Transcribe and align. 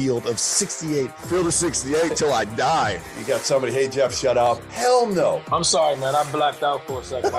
Field 0.00 0.26
of 0.26 0.38
68. 0.38 1.10
Field 1.12 1.46
of 1.46 1.54
68 1.54 2.16
till 2.16 2.32
I 2.32 2.44
die. 2.44 3.00
You 3.18 3.24
got 3.24 3.42
somebody, 3.42 3.72
hey, 3.72 3.88
Jeff, 3.88 4.14
shut 4.14 4.36
up. 4.36 4.62
Hell 4.70 5.06
no. 5.06 5.42
I'm 5.52 5.62
sorry, 5.62 5.96
man. 5.96 6.14
I 6.14 6.30
blacked 6.32 6.62
out 6.62 6.86
for 6.86 7.00
a 7.00 7.04
second. 7.04 7.32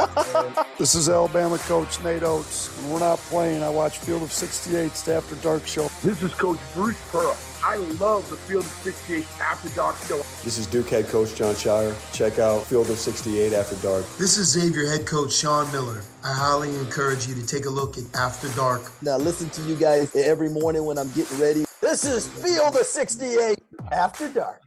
this 0.77 0.95
is 0.95 1.09
Alabama 1.09 1.57
coach 1.59 2.01
Nate 2.03 2.23
Oates. 2.23 2.67
When 2.83 2.93
we're 2.93 2.99
not 2.99 3.19
playing, 3.19 3.63
I 3.63 3.69
watch 3.69 3.97
Field 3.99 4.23
of 4.23 4.29
68's 4.29 5.07
After 5.07 5.35
Dark 5.35 5.65
show. 5.65 5.89
This 6.03 6.21
is 6.23 6.33
Coach 6.33 6.59
Bruce 6.73 7.01
Pearl. 7.11 7.35
I 7.63 7.75
love 7.75 8.27
the 8.29 8.37
Field 8.37 8.63
of 8.63 8.71
68 8.71 9.25
After 9.41 9.69
Dark 9.75 9.95
show. 10.07 10.17
This 10.43 10.57
is 10.57 10.67
Duke 10.67 10.89
head 10.89 11.07
coach 11.07 11.35
Jon 11.35 11.53
Scheyer. 11.53 11.95
Check 12.13 12.39
out 12.39 12.63
Field 12.63 12.89
of 12.89 12.97
68 12.97 13.53
After 13.53 13.75
Dark. 13.77 14.05
This 14.17 14.37
is 14.37 14.49
Xavier 14.51 14.87
head 14.87 15.05
coach 15.05 15.33
Sean 15.33 15.71
Miller. 15.71 16.01
I 16.23 16.33
highly 16.33 16.69
encourage 16.79 17.27
you 17.27 17.35
to 17.35 17.45
take 17.45 17.65
a 17.65 17.69
look 17.69 17.97
at 17.97 18.03
After 18.15 18.49
Dark. 18.49 18.91
Now 19.01 19.17
listen 19.17 19.49
to 19.51 19.61
you 19.63 19.75
guys 19.75 20.15
every 20.15 20.49
morning 20.49 20.85
when 20.85 20.97
I'm 20.97 21.11
getting 21.11 21.39
ready. 21.39 21.65
This 21.91 22.05
is 22.05 22.25
Field 22.25 22.77
of 22.77 22.85
68 22.85 23.59
After 23.91 24.29
Dark. 24.29 24.61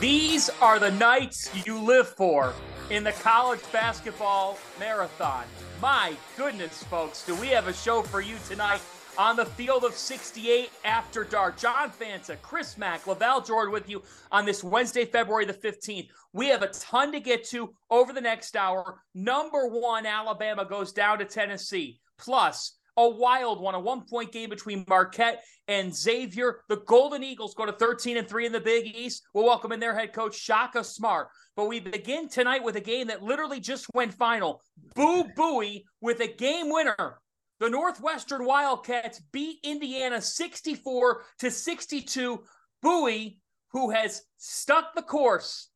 These 0.00 0.48
are 0.62 0.78
the 0.78 0.90
nights 0.92 1.50
you 1.66 1.78
live 1.78 2.08
for 2.08 2.54
in 2.88 3.04
the 3.04 3.12
college 3.12 3.60
basketball 3.70 4.58
marathon. 4.80 5.44
My 5.82 6.14
goodness, 6.38 6.82
folks, 6.84 7.26
do 7.26 7.34
we 7.34 7.48
have 7.48 7.68
a 7.68 7.74
show 7.74 8.00
for 8.00 8.22
you 8.22 8.36
tonight 8.48 8.80
on 9.18 9.36
the 9.36 9.44
field 9.44 9.84
of 9.84 9.92
68 9.92 10.70
after 10.86 11.22
dark. 11.22 11.58
John 11.58 11.90
Fanta, 11.90 12.40
Chris 12.40 12.78
Mack, 12.78 13.04
LaVall 13.04 13.46
Jordan 13.46 13.74
with 13.74 13.86
you 13.86 14.02
on 14.32 14.46
this 14.46 14.64
Wednesday, 14.64 15.04
February 15.04 15.44
the 15.44 15.52
15th. 15.52 16.08
We 16.32 16.46
have 16.46 16.62
a 16.62 16.68
ton 16.68 17.12
to 17.12 17.20
get 17.20 17.44
to 17.50 17.74
over 17.90 18.14
the 18.14 18.22
next 18.22 18.56
hour. 18.56 19.02
Number 19.14 19.68
one, 19.68 20.06
Alabama 20.06 20.64
goes 20.64 20.90
down 20.90 21.18
to 21.18 21.26
Tennessee. 21.26 22.00
Plus, 22.16 22.77
a 22.98 23.08
wild 23.08 23.60
one, 23.60 23.74
a 23.74 23.80
one 23.80 24.02
point 24.02 24.32
game 24.32 24.50
between 24.50 24.84
Marquette 24.88 25.42
and 25.68 25.94
Xavier. 25.94 26.60
The 26.68 26.82
Golden 26.86 27.24
Eagles 27.24 27.54
go 27.54 27.64
to 27.64 27.72
13 27.72 28.18
and 28.18 28.28
3 28.28 28.46
in 28.46 28.52
the 28.52 28.60
Big 28.60 28.94
East. 28.94 29.22
We'll 29.32 29.46
welcome 29.46 29.72
in 29.72 29.80
their 29.80 29.98
head 29.98 30.12
coach, 30.12 30.36
Shaka 30.36 30.84
Smart. 30.84 31.28
But 31.56 31.68
we 31.68 31.80
begin 31.80 32.28
tonight 32.28 32.62
with 32.62 32.76
a 32.76 32.80
game 32.80 33.06
that 33.06 33.22
literally 33.22 33.60
just 33.60 33.86
went 33.94 34.12
final. 34.12 34.60
Boo 34.94 35.24
Buie 35.36 35.84
with 36.00 36.20
a 36.20 36.28
game 36.28 36.70
winner 36.70 37.20
the 37.60 37.68
Northwestern 37.68 38.44
Wildcats 38.44 39.20
beat 39.32 39.58
Indiana 39.64 40.20
64 40.20 41.24
to 41.40 41.50
62. 41.50 42.42
Buie, 42.84 43.38
who 43.72 43.90
has 43.90 44.22
stuck 44.36 44.94
the 44.94 45.02
course 45.02 45.68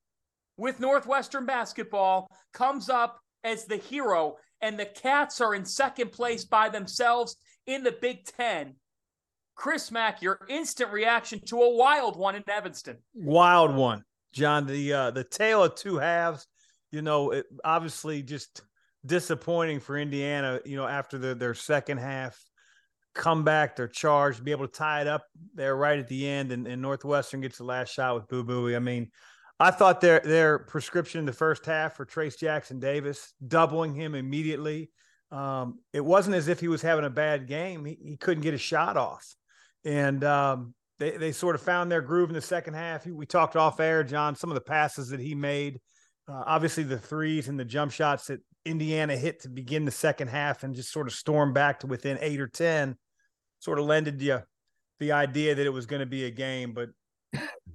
with 0.56 0.78
Northwestern 0.78 1.44
basketball, 1.44 2.28
comes 2.52 2.88
up 2.88 3.18
as 3.42 3.64
the 3.64 3.76
hero, 3.76 4.36
and 4.62 4.78
the 4.78 4.86
Cats 4.86 5.40
are 5.40 5.54
in 5.54 5.64
second 5.64 6.12
place 6.12 6.44
by 6.44 6.68
themselves 6.68 7.36
in 7.66 7.82
the 7.82 7.92
Big 8.00 8.24
Ten. 8.24 8.76
Chris 9.54 9.90
Mack, 9.90 10.22
your 10.22 10.40
instant 10.48 10.90
reaction 10.92 11.40
to 11.46 11.60
a 11.60 11.76
wild 11.76 12.16
one 12.16 12.34
in 12.34 12.44
Evanston. 12.48 12.96
Wild 13.14 13.74
one, 13.74 14.04
John. 14.32 14.66
The 14.66 14.92
uh, 14.92 15.10
the 15.10 15.24
tale 15.24 15.64
of 15.64 15.74
two 15.74 15.98
halves. 15.98 16.46
You 16.90 17.02
know, 17.02 17.30
it 17.30 17.46
obviously 17.64 18.22
just 18.22 18.62
disappointing 19.04 19.80
for 19.80 19.98
Indiana, 19.98 20.60
you 20.64 20.76
know, 20.76 20.86
after 20.86 21.18
the, 21.18 21.34
their 21.34 21.54
second 21.54 21.98
half 21.98 22.38
comeback, 23.14 23.76
their 23.76 23.88
charge, 23.88 24.42
be 24.42 24.50
able 24.50 24.66
to 24.66 24.72
tie 24.72 25.00
it 25.02 25.06
up 25.06 25.26
there 25.54 25.76
right 25.76 25.98
at 25.98 26.08
the 26.08 26.26
end, 26.26 26.52
and, 26.52 26.66
and 26.66 26.80
Northwestern 26.80 27.40
gets 27.40 27.58
the 27.58 27.64
last 27.64 27.92
shot 27.92 28.14
with 28.14 28.28
Boo 28.28 28.44
Buie. 28.44 28.76
I 28.76 28.78
mean, 28.78 29.10
I 29.60 29.70
thought 29.70 30.00
their 30.00 30.20
their 30.20 30.58
prescription 30.58 31.20
in 31.20 31.26
the 31.26 31.32
first 31.32 31.66
half 31.66 31.96
for 31.96 32.04
Trayce 32.04 32.38
Jackson 32.38 32.80
Davis, 32.80 33.32
doubling 33.46 33.94
him 33.94 34.14
immediately. 34.14 34.90
Um, 35.30 35.78
it 35.92 36.04
wasn't 36.04 36.36
as 36.36 36.48
if 36.48 36.60
he 36.60 36.68
was 36.68 36.82
having 36.82 37.04
a 37.04 37.10
bad 37.10 37.46
game. 37.46 37.84
He, 37.84 37.96
he 38.02 38.16
couldn't 38.16 38.42
get 38.42 38.54
a 38.54 38.58
shot 38.58 38.96
off. 38.96 39.34
And 39.84 40.22
um, 40.24 40.74
they, 40.98 41.16
they 41.16 41.32
sort 41.32 41.54
of 41.54 41.62
found 41.62 41.90
their 41.90 42.02
groove 42.02 42.28
in 42.28 42.34
the 42.34 42.40
second 42.40 42.74
half. 42.74 43.06
We 43.06 43.24
talked 43.24 43.56
off 43.56 43.80
air, 43.80 44.04
John, 44.04 44.36
some 44.36 44.50
of 44.50 44.54
the 44.54 44.60
passes 44.60 45.08
that 45.08 45.20
he 45.20 45.34
made. 45.34 45.80
Uh, 46.28 46.44
obviously, 46.46 46.84
the 46.84 46.98
threes 46.98 47.48
and 47.48 47.58
the 47.58 47.64
jump 47.64 47.92
shots 47.92 48.26
that 48.26 48.40
Indiana 48.64 49.16
hit 49.16 49.40
to 49.42 49.48
begin 49.48 49.84
the 49.84 49.90
second 49.90 50.28
half 50.28 50.62
and 50.62 50.74
just 50.74 50.92
sort 50.92 51.06
of 51.06 51.14
storm 51.14 51.52
back 51.52 51.80
to 51.80 51.86
within 51.86 52.18
eight 52.20 52.40
or 52.40 52.46
10 52.46 52.96
sort 53.58 53.78
of 53.78 53.86
lended 53.86 54.20
you 54.20 54.40
the 55.00 55.12
idea 55.12 55.54
that 55.54 55.66
it 55.66 55.72
was 55.72 55.86
going 55.86 56.00
to 56.00 56.06
be 56.06 56.24
a 56.24 56.30
game. 56.30 56.72
But 56.72 56.90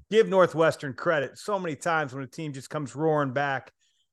give 0.09 0.27
Northwestern 0.27 0.93
credit. 0.93 1.37
So 1.37 1.59
many 1.59 1.75
times 1.75 2.13
when 2.13 2.23
a 2.23 2.27
team 2.27 2.53
just 2.53 2.69
comes 2.69 2.95
roaring 2.95 3.33
back, 3.33 3.71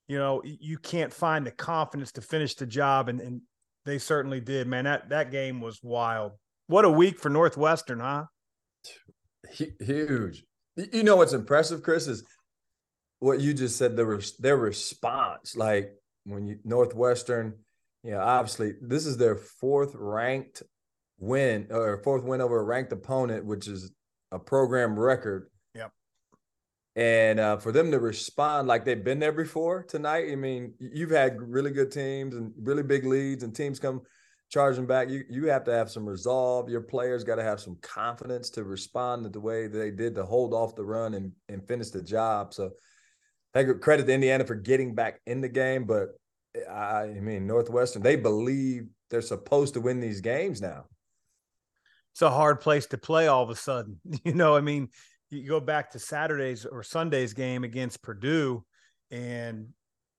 you 0.09 0.19
know, 0.19 0.43
you 0.45 0.79
can't 0.79 1.13
find 1.13 1.47
the 1.47 1.51
confidence 1.51 2.13
to 2.13 2.21
finish 2.21 2.55
the 2.55 2.67
job. 2.67 3.09
And, 3.09 3.21
and 3.21 3.41
they 3.85 3.99
certainly 3.99 4.41
did, 4.41 4.67
man. 4.67 4.85
That, 4.85 5.09
that 5.11 5.31
game 5.31 5.61
was 5.61 5.81
wild. 5.83 6.33
What 6.67 6.85
a 6.85 6.91
week 6.91 7.19
for 7.19 7.29
Northwestern, 7.29 8.01
huh? 8.01 8.25
Huge. 9.81 10.45
You 10.77 11.03
know 11.03 11.17
what's 11.17 11.33
impressive, 11.33 11.83
Chris, 11.83 12.07
is 12.07 12.25
what 13.21 13.41
you 13.41 13.55
just 13.55 13.77
said, 13.77 13.97
their, 13.97 14.21
their 14.39 14.57
response. 14.57 15.57
Like 15.57 15.93
when 16.25 16.47
you 16.47 16.59
Northwestern, 16.65 17.55
you 18.03 18.11
know, 18.11 18.21
obviously 18.21 18.75
this 18.83 19.07
is 19.07 19.17
their 19.17 19.37
fourth 19.37 19.95
ranked 19.95 20.63
win 21.19 21.69
or 21.71 22.03
fourth 22.03 22.25
win 22.25 22.41
over 22.41 22.59
a 22.59 22.65
ranked 22.65 22.93
opponent, 22.93 23.45
which 23.45 23.69
is 23.69 23.93
a 24.35 24.39
program 24.39 24.99
record. 24.99 25.49
Yep. 25.75 25.93
And 26.97 27.41
uh, 27.41 27.57
for 27.57 27.73
them 27.73 27.91
to 27.93 27.99
respond 27.99 28.69
like 28.69 28.85
they've 28.85 29.03
been 29.03 29.21
there 29.21 29.33
before 29.33 29.85
tonight, 29.85 30.27
I 30.31 30.35
mean, 30.35 30.75
you've 30.79 31.11
had 31.11 31.41
really 31.41 31.71
good 31.71 31.91
teams 31.91 32.35
and 32.35 32.53
really 32.61 32.83
big 32.83 33.05
leads, 33.05 33.45
and 33.45 33.55
teams 33.55 33.79
come 33.79 34.03
charging 34.51 34.87
back. 34.87 35.09
You 35.09 35.25
you 35.31 35.47
have 35.47 35.65
to 35.65 35.73
have 35.73 35.91
some 35.91 36.07
resolve. 36.07 36.69
Your 36.69 36.81
players 36.81 37.25
got 37.25 37.37
to 37.37 37.43
have 37.43 37.61
some 37.61 37.77
confidence 37.81 38.51
to 38.51 38.65
respond 38.65 39.33
the 39.33 39.41
way 39.41 39.69
they 39.69 39.91
did 39.91 40.15
to 40.17 40.25
hold 40.25 40.53
off 40.53 40.77
the 40.77 40.85
run 40.85 41.15
and 41.15 41.33
and 41.49 41.67
finish 41.67 41.91
the 41.91 42.03
job. 42.03 42.53
So 42.53 42.71
I 43.55 43.63
credit 43.65 44.07
to 44.07 44.13
Indiana 44.13 44.45
for 44.45 44.57
getting 44.57 44.95
back 44.95 45.21
in 45.27 45.41
the 45.41 45.49
game, 45.49 45.85
but 45.85 46.09
I, 46.69 47.03
I 47.03 47.21
mean 47.21 47.47
Northwestern, 47.47 48.03
they 48.03 48.17
believe 48.17 48.89
they're 49.11 49.23
supposed 49.23 49.75
to 49.75 49.81
win 49.81 50.01
these 50.01 50.21
games 50.21 50.61
now. 50.61 50.87
It's 52.15 52.23
a 52.23 52.31
hard 52.31 52.61
place 52.61 52.87
to 52.87 52.99
play 52.99 53.27
all 53.27 53.43
of 53.43 53.51
a 53.51 53.57
sudden. 53.57 54.01
You 54.25 54.35
know, 54.35 54.55
I 54.55 54.61
mean, 54.61 54.89
you 55.31 55.49
go 55.49 55.59
back 55.59 55.91
to 55.91 55.99
Saturday's 55.99 56.65
or 56.65 56.85
Sunday's 56.85 57.35
game 57.35 57.65
against 57.65 58.03
Purdue, 58.03 58.65
and 59.11 59.69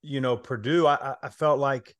you 0.01 0.19
know, 0.19 0.35
Purdue, 0.35 0.85
I, 0.85 1.15
I 1.23 1.29
felt 1.29 1.57
like 1.57 1.95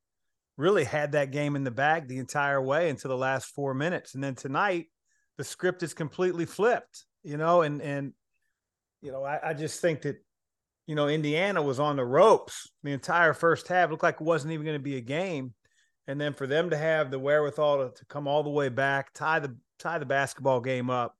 really 0.58 0.84
had 0.84 1.12
that 1.12 1.32
game 1.32 1.56
in 1.56 1.64
the 1.64 1.70
bag 1.70 2.08
the 2.08 2.18
entire 2.18 2.60
way 2.60 2.90
until 2.90 3.08
the 3.08 3.16
last 3.16 3.46
four 3.46 3.74
minutes. 3.74 4.14
And 4.14 4.22
then 4.22 4.34
tonight, 4.34 4.86
the 5.38 5.44
script 5.44 5.82
is 5.82 5.94
completely 5.94 6.44
flipped, 6.44 7.06
you 7.24 7.38
know, 7.38 7.62
and 7.62 7.80
and 7.80 8.12
you 9.00 9.12
know, 9.12 9.24
I, 9.24 9.50
I 9.50 9.54
just 9.54 9.80
think 9.80 10.02
that 10.02 10.16
you 10.86 10.94
know, 10.94 11.08
Indiana 11.08 11.62
was 11.62 11.80
on 11.80 11.96
the 11.96 12.04
ropes 12.04 12.70
the 12.82 12.92
entire 12.92 13.32
first 13.32 13.66
half. 13.66 13.88
It 13.88 13.92
looked 13.92 14.02
like 14.02 14.20
it 14.20 14.24
wasn't 14.24 14.52
even 14.52 14.66
going 14.66 14.78
to 14.78 14.82
be 14.82 14.96
a 14.96 15.00
game. 15.00 15.54
And 16.06 16.20
then 16.20 16.34
for 16.34 16.46
them 16.46 16.70
to 16.70 16.76
have 16.76 17.10
the 17.10 17.18
wherewithal 17.18 17.78
to, 17.78 17.94
to 17.98 18.04
come 18.04 18.28
all 18.28 18.44
the 18.44 18.50
way 18.50 18.68
back, 18.68 19.12
tie 19.12 19.40
the 19.40 19.56
tie 19.78 19.98
the 19.98 20.06
basketball 20.06 20.60
game 20.60 20.90
up, 20.90 21.16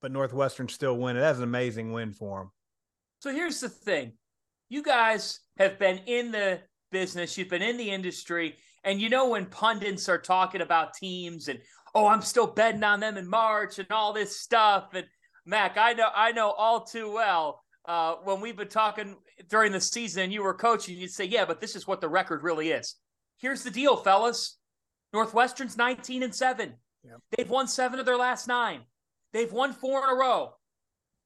but 0.00 0.12
Northwestern 0.12 0.68
still 0.68 0.96
win 0.96 1.16
it. 1.16 1.20
That's 1.20 1.38
an 1.38 1.44
amazing 1.44 1.92
win 1.92 2.12
for 2.12 2.40
them. 2.40 2.50
So 3.20 3.32
here's 3.32 3.60
the 3.60 3.68
thing 3.68 4.12
you 4.68 4.82
guys 4.82 5.40
have 5.58 5.78
been 5.78 5.98
in 6.06 6.30
the 6.30 6.60
business, 6.90 7.36
you've 7.36 7.50
been 7.50 7.62
in 7.62 7.76
the 7.76 7.90
industry, 7.90 8.56
and 8.84 9.00
you 9.00 9.08
know 9.08 9.28
when 9.28 9.46
pundits 9.46 10.08
are 10.08 10.18
talking 10.18 10.62
about 10.62 10.94
teams 10.94 11.48
and, 11.48 11.60
oh, 11.94 12.06
I'm 12.06 12.22
still 12.22 12.46
betting 12.46 12.84
on 12.84 13.00
them 13.00 13.16
in 13.16 13.28
March 13.28 13.78
and 13.78 13.90
all 13.90 14.12
this 14.12 14.40
stuff. 14.40 14.94
And 14.94 15.06
Mac, 15.44 15.76
I 15.76 15.92
know, 15.92 16.08
I 16.14 16.32
know 16.32 16.50
all 16.50 16.84
too 16.84 17.12
well. 17.12 17.62
Uh, 17.86 18.14
when 18.24 18.40
we've 18.40 18.56
been 18.56 18.68
talking 18.68 19.16
during 19.48 19.72
the 19.72 19.80
season 19.80 20.24
and 20.24 20.32
you 20.32 20.42
were 20.42 20.54
coaching, 20.54 20.96
you'd 20.96 21.10
say, 21.10 21.24
yeah, 21.24 21.44
but 21.44 21.60
this 21.60 21.74
is 21.74 21.86
what 21.86 22.00
the 22.00 22.08
record 22.08 22.42
really 22.42 22.70
is. 22.70 22.94
Here's 23.38 23.64
the 23.64 23.70
deal, 23.70 23.96
fellas. 23.96 24.58
Northwestern's 25.12 25.76
19 25.76 26.22
and 26.22 26.34
7. 26.34 26.74
Yep. 27.04 27.20
They've 27.36 27.50
won 27.50 27.66
seven 27.66 27.98
of 27.98 28.06
their 28.06 28.16
last 28.16 28.46
nine. 28.46 28.82
They've 29.32 29.52
won 29.52 29.72
four 29.72 30.04
in 30.04 30.10
a 30.10 30.14
row. 30.14 30.54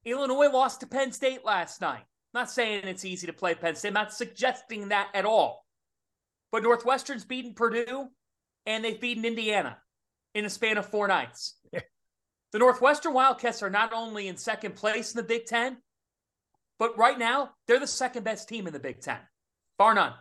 Illinois 0.04 0.50
lost 0.50 0.80
to 0.80 0.86
Penn 0.86 1.12
State 1.12 1.44
last 1.44 1.80
night. 1.80 2.02
I'm 2.34 2.40
not 2.40 2.50
saying 2.50 2.84
it's 2.84 3.04
easy 3.04 3.26
to 3.26 3.32
play 3.32 3.54
Penn 3.54 3.74
State. 3.74 3.88
I'm 3.88 3.94
not 3.94 4.12
suggesting 4.12 4.88
that 4.88 5.08
at 5.14 5.24
all. 5.24 5.64
But 6.52 6.62
Northwestern's 6.62 7.24
beaten 7.24 7.54
Purdue 7.54 8.08
and 8.66 8.84
they've 8.84 9.00
beaten 9.00 9.24
Indiana 9.24 9.78
in 10.34 10.44
a 10.44 10.50
span 10.50 10.78
of 10.78 10.86
four 10.86 11.08
nights. 11.08 11.54
the 11.72 12.58
Northwestern 12.58 13.12
Wildcats 13.12 13.62
are 13.62 13.70
not 13.70 13.92
only 13.92 14.28
in 14.28 14.36
second 14.36 14.74
place 14.76 15.12
in 15.12 15.16
the 15.16 15.26
Big 15.26 15.46
Ten, 15.46 15.78
but 16.78 16.96
right 16.98 17.18
now 17.18 17.50
they're 17.66 17.80
the 17.80 17.86
second 17.86 18.24
best 18.24 18.48
team 18.48 18.66
in 18.66 18.72
the 18.72 18.80
Big 18.80 19.00
Ten, 19.00 19.18
bar 19.78 19.94
none. 19.94 20.12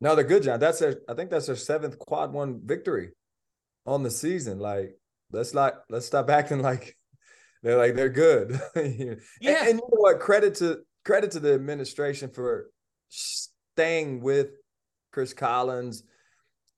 No, 0.00 0.16
they're 0.16 0.24
good, 0.24 0.42
John. 0.42 0.58
That's 0.58 0.80
their, 0.80 0.96
I 1.08 1.14
think 1.14 1.30
that's 1.30 1.46
their 1.46 1.56
seventh 1.56 1.98
quad 1.98 2.32
one 2.32 2.60
victory 2.64 3.10
on 3.86 4.02
the 4.02 4.10
season. 4.10 4.58
Like, 4.58 4.96
let's 5.30 5.54
not 5.54 5.82
let's 5.88 6.06
stop 6.06 6.30
acting 6.30 6.60
like 6.62 6.96
they're 7.62 7.78
like 7.78 7.94
they're 7.94 8.08
good. 8.08 8.60
yeah. 8.76 8.82
And, 8.82 9.20
and, 9.40 9.68
you 9.68 9.74
know 9.74 9.88
what? 9.90 10.20
Credit 10.20 10.54
to 10.56 10.80
credit 11.04 11.30
to 11.32 11.40
the 11.40 11.54
administration 11.54 12.30
for 12.30 12.70
staying 13.08 14.20
with 14.20 14.48
Chris 15.12 15.32
Collins, 15.32 16.04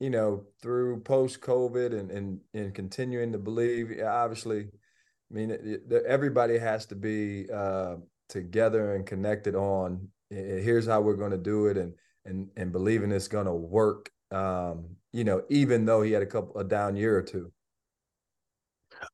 you 0.01 0.11
know, 0.11 0.45
through 0.63 1.01
post 1.01 1.41
COVID 1.41 1.99
and 1.99 2.11
and 2.11 2.41
and 2.53 2.75
continuing 2.75 3.33
to 3.33 3.39
believe. 3.39 3.93
Obviously, 4.05 4.63
I 4.63 5.35
mean, 5.35 5.51
it, 5.51 5.61
it, 5.65 6.05
everybody 6.07 6.59
has 6.59 6.87
to 6.87 6.95
be 6.95 7.47
uh, 7.51 7.97
together 8.29 8.95
and 8.95 9.07
connected 9.07 9.55
on. 9.55 10.09
Here's 10.31 10.87
how 10.87 11.01
we're 11.01 11.17
going 11.17 11.31
to 11.31 11.39
do 11.39 11.67
it, 11.67 11.77
and 11.77 11.95
and 12.25 12.49
and 12.57 12.73
believing 12.73 13.13
it's 13.13 13.29
going 13.29 13.47
to 13.47 13.55
work. 13.55 14.11
Um, 14.31 14.97
you 15.15 15.23
know, 15.23 15.43
even 15.49 15.85
though 15.85 16.03
he 16.03 16.11
had 16.11 16.23
a 16.23 16.27
couple 16.27 16.61
a 16.61 16.65
down 16.65 16.97
year 16.97 17.17
or 17.17 17.23
two. 17.23 17.53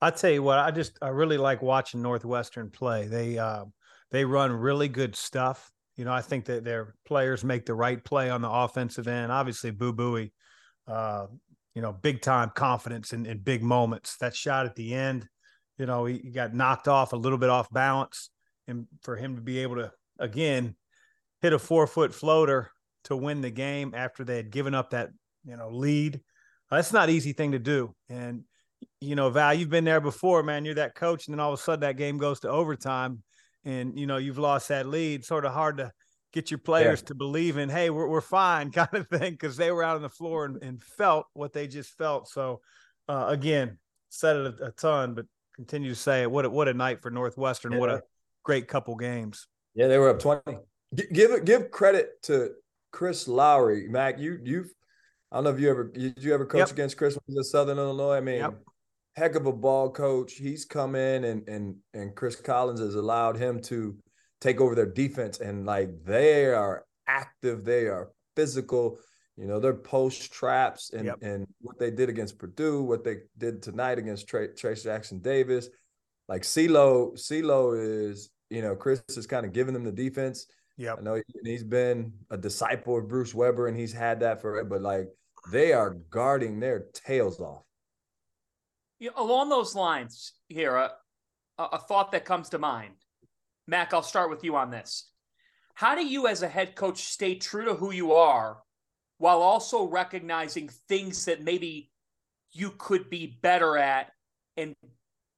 I 0.01 0.11
tell 0.11 0.31
you 0.31 0.43
what, 0.43 0.59
I 0.59 0.71
just 0.71 0.99
I 1.03 1.09
really 1.09 1.37
like 1.37 1.61
watching 1.61 2.01
Northwestern 2.01 2.71
play. 2.71 3.07
They 3.07 3.37
uh, 3.37 3.67
they 4.11 4.25
run 4.25 4.51
really 4.51 4.89
good 4.89 5.15
stuff. 5.15 5.71
You 5.97 6.07
know, 6.07 6.13
I 6.13 6.23
think 6.23 6.47
that 6.47 6.65
their 6.65 6.95
players 7.07 7.45
make 7.45 7.67
the 7.67 7.75
right 7.75 8.03
play 8.03 8.31
on 8.31 8.41
the 8.41 8.49
offensive 8.51 9.09
end. 9.09 9.31
Obviously, 9.31 9.73
Boo 9.73 9.93
Buie, 9.93 10.33
uh, 10.89 11.27
you 11.75 11.83
know, 11.83 11.93
big 11.93 12.23
time 12.23 12.51
confidence 12.55 13.13
in, 13.13 13.27
in 13.27 13.39
big 13.39 13.63
moments. 13.63 14.17
That 14.19 14.35
shot 14.35 14.65
at 14.65 14.77
the 14.77 14.95
end, 14.95 15.29
you 15.77 15.85
know, 15.85 16.07
he, 16.07 16.19
he 16.19 16.31
got 16.31 16.55
knocked 16.55 16.89
off 16.89 17.13
a 17.13 17.17
little 17.17 17.39
bit 17.39 17.51
off 17.51 17.71
balance, 17.71 18.31
and 18.67 18.87
for 19.03 19.17
him 19.17 19.37
to 19.37 19.43
be 19.43 19.59
able 19.59 19.77
to 19.77 19.93
again 20.19 20.77
hit 21.43 21.53
a 21.53 21.59
four 21.59 21.87
foot 21.87 22.15
floater 22.15 22.71
to 23.05 23.17
win 23.17 23.43
the 23.43 23.51
game 23.51 23.93
after 23.95 24.25
they 24.25 24.37
had 24.37 24.51
given 24.51 24.75
up 24.75 24.91
that 24.91 25.11
you 25.45 25.57
know 25.57 25.69
lead, 25.71 26.21
that's 26.71 26.93
not 26.93 27.11
easy 27.11 27.33
thing 27.33 27.53
to 27.53 27.59
do. 27.59 27.95
And 28.09 28.45
you 29.01 29.15
know, 29.15 29.31
Val, 29.31 29.55
you've 29.55 29.71
been 29.71 29.85
there 29.85 30.01
before, 30.01 30.43
man. 30.43 30.65
You're 30.65 30.75
that 30.77 30.95
coach, 30.95 31.27
and 31.27 31.35
then 31.35 31.41
all 31.41 31.53
of 31.53 31.59
a 31.59 31.63
sudden 31.63 31.81
that 31.81 31.97
game 31.97 32.19
goes 32.19 32.41
to 32.41 32.49
overtime, 32.49 33.23
and 33.65 33.99
you 33.99 34.07
know 34.07 34.17
you've 34.17 34.39
lost 34.39 34.69
that 34.69 34.87
lead. 34.87 35.25
Sort 35.25 35.45
of 35.45 35.53
hard 35.53 35.79
to 35.79 35.93
get 36.33 36.51
your 36.51 36.59
players 36.59 37.01
yeah. 37.01 37.07
to 37.07 37.15
believe 37.15 37.57
in, 37.57 37.69
hey, 37.69 37.91
we're 37.91 38.07
we're 38.07 38.21
fine, 38.21 38.71
kind 38.73 38.95
of 38.95 39.09
thing, 39.09 39.33
because 39.33 39.57
they 39.57 39.71
were 39.71 39.83
out 39.83 39.97
on 39.97 40.03
the 40.03 40.09
floor 40.09 40.45
and, 40.45 40.63
and 40.63 40.83
felt 40.83 41.27
what 41.35 41.53
they 41.53 41.67
just 41.67 41.97
felt. 41.97 42.29
So, 42.29 42.61
uh, 43.09 43.27
again, 43.29 43.79
said 44.09 44.37
it 44.37 44.61
a, 44.61 44.67
a, 44.67 44.71
ton, 44.73 45.15
but 45.15 45.27
continue 45.57 45.91
to 45.91 45.97
say 45.97 46.23
it. 46.23 46.31
What 46.31 46.45
a, 46.45 46.51
what 46.51 46.69
a 46.69 46.75
night 46.75 47.03
for 47.03 47.11
Northwestern. 47.11 47.73
Yeah. 47.73 47.79
What 47.79 47.91
a 47.91 48.03
great 48.43 48.69
couple 48.69 48.97
games. 48.97 49.47
Yeah, 49.75 49.89
they 49.89 49.99
were 49.99 50.11
up 50.11 50.19
twenty. 50.19 50.59
G- 50.95 51.07
give 51.13 51.31
it 51.33 51.45
give 51.45 51.71
credit 51.71 52.23
to 52.25 52.53
Chris 52.93 53.29
Lowery, 53.29 53.89
Mac. 53.89 54.19
You 54.19 54.39
you've 54.43 54.73
I 55.31 55.37
don't 55.37 55.45
know 55.45 55.51
if 55.51 55.61
you 55.61 55.71
ever 55.71 55.85
did 55.85 56.23
you 56.23 56.35
ever 56.35 56.47
coach 56.47 56.59
yep. 56.59 56.71
against 56.73 56.97
Chris 56.97 57.19
in 57.29 57.45
Southern 57.45 57.79
Illinois. 57.79 58.17
I 58.17 58.21
mean, 58.21 58.39
yep 58.39 58.55
heck 59.17 59.35
of 59.35 59.47
a 59.47 59.53
ball 59.53 59.91
coach. 59.91 60.35
He's 60.35 60.65
come 60.65 60.95
in 60.95 61.25
and 61.25 61.49
and 61.49 61.77
and 61.95 62.15
Chris 62.15 62.37
Collins 62.37 62.81
has 62.81 62.95
allowed 62.95 63.37
him 63.37 63.61
to 63.63 63.97
take 64.41 64.61
over 64.61 64.75
their 64.75 64.87
defense 64.87 65.41
and 65.41 65.67
like 65.67 65.91
they 66.05 66.47
are 66.47 66.85
active, 67.07 67.65
they 67.65 67.87
are 67.87 68.11
physical. 68.37 68.99
You 69.37 69.47
know, 69.47 69.59
they're 69.59 69.75
post 69.75 70.33
traps 70.33 70.91
and 70.93 71.07
yep. 71.07 71.17
and 71.23 71.47
what 71.61 71.79
they 71.79 71.91
did 71.91 72.09
against 72.09 72.39
Purdue, 72.39 72.83
what 72.83 73.05
they 73.05 73.19
did 73.39 73.63
tonight 73.63 73.99
against 73.99 74.29
Trey, 74.29 74.49
Trayce 74.49 74.85
Jackson 74.85 75.21
Davis. 75.21 75.69
Like 76.29 76.43
CeeLo, 76.43 77.15
CeeLo 77.15 78.09
is, 78.09 78.31
you 78.51 78.63
know, 78.63 78.77
Chris 78.77 79.03
is 79.09 79.27
kind 79.27 79.45
of 79.45 79.53
giving 79.53 79.75
them 79.75 79.85
the 79.85 79.93
defense. 79.93 80.47
Yeah. 80.77 80.95
I 80.95 81.01
know 81.01 81.21
he, 81.45 81.53
has 81.53 81.65
been 81.65 82.13
a 82.31 82.37
disciple 82.37 82.99
of 82.99 83.09
Bruce 83.09 83.35
Weber 83.35 83.67
and 83.67 83.77
he's 83.77 83.93
had 83.93 84.21
that 84.21 84.41
for 84.41 84.59
it, 84.59 84.69
but 84.69 84.81
like 84.81 85.09
they 85.51 85.73
are 85.73 85.97
guarding 86.11 86.61
their 86.61 86.87
tails 86.95 87.41
off 87.41 87.65
you 89.01 89.09
know, 89.09 89.25
along 89.25 89.49
those 89.49 89.75
lines 89.75 90.35
here, 90.49 90.77
a, 90.77 90.91
a 91.59 91.79
thought 91.79 92.13
that 92.13 92.25
comes 92.25 92.51
to 92.51 92.59
mind. 92.59 92.95
Mac, 93.67 93.93
I'll 93.93 94.03
start 94.03 94.31
with 94.31 94.45
you 94.45 94.55
on 94.55 94.71
this. 94.71 95.11
How 95.75 95.95
do 95.95 96.07
you, 96.07 96.27
as 96.29 96.43
a 96.43 96.49
head 96.49 96.77
coach, 96.77 96.99
stay 97.05 97.35
true 97.35 97.65
to 97.65 97.75
who 97.75 97.93
you 97.93 98.13
are 98.13 98.59
while 99.19 99.41
also 99.41 99.89
recognizing 99.89 100.69
things 100.89 101.25
that 101.25 101.43
maybe 101.43 101.91
you 102.53 102.75
could 102.79 103.09
be 103.09 103.39
better 103.43 103.77
at 103.77 104.13
and 104.57 104.75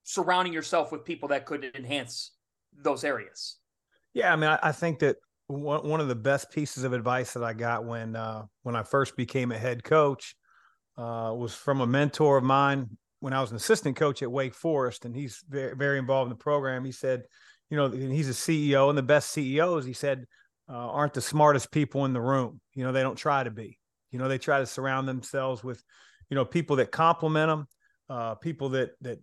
surrounding 0.02 0.52
yourself 0.52 0.90
with 0.90 1.04
people 1.04 1.28
that 1.28 1.46
could 1.46 1.64
enhance 1.76 2.32
those 2.76 3.04
areas? 3.04 3.58
Yeah, 4.14 4.32
I 4.32 4.36
mean, 4.36 4.50
I, 4.50 4.58
I 4.62 4.72
think 4.72 4.98
that 5.00 5.16
one, 5.52 5.88
one 5.88 6.00
of 6.00 6.08
the 6.08 6.14
best 6.14 6.50
pieces 6.50 6.84
of 6.84 6.92
advice 6.92 7.34
that 7.34 7.44
I 7.44 7.52
got 7.52 7.84
when 7.84 8.16
uh, 8.16 8.44
when 8.62 8.76
I 8.76 8.82
first 8.82 9.16
became 9.16 9.52
a 9.52 9.58
head 9.58 9.84
coach 9.84 10.34
uh, 10.96 11.32
was 11.36 11.54
from 11.54 11.80
a 11.80 11.86
mentor 11.86 12.38
of 12.38 12.44
mine 12.44 12.96
when 13.20 13.32
I 13.32 13.40
was 13.40 13.50
an 13.50 13.56
assistant 13.56 13.96
coach 13.96 14.22
at 14.22 14.32
Wake 14.32 14.54
Forest, 14.54 15.04
and 15.04 15.14
he's 15.14 15.44
very, 15.48 15.76
very 15.76 15.98
involved 15.98 16.30
in 16.30 16.36
the 16.36 16.42
program. 16.42 16.84
He 16.84 16.90
said, 16.90 17.22
you 17.70 17.76
know, 17.76 17.88
he's 17.88 18.28
a 18.28 18.32
CEO, 18.32 18.88
and 18.88 18.98
the 18.98 19.02
best 19.02 19.30
CEOs, 19.30 19.84
he 19.84 19.92
said, 19.92 20.26
uh, 20.68 20.72
aren't 20.72 21.14
the 21.14 21.20
smartest 21.20 21.70
people 21.70 22.04
in 22.04 22.12
the 22.12 22.20
room. 22.20 22.60
You 22.74 22.84
know, 22.84 22.90
they 22.90 23.02
don't 23.02 23.16
try 23.16 23.44
to 23.44 23.50
be. 23.50 23.78
You 24.10 24.18
know, 24.18 24.26
they 24.26 24.38
try 24.38 24.58
to 24.58 24.66
surround 24.66 25.06
themselves 25.06 25.62
with, 25.62 25.82
you 26.30 26.34
know, 26.34 26.44
people 26.44 26.76
that 26.76 26.90
complement 26.90 27.48
them, 27.48 27.66
uh, 28.10 28.34
people 28.34 28.70
that 28.70 28.90
that 29.02 29.20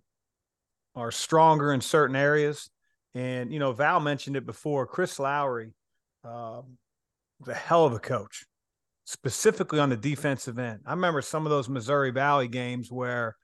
are 0.95 1.11
stronger 1.11 1.73
in 1.73 1.81
certain 1.81 2.15
areas. 2.15 2.69
And 3.13 3.51
you 3.51 3.59
know, 3.59 3.73
Val 3.73 3.99
mentioned 3.99 4.37
it 4.37 4.45
before. 4.45 4.87
Chris 4.87 5.19
Lowery 5.19 5.73
um, 6.23 6.77
a 7.47 7.53
hell 7.53 7.85
of 7.85 7.93
a 7.93 7.99
coach, 7.99 8.45
specifically 9.05 9.79
on 9.79 9.89
the 9.89 9.97
defensive 9.97 10.59
end. 10.59 10.81
I 10.85 10.91
remember 10.91 11.21
some 11.21 11.45
of 11.45 11.49
those 11.49 11.69
Missouri 11.69 12.11
Valley 12.11 12.47
games 12.47 12.91
where 12.91 13.35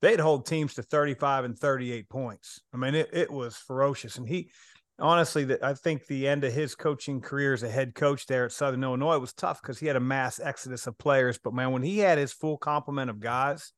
they'd 0.00 0.20
hold 0.20 0.46
teams 0.46 0.74
to 0.74 0.82
35 0.82 1.44
and 1.44 1.58
38 1.58 2.08
points. 2.08 2.60
I 2.72 2.76
mean, 2.76 2.94
it, 2.94 3.08
it 3.12 3.30
was 3.30 3.56
ferocious. 3.56 4.16
And 4.16 4.28
he, 4.28 4.50
honestly, 4.98 5.44
that 5.44 5.64
I 5.64 5.74
think 5.74 6.06
the 6.06 6.28
end 6.28 6.44
of 6.44 6.52
his 6.52 6.74
coaching 6.74 7.20
career 7.20 7.52
as 7.52 7.62
a 7.62 7.70
head 7.70 7.94
coach 7.94 8.26
there 8.26 8.44
at 8.44 8.52
Southern 8.52 8.84
Illinois 8.84 9.18
was 9.18 9.32
tough 9.32 9.60
because 9.60 9.78
he 9.78 9.86
had 9.86 9.96
a 9.96 10.00
mass 10.00 10.40
exodus 10.40 10.86
of 10.86 10.98
players. 10.98 11.38
But 11.42 11.54
man, 11.54 11.72
when 11.72 11.82
he 11.82 11.98
had 11.98 12.18
his 12.18 12.32
full 12.32 12.58
complement 12.58 13.10
of 13.10 13.20
guys, 13.20 13.72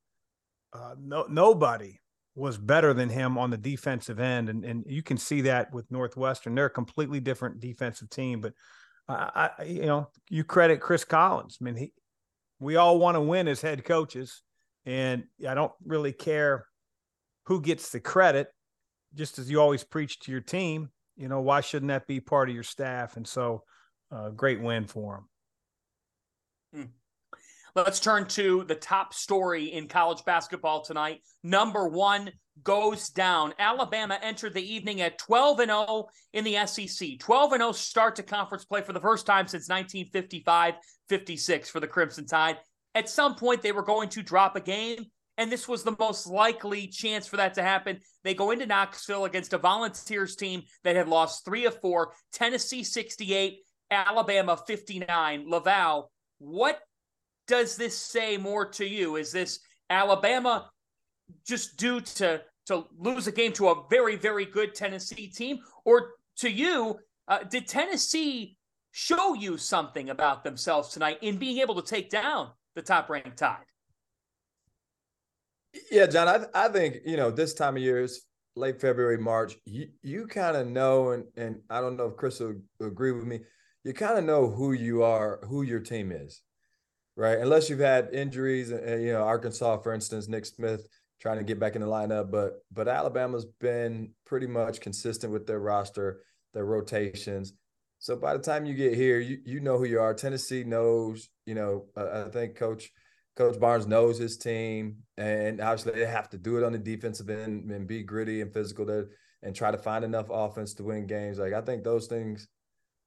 uh, 0.73 0.95
no, 1.00 1.26
nobody 1.28 2.00
was 2.40 2.59
better 2.59 2.94
than 2.94 3.09
him 3.09 3.38
on 3.38 3.50
the 3.50 3.56
defensive 3.56 4.18
end. 4.18 4.49
And, 4.49 4.64
and 4.64 4.85
you 4.87 5.02
can 5.02 5.18
see 5.18 5.42
that 5.42 5.73
with 5.73 5.90
Northwestern. 5.90 6.54
They're 6.54 6.66
a 6.66 6.70
completely 6.70 7.20
different 7.20 7.61
defensive 7.61 8.11
team. 8.11 8.40
But 8.40 8.54
I, 9.09 9.50
I 9.59 9.64
you 9.64 9.87
know, 9.87 10.09
you 10.28 10.42
credit 10.42 10.80
Chris 10.80 11.04
Collins. 11.04 11.59
I 11.61 11.64
mean, 11.64 11.76
he, 11.76 11.92
we 12.59 12.76
all 12.76 12.99
want 12.99 13.16
to 13.16 13.20
win 13.20 13.47
as 13.47 13.61
head 13.61 13.85
coaches 13.85 14.42
and 14.87 15.25
I 15.47 15.54
don't 15.54 15.73
really 15.85 16.12
care 16.12 16.66
who 17.44 17.61
gets 17.61 17.90
the 17.90 18.00
credit, 18.00 18.49
just 19.14 19.38
as 19.38 19.50
you 19.50 19.61
always 19.61 19.85
preach 19.85 20.20
to 20.20 20.32
your 20.32 20.40
team. 20.40 20.90
You 21.16 21.28
know, 21.28 21.40
why 21.40 21.61
shouldn't 21.61 21.88
that 21.88 22.06
be 22.06 22.20
part 22.20 22.49
of 22.49 22.54
your 22.54 22.64
staff? 22.64 23.16
And 23.16 23.26
so, 23.26 23.64
uh, 24.11 24.30
great 24.30 24.61
win 24.61 24.87
for 24.87 25.25
them. 26.73 26.82
Hmm. 26.82 26.90
Let's 27.75 28.00
turn 28.00 28.27
to 28.29 28.65
the 28.65 28.75
top 28.75 29.15
story 29.15 29.73
in 29.73 29.89
college 29.89 30.25
basketball 30.25 30.83
tonight. 30.83 31.23
Number 31.43 31.89
one 31.89 32.31
goes 32.62 33.09
down. 33.11 33.55
Alabama 33.59 34.19
entered 34.23 34.55
the 34.55 34.75
evening 34.75 35.00
at 35.00 35.19
12 35.19 35.61
and 35.61 35.71
0 35.71 36.09
in 36.33 36.45
the 36.45 36.67
SEC. 36.67 37.19
12 37.19 37.53
and 37.53 37.61
0 37.61 37.73
start 37.73 38.17
to 38.17 38.23
conference 38.23 38.65
play 38.65 38.83
for 38.83 38.93
the 38.93 39.00
first 39.00 39.27
time 39.27 39.47
since 39.47 39.69
1955 39.69 40.75
56 41.09 41.71
for 41.71 41.81
the 41.81 41.87
Crimson 41.87 42.27
Tide 42.27 42.59
at 42.95 43.09
some 43.09 43.35
point 43.35 43.62
they 43.62 43.73
were 43.73 43.83
going 43.83 44.09
to 44.11 44.23
drop 44.23 44.57
a 44.57 44.61
game 44.61 45.07
and 45.39 45.50
this 45.50 45.67
was 45.67 45.83
the 45.83 45.97
most 45.99 46.27
likely 46.27 46.87
chance 46.87 47.27
for 47.27 47.39
that 47.39 47.55
to 47.55 47.62
happen. 47.62 48.00
They 48.25 48.35
go 48.35 48.50
into 48.50 48.67
Knoxville 48.67 49.25
against 49.25 49.55
a 49.55 49.59
Volunteers 49.59 50.37
team 50.37 50.65
that 50.85 50.97
had 50.97 51.09
lost 51.09 51.47
three 51.47 51.65
of 51.65 51.81
four, 51.81 52.12
Tennessee 52.31 52.83
68, 52.83 53.61
Alabama 53.91 54.59
59. 54.59 55.47
LaVall, 55.50 56.09
what 56.41 56.81
does 57.50 57.76
this 57.76 57.97
say 57.97 58.37
more 58.37 58.64
to 58.64 58.87
you? 58.87 59.16
Is 59.16 59.33
this 59.33 59.59
Alabama 59.90 60.71
just 61.45 61.76
due 61.76 62.00
to 62.00 62.40
to 62.66 62.85
lose 62.97 63.26
a 63.26 63.33
game 63.33 63.52
to 63.54 63.69
a 63.71 63.85
very 63.90 64.14
very 64.14 64.47
good 64.47 64.75
Tennessee 64.75 65.26
team, 65.26 65.59
or 65.85 66.12
to 66.37 66.49
you, 66.49 66.99
uh, 67.26 67.42
did 67.42 67.66
Tennessee 67.66 68.57
show 68.92 69.35
you 69.35 69.59
something 69.59 70.11
about 70.11 70.45
themselves 70.45 70.90
tonight 70.90 71.19
in 71.23 71.38
being 71.38 71.59
able 71.59 71.75
to 71.75 71.83
take 71.83 72.09
down 72.09 72.50
the 72.76 72.83
top 72.83 73.11
ranked 73.11 73.37
Tide? 73.37 73.59
Yeah, 75.90 76.07
John, 76.07 76.28
I, 76.28 76.66
I 76.66 76.69
think, 76.69 76.99
you 77.04 77.16
know, 77.16 77.30
this 77.30 77.54
time 77.54 77.76
of 77.76 77.83
year 77.83 78.00
is 78.00 78.23
late 78.57 78.80
February, 78.80 79.19
March. 79.19 79.57
You, 79.64 79.88
you 80.02 80.26
kind 80.26 80.57
of 80.57 80.66
know, 80.66 81.11
and, 81.11 81.25
and 81.37 81.61
I 81.69 81.80
don't 81.80 81.97
know 81.97 82.07
if 82.07 82.16
Chris 82.16 82.40
will 82.40 82.57
agree 82.80 83.12
with 83.12 83.25
me, 83.25 83.40
you 83.85 83.92
kind 83.92 84.19
of 84.19 84.25
know 84.25 84.49
who 84.49 84.73
you 84.73 85.02
are, 85.02 85.40
who 85.45 85.62
your 85.62 85.80
team 85.80 86.11
is, 86.11 86.42
right? 87.17 87.38
Unless 87.38 87.69
you've 87.69 87.81
had 87.81 88.11
injuries, 88.12 88.71
and, 88.71 89.02
you 89.02 89.12
know, 89.12 89.23
Arkansas, 89.23 89.79
for 89.79 89.93
instance, 89.93 90.29
Nick 90.29 90.47
Smith 90.47 90.87
trying 91.21 91.38
to 91.38 91.45
get 91.45 91.61
back 91.61 91.76
in 91.76 91.83
the 91.83 91.87
lineup, 91.87 92.31
but 92.31 92.64
but 92.73 92.88
Alabama's 92.88 93.45
been 93.61 94.11
pretty 94.25 94.47
much 94.47 94.81
consistent 94.81 95.33
with 95.33 95.47
their 95.47 95.61
roster, 95.61 96.23
their 96.55 96.64
rotations. 96.64 97.52
So 97.99 98.17
by 98.17 98.33
the 98.33 98.43
time 98.43 98.64
you 98.64 98.75
get 98.75 98.95
here, 98.95 99.21
you 99.21 99.38
you 99.45 99.61
know 99.61 99.76
who 99.76 99.85
you 99.85 100.00
are. 100.00 100.14
Tennessee 100.14 100.64
knows, 100.64 101.29
you 101.45 101.55
know, 101.55 101.87
uh, 101.97 102.25
I 102.26 102.31
think 102.31 102.57
Coach 102.57 102.90
Coach 103.37 103.61
Barnes 103.61 103.87
knows 103.87 104.19
his 104.19 104.38
team, 104.38 104.97
and 105.19 105.61
obviously 105.61 105.93
they 105.93 106.07
have 106.07 106.31
to 106.31 106.38
do 106.38 106.57
it 106.57 106.64
on 106.64 106.73
the 106.73 106.79
defensive 106.79 107.29
end 107.29 107.71
and 107.71 107.87
be 107.87 108.02
gritty 108.02 108.40
and 108.40 108.52
physical 108.52 108.87
there 108.87 109.09
and 109.43 109.55
try 109.55 109.71
to 109.71 109.79
find 109.79 110.05
enough 110.05 110.26
offense 110.31 110.75
to 110.75 110.85
win 110.85 111.07
games. 111.07 111.38
Like 111.38 111.52
I 111.52 111.61
think 111.61 111.85
those 111.85 112.07
things 112.07 112.49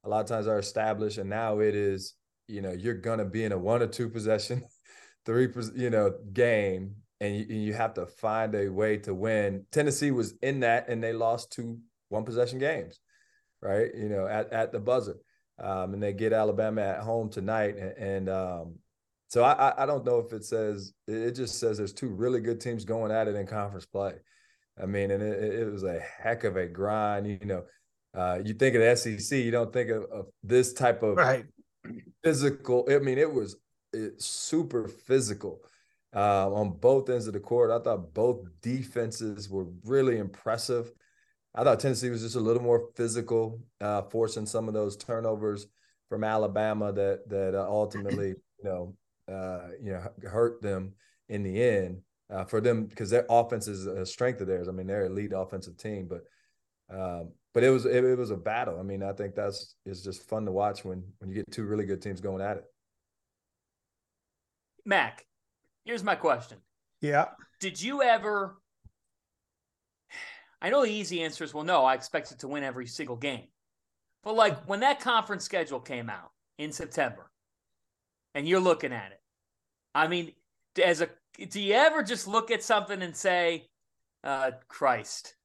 a 0.03 0.09
lot 0.09 0.21
of 0.21 0.27
times 0.27 0.47
are 0.47 0.59
established, 0.59 1.17
and 1.17 1.29
now 1.29 1.59
it 1.59 1.73
is, 1.73 2.13
you 2.47 2.61
know, 2.61 2.71
you're 2.71 2.93
gonna 2.93 3.25
be 3.25 3.43
in 3.43 3.51
a 3.51 3.57
one 3.57 3.81
or 3.81 3.87
two 3.87 4.09
possession, 4.09 4.63
three, 5.25 5.47
you 5.75 5.89
know, 5.89 6.13
game, 6.33 6.95
and 7.19 7.35
you, 7.35 7.45
you 7.45 7.73
have 7.73 7.93
to 7.95 8.05
find 8.05 8.55
a 8.55 8.69
way 8.69 8.97
to 8.97 9.13
win. 9.13 9.65
Tennessee 9.71 10.11
was 10.11 10.33
in 10.41 10.61
that, 10.61 10.89
and 10.89 11.03
they 11.03 11.13
lost 11.13 11.51
two 11.51 11.79
one 12.09 12.25
possession 12.25 12.59
games 12.59 12.99
right? 13.63 13.89
You 13.95 14.09
know, 14.09 14.27
at, 14.27 14.51
at 14.51 14.71
the 14.71 14.79
buzzer. 14.79 15.17
Um, 15.59 15.93
and 15.93 16.03
they 16.03 16.13
get 16.13 16.33
Alabama 16.33 16.81
at 16.81 16.99
home 16.99 17.29
tonight. 17.29 17.77
And, 17.77 17.97
and 17.97 18.29
um, 18.29 18.75
so 19.29 19.43
I, 19.43 19.73
I 19.81 19.85
don't 19.85 20.05
know 20.05 20.19
if 20.19 20.33
it 20.33 20.43
says, 20.43 20.93
it 21.07 21.31
just 21.31 21.59
says 21.59 21.77
there's 21.77 21.93
two 21.93 22.09
really 22.09 22.41
good 22.41 22.59
teams 22.59 22.85
going 22.85 23.11
at 23.11 23.27
it 23.27 23.35
in 23.35 23.47
conference 23.47 23.85
play. 23.85 24.15
I 24.81 24.85
mean, 24.85 25.11
and 25.11 25.23
it, 25.23 25.53
it 25.61 25.71
was 25.71 25.83
a 25.83 25.99
heck 25.99 26.43
of 26.43 26.57
a 26.57 26.67
grind. 26.67 27.27
You 27.27 27.39
know, 27.45 27.63
uh, 28.15 28.39
you 28.43 28.53
think 28.53 28.75
of 28.75 28.81
the 28.81 28.95
SEC, 28.95 29.37
you 29.39 29.51
don't 29.51 29.71
think 29.71 29.89
of, 29.89 30.03
of 30.11 30.25
this 30.43 30.73
type 30.73 31.01
of 31.03 31.15
right. 31.15 31.45
Physical. 32.23 32.87
I 32.89 32.99
mean, 32.99 33.17
it 33.17 33.31
was 33.31 33.57
it, 33.91 34.21
super 34.21 34.87
physical 34.87 35.61
uh, 36.15 36.51
on 36.51 36.71
both 36.71 37.09
ends 37.09 37.27
of 37.27 37.33
the 37.33 37.39
court. 37.39 37.71
I 37.71 37.79
thought 37.79 38.13
both 38.13 38.47
defenses 38.61 39.49
were 39.49 39.67
really 39.83 40.17
impressive. 40.17 40.91
I 41.55 41.63
thought 41.63 41.79
Tennessee 41.79 42.09
was 42.09 42.21
just 42.21 42.35
a 42.35 42.39
little 42.39 42.63
more 42.63 42.89
physical, 42.95 43.59
uh, 43.79 44.03
forcing 44.03 44.45
some 44.45 44.67
of 44.67 44.73
those 44.73 44.97
turnovers 44.97 45.67
from 46.09 46.23
Alabama 46.23 46.91
that 46.93 47.29
that 47.29 47.55
uh, 47.55 47.67
ultimately, 47.69 48.29
you 48.29 48.63
know, 48.63 48.95
uh, 49.31 49.69
you 49.81 49.91
know, 49.91 50.29
hurt 50.29 50.61
them 50.61 50.93
in 51.29 51.43
the 51.43 51.61
end. 51.61 52.01
Uh, 52.29 52.45
for 52.45 52.61
them, 52.61 52.85
because 52.85 53.11
their 53.11 53.25
offense 53.29 53.67
is 53.67 53.85
a 53.85 54.05
strength 54.05 54.41
of 54.41 54.47
theirs. 54.47 54.67
I 54.67 54.71
mean, 54.71 54.87
they're 54.87 55.07
lead 55.09 55.33
offensive 55.33 55.77
team, 55.77 56.09
but 56.09 56.23
um, 56.89 57.31
but 57.53 57.63
it 57.63 57.69
was 57.69 57.85
it, 57.85 58.03
it 58.03 58.17
was 58.17 58.31
a 58.31 58.37
battle. 58.37 58.79
I 58.79 58.83
mean, 58.83 59.03
I 59.03 59.13
think 59.13 59.35
that's 59.35 59.75
it's 59.85 60.01
just 60.01 60.27
fun 60.27 60.45
to 60.45 60.51
watch 60.51 60.83
when 60.83 61.03
when 61.19 61.29
you 61.29 61.35
get 61.35 61.51
two 61.51 61.65
really 61.65 61.85
good 61.85 62.01
teams 62.01 62.21
going 62.21 62.41
at 62.41 62.57
it. 62.57 62.63
Mac, 64.85 65.25
here's 65.85 66.03
my 66.03 66.15
question. 66.15 66.57
Yeah. 67.01 67.27
Did 67.59 67.81
you 67.81 68.01
ever 68.01 68.57
I 70.61 70.69
know 70.69 70.83
the 70.83 70.91
easy 70.91 71.21
answer 71.21 71.43
is 71.43 71.53
well, 71.53 71.63
no, 71.63 71.83
I 71.83 71.93
expected 71.93 72.39
to 72.39 72.47
win 72.47 72.63
every 72.63 72.87
single 72.87 73.17
game. 73.17 73.47
But 74.23 74.35
like 74.35 74.63
when 74.65 74.79
that 74.79 75.01
conference 75.01 75.43
schedule 75.43 75.79
came 75.79 76.09
out 76.09 76.31
in 76.57 76.71
September 76.71 77.29
and 78.33 78.47
you're 78.47 78.61
looking 78.61 78.93
at 78.93 79.11
it, 79.11 79.21
I 79.93 80.07
mean, 80.07 80.31
as 80.83 81.01
a 81.01 81.09
do 81.49 81.59
you 81.59 81.73
ever 81.73 82.01
just 82.01 82.27
look 82.27 82.49
at 82.49 82.63
something 82.63 83.01
and 83.01 83.15
say, 83.15 83.67
uh, 84.23 84.51
Christ, 84.67 85.35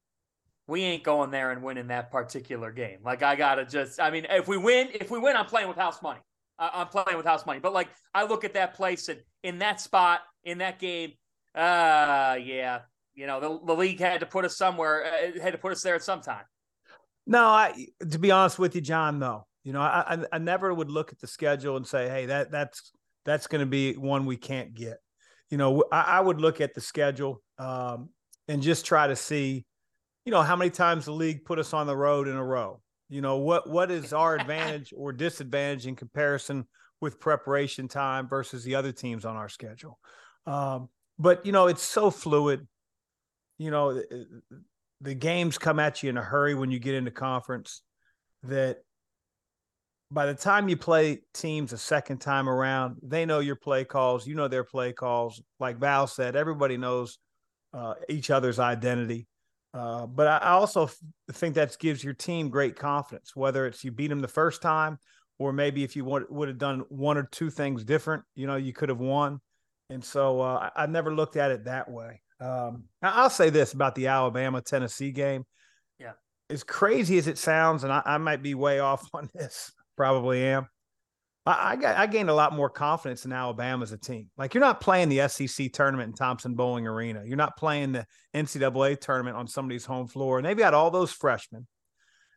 we 0.69 0.83
ain't 0.83 1.03
going 1.03 1.31
there 1.31 1.51
and 1.51 1.63
winning 1.63 1.87
that 1.87 2.11
particular 2.11 2.71
game. 2.71 2.99
Like 3.03 3.23
I 3.23 3.35
gotta 3.35 3.65
just, 3.65 3.99
I 3.99 4.11
mean, 4.11 4.25
if 4.29 4.47
we 4.47 4.57
win, 4.57 4.89
if 4.93 5.11
we 5.11 5.19
win, 5.19 5.35
I'm 5.35 5.45
playing 5.45 5.67
with 5.67 5.77
house 5.77 6.01
money. 6.01 6.19
I'm 6.57 6.87
playing 6.87 7.17
with 7.17 7.25
house 7.25 7.45
money. 7.45 7.59
But 7.59 7.73
like 7.73 7.89
I 8.13 8.25
look 8.25 8.43
at 8.43 8.53
that 8.53 8.75
place 8.75 9.09
and 9.09 9.19
in 9.43 9.59
that 9.59 9.81
spot 9.81 10.21
in 10.43 10.59
that 10.59 10.79
game, 10.79 11.13
uh 11.55 12.37
yeah, 12.41 12.79
you 13.15 13.27
know, 13.27 13.39
the, 13.39 13.65
the 13.65 13.73
league 13.73 13.99
had 13.99 14.19
to 14.19 14.25
put 14.25 14.45
us 14.45 14.55
somewhere, 14.55 15.05
uh, 15.05 15.41
had 15.41 15.53
to 15.53 15.57
put 15.57 15.71
us 15.71 15.81
there 15.81 15.95
at 15.95 16.03
some 16.03 16.21
time. 16.21 16.43
No, 17.25 17.45
I 17.45 17.87
to 18.11 18.19
be 18.19 18.31
honest 18.31 18.59
with 18.59 18.75
you, 18.75 18.81
John, 18.81 19.19
though, 19.19 19.47
you 19.63 19.73
know, 19.73 19.81
I, 19.81 20.03
I, 20.07 20.25
I 20.33 20.37
never 20.37 20.73
would 20.73 20.89
look 20.89 21.11
at 21.11 21.19
the 21.19 21.27
schedule 21.27 21.77
and 21.77 21.85
say, 21.85 22.07
hey, 22.07 22.27
that 22.27 22.51
that's 22.51 22.91
that's 23.25 23.47
going 23.47 23.59
to 23.59 23.65
be 23.65 23.93
one 23.93 24.25
we 24.25 24.37
can't 24.37 24.73
get. 24.73 24.97
You 25.49 25.57
know, 25.57 25.83
I, 25.91 26.01
I 26.01 26.19
would 26.19 26.39
look 26.39 26.61
at 26.61 26.73
the 26.73 26.81
schedule 26.81 27.41
um, 27.57 28.09
and 28.47 28.61
just 28.61 28.85
try 28.85 29.07
to 29.07 29.15
see, 29.15 29.65
you 30.25 30.31
know, 30.31 30.41
how 30.41 30.55
many 30.55 30.71
times 30.71 31.05
the 31.05 31.11
league 31.11 31.45
put 31.45 31.59
us 31.59 31.73
on 31.73 31.87
the 31.87 31.95
road 31.95 32.27
in 32.27 32.35
a 32.35 32.43
row. 32.43 32.81
You 33.09 33.21
know, 33.21 33.37
what 33.37 33.69
what 33.69 33.91
is 33.91 34.13
our 34.13 34.35
advantage 34.39 34.93
or 34.95 35.11
disadvantage 35.11 35.87
in 35.87 35.95
comparison 35.95 36.65
with 37.01 37.19
preparation 37.19 37.87
time 37.87 38.27
versus 38.27 38.63
the 38.63 38.75
other 38.75 38.91
teams 38.91 39.25
on 39.25 39.35
our 39.35 39.49
schedule. 39.49 39.97
Um, 40.45 40.89
but 41.17 41.45
you 41.45 41.51
know, 41.51 41.67
it's 41.67 41.83
so 41.83 42.11
fluid 42.11 42.67
you 43.59 43.69
know, 43.69 43.93
the, 43.93 44.41
the 45.01 45.13
games 45.13 45.59
come 45.59 45.79
at 45.79 46.01
you 46.01 46.09
in 46.09 46.17
a 46.17 46.23
hurry 46.23 46.55
when 46.55 46.71
you 46.71 46.79
get 46.79 46.95
into 46.95 47.11
conference 47.11 47.81
that 48.43 48.77
by 50.09 50.25
the 50.25 50.33
time 50.33 50.69
you 50.69 50.77
play 50.77 51.21
teams 51.35 51.71
a 51.71 51.77
second 51.77 52.17
time 52.17 52.49
around, 52.49 52.95
they 53.03 53.25
know 53.25 53.39
your 53.39 53.57
play 53.57 53.83
calls, 53.83 54.25
you 54.25 54.33
know 54.33 54.47
their 54.47 54.63
play 54.63 54.91
calls. 54.91 55.43
Like 55.59 55.77
Val 55.77 56.07
said, 56.07 56.35
everybody 56.35 56.77
knows 56.77 57.19
uh, 57.73 57.93
each 58.07 58.31
other's 58.31 58.57
identity. 58.57 59.27
Uh, 59.73 60.07
but 60.07 60.27
I, 60.27 60.51
also 60.51 60.85
f- 60.85 60.97
think 61.31 61.55
that 61.55 61.77
gives 61.79 62.03
your 62.03 62.13
team 62.13 62.49
great 62.49 62.75
confidence, 62.75 63.35
whether 63.35 63.67
it's 63.67 63.83
you 63.83 63.91
beat 63.91 64.07
them 64.07 64.19
the 64.19 64.27
first 64.27 64.61
time 64.61 64.97
or 65.39 65.53
maybe 65.53 65.83
if 65.83 65.95
you 65.95 66.03
would, 66.05 66.25
would 66.29 66.49
have 66.49 66.57
done 66.57 66.83
one 66.89 67.17
or 67.17 67.23
two 67.31 67.49
things 67.49 67.83
different, 67.83 68.23
you 68.35 68.45
know, 68.45 68.57
you 68.57 68.73
could 68.73 68.89
have 68.89 68.99
won. 68.99 69.39
And 69.89 70.03
so 70.03 70.41
uh, 70.41 70.69
I, 70.75 70.83
I 70.83 70.85
never 70.85 71.15
looked 71.15 71.37
at 71.37 71.51
it 71.51 71.65
that 71.65 71.89
way. 71.89 72.21
Um, 72.39 72.83
I'll 73.01 73.29
say 73.29 73.49
this 73.49 73.73
about 73.73 73.95
the 73.95 74.07
Alabama 74.07 74.61
Tennessee 74.61 75.11
game. 75.11 75.45
Yeah. 75.97 76.13
As 76.49 76.63
crazy 76.63 77.17
as 77.17 77.27
it 77.27 77.37
sounds, 77.37 77.83
and 77.83 77.91
I, 77.91 78.01
I 78.05 78.17
might 78.17 78.43
be 78.43 78.53
way 78.53 78.79
off 78.79 79.07
on 79.13 79.29
this, 79.33 79.71
probably 79.95 80.43
am. 80.43 80.67
I, 81.49 81.71
I, 81.71 81.75
got 81.75 81.97
I 81.97 82.05
gained 82.05 82.29
a 82.29 82.33
lot 82.33 82.53
more 82.53 82.69
confidence 82.69 83.25
in 83.25 83.33
Alabama 83.33 83.81
as 83.81 83.91
a 83.91 83.97
team. 83.97 84.29
Like 84.37 84.53
you're 84.53 84.61
not 84.61 84.81
playing 84.81 85.09
the 85.09 85.27
SEC 85.27 85.73
tournament 85.73 86.09
in 86.09 86.13
Thompson 86.13 86.53
Bowling 86.53 86.85
Arena. 86.85 87.23
You're 87.25 87.37
not 87.37 87.57
playing 87.57 87.91
the 87.91 88.05
NCAA 88.35 89.01
tournament 89.01 89.35
on 89.35 89.47
somebody's 89.47 89.85
home 89.85 90.07
floor. 90.07 90.37
And 90.37 90.45
they've 90.45 90.57
got 90.57 90.75
all 90.75 90.91
those 90.91 91.11
freshmen. 91.11 91.65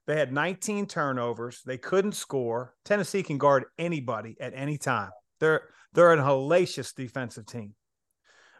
They 0.07 0.19
had 0.19 0.33
19 0.33 0.87
turnovers. 0.87 1.61
They 1.65 1.77
couldn't 1.77 2.13
score. 2.13 2.75
Tennessee 2.85 3.23
can 3.23 3.37
guard 3.37 3.65
anybody 3.79 4.37
at 4.41 4.55
any 4.57 4.79
time. 4.79 5.11
They're 5.41 5.63
they're 5.93 6.13
an 6.13 6.19
hellacious 6.19 6.95
defensive 6.95 7.47
team. 7.47 7.75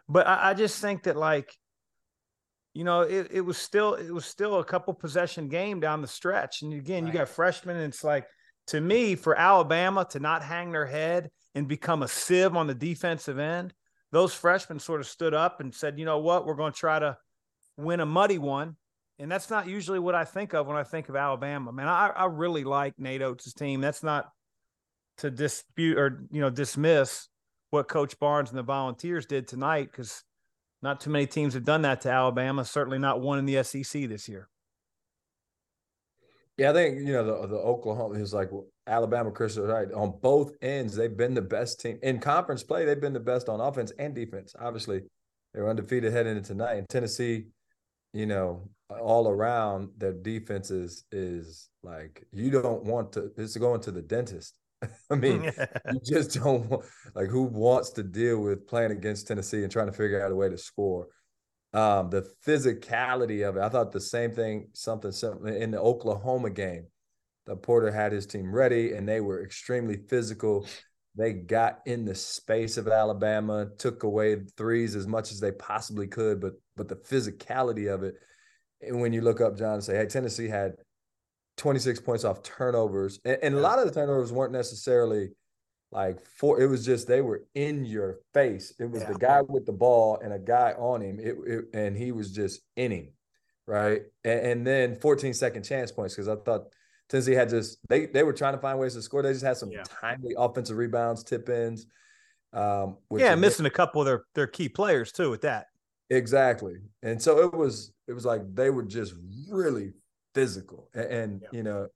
But 0.07 0.27
I, 0.27 0.51
I 0.51 0.53
just 0.53 0.79
think 0.79 1.03
that 1.03 1.17
like, 1.17 1.51
you 2.73 2.83
know, 2.83 3.01
it, 3.01 3.29
it 3.31 3.41
was 3.41 3.57
still 3.57 3.95
it 3.95 4.11
was 4.11 4.25
still 4.25 4.59
a 4.59 4.63
couple 4.63 4.93
possession 4.93 5.47
game 5.47 5.79
down 5.79 6.01
the 6.01 6.07
stretch. 6.07 6.61
And 6.61 6.73
again, 6.73 7.05
right. 7.05 7.13
you 7.13 7.19
got 7.19 7.29
freshmen, 7.29 7.75
and 7.75 7.91
it's 7.91 8.03
like 8.03 8.27
to 8.67 8.79
me, 8.79 9.15
for 9.15 9.35
Alabama 9.37 10.05
to 10.11 10.19
not 10.19 10.43
hang 10.43 10.71
their 10.71 10.85
head 10.85 11.31
and 11.55 11.67
become 11.67 12.03
a 12.03 12.07
sieve 12.07 12.55
on 12.55 12.67
the 12.67 12.75
defensive 12.75 13.39
end, 13.39 13.73
those 14.11 14.33
freshmen 14.33 14.79
sort 14.79 15.01
of 15.01 15.07
stood 15.07 15.33
up 15.33 15.59
and 15.59 15.73
said, 15.73 15.99
you 15.99 16.05
know 16.05 16.19
what, 16.19 16.45
we're 16.45 16.53
going 16.55 16.71
to 16.71 16.79
try 16.79 16.99
to 16.99 17.17
win 17.77 17.99
a 17.99 18.05
muddy 18.05 18.37
one. 18.37 18.75
And 19.19 19.31
that's 19.31 19.49
not 19.49 19.67
usually 19.67 19.99
what 19.99 20.15
I 20.15 20.25
think 20.25 20.53
of 20.53 20.67
when 20.67 20.77
I 20.77 20.83
think 20.83 21.09
of 21.09 21.15
Alabama. 21.15 21.71
Man, 21.71 21.87
I, 21.87 22.07
I 22.07 22.25
really 22.25 22.63
like 22.63 22.97
Nate 22.97 23.21
Oates' 23.21 23.53
team. 23.53 23.81
That's 23.81 24.03
not 24.03 24.29
to 25.17 25.29
dispute 25.29 25.97
or 25.97 26.25
you 26.31 26.41
know 26.41 26.49
dismiss 26.49 27.27
what 27.69 27.87
Coach 27.87 28.17
Barnes 28.19 28.49
and 28.49 28.57
the 28.57 28.63
Volunteers 28.63 29.25
did 29.25 29.47
tonight 29.47 29.89
because 29.91 30.23
not 30.81 30.99
too 30.99 31.09
many 31.09 31.25
teams 31.25 31.53
have 31.53 31.63
done 31.63 31.83
that 31.83 32.01
to 32.01 32.09
Alabama. 32.09 32.65
Certainly 32.65 32.99
not 32.99 33.21
one 33.21 33.39
in 33.39 33.45
the 33.45 33.63
SEC 33.63 34.09
this 34.09 34.27
year. 34.27 34.49
Yeah, 36.57 36.69
I 36.69 36.73
think 36.73 36.99
you 36.99 37.13
know 37.13 37.23
the 37.23 37.47
the 37.47 37.55
Oklahoma 37.57 38.15
is 38.19 38.33
like 38.33 38.49
Alabama. 38.85 39.31
Christian 39.31 39.63
right 39.63 39.91
on 39.91 40.13
both 40.21 40.53
ends. 40.61 40.95
They've 40.95 41.15
been 41.15 41.33
the 41.33 41.41
best 41.41 41.81
team 41.81 41.97
in 42.03 42.19
conference 42.19 42.63
play. 42.63 42.85
They've 42.85 42.99
been 43.01 43.13
the 43.13 43.19
best 43.19 43.49
on 43.49 43.59
offense 43.59 43.91
and 43.97 44.13
defense. 44.13 44.55
Obviously, 44.59 45.01
They 45.53 45.61
were 45.61 45.69
undefeated 45.69 46.13
heading 46.13 46.37
into 46.37 46.49
tonight. 46.49 46.75
And 46.75 46.89
Tennessee, 46.89 47.47
you 48.13 48.25
know, 48.27 48.69
all 48.89 49.27
around 49.27 49.89
their 49.97 50.13
defense 50.13 50.69
is 50.69 51.05
is 51.11 51.69
like 51.81 52.23
you 52.31 52.51
don't 52.51 52.83
want 52.83 53.13
to. 53.13 53.31
It's 53.37 53.57
going 53.57 53.81
to 53.81 53.91
the 53.91 54.01
dentist. 54.03 54.59
I 55.11 55.15
mean, 55.15 55.43
you 55.91 55.99
just 56.05 56.35
don't 56.39 56.69
want, 56.69 56.85
like 57.15 57.29
who 57.29 57.43
wants 57.43 57.89
to 57.91 58.03
deal 58.03 58.39
with 58.41 58.67
playing 58.67 58.91
against 58.91 59.27
Tennessee 59.27 59.63
and 59.63 59.71
trying 59.71 59.87
to 59.87 59.93
figure 59.93 60.23
out 60.23 60.31
a 60.31 60.35
way 60.35 60.49
to 60.49 60.57
score. 60.57 61.07
Um, 61.73 62.09
the 62.09 62.29
physicality 62.45 63.47
of 63.47 63.57
it, 63.57 63.61
I 63.61 63.69
thought 63.69 63.91
the 63.91 63.99
same 63.99 64.31
thing, 64.31 64.69
something 64.73 65.11
something 65.11 65.53
in 65.53 65.71
the 65.71 65.81
Oklahoma 65.81 66.51
game. 66.51 66.85
The 67.45 67.55
Porter 67.55 67.91
had 67.91 68.11
his 68.11 68.25
team 68.25 68.53
ready 68.53 68.93
and 68.93 69.07
they 69.07 69.21
were 69.21 69.43
extremely 69.43 69.97
physical. 69.97 70.67
They 71.15 71.33
got 71.33 71.79
in 71.85 72.05
the 72.05 72.15
space 72.15 72.77
of 72.77 72.87
Alabama, 72.87 73.67
took 73.77 74.03
away 74.03 74.37
threes 74.55 74.95
as 74.95 75.07
much 75.07 75.31
as 75.31 75.39
they 75.39 75.51
possibly 75.51 76.07
could, 76.07 76.39
but 76.39 76.53
but 76.75 76.87
the 76.87 76.95
physicality 76.95 77.93
of 77.93 78.03
it. 78.03 78.15
And 78.81 79.01
when 79.01 79.13
you 79.13 79.21
look 79.21 79.41
up 79.41 79.57
John 79.57 79.75
and 79.75 79.83
say, 79.83 79.95
hey, 79.95 80.05
Tennessee 80.05 80.47
had 80.47 80.73
26 81.57 81.99
points 82.01 82.23
off 82.23 82.43
turnovers. 82.43 83.19
And, 83.25 83.37
and 83.41 83.55
a 83.55 83.59
lot 83.59 83.79
of 83.79 83.85
the 83.85 83.91
turnovers 83.91 84.31
weren't 84.31 84.53
necessarily 84.53 85.29
like 85.93 86.25
for 86.25 86.59
it 86.59 86.65
was 86.65 86.83
just 86.83 87.07
they 87.07 87.21
were 87.21 87.43
in 87.53 87.85
your 87.85 88.17
face. 88.33 88.73
It 88.79 88.89
was 88.89 89.03
yeah. 89.03 89.13
the 89.13 89.19
guy 89.19 89.41
with 89.41 89.65
the 89.65 89.71
ball 89.71 90.19
and 90.23 90.33
a 90.33 90.39
guy 90.39 90.73
on 90.77 91.01
him. 91.01 91.19
It, 91.19 91.35
it 91.45 91.65
and 91.73 91.95
he 91.95 92.11
was 92.11 92.31
just 92.31 92.61
in 92.75 92.91
him. 92.91 93.09
Right. 93.67 94.01
And, 94.25 94.39
and 94.39 94.67
then 94.67 94.95
14 94.95 95.33
second 95.33 95.63
chance 95.63 95.91
points 95.91 96.15
because 96.15 96.27
I 96.27 96.35
thought 96.35 96.63
Tennessee 97.09 97.33
had 97.33 97.49
just 97.49 97.77
they 97.87 98.07
they 98.07 98.23
were 98.23 98.33
trying 98.33 98.55
to 98.55 98.59
find 98.59 98.79
ways 98.79 98.95
to 98.95 99.01
score. 99.03 99.21
They 99.21 99.33
just 99.33 99.45
had 99.45 99.57
some 99.57 99.71
yeah. 99.71 99.83
timely 100.01 100.33
offensive 100.35 100.77
rebounds, 100.77 101.23
tip 101.23 101.47
ins. 101.47 101.85
Um, 102.53 102.97
yeah, 103.15 103.35
missing 103.35 103.65
a 103.65 103.71
couple 103.71 104.01
of 104.01 104.05
their 104.05 104.23
their 104.33 104.47
key 104.47 104.69
players 104.69 105.11
too 105.11 105.29
with 105.29 105.41
that. 105.41 105.67
Exactly, 106.09 106.75
and 107.03 107.21
so 107.21 107.39
it 107.39 107.53
was 107.53 107.93
it 108.07 108.13
was 108.13 108.25
like 108.25 108.41
they 108.53 108.69
were 108.69 108.83
just 108.83 109.13
really 109.49 109.93
physical. 110.33 110.89
And, 110.93 111.05
and 111.05 111.41
yeah. 111.41 111.47
you 111.51 111.63
know, 111.63 111.87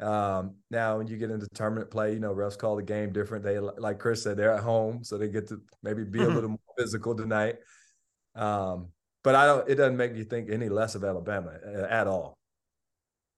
um, 0.00 0.54
now 0.70 0.98
when 0.98 1.06
you 1.06 1.16
get 1.16 1.30
into 1.30 1.46
tournament 1.54 1.90
play, 1.90 2.12
you 2.12 2.20
know, 2.20 2.34
refs 2.34 2.56
call 2.56 2.76
the 2.76 2.82
game 2.82 3.12
different. 3.12 3.44
They 3.44 3.58
like 3.58 3.98
Chris 3.98 4.22
said, 4.22 4.36
they're 4.36 4.54
at 4.54 4.62
home, 4.62 5.04
so 5.04 5.18
they 5.18 5.28
get 5.28 5.48
to 5.48 5.60
maybe 5.82 6.04
be 6.04 6.20
mm-hmm. 6.20 6.30
a 6.30 6.34
little 6.34 6.50
more 6.50 6.58
physical 6.78 7.14
tonight. 7.14 7.56
Um, 8.34 8.88
but 9.22 9.34
I 9.34 9.46
don't. 9.46 9.68
It 9.68 9.74
doesn't 9.74 9.96
make 9.96 10.14
you 10.14 10.24
think 10.24 10.50
any 10.50 10.68
less 10.68 10.94
of 10.94 11.04
Alabama 11.04 11.52
uh, 11.66 11.86
at 11.90 12.06
all. 12.06 12.38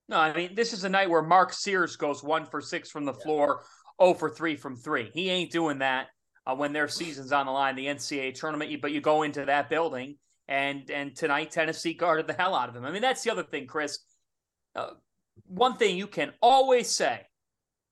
No, 0.09 0.19
I 0.19 0.35
mean 0.35 0.55
this 0.55 0.73
is 0.73 0.85
a 0.85 0.89
night 0.89 1.11
where 1.11 1.23
Mark 1.23 1.53
Sears 1.53 1.97
goes 1.97 2.23
one 2.23 2.47
for 2.47 2.61
six 2.61 2.91
from 2.91 3.05
the 3.05 3.15
floor, 3.15 3.65
oh 3.99 4.15
for 4.15 4.31
three 4.31 4.57
from 4.57 4.77
three. 4.77 5.11
He 5.15 5.31
ain't 5.31 5.51
doing 5.51 5.79
that 5.79 6.09
uh, 6.47 6.55
when 6.55 6.73
their 6.73 6.89
season's 6.89 7.33
on 7.33 7.47
the 7.47 7.53
line, 7.53 7.75
the 7.75 7.87
NCAA 7.87 8.35
tournament. 8.35 8.81
But 8.81 8.93
you 8.93 9.01
go 9.01 9.23
into 9.23 9.45
that 9.47 9.69
building, 9.69 10.17
and 10.47 10.89
and 10.91 11.17
tonight 11.17 11.51
Tennessee 11.51 11.95
guarded 11.95 12.29
the 12.29 12.35
hell 12.35 12.55
out 12.55 12.69
of 12.69 12.77
him. 12.77 12.85
I 12.85 12.93
mean 12.93 13.03
that's 13.03 13.23
the 13.23 13.31
other 13.31 13.43
thing, 13.43 13.67
Chris 13.67 13.99
uh, 14.77 14.91
one 15.47 15.77
thing 15.77 15.97
you 15.97 16.07
can 16.07 16.33
always 16.41 16.89
say 16.89 17.21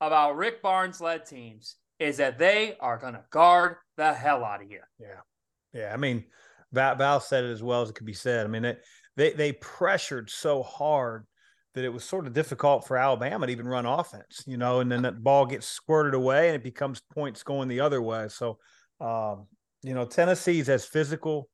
about 0.01 0.37
Rick 0.37 0.63
Barnes 0.63 1.01
led 1.01 1.27
teams 1.27 1.77
is 1.99 2.17
that 2.17 2.39
they 2.39 2.77
are 2.81 2.99
going 2.99 3.15
to 3.15 3.25
guard 3.31 3.77
the 3.97 4.13
hell 4.13 4.45
out 4.45 4.63
of 4.63 4.71
you. 4.71 4.81
Yeah. 4.99 5.21
Yeah. 5.73 5.93
I 5.93 5.97
mean, 5.97 6.25
Val, 6.73 6.95
Val 6.97 7.21
said 7.21 7.45
it 7.45 7.51
as 7.51 7.63
well 7.63 7.83
as 7.83 7.91
it 7.91 7.95
could 7.95 8.07
be 8.07 8.15
said. 8.15 8.47
I 8.47 8.49
mean, 8.49 8.63
they, 8.63 8.77
they, 9.17 9.33
they 9.33 9.53
pressured 9.53 10.31
so 10.31 10.63
hard 10.63 11.27
that 11.75 11.85
it 11.85 11.93
was 11.93 12.05
sort 12.05 12.27
of 12.27 12.33
difficult 12.33 12.87
for 12.87 12.97
Alabama 12.97 13.47
to 13.47 13.53
even 13.53 13.69
run 13.69 13.87
offense, 13.87 14.43
you 14.47 14.57
know, 14.57 14.81
and 14.81 14.91
then 14.91 15.03
that 15.03 15.23
ball 15.23 15.47
gets 15.47 15.67
squirted 15.67 16.15
away 16.15 16.49
and 16.49 16.57
it 16.57 16.65
becomes 16.65 17.03
points 17.13 17.43
going 17.43 17.69
the 17.69 17.81
other 17.81 18.03
way. 18.03 18.27
So, 18.29 18.59
um, 19.01 19.47
you 19.83 19.95
know, 19.95 20.05
Tennessee's 20.05 20.69
as 20.69 20.85
physical 20.85 21.49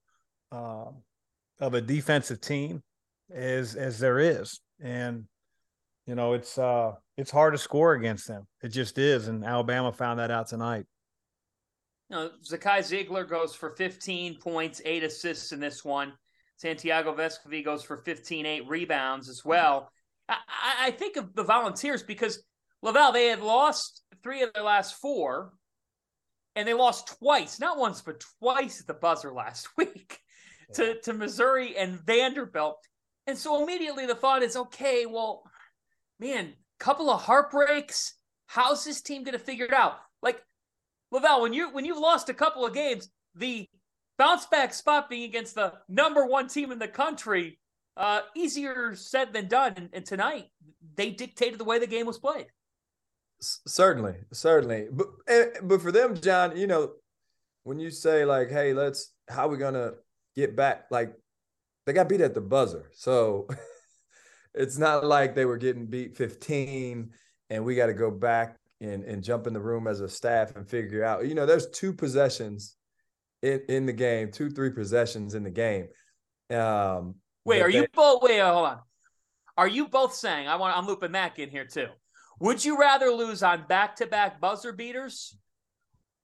um, 0.52 1.02
of 1.61 1.75
a 1.75 1.81
defensive 1.81 2.40
team 2.40 2.83
as 3.35 3.75
as 3.75 3.99
there 3.99 4.21
is 4.21 4.61
and 4.81 5.25
you 6.06 6.14
know 6.14 6.32
it's 6.32 6.58
uh 6.58 6.92
it's 7.16 7.30
hard 7.30 7.54
to 7.54 7.58
score 7.58 7.94
against 7.94 8.28
them. 8.28 8.46
It 8.62 8.68
just 8.68 8.98
is, 8.98 9.28
and 9.28 9.44
Alabama 9.44 9.92
found 9.92 10.18
that 10.18 10.30
out 10.30 10.48
tonight. 10.48 10.87
You 12.11 12.16
know, 12.16 12.31
Zakai 12.44 12.78
Zeigler 12.81 13.28
goes 13.28 13.54
for 13.54 13.70
15 13.70 14.38
points, 14.38 14.81
eight 14.85 15.02
assists 15.02 15.52
in 15.52 15.59
this 15.59 15.85
one. 15.85 16.12
Santiago 16.57 17.14
Vescovi 17.14 17.64
goes 17.64 17.83
for 17.83 17.98
15, 17.98 18.46
eight 18.46 18.68
rebounds 18.68 19.28
as 19.28 19.44
well. 19.44 19.90
I, 20.28 20.37
I 20.81 20.90
think 20.92 21.16
of 21.16 21.35
the 21.35 21.42
Volunteers 21.42 22.02
because 22.02 22.42
LaVall 22.85 23.12
they 23.12 23.26
had 23.26 23.40
lost 23.40 24.02
three 24.22 24.42
of 24.42 24.52
their 24.52 24.62
last 24.62 24.94
four, 24.96 25.52
and 26.54 26.66
they 26.66 26.74
lost 26.74 27.18
twice, 27.18 27.59
not 27.59 27.78
once 27.78 28.02
but 28.02 28.22
twice 28.40 28.81
at 28.81 28.87
the 28.87 28.94
buzzer 28.94 29.33
last 29.33 29.68
week 29.76 30.18
to 30.74 31.00
to 31.00 31.12
Missouri 31.12 31.76
and 31.76 31.98
Vanderbilt. 32.07 32.78
And 33.26 33.37
so 33.37 33.62
immediately 33.62 34.07
the 34.07 34.14
thought 34.14 34.44
is, 34.44 34.57
okay, 34.57 35.04
well, 35.04 35.42
man, 36.18 36.52
couple 36.79 37.11
of 37.11 37.22
heartbreaks. 37.22 38.14
How's 38.46 38.85
this 38.85 39.00
team 39.00 39.24
going 39.24 39.38
to 39.38 39.44
figure 39.44 39.66
it 39.66 39.72
out? 39.72 39.98
Like 40.22 40.42
LaVall, 41.12 41.42
when 41.42 41.52
you 41.52 41.72
when 41.72 41.85
you've 41.85 41.98
lost 41.98 42.29
a 42.29 42.35
couple 42.35 42.64
of 42.64 42.74
games, 42.74 43.09
the 43.35 43.68
bounce 44.18 44.46
back 44.46 44.72
spot 44.72 45.11
being 45.11 45.24
against 45.24 45.55
the 45.55 45.72
number 45.88 46.26
one 46.26 46.48
team 46.48 46.72
in 46.72 46.79
the 46.79 46.88
country, 46.88 47.59
uh, 47.96 48.20
easier 48.35 48.94
said 48.94 49.33
than 49.33 49.48
done. 49.48 49.74
And, 49.76 49.88
and 49.92 50.05
tonight, 50.05 50.46
they 50.94 51.11
dictated 51.11 51.59
the 51.59 51.64
way 51.64 51.79
the 51.79 51.87
game 51.87 52.07
was 52.07 52.18
played. 52.18 52.46
Certainly, 53.40 54.14
certainly, 54.33 54.88
but 54.90 55.09
eh, 55.29 55.46
but 55.62 55.83
for 55.83 55.92
them, 55.92 56.18
John, 56.18 56.57
you 56.57 56.66
know, 56.66 56.92
when 57.64 57.79
you 57.79 57.90
say 57.90 58.24
like, 58.24 58.48
"Hey, 58.48 58.72
let's," 58.72 59.12
how 59.29 59.46
are 59.46 59.50
we 59.50 59.59
gonna 59.59 59.92
get 60.35 60.57
back? 60.57 60.87
Like 60.90 61.12
they 61.85 61.92
got 61.92 62.09
beat 62.09 62.22
at 62.22 62.33
the 62.33 62.40
buzzer. 62.40 62.90
So 62.94 63.46
it's 64.57 64.79
not 64.79 65.05
like 65.05 65.35
they 65.35 65.45
were 65.45 65.59
getting 65.59 65.87
beat 65.87 66.16
15 66.16 67.11
and 67.51 67.64
we 67.64 67.75
got 67.75 67.87
to 67.87 67.95
go 67.95 68.11
back 68.11 68.57
and, 68.81 69.05
and 69.05 69.23
jump 69.23 69.47
in 69.47 69.53
the 69.53 69.61
room 69.61 69.87
as 69.87 70.01
a 70.01 70.09
staff 70.09 70.57
and 70.57 70.69
figure 70.69 71.05
out, 71.05 71.27
you 71.27 71.35
know, 71.35 71.47
there's 71.47 71.69
two 71.71 71.92
possessions 71.92 72.77
in, 73.42 73.61
in 73.69 73.87
the 73.87 73.92
game, 73.92 74.31
two, 74.33 74.51
three 74.51 74.71
possessions 74.71 75.35
in 75.35 75.42
the 75.45 75.51
game. 75.51 75.88
Um, 76.51 77.16
wait, 77.45 77.62
are 77.62 77.71
they, 77.71 77.79
you 77.79 77.87
both, 77.92 78.23
wait, 78.23 78.40
hold 78.40 78.66
on. 78.66 78.79
Are 79.57 79.69
you 79.69 79.88
both 79.88 80.14
saying, 80.14 80.49
I 80.49 80.57
want, 80.57 80.77
I'm 80.77 80.87
looping 80.87 81.12
Mac 81.12 81.38
in 81.38 81.51
here 81.51 81.66
too. 81.66 81.88
Would 82.40 82.64
you 82.64 82.79
rather 82.79 83.11
lose 83.11 83.42
on 83.42 83.64
back 83.66 83.97
to 83.97 84.07
back 84.07 84.40
buzzer 84.40 84.73
beaters 84.73 85.37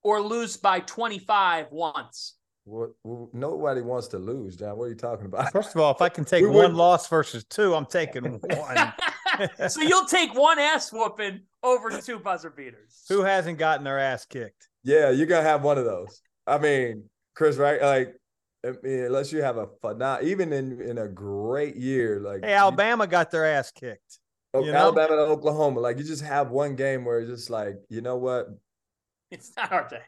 or 0.03 0.21
lose 0.21 0.57
by 0.57 0.81
25 0.81 1.68
once? 1.71 2.35
What, 2.64 2.90
nobody 3.33 3.81
wants 3.81 4.07
to 4.09 4.18
lose, 4.18 4.57
John. 4.57 4.77
What 4.77 4.85
are 4.85 4.88
you 4.90 4.94
talking 4.94 5.27
about? 5.27 5.51
First 5.53 5.75
of 5.75 5.81
all, 5.81 5.92
if 5.92 6.01
I 6.01 6.09
can 6.09 6.25
take 6.25 6.44
we 6.44 6.51
one 6.51 6.75
loss 6.77 7.09
versus 7.09 7.44
two, 7.44 7.75
I'm 7.75 7.87
taking 7.87 8.25
one. 8.40 8.92
so 9.68 9.81
you'll 9.81 10.07
take 10.07 10.33
one 10.35 10.61
ass 10.61 10.92
whooping 10.92 11.40
over 11.64 11.90
two 12.01 12.20
buzzer 12.20 12.51
beaters. 12.51 13.05
Who 13.09 13.22
hasn't 13.22 13.59
gotten 13.59 13.85
their 13.85 13.98
ass 13.98 14.25
kicked? 14.27 14.68
Yeah, 14.85 15.11
you're 15.11 15.27
gonna 15.27 15.42
have 15.42 15.64
one 15.64 15.77
of 15.77 15.85
those. 15.85 16.22
I 16.46 16.59
mean, 16.59 17.05
Chris, 17.35 17.57
right? 17.57 17.83
Like, 17.83 18.14
I 18.64 18.72
mean, 18.83 19.05
unless 19.05 19.33
you 19.33 19.42
have 19.42 19.57
a 19.57 19.66
phenomenal, 19.81 20.31
even 20.31 20.53
in 20.53 20.81
in 20.81 20.98
a 20.98 21.09
great 21.09 21.75
year, 21.75 22.20
like 22.20 22.44
hey, 22.44 22.53
Alabama 22.53 23.05
you, 23.05 23.11
got 23.11 23.33
their 23.33 23.44
ass 23.44 23.72
kicked. 23.72 24.20
Oh, 24.55 24.64
you 24.64 24.72
Alabama 24.72 25.16
know? 25.16 25.22
and 25.25 25.33
Oklahoma, 25.33 25.81
like 25.81 25.98
you 25.98 26.05
just 26.05 26.22
have 26.22 26.51
one 26.51 26.77
game 26.77 27.05
where 27.05 27.18
it's 27.18 27.31
just 27.31 27.51
like, 27.51 27.75
you 27.88 28.03
know 28.03 28.18
what? 28.18 28.48
It's 29.33 29.51
not 29.57 29.72
our 29.72 29.88
day 29.88 30.03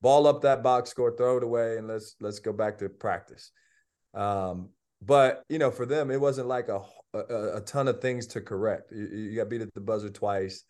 ball 0.00 0.26
up 0.26 0.42
that 0.42 0.62
box 0.62 0.90
score, 0.90 1.16
throw 1.16 1.36
it 1.38 1.42
away, 1.42 1.78
and 1.78 1.88
let's 1.88 2.16
let's 2.20 2.38
go 2.38 2.52
back 2.52 2.78
to 2.78 2.88
practice. 2.88 3.50
Um, 4.14 4.70
but 5.02 5.42
you 5.48 5.58
know, 5.58 5.70
for 5.70 5.86
them, 5.86 6.10
it 6.10 6.20
wasn't 6.20 6.48
like 6.48 6.68
a 6.68 6.80
a, 7.14 7.56
a 7.56 7.60
ton 7.60 7.88
of 7.88 8.00
things 8.00 8.26
to 8.28 8.40
correct. 8.40 8.92
You, 8.92 9.06
you, 9.06 9.36
got 9.36 9.48
beat 9.48 9.62
at 9.62 9.72
the 9.74 9.80
buzzer 9.80 10.10
twice. 10.10 10.64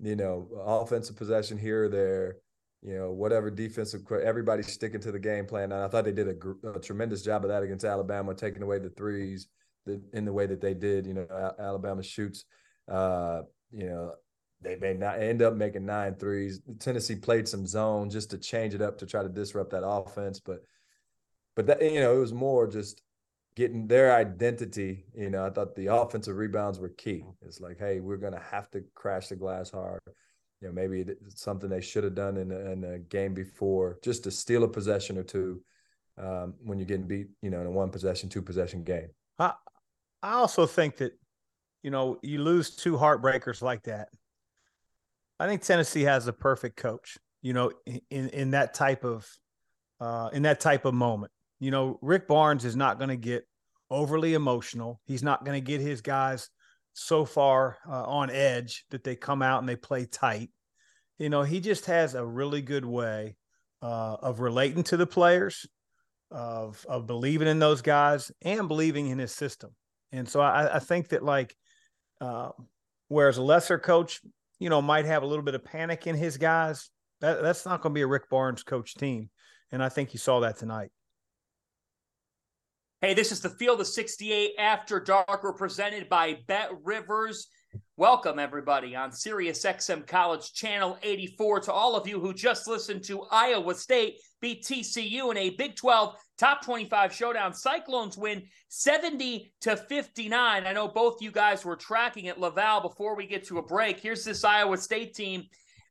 You 0.00 0.16
know, 0.16 0.48
offensive 0.64 1.16
possession 1.16 1.58
here 1.58 1.84
or 1.84 1.88
there. 1.88 2.36
You 2.82 2.98
know, 2.98 3.12
whatever 3.12 3.50
defensive, 3.50 4.02
everybody's 4.22 4.70
sticking 4.70 5.00
to 5.00 5.12
the 5.12 5.18
game 5.18 5.46
plan. 5.46 5.72
And 5.72 5.82
I 5.82 5.88
thought 5.88 6.04
they 6.04 6.12
did 6.12 6.28
a, 6.28 6.68
a 6.74 6.80
tremendous 6.80 7.22
job 7.22 7.42
of 7.42 7.48
that 7.48 7.62
against 7.62 7.84
Alabama, 7.84 8.34
taking 8.34 8.62
away 8.62 8.78
the 8.78 8.90
threes 8.90 9.48
the, 9.86 10.02
in 10.12 10.26
the 10.26 10.32
way 10.32 10.46
that 10.46 10.60
they 10.60 10.74
did. 10.74 11.06
You 11.06 11.14
know, 11.14 11.54
Alabama 11.58 12.02
shoots. 12.02 12.44
Uh, 12.90 13.42
you 13.72 13.86
know, 13.86 14.12
they 14.64 14.76
may 14.76 14.94
not 14.94 15.20
end 15.20 15.42
up 15.42 15.54
making 15.54 15.86
nine 15.86 16.14
threes. 16.14 16.60
Tennessee 16.78 17.16
played 17.16 17.46
some 17.46 17.66
zone 17.66 18.10
just 18.10 18.30
to 18.30 18.38
change 18.38 18.74
it 18.74 18.82
up 18.82 18.98
to 18.98 19.06
try 19.06 19.22
to 19.22 19.28
disrupt 19.28 19.70
that 19.70 19.86
offense, 19.86 20.40
but 20.40 20.62
but 21.54 21.66
that 21.66 21.82
you 21.82 22.00
know 22.00 22.16
it 22.16 22.20
was 22.20 22.32
more 22.32 22.66
just 22.66 23.02
getting 23.56 23.86
their 23.86 24.14
identity. 24.14 25.04
You 25.14 25.30
know, 25.30 25.46
I 25.46 25.50
thought 25.50 25.76
the 25.76 25.94
offensive 25.94 26.36
rebounds 26.36 26.78
were 26.78 26.88
key. 26.88 27.24
It's 27.42 27.60
like, 27.60 27.78
hey, 27.78 28.00
we're 28.00 28.16
gonna 28.16 28.42
have 28.50 28.70
to 28.72 28.84
crash 28.94 29.28
the 29.28 29.36
glass 29.36 29.70
hard. 29.70 30.00
You 30.60 30.68
know, 30.68 30.72
maybe 30.72 31.04
something 31.28 31.68
they 31.68 31.80
should 31.80 32.04
have 32.04 32.14
done 32.14 32.36
in 32.38 32.50
a, 32.50 32.58
in 32.72 32.84
a 32.84 32.98
game 32.98 33.34
before, 33.34 33.98
just 34.02 34.24
to 34.24 34.30
steal 34.30 34.64
a 34.64 34.68
possession 34.68 35.18
or 35.18 35.22
two 35.22 35.60
um, 36.16 36.54
when 36.62 36.78
you're 36.78 36.86
getting 36.86 37.06
beat. 37.06 37.28
You 37.42 37.50
know, 37.50 37.60
in 37.60 37.66
a 37.66 37.70
one 37.70 37.90
possession, 37.90 38.28
two 38.28 38.42
possession 38.42 38.82
game. 38.82 39.08
I 39.38 39.52
I 40.22 40.34
also 40.34 40.66
think 40.66 40.96
that 40.96 41.12
you 41.82 41.90
know 41.90 42.18
you 42.22 42.42
lose 42.42 42.70
two 42.70 42.96
heartbreakers 42.96 43.62
like 43.62 43.82
that 43.84 44.08
I 45.38 45.46
think 45.46 45.62
Tennessee 45.62 46.02
has 46.02 46.26
a 46.26 46.32
perfect 46.32 46.76
coach. 46.76 47.18
You 47.42 47.52
know, 47.52 47.72
in 48.10 48.28
in 48.30 48.50
that 48.52 48.72
type 48.72 49.04
of 49.04 49.28
uh, 50.00 50.30
in 50.32 50.42
that 50.42 50.60
type 50.60 50.84
of 50.84 50.94
moment. 50.94 51.32
You 51.60 51.70
know, 51.70 51.98
Rick 52.02 52.26
Barnes 52.26 52.64
is 52.64 52.76
not 52.76 52.98
going 52.98 53.10
to 53.10 53.16
get 53.16 53.46
overly 53.90 54.34
emotional. 54.34 55.00
He's 55.04 55.22
not 55.22 55.44
going 55.44 55.62
to 55.62 55.66
get 55.66 55.80
his 55.80 56.00
guys 56.00 56.48
so 56.94 57.24
far 57.24 57.78
uh, 57.88 58.04
on 58.04 58.30
edge 58.30 58.84
that 58.90 59.04
they 59.04 59.16
come 59.16 59.42
out 59.42 59.60
and 59.60 59.68
they 59.68 59.76
play 59.76 60.06
tight. 60.06 60.50
You 61.18 61.28
know, 61.28 61.42
he 61.42 61.60
just 61.60 61.86
has 61.86 62.14
a 62.14 62.24
really 62.24 62.62
good 62.62 62.84
way 62.84 63.36
uh, 63.82 64.16
of 64.20 64.40
relating 64.40 64.82
to 64.84 64.96
the 64.96 65.06
players, 65.06 65.66
of 66.30 66.84
of 66.88 67.06
believing 67.06 67.48
in 67.48 67.58
those 67.58 67.82
guys, 67.82 68.32
and 68.42 68.68
believing 68.68 69.08
in 69.08 69.18
his 69.18 69.32
system. 69.32 69.70
And 70.12 70.28
so 70.28 70.40
I, 70.40 70.76
I 70.76 70.78
think 70.78 71.08
that 71.08 71.22
like, 71.22 71.54
uh, 72.20 72.50
whereas 73.08 73.36
a 73.36 73.42
lesser 73.42 73.78
coach, 73.78 74.20
you 74.58 74.68
know, 74.68 74.80
might 74.80 75.04
have 75.04 75.22
a 75.22 75.26
little 75.26 75.44
bit 75.44 75.54
of 75.54 75.64
panic 75.64 76.06
in 76.06 76.16
his 76.16 76.36
guys, 76.36 76.90
that, 77.20 77.42
that's 77.42 77.64
not 77.64 77.80
going 77.80 77.92
to 77.92 77.94
be 77.94 78.02
a 78.02 78.06
Rick 78.06 78.28
Barnes 78.28 78.62
coach 78.62 78.94
team. 78.94 79.30
And 79.72 79.82
I 79.82 79.88
think 79.88 80.12
you 80.12 80.18
saw 80.18 80.40
that 80.40 80.58
tonight. 80.58 80.90
Hey, 83.00 83.12
this 83.12 83.32
is 83.32 83.40
the 83.40 83.50
Field 83.50 83.80
of 83.80 83.86
68 83.86 84.52
After 84.58 84.98
Dark. 84.98 85.42
We're 85.42 85.52
presented 85.52 86.08
by 86.08 86.38
Bet 86.46 86.70
Rivers. 86.82 87.48
Welcome, 87.96 88.38
everybody, 88.38 88.96
on 88.96 89.12
Sirius 89.12 89.62
XM 89.64 90.06
College 90.06 90.52
Channel 90.54 90.98
84. 91.02 91.60
To 91.60 91.72
all 91.72 91.96
of 91.96 92.08
you 92.08 92.20
who 92.20 92.32
just 92.32 92.66
listened 92.66 93.04
to 93.04 93.24
Iowa 93.30 93.74
State 93.74 94.20
beat 94.44 94.62
TCU 94.62 95.30
in 95.30 95.38
a 95.38 95.48
Big 95.48 95.74
12 95.74 96.16
top 96.36 96.62
25 96.62 97.14
showdown. 97.14 97.54
Cyclones 97.54 98.18
win 98.18 98.42
70 98.68 99.50
to 99.62 99.74
59. 99.74 100.66
I 100.66 100.72
know 100.74 100.86
both 100.86 101.22
you 101.22 101.30
guys 101.30 101.64
were 101.64 101.76
tracking 101.76 102.28
at 102.28 102.36
LaVall 102.36 102.82
before 102.82 103.16
we 103.16 103.26
get 103.26 103.46
to 103.46 103.56
a 103.56 103.62
break. 103.62 103.98
Here's 103.98 104.22
this 104.22 104.44
Iowa 104.44 104.76
State 104.76 105.14
team. 105.14 105.44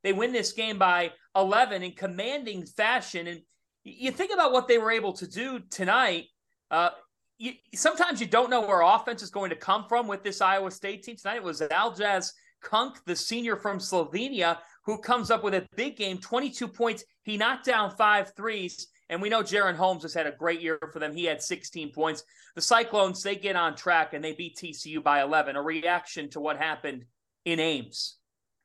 They 0.04 0.14
win 0.14 0.32
this 0.32 0.52
game 0.52 0.78
by 0.78 1.14
11 1.36 1.82
in 1.82 1.94
commanding 1.94 2.68
fashion. 2.68 3.26
And 3.26 3.42
you 3.84 4.12
think 4.12 4.32
about 4.32 4.52
what 4.52 4.68
they 4.68 4.78
were 4.78 4.92
able 4.92 5.14
to 5.14 5.26
do 5.26 5.60
tonight. 5.72 6.26
Uh, 6.70 6.92
you, 7.40 7.54
sometimes 7.74 8.22
you 8.22 8.28
don't 8.28 8.52
know 8.52 8.62
where 8.62 8.82
offense 8.82 9.24
is 9.24 9.32
going 9.32 9.50
to 9.50 9.56
come 9.56 9.86
from 9.90 10.06
with 10.06 10.22
this 10.24 10.42
Iowa 10.42 10.70
State 10.70 11.02
team. 11.02 11.16
Tonight 11.16 11.38
it 11.38 11.44
was 11.44 11.62
Aljaz 11.62 12.34
Kunc, 12.64 12.98
the 13.08 13.16
senior 13.16 13.56
from 13.56 13.80
Slovenia, 13.80 14.60
who 14.86 14.98
comes 14.98 15.32
up 15.32 15.44
with 15.44 15.54
a 15.54 15.66
big 15.76 15.96
game, 15.96 16.18
22 16.18 16.68
points. 16.68 17.04
He 17.24 17.38
knocked 17.38 17.66
down 17.66 17.92
five 17.92 18.34
threes. 18.36 18.88
And 19.10 19.22
we 19.22 19.30
know 19.30 19.44
Jaren 19.44 19.76
Holmes 19.76 20.04
has 20.04 20.14
had 20.14 20.28
a 20.28 20.32
great 20.32 20.62
year 20.62 20.80
for 20.92 21.00
them. 21.00 21.16
He 21.16 21.26
had 21.26 21.42
16 21.42 21.92
points. 21.92 22.24
The 22.56 22.62
Cyclones, 22.62 23.22
they 23.22 23.36
get 23.36 23.56
on 23.56 23.76
track 23.76 24.14
and 24.14 24.24
they 24.24 24.34
beat 24.34 24.58
TCU 24.58 25.04
by 25.04 25.22
11. 25.22 25.56
A 25.56 25.62
reaction 25.62 26.30
to 26.32 26.40
what 26.40 26.58
happened 26.58 27.06
in 27.46 27.60
Ames. 27.60 28.18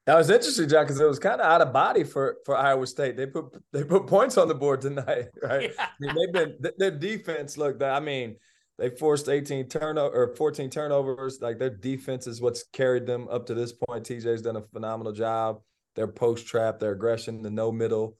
That 0.06 0.16
was 0.16 0.30
interesting, 0.30 0.70
John, 0.70 0.84
because 0.84 0.98
it 0.98 1.04
was 1.04 1.18
kind 1.18 1.38
of 1.38 1.46
out 1.46 1.60
of 1.60 1.70
body 1.70 2.02
for 2.02 2.38
for 2.46 2.56
Iowa 2.56 2.86
State. 2.86 3.14
They 3.14 3.26
put 3.26 3.44
they 3.74 3.84
put 3.84 4.06
points 4.06 4.38
on 4.38 4.48
the 4.48 4.54
board 4.54 4.80
tonight, 4.80 5.26
right? 5.42 5.70
Yeah. 5.76 5.86
I 5.86 5.88
mean, 6.00 6.14
they've 6.14 6.32
been 6.32 6.72
their 6.78 6.90
defense. 6.92 7.58
Look, 7.58 7.82
I 7.82 8.00
mean, 8.00 8.36
they 8.78 8.88
forced 8.88 9.28
18 9.28 9.68
turnover 9.68 10.16
or 10.16 10.34
14 10.34 10.70
turnovers. 10.70 11.42
Like 11.42 11.58
their 11.58 11.68
defense 11.68 12.26
is 12.26 12.40
what's 12.40 12.64
carried 12.72 13.06
them 13.06 13.28
up 13.30 13.44
to 13.46 13.54
this 13.54 13.74
point. 13.74 14.06
TJ's 14.06 14.40
done 14.40 14.56
a 14.56 14.62
phenomenal 14.72 15.12
job. 15.12 15.60
Their 15.98 16.08
post 16.08 16.46
trap, 16.46 16.78
their 16.78 16.92
aggression, 16.92 17.42
the 17.42 17.50
no 17.50 17.72
middle, 17.72 18.16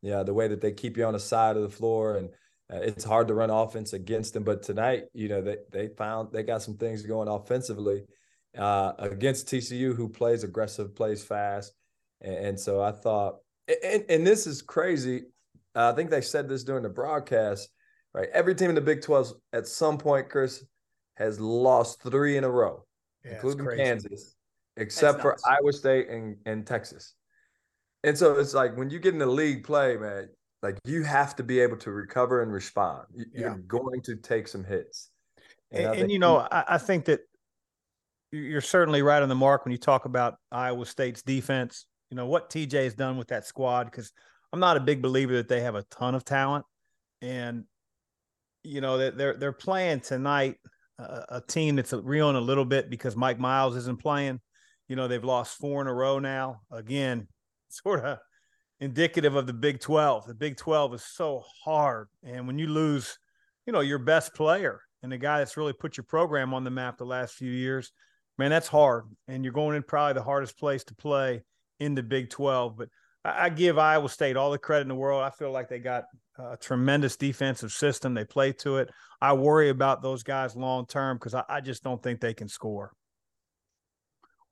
yeah, 0.00 0.22
the 0.22 0.32
way 0.32 0.48
that 0.48 0.60
they 0.60 0.72
keep 0.72 0.96
you 0.96 1.04
on 1.04 1.12
the 1.12 1.18
side 1.18 1.56
of 1.56 1.62
the 1.62 1.68
floor, 1.68 2.16
and 2.16 2.28
uh, 2.72 2.78
it's 2.82 3.04
hard 3.04 3.28
to 3.28 3.34
run 3.34 3.50
offense 3.50 3.92
against 3.92 4.32
them. 4.32 4.44
But 4.44 4.62
tonight, 4.62 5.04
you 5.12 5.28
know, 5.28 5.42
they 5.42 5.56
they 5.72 5.88
found 5.88 6.32
they 6.32 6.42
got 6.42 6.62
some 6.62 6.76
things 6.76 7.02
going 7.02 7.28
offensively 7.28 8.04
uh, 8.56 8.92
against 8.98 9.48
TCU, 9.48 9.94
who 9.94 10.08
plays 10.08 10.44
aggressive, 10.44 10.94
plays 10.94 11.24
fast, 11.24 11.72
and, 12.20 12.34
and 12.34 12.60
so 12.60 12.80
I 12.80 12.92
thought, 12.92 13.38
and, 13.84 14.04
and 14.08 14.26
this 14.26 14.46
is 14.46 14.62
crazy. 14.62 15.24
Uh, 15.74 15.90
I 15.90 15.96
think 15.96 16.10
they 16.10 16.22
said 16.22 16.48
this 16.48 16.64
during 16.64 16.84
the 16.84 16.88
broadcast 16.88 17.68
right? 18.16 18.28
Every 18.32 18.54
team 18.54 18.70
in 18.70 18.74
the 18.74 18.80
Big 18.80 19.02
12 19.02 19.34
at 19.52 19.68
some 19.68 19.98
point, 19.98 20.30
Chris, 20.30 20.64
has 21.16 21.38
lost 21.38 22.02
three 22.02 22.36
in 22.36 22.44
a 22.44 22.50
row, 22.50 22.84
yeah, 23.24 23.34
including 23.34 23.68
Kansas, 23.76 24.34
except 24.76 25.20
for 25.20 25.36
Iowa 25.48 25.72
State 25.72 26.08
and, 26.08 26.36
and 26.46 26.66
Texas. 26.66 27.14
And 28.04 28.16
so 28.16 28.38
it's 28.38 28.54
like 28.54 28.76
when 28.76 28.90
you 28.90 28.98
get 28.98 29.14
in 29.14 29.18
the 29.18 29.26
league 29.26 29.64
play, 29.64 29.96
man, 29.96 30.28
like 30.62 30.78
you 30.84 31.02
have 31.02 31.36
to 31.36 31.42
be 31.42 31.60
able 31.60 31.76
to 31.78 31.90
recover 31.90 32.42
and 32.42 32.52
respond. 32.52 33.06
You're 33.14 33.50
yeah. 33.50 33.56
going 33.66 34.02
to 34.02 34.16
take 34.16 34.48
some 34.48 34.64
hits. 34.64 35.10
And, 35.72 35.86
and, 35.86 36.00
and 36.02 36.10
you 36.10 36.18
know, 36.18 36.46
I, 36.50 36.64
I 36.68 36.78
think 36.78 37.06
that 37.06 37.20
you're 38.32 38.60
certainly 38.60 39.02
right 39.02 39.22
on 39.22 39.28
the 39.28 39.34
mark 39.34 39.64
when 39.64 39.72
you 39.72 39.78
talk 39.78 40.04
about 40.04 40.36
Iowa 40.52 40.86
State's 40.86 41.22
defense. 41.22 41.86
You 42.10 42.16
know 42.16 42.26
what 42.26 42.50
TJ 42.50 42.84
has 42.84 42.94
done 42.94 43.16
with 43.16 43.28
that 43.28 43.46
squad 43.46 43.84
because 43.84 44.12
I'm 44.52 44.60
not 44.60 44.76
a 44.76 44.80
big 44.80 45.02
believer 45.02 45.34
that 45.34 45.48
they 45.48 45.60
have 45.60 45.74
a 45.74 45.82
ton 45.84 46.14
of 46.14 46.24
talent, 46.24 46.64
and 47.20 47.64
you 48.62 48.80
know 48.80 49.10
they're 49.10 49.34
they're 49.34 49.52
playing 49.52 50.00
tonight 50.00 50.56
uh, 50.98 51.22
a 51.28 51.40
team 51.40 51.76
that's 51.76 51.92
reeling 51.92 52.36
a 52.36 52.40
little 52.40 52.64
bit 52.64 52.90
because 52.90 53.16
Mike 53.16 53.38
Miles 53.38 53.76
isn't 53.76 54.00
playing. 54.00 54.40
You 54.88 54.96
know 54.96 55.08
they've 55.08 55.24
lost 55.24 55.58
four 55.58 55.80
in 55.80 55.86
a 55.86 55.94
row 55.94 56.18
now. 56.18 56.60
Again, 56.70 57.28
sort 57.68 58.04
of 58.04 58.18
indicative 58.80 59.34
of 59.34 59.46
the 59.46 59.52
Big 59.52 59.80
Twelve. 59.80 60.26
The 60.26 60.34
Big 60.34 60.56
Twelve 60.56 60.94
is 60.94 61.04
so 61.04 61.42
hard, 61.64 62.08
and 62.22 62.46
when 62.46 62.58
you 62.58 62.68
lose, 62.68 63.18
you 63.66 63.72
know 63.72 63.80
your 63.80 63.98
best 63.98 64.34
player 64.34 64.80
and 65.02 65.12
the 65.12 65.18
guy 65.18 65.38
that's 65.38 65.56
really 65.56 65.72
put 65.72 65.96
your 65.96 66.04
program 66.04 66.54
on 66.54 66.64
the 66.64 66.70
map 66.70 66.98
the 66.98 67.04
last 67.04 67.34
few 67.34 67.50
years, 67.50 67.92
man, 68.38 68.50
that's 68.50 68.66
hard. 68.66 69.04
And 69.28 69.44
you're 69.44 69.52
going 69.52 69.76
in 69.76 69.82
probably 69.82 70.14
the 70.14 70.22
hardest 70.22 70.58
place 70.58 70.82
to 70.84 70.94
play 70.94 71.42
in 71.78 71.94
the 71.94 72.02
Big 72.02 72.30
Twelve, 72.30 72.76
but 72.76 72.88
I 73.24 73.48
give 73.48 73.78
Iowa 73.78 74.08
State 74.08 74.36
all 74.36 74.50
the 74.50 74.58
credit 74.58 74.82
in 74.82 74.88
the 74.88 74.94
world. 74.94 75.22
I 75.22 75.30
feel 75.30 75.50
like 75.50 75.68
they 75.68 75.80
got 75.80 76.04
a 76.38 76.56
tremendous 76.56 77.16
defensive 77.16 77.72
system. 77.72 78.14
They 78.14 78.24
play 78.24 78.52
to 78.52 78.76
it. 78.78 78.90
I 79.20 79.32
worry 79.32 79.70
about 79.70 80.02
those 80.02 80.22
guys 80.22 80.54
long 80.54 80.86
term 80.86 81.16
because 81.16 81.34
I, 81.34 81.60
just 81.60 81.82
don't 81.82 82.02
think 82.02 82.20
they 82.20 82.34
can 82.34 82.48
score. 82.48 82.92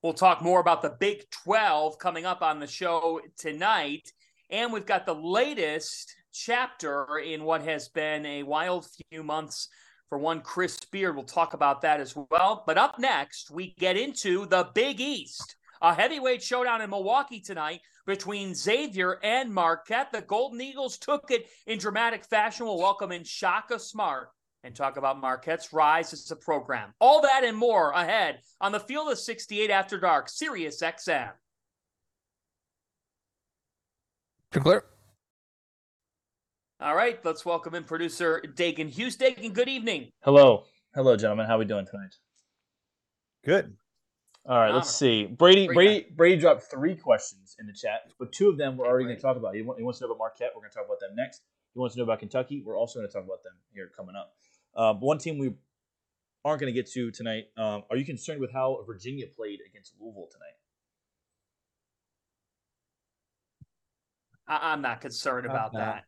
We'll 0.04 0.12
talk 0.12 0.42
more 0.42 0.60
about 0.60 0.82
the 0.82 0.94
Big 1.00 1.22
12 1.30 1.98
coming 1.98 2.26
up 2.26 2.42
on 2.42 2.60
the 2.60 2.66
show 2.66 3.22
tonight. 3.38 4.12
And 4.50 4.70
we've 4.70 4.84
got 4.84 5.06
the 5.06 5.14
latest 5.14 6.14
chapter 6.30 7.16
in 7.24 7.42
what 7.42 7.62
has 7.62 7.88
been 7.88 8.26
a 8.26 8.42
wild 8.42 8.86
few 9.10 9.22
months 9.22 9.70
for 10.10 10.18
one 10.18 10.42
Chris 10.42 10.78
Beard. 10.92 11.16
We'll 11.16 11.24
talk 11.24 11.54
about 11.54 11.80
that 11.80 12.00
as 12.00 12.14
well. 12.14 12.64
But 12.66 12.76
up 12.76 12.98
next, 12.98 13.50
we 13.50 13.74
get 13.78 13.96
into 13.96 14.44
the 14.44 14.68
Big 14.74 15.00
East. 15.00 15.56
A 15.80 15.94
heavyweight 15.94 16.42
showdown 16.42 16.82
in 16.82 16.90
Milwaukee 16.90 17.40
tonight 17.40 17.80
between 18.06 18.54
Xavier 18.54 19.18
and 19.22 19.54
Marquette. 19.54 20.12
The 20.12 20.20
Golden 20.20 20.60
Eagles 20.60 20.98
took 20.98 21.30
it 21.30 21.46
in 21.66 21.78
dramatic 21.78 22.26
fashion. 22.26 22.66
We'll 22.66 22.76
welcome 22.76 23.10
in 23.10 23.24
Shaka 23.24 23.78
Smart 23.78 24.28
and 24.64 24.74
talk 24.74 24.96
about 24.96 25.20
Marquette's 25.20 25.72
rise 25.72 26.12
as 26.12 26.28
a 26.30 26.36
program. 26.36 26.94
All 26.98 27.20
that 27.20 27.44
and 27.44 27.56
more 27.56 27.92
ahead 27.92 28.40
on 28.60 28.72
the 28.72 28.80
Field 28.80 29.12
of 29.12 29.18
68 29.18 29.70
After 29.70 30.00
Dark, 30.00 30.28
Sirius 30.28 30.82
XM. 30.82 31.30
Clear. 34.50 34.84
All 36.80 36.94
right, 36.94 37.22
let's 37.24 37.44
welcome 37.44 37.74
in 37.74 37.84
producer 37.84 38.42
Dagan 38.56 38.88
Hughes. 38.88 39.16
Dagan, 39.16 39.52
good 39.52 39.68
evening. 39.68 40.10
Hello. 40.22 40.64
Hello, 40.94 41.16
gentlemen. 41.16 41.46
How 41.46 41.56
are 41.56 41.58
we 41.58 41.64
doing 41.64 41.86
tonight? 41.86 42.14
Good. 43.44 43.76
All 44.46 44.58
right, 44.58 44.74
let's 44.74 44.94
see. 44.94 45.24
Brady 45.24 45.66
Brady 45.68 46.06
Brady 46.14 46.40
dropped 46.40 46.64
three 46.70 46.94
questions 46.94 47.56
in 47.58 47.66
the 47.66 47.72
chat, 47.72 48.12
but 48.18 48.30
two 48.32 48.48
of 48.48 48.58
them 48.58 48.76
we're 48.76 48.86
already 48.86 49.06
going 49.06 49.16
to 49.16 49.22
talk 49.22 49.36
about. 49.36 49.54
He, 49.54 49.62
wants 49.62 49.98
to 49.98 50.04
know 50.04 50.10
about 50.10 50.18
Marquette. 50.18 50.50
We're 50.54 50.60
going 50.60 50.70
to 50.70 50.76
talk 50.76 50.86
about 50.86 51.00
them 51.00 51.16
next. 51.16 51.42
He 51.72 51.80
wants 51.80 51.94
to 51.94 52.00
know 52.00 52.04
about 52.04 52.20
Kentucky. 52.20 52.62
We're 52.64 52.78
also 52.78 52.98
going 53.00 53.08
to 53.08 53.12
talk 53.12 53.24
about 53.24 53.42
them 53.42 53.54
here 53.72 53.90
coming 53.96 54.14
up. 54.14 54.34
Um, 54.76 55.00
one 55.00 55.18
team 55.18 55.38
we 55.38 55.54
aren't 56.44 56.60
going 56.60 56.72
to 56.72 56.78
get 56.78 56.90
to 56.92 57.10
tonight. 57.10 57.44
Um, 57.56 57.84
are 57.90 57.96
you 57.96 58.04
concerned 58.04 58.40
with 58.40 58.52
how 58.52 58.82
Virginia 58.86 59.26
played 59.26 59.60
against 59.68 59.94
Louisville 60.00 60.28
tonight? 60.30 60.54
I- 64.46 64.72
am 64.72 64.82
not 64.82 65.00
concerned 65.00 65.46
about 65.46 65.72
that. 65.72 66.04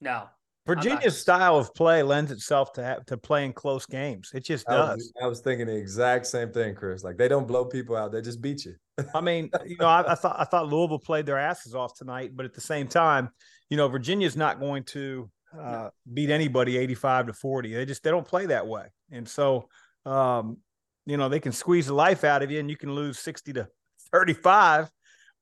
No. 0.00 0.28
Virginia's 0.66 1.18
style 1.18 1.56
of 1.56 1.74
play 1.74 2.02
lends 2.02 2.30
itself 2.30 2.74
to 2.74 2.84
have, 2.84 3.06
to 3.06 3.16
playing 3.16 3.54
close 3.54 3.86
games. 3.86 4.30
It 4.34 4.44
just 4.44 4.66
does. 4.66 4.90
I 4.90 4.94
was, 4.94 5.12
I 5.22 5.26
was, 5.26 5.40
thinking 5.40 5.66
the 5.66 5.74
exact 5.74 6.26
same 6.26 6.52
thing, 6.52 6.74
Chris. 6.74 7.02
Like 7.02 7.16
they 7.16 7.26
don't 7.26 7.48
blow 7.48 7.64
people 7.64 7.96
out; 7.96 8.12
they 8.12 8.20
just 8.20 8.42
beat 8.42 8.66
you. 8.66 8.74
I 9.14 9.22
mean, 9.22 9.50
you 9.64 9.78
know, 9.78 9.86
I, 9.86 10.12
I, 10.12 10.14
thought 10.14 10.36
I 10.38 10.44
thought 10.44 10.68
Louisville 10.68 10.98
played 10.98 11.24
their 11.24 11.38
asses 11.38 11.74
off 11.74 11.94
tonight, 11.94 12.32
but 12.34 12.44
at 12.44 12.52
the 12.52 12.60
same 12.60 12.86
time, 12.86 13.30
you 13.70 13.78
know, 13.78 13.88
Virginia's 13.88 14.36
not 14.36 14.60
going 14.60 14.84
to 14.84 15.30
uh, 15.56 15.90
beat 16.12 16.30
anybody 16.30 16.76
eighty-five 16.76 17.26
to 17.26 17.32
forty. 17.32 17.72
They 17.72 17.86
just 17.86 18.02
they 18.02 18.10
don't 18.10 18.26
play 18.26 18.46
that 18.46 18.66
way, 18.66 18.86
and 19.10 19.28
so 19.28 19.68
um, 20.04 20.58
you 21.06 21.16
know 21.16 21.28
they 21.28 21.40
can 21.40 21.52
squeeze 21.52 21.86
the 21.86 21.94
life 21.94 22.24
out 22.24 22.42
of 22.42 22.50
you, 22.50 22.60
and 22.60 22.68
you 22.68 22.76
can 22.76 22.94
lose 22.94 23.18
sixty 23.18 23.52
to 23.54 23.68
thirty-five, 24.12 24.90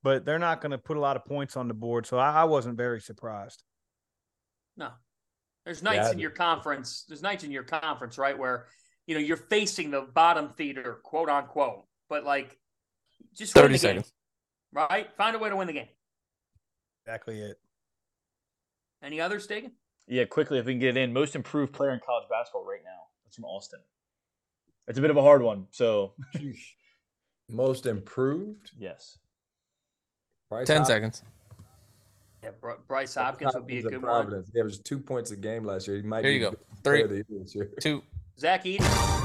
but 0.03 0.25
they're 0.25 0.39
not 0.39 0.61
going 0.61 0.71
to 0.71 0.77
put 0.77 0.97
a 0.97 0.99
lot 0.99 1.15
of 1.17 1.25
points 1.25 1.57
on 1.57 1.67
the 1.67 1.73
board. 1.73 2.05
So 2.05 2.17
I, 2.17 2.41
I 2.41 2.43
wasn't 2.45 2.77
very 2.77 3.01
surprised. 3.01 3.63
No, 4.77 4.91
there's 5.65 5.83
nights 5.83 6.07
yeah. 6.07 6.11
in 6.13 6.19
your 6.19 6.31
conference. 6.31 7.03
There's 7.07 7.21
nights 7.21 7.43
in 7.43 7.51
your 7.51 7.63
conference, 7.63 8.17
right, 8.17 8.37
where 8.37 8.67
you 9.07 9.15
know 9.15 9.21
you're 9.21 9.37
facing 9.37 9.91
the 9.91 10.01
bottom 10.01 10.51
feeder, 10.55 10.99
quote 11.03 11.29
unquote. 11.29 11.85
But 12.09 12.23
like, 12.23 12.57
just 13.35 13.53
thirty 13.53 13.77
seconds, 13.77 14.05
game, 14.73 14.85
right? 14.89 15.09
Find 15.17 15.35
a 15.35 15.39
way 15.39 15.49
to 15.49 15.55
win 15.55 15.67
the 15.67 15.73
game. 15.73 15.89
Exactly 17.05 17.39
it. 17.39 17.57
Any 19.03 19.21
others, 19.21 19.47
Dagan? 19.47 19.71
Yeah, 20.07 20.25
quickly 20.25 20.57
if 20.59 20.65
we 20.65 20.73
can 20.73 20.79
get 20.79 20.95
in. 20.97 21.11
Most 21.13 21.35
improved 21.35 21.73
player 21.73 21.91
in 21.91 21.99
college 22.05 22.27
basketball 22.29 22.65
right 22.65 22.81
now. 22.83 23.03
That's 23.25 23.35
from 23.35 23.45
Austin. 23.45 23.79
It's 24.87 24.97
a 24.97 25.01
bit 25.01 25.11
of 25.11 25.17
a 25.17 25.21
hard 25.21 25.41
one. 25.41 25.67
So 25.71 26.13
most 27.49 27.85
improved? 27.85 28.71
Yes. 28.77 29.17
Bryce 30.49 30.67
Ten 30.67 30.77
Hopkins. 30.77 30.87
seconds. 30.87 31.23
Yeah, 32.43 32.51
Bryce 32.87 33.15
Hopkins 33.15 33.53
would 33.53 33.67
be 33.67 33.79
a 33.79 33.81
good 33.81 34.01
Providence. 34.01 34.45
one. 34.47 34.51
He 34.53 34.59
averaged 34.59 34.85
two 34.85 34.99
points 34.99 35.31
a 35.31 35.35
game 35.35 35.65
last 35.65 35.87
year. 35.87 35.97
He 35.97 36.03
might 36.03 36.23
Here 36.23 36.33
you 36.33 36.39
go. 36.39 36.55
Three, 36.83 37.23
two. 37.81 38.03
Zach 38.39 38.63
Edey. 38.63 39.23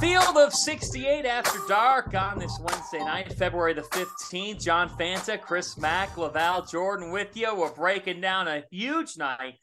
Field 0.00 0.36
of 0.36 0.52
68 0.52 1.24
after 1.24 1.58
dark 1.68 2.12
on 2.14 2.38
this 2.38 2.58
Wednesday 2.60 2.98
night, 2.98 3.32
February 3.32 3.72
the 3.72 3.80
15th. 3.80 4.62
John 4.62 4.90
Fanta, 4.90 5.40
Chris 5.40 5.78
Mack, 5.78 6.16
LaVall 6.16 6.70
Jordan 6.70 7.12
with 7.12 7.34
you. 7.34 7.54
We're 7.54 7.72
breaking 7.72 8.20
down 8.20 8.46
a 8.46 8.62
huge 8.70 9.16
night 9.16 9.54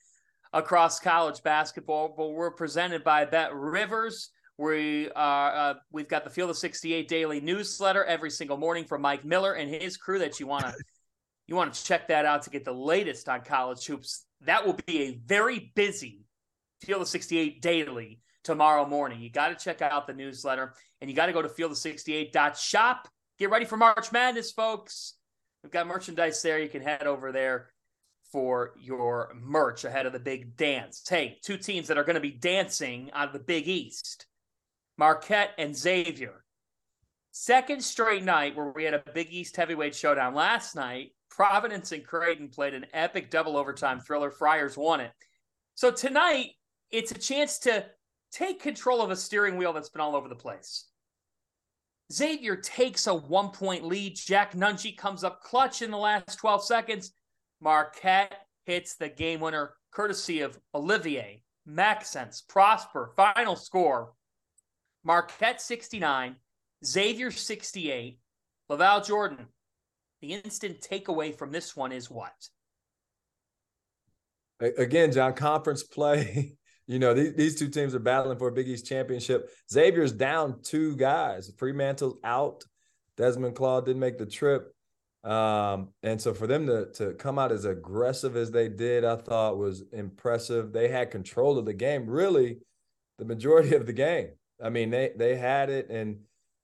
across 0.52 1.00
college 1.00 1.44
basketball, 1.44 2.16
but 2.18 2.30
we're 2.30 2.50
presented 2.50 3.04
by 3.04 3.26
Bet 3.26 3.54
Rivers. 3.54 4.32
We 4.58 5.12
are 5.12 5.56
uh, 5.56 5.74
we've 5.92 6.08
got 6.08 6.24
the 6.24 6.32
Field 6.32 6.50
of 6.50 6.58
68 6.58 7.08
daily 7.08 7.40
newsletter 7.40 8.04
every 8.04 8.32
single 8.32 8.58
morning 8.58 8.86
from 8.86 9.02
Mike 9.02 9.24
Miller 9.24 9.54
and 9.54 9.70
his 9.70 9.98
crew 9.98 10.18
that 10.20 10.40
you 10.40 10.48
want 10.48 10.66
to 10.66 10.74
you 11.48 11.56
want 11.56 11.76
to 11.76 11.84
check 11.84 12.08
that 12.08 12.26
out 12.26 12.42
to 12.44 12.50
get 12.50 12.66
the 12.66 12.74
latest 12.74 13.30
on 13.30 13.42
college 13.42 13.86
hoops. 13.86 14.26
That 14.42 14.66
will 14.66 14.80
be 14.88 15.02
a 15.02 15.20
very 15.28 15.72
busy 15.76 16.26
Field 16.82 17.04
of 17.04 17.08
68 17.08 17.62
daily 17.62 18.20
tomorrow 18.44 18.86
morning. 18.86 19.22
You 19.22 19.30
got 19.30 19.50
to 19.50 19.64
check 19.64 19.82
out 19.82 20.08
the 20.08 20.14
newsletter 20.14 20.74
and 21.02 21.10
you 21.10 21.16
got 21.16 21.28
to 21.28 21.34
go 21.34 21.42
to 21.42 21.50
field68.shop. 21.50 23.08
Get 23.40 23.50
ready 23.50 23.66
for 23.66 23.78
March 23.78 24.12
Madness, 24.12 24.52
folks. 24.52 25.16
We've 25.64 25.72
got 25.72 25.88
merchandise 25.88 26.42
there. 26.42 26.60
You 26.60 26.70
can 26.70 26.82
head 26.82 27.08
over 27.08 27.32
there 27.32 27.70
for 28.32 28.74
your 28.80 29.34
merch 29.40 29.86
ahead 29.86 30.06
of 30.06 30.14
the 30.14 30.20
big 30.20 30.58
dance. 30.58 31.04
Hey, 31.08 31.38
two 31.44 31.58
teams 31.58 31.88
that 31.88 31.98
are 31.98 32.04
going 32.04 32.16
to 32.16 32.20
be 32.20 32.32
dancing 32.32 33.12
out 33.14 33.28
of 33.28 33.34
the 33.34 33.40
Big 33.40 33.68
East 33.68 34.26
Marquette 34.98 35.52
and 35.58 35.76
Xavier. 35.76 36.44
Second 37.32 37.84
straight 37.84 38.24
night 38.24 38.56
where 38.56 38.72
we 38.76 38.84
had 38.84 38.94
a 38.94 39.04
Big 39.14 39.28
East 39.32 39.56
heavyweight 39.56 39.96
showdown. 39.96 40.36
Last 40.36 40.76
night, 40.76 41.12
Providence 41.30 41.92
and 41.92 42.06
Creighton 42.06 42.50
played 42.50 42.76
an 42.76 42.86
epic 42.94 43.32
double 43.32 43.58
overtime 43.58 44.00
thriller. 44.00 44.30
Friars 44.30 44.78
won 44.78 45.00
it. 45.00 45.12
So 45.74 45.90
tonight, 45.90 46.52
it's 46.92 47.12
a 47.12 47.18
chance 47.18 47.58
to 47.60 47.86
take 48.34 48.62
control 48.62 49.02
of 49.02 49.12
a 49.12 49.16
steering 49.16 49.58
wheel 49.58 49.72
that's 49.72 49.90
been 49.90 50.02
all 50.02 50.16
over 50.16 50.28
the 50.28 50.36
place. 50.36 50.88
Xavier 52.12 52.56
takes 52.58 53.08
a 53.08 53.14
one 53.14 53.50
point 53.50 53.86
lead. 53.86 54.16
Jack 54.16 54.54
Nunge 54.54 54.98
comes 54.98 55.24
up 55.24 55.42
clutch 55.42 55.82
in 55.82 55.92
the 55.92 55.98
last 55.98 56.38
12 56.38 56.66
seconds. 56.66 57.14
Marquette 57.62 58.48
hits 58.66 58.96
the 58.96 59.08
game 59.08 59.40
winner, 59.40 59.76
courtesy 59.92 60.42
of 60.42 60.60
Olivier, 60.76 61.44
Maxence, 61.66 62.42
Prosper. 62.42 63.14
Final 63.16 63.56
score 63.56 64.14
Marquette 65.04 65.62
69, 65.62 66.36
Xavier 66.86 67.32
68. 67.32 68.20
LaVall 68.70 69.06
Jordan, 69.06 69.48
the 70.22 70.34
instant 70.34 70.82
takeaway 70.82 71.38
from 71.38 71.52
this 71.52 71.76
one 71.76 71.92
is 71.92 72.10
what? 72.10 72.34
Again, 74.60 75.12
John, 75.12 75.34
conference 75.34 75.84
play. 75.84 76.58
You 76.88 77.00
know, 77.00 77.14
these, 77.14 77.34
these 77.34 77.56
two 77.56 77.70
teams 77.70 77.96
are 77.96 78.00
battling 78.00 78.38
for 78.38 78.50
a 78.50 78.52
Big 78.52 78.68
East 78.68 78.86
championship. 78.86 79.50
Xavier's 79.72 80.12
down 80.12 80.62
two 80.64 80.96
guys. 80.96 81.52
Freemantle's 81.58 82.18
out. 82.24 82.64
Desmond 83.16 83.56
Claude 83.56 83.86
didn't 83.86 84.02
make 84.02 84.18
the 84.18 84.26
trip. 84.26 84.74
Um, 85.24 85.90
and 86.02 86.20
so 86.20 86.34
for 86.34 86.48
them 86.48 86.68
to 86.68 86.88
to 86.96 87.14
come 87.14 87.40
out 87.40 87.54
as 87.54 87.64
aggressive 87.64 88.36
as 88.36 88.52
they 88.52 88.68
did, 88.68 89.06
I 89.06 89.16
thought 89.16 89.58
was 89.58 89.84
impressive. 89.94 90.74
They 90.74 90.90
had 90.90 91.12
control 91.12 91.58
of 91.58 91.66
the 91.66 91.74
game, 91.74 92.10
really, 92.10 92.58
the 93.18 93.26
majority 93.26 93.76
of 93.76 93.86
the 93.86 93.94
game. 93.94 94.32
I 94.62 94.70
mean, 94.70 94.90
they 94.90 95.12
they 95.16 95.38
had 95.38 95.70
it, 95.70 95.90
and 95.90 96.20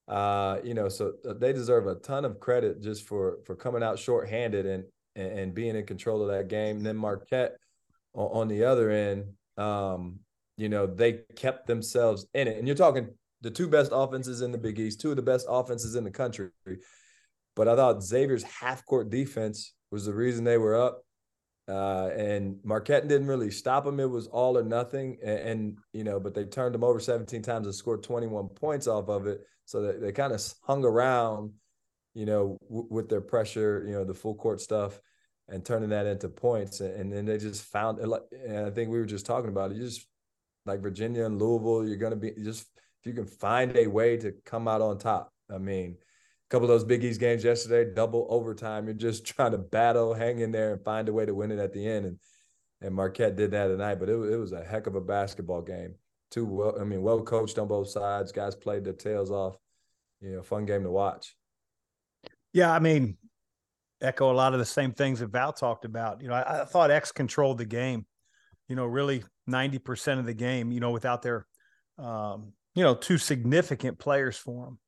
uh, 0.09 0.57
you 0.63 0.73
know, 0.73 0.89
so 0.89 1.13
uh, 1.27 1.33
they 1.33 1.53
deserve 1.53 1.87
a 1.87 1.95
ton 1.95 2.25
of 2.25 2.39
credit 2.41 2.81
just 2.81 3.07
for 3.07 3.37
for 3.45 3.55
coming 3.55 3.83
out 3.83 3.97
shorthanded 3.97 4.65
and 4.65 4.83
and, 5.15 5.53
being 5.53 5.75
in 5.75 5.85
control 5.85 6.21
of 6.21 6.29
that 6.29 6.47
game. 6.47 6.77
And 6.77 6.85
then 6.85 6.95
Marquette 6.95 7.57
on, 8.13 8.41
on 8.41 8.47
the 8.47 8.63
other 8.63 8.89
end, 8.89 9.25
um, 9.59 10.19
you 10.57 10.69
know, 10.69 10.87
they 10.87 11.21
kept 11.35 11.67
themselves 11.67 12.25
in 12.33 12.47
it. 12.47 12.57
And 12.57 12.67
you're 12.67 12.75
talking 12.75 13.09
the 13.41 13.51
two 13.51 13.67
best 13.67 13.91
offenses 13.93 14.41
in 14.41 14.51
the 14.51 14.57
Big 14.57 14.79
East, 14.79 15.01
two 15.01 15.11
of 15.11 15.15
the 15.15 15.21
best 15.21 15.45
offenses 15.49 15.95
in 15.95 16.03
the 16.03 16.11
country. 16.11 16.49
But 17.55 17.67
I 17.67 17.75
thought 17.75 18.03
Xavier's 18.03 18.43
half 18.43 18.85
court 18.85 19.09
defense 19.09 19.73
was 19.91 20.05
the 20.05 20.13
reason 20.13 20.43
they 20.43 20.57
were 20.57 20.75
up. 20.75 21.03
Uh, 21.67 22.09
and 22.15 22.57
Marquette 22.63 23.07
didn't 23.07 23.27
really 23.27 23.51
stop 23.51 23.85
them. 23.85 23.99
It 23.99 24.09
was 24.09 24.27
all 24.27 24.57
or 24.57 24.63
nothing. 24.63 25.17
And, 25.23 25.39
and, 25.39 25.77
you 25.93 26.03
know, 26.03 26.19
but 26.19 26.33
they 26.33 26.45
turned 26.45 26.73
them 26.73 26.83
over 26.83 26.99
17 26.99 27.41
times 27.41 27.67
and 27.67 27.75
scored 27.75 28.01
21 28.01 28.49
points 28.49 28.87
off 28.87 29.07
of 29.07 29.27
it. 29.27 29.41
So 29.65 29.81
they, 29.81 29.99
they 29.99 30.11
kind 30.11 30.33
of 30.33 30.41
hung 30.63 30.83
around, 30.83 31.51
you 32.15 32.25
know, 32.25 32.57
w- 32.69 32.87
with 32.89 33.07
their 33.07 33.21
pressure, 33.21 33.83
you 33.85 33.93
know, 33.93 34.03
the 34.03 34.15
full 34.15 34.33
court 34.33 34.61
stuff 34.61 34.99
and 35.49 35.65
turning 35.65 35.89
that 35.89 36.05
into 36.05 36.29
points. 36.29 36.79
And 36.81 37.11
then 37.11 37.25
they 37.25 37.37
just 37.37 37.63
found, 37.63 37.99
and 37.99 38.65
I 38.65 38.69
think 38.69 38.89
we 38.89 38.99
were 38.99 39.05
just 39.05 39.25
talking 39.25 39.49
about 39.49 39.71
it. 39.71 39.77
You 39.77 39.83
just 39.83 40.07
like 40.65 40.81
Virginia 40.81 41.25
and 41.25 41.41
Louisville, 41.41 41.87
you're 41.87 41.97
going 41.97 42.11
to 42.11 42.17
be 42.17 42.31
just, 42.43 42.67
if 43.01 43.05
you 43.05 43.13
can 43.13 43.25
find 43.25 43.75
a 43.75 43.87
way 43.87 44.17
to 44.17 44.33
come 44.45 44.67
out 44.67 44.81
on 44.81 44.97
top. 44.97 45.33
I 45.51 45.57
mean, 45.57 45.97
a 45.97 46.49
couple 46.49 46.65
of 46.65 46.69
those 46.69 46.83
Big 46.83 47.03
East 47.03 47.19
games 47.19 47.43
yesterday, 47.43 47.91
double 47.93 48.27
overtime. 48.29 48.85
You're 48.85 48.93
just 48.93 49.25
trying 49.35 49.51
to 49.51 49.57
battle, 49.57 50.13
hang 50.13 50.39
in 50.39 50.51
there, 50.51 50.73
and 50.73 50.83
find 50.83 51.09
a 51.09 51.13
way 51.13 51.25
to 51.25 51.33
win 51.33 51.51
it 51.51 51.59
at 51.59 51.73
the 51.73 51.87
end. 51.87 52.05
And 52.05 52.19
and 52.81 52.95
Marquette 52.95 53.35
did 53.35 53.51
that 53.51 53.67
tonight, 53.67 53.95
but 53.95 54.09
it, 54.09 54.13
it 54.13 54.37
was 54.37 54.53
a 54.53 54.63
heck 54.63 54.87
of 54.87 54.95
a 54.95 55.01
basketball 55.01 55.61
game. 55.61 55.95
Two 56.31 56.45
well, 56.45 56.77
I 56.79 56.83
mean, 56.83 57.01
well 57.01 57.21
coached 57.21 57.59
on 57.59 57.67
both 57.67 57.89
sides. 57.89 58.31
Guys 58.31 58.55
played 58.55 58.85
their 58.85 58.93
tails 58.93 59.31
off. 59.31 59.57
You 60.21 60.35
know, 60.35 60.43
fun 60.43 60.65
game 60.65 60.83
to 60.83 60.91
watch. 60.91 61.35
Yeah, 62.53 62.71
I 62.71 62.79
mean, 62.79 63.17
echo 64.01 64.31
a 64.31 64.33
lot 64.33 64.53
of 64.53 64.59
the 64.59 64.65
same 64.65 64.91
things 64.91 65.19
that 65.19 65.27
Val 65.27 65.53
talked 65.53 65.85
about. 65.85 66.21
You 66.21 66.29
know, 66.29 66.35
I, 66.35 66.61
I 66.61 66.65
thought 66.65 66.91
X 66.91 67.11
controlled 67.11 67.57
the 67.57 67.65
game. 67.65 68.05
You 68.67 68.75
know, 68.75 68.85
really 68.85 69.23
ninety 69.47 69.79
percent 69.79 70.19
of 70.19 70.25
the 70.25 70.33
game. 70.33 70.71
You 70.71 70.79
know, 70.79 70.91
without 70.91 71.21
their, 71.21 71.45
um, 71.97 72.53
you 72.75 72.83
know, 72.83 72.95
two 72.95 73.17
significant 73.17 73.99
players 73.99 74.37
for 74.37 74.65
them. 74.65 74.79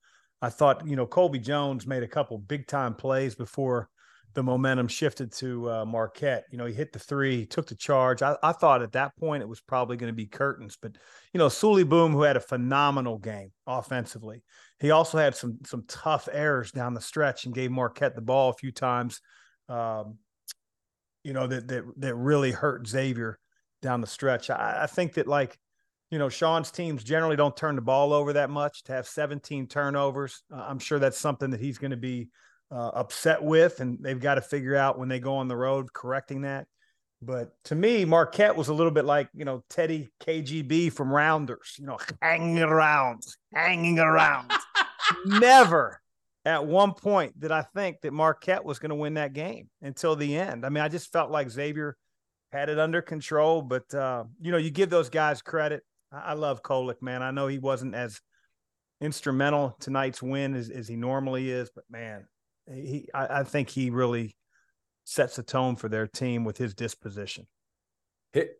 I 0.41 0.49
thought, 0.49 0.87
you 0.87 0.95
know, 0.95 1.05
Colby 1.05 1.39
Jones 1.39 1.85
made 1.85 2.03
a 2.03 2.07
couple 2.07 2.37
big 2.37 2.67
time 2.67 2.95
plays 2.95 3.35
before 3.35 3.89
the 4.33 4.41
momentum 4.41 4.87
shifted 4.87 5.31
to 5.33 5.69
uh, 5.69 5.85
Marquette. 5.85 6.45
You 6.51 6.57
know, 6.57 6.65
he 6.65 6.73
hit 6.73 6.93
the 6.93 6.99
three, 6.99 7.37
he 7.37 7.45
took 7.45 7.67
the 7.67 7.75
charge. 7.75 8.21
I, 8.21 8.35
I 8.41 8.53
thought 8.53 8.81
at 8.81 8.93
that 8.93 9.15
point 9.17 9.43
it 9.43 9.49
was 9.49 9.61
probably 9.61 9.97
going 9.97 10.11
to 10.11 10.15
be 10.15 10.25
curtains, 10.25 10.77
but 10.81 10.93
you 11.33 11.37
know, 11.37 11.47
Souley 11.47 11.87
Boum, 11.87 12.13
who 12.13 12.21
had 12.21 12.37
a 12.37 12.41
phenomenal 12.41 13.17
game 13.17 13.51
offensively, 13.67 14.43
he 14.81 14.91
also 14.91 15.17
had 15.17 15.35
some 15.35 15.59
some 15.65 15.83
tough 15.87 16.27
errors 16.31 16.71
down 16.71 16.93
the 16.93 17.01
stretch 17.01 17.45
and 17.45 17.53
gave 17.53 17.71
Marquette 17.71 18.15
the 18.15 18.21
ball 18.21 18.49
a 18.49 18.53
few 18.53 18.71
times. 18.71 19.21
Um, 19.69 20.17
you 21.23 21.33
know 21.33 21.47
that 21.47 21.67
that 21.67 21.83
that 21.97 22.15
really 22.15 22.51
hurt 22.51 22.87
Xavier 22.87 23.37
down 23.81 24.01
the 24.01 24.07
stretch. 24.07 24.49
I, 24.49 24.79
I 24.83 24.87
think 24.87 25.13
that 25.13 25.27
like 25.27 25.57
you 26.11 26.19
know, 26.19 26.27
Sean's 26.27 26.71
teams 26.71 27.05
generally 27.05 27.37
don't 27.37 27.55
turn 27.55 27.75
the 27.75 27.81
ball 27.81 28.11
over 28.11 28.33
that 28.33 28.49
much. 28.49 28.83
To 28.83 28.91
have 28.91 29.07
17 29.07 29.67
turnovers, 29.67 30.43
uh, 30.53 30.65
I'm 30.67 30.79
sure 30.79 30.99
that's 30.99 31.17
something 31.17 31.51
that 31.51 31.61
he's 31.61 31.77
going 31.77 31.91
to 31.91 31.97
be 31.97 32.29
uh, 32.69 32.89
upset 32.89 33.41
with, 33.41 33.79
and 33.79 33.97
they've 34.01 34.19
got 34.19 34.35
to 34.35 34.41
figure 34.41 34.75
out 34.75 34.99
when 34.99 35.07
they 35.07 35.19
go 35.19 35.35
on 35.35 35.47
the 35.47 35.55
road 35.55 35.93
correcting 35.93 36.41
that. 36.41 36.67
But 37.21 37.53
to 37.65 37.75
me, 37.75 38.03
Marquette 38.05 38.55
was 38.55 38.69
a 38.69 38.73
little 38.73 38.91
bit 38.91 39.05
like 39.05 39.29
you 39.33 39.45
know 39.45 39.63
Teddy 39.69 40.11
KGB 40.23 40.91
from 40.91 41.11
Rounders, 41.11 41.75
you 41.77 41.85
know, 41.85 41.97
hanging 42.21 42.59
around, 42.59 43.23
hanging 43.53 43.99
around. 43.99 44.51
Never 45.25 46.01
at 46.45 46.65
one 46.65 46.93
point 46.93 47.39
did 47.39 47.51
I 47.51 47.61
think 47.61 48.01
that 48.01 48.13
Marquette 48.13 48.65
was 48.65 48.79
going 48.79 48.89
to 48.89 48.95
win 48.95 49.15
that 49.15 49.33
game 49.33 49.69
until 49.81 50.15
the 50.15 50.35
end. 50.37 50.65
I 50.65 50.69
mean, 50.69 50.83
I 50.83 50.87
just 50.87 51.11
felt 51.11 51.29
like 51.29 51.49
Xavier 51.49 51.95
had 52.51 52.69
it 52.69 52.79
under 52.79 53.01
control, 53.01 53.61
but 53.61 53.93
uh, 53.93 54.23
you 54.39 54.51
know, 54.51 54.57
you 54.57 54.71
give 54.71 54.89
those 54.89 55.09
guys 55.09 55.41
credit. 55.41 55.83
I 56.11 56.33
love 56.33 56.63
Kolek, 56.63 57.01
man. 57.01 57.23
I 57.23 57.31
know 57.31 57.47
he 57.47 57.59
wasn't 57.59 57.95
as 57.95 58.19
instrumental 58.99 59.75
tonight's 59.79 60.21
win 60.21 60.55
as, 60.55 60.69
as 60.69 60.87
he 60.87 60.95
normally 60.95 61.49
is, 61.49 61.69
but 61.73 61.85
man, 61.89 62.25
he 62.71 63.07
I, 63.13 63.39
I, 63.39 63.43
think 63.43 63.69
he 63.69 63.89
really 63.89 64.35
sets 65.03 65.35
the 65.35 65.43
tone 65.43 65.75
for 65.75 65.89
their 65.89 66.07
team 66.07 66.43
with 66.43 66.57
his 66.57 66.73
disposition. 66.73 67.47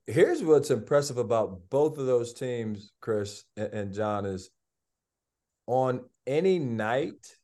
Here's 0.05 0.43
what's 0.43 0.69
impressive 0.69 1.17
about 1.17 1.69
both 1.69 1.97
of 1.97 2.05
those 2.05 2.33
teams, 2.33 2.91
Chris 2.99 3.45
and 3.55 3.93
John, 3.93 4.25
is 4.25 4.49
on 5.65 6.01
any 6.27 6.59
night, 6.59 7.35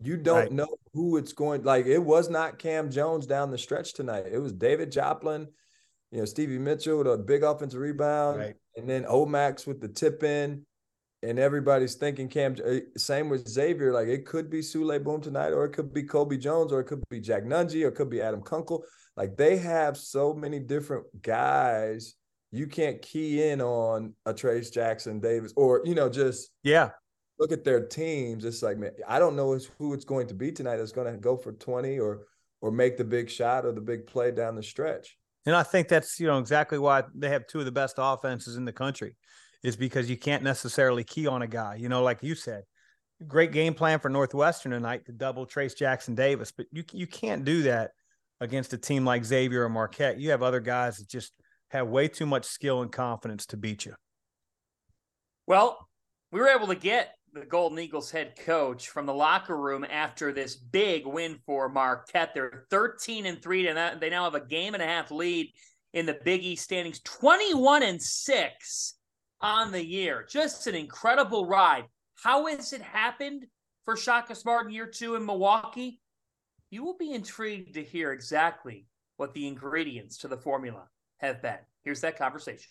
you 0.00 0.16
don't 0.16 0.36
right. 0.36 0.52
know 0.52 0.76
who 0.92 1.16
it's 1.16 1.32
going 1.32 1.62
like 1.62 1.86
it 1.86 1.98
was 1.98 2.28
not 2.28 2.58
Cam 2.58 2.90
Jones 2.90 3.26
down 3.26 3.52
the 3.52 3.58
stretch 3.58 3.94
tonight. 3.94 4.26
It 4.30 4.38
was 4.38 4.52
David 4.52 4.90
Joplin, 4.90 5.46
you 6.10 6.18
know, 6.18 6.24
Stevie 6.24 6.58
Mitchell 6.58 6.98
with 6.98 7.06
a 7.06 7.16
big 7.18 7.44
offensive 7.44 7.80
rebound. 7.80 8.38
Right 8.38 8.56
and 8.76 8.88
then 8.88 9.04
Omax 9.04 9.66
with 9.66 9.80
the 9.80 9.88
tip 9.88 10.22
in. 10.22 10.66
And 11.24 11.38
everybody's 11.38 11.94
thinking 11.94 12.28
Cam. 12.28 12.56
Uh, 12.64 12.80
same 12.96 13.28
with 13.28 13.48
Xavier. 13.48 13.92
Like 13.92 14.08
it 14.08 14.26
could 14.26 14.50
be 14.50 14.60
Souley 14.60 15.02
Boum 15.02 15.20
tonight, 15.20 15.52
or 15.52 15.64
it 15.64 15.72
could 15.72 15.92
be 15.92 16.02
Colby 16.02 16.36
Jones, 16.36 16.72
or 16.72 16.80
it 16.80 16.84
could 16.84 17.02
be 17.08 17.20
Jack 17.20 17.44
Nunge, 17.44 17.82
or 17.82 17.88
it 17.88 17.94
could 17.94 18.10
be 18.10 18.20
Adam 18.20 18.42
Kunkel. 18.42 18.84
Like 19.16 19.36
they 19.36 19.56
have 19.56 19.96
so 19.96 20.34
many 20.34 20.60
different 20.60 21.06
guys. 21.22 22.14
You 22.52 22.66
can't 22.66 23.00
key 23.00 23.42
in 23.42 23.60
on 23.60 24.14
a 24.26 24.34
Trayce 24.34 24.72
Jackson 24.72 25.18
Davis, 25.18 25.52
or 25.56 25.82
you 25.84 25.94
know, 25.94 26.08
just 26.08 26.50
yeah. 26.62 26.90
Look 27.38 27.50
at 27.50 27.64
their 27.64 27.84
teams. 27.84 28.44
It's 28.44 28.62
like 28.62 28.78
man, 28.78 28.92
I 29.08 29.18
don't 29.18 29.34
know 29.34 29.58
who 29.78 29.92
it's 29.92 30.04
going 30.04 30.28
to 30.28 30.34
be 30.34 30.52
tonight. 30.52 30.76
That's 30.76 30.92
going 30.92 31.12
to 31.12 31.18
go 31.18 31.36
for 31.36 31.52
twenty 31.52 31.98
or 31.98 32.26
or 32.60 32.70
make 32.70 32.96
the 32.96 33.04
big 33.04 33.28
shot 33.28 33.66
or 33.66 33.72
the 33.72 33.80
big 33.80 34.06
play 34.06 34.30
down 34.30 34.56
the 34.56 34.62
stretch. 34.62 35.18
And 35.46 35.54
I 35.54 35.62
think 35.62 35.88
that's 35.88 36.20
you 36.20 36.26
know 36.26 36.38
exactly 36.38 36.78
why 36.78 37.02
they 37.14 37.30
have 37.30 37.46
two 37.46 37.58
of 37.58 37.64
the 37.64 37.72
best 37.72 37.96
offenses 37.98 38.56
in 38.56 38.64
the 38.64 38.72
country 38.72 39.16
is 39.64 39.74
because 39.76 40.10
you 40.10 40.16
can't 40.16 40.42
necessarily 40.42 41.02
key 41.02 41.26
on 41.26 41.42
a 41.42 41.46
guy. 41.46 41.74
You 41.74 41.88
know, 41.88 42.02
like 42.02 42.22
you 42.22 42.34
said, 42.34 42.64
great 43.26 43.50
game 43.50 43.74
plan 43.74 43.98
for 43.98 44.10
Northwestern 44.10 44.72
tonight 44.72 45.06
to 45.06 45.12
double 45.12 45.46
Trayce 45.46 45.76
Jackson 45.76 46.14
Davis, 46.14 46.52
but 46.52 46.66
you 46.70 46.84
you 46.92 47.06
can't 47.06 47.44
do 47.44 47.62
that 47.62 47.92
against 48.40 48.74
a 48.74 48.78
team 48.78 49.04
like 49.04 49.24
Xavier 49.24 49.64
or 49.64 49.68
Marquette. 49.70 50.20
You 50.20 50.30
have 50.30 50.42
other 50.42 50.60
guys 50.60 50.98
that 50.98 51.08
just 51.08 51.32
have 51.68 51.88
way 51.88 52.08
too 52.08 52.26
much 52.26 52.44
skill 52.44 52.82
and 52.82 52.92
confidence 52.92 53.46
to 53.46 53.56
beat 53.56 53.86
you. 53.86 53.94
Well, 55.46 55.88
we 56.30 56.40
were 56.40 56.48
able 56.48 56.66
to 56.66 56.74
get 56.74 57.14
the 57.32 57.44
Golden 57.44 57.78
Eagles 57.78 58.10
head 58.10 58.36
coach 58.36 58.90
from 58.90 59.06
the 59.06 59.14
locker 59.14 59.56
room 59.56 59.84
after 59.90 60.32
this 60.32 60.56
big 60.56 61.06
win 61.06 61.38
for 61.46 61.68
Marquette. 61.68 62.32
They're 62.34 62.66
13 62.70 63.26
and 63.26 63.42
3 63.42 63.68
and 63.68 64.00
they 64.00 64.10
now 64.10 64.24
have 64.24 64.34
a 64.34 64.44
game 64.44 64.74
and 64.74 64.82
a 64.82 64.86
half 64.86 65.10
lead 65.10 65.52
in 65.92 66.06
the 66.06 66.18
Big 66.24 66.44
East 66.44 66.64
standings, 66.64 67.00
21 67.00 67.82
and 67.82 68.00
6 68.00 68.94
on 69.44 69.70
the 69.70 69.84
year. 69.84 70.26
Just 70.26 70.66
an 70.66 70.74
incredible 70.74 71.46
ride. 71.46 71.84
How 72.22 72.46
has 72.46 72.72
it 72.72 72.80
happened 72.80 73.44
for 73.84 73.94
Shaka 73.94 74.34
Smart 74.34 74.66
in 74.66 74.72
year 74.72 74.86
two 74.86 75.16
in 75.16 75.26
Milwaukee? 75.26 76.00
You 76.70 76.82
will 76.82 76.96
be 76.96 77.12
intrigued 77.12 77.74
to 77.74 77.84
hear 77.84 78.12
exactly 78.12 78.86
what 79.18 79.34
the 79.34 79.46
ingredients 79.46 80.16
to 80.18 80.28
the 80.28 80.38
formula 80.38 80.88
have 81.18 81.42
been. 81.42 81.58
Here's 81.82 82.00
that 82.00 82.18
conversation. 82.18 82.70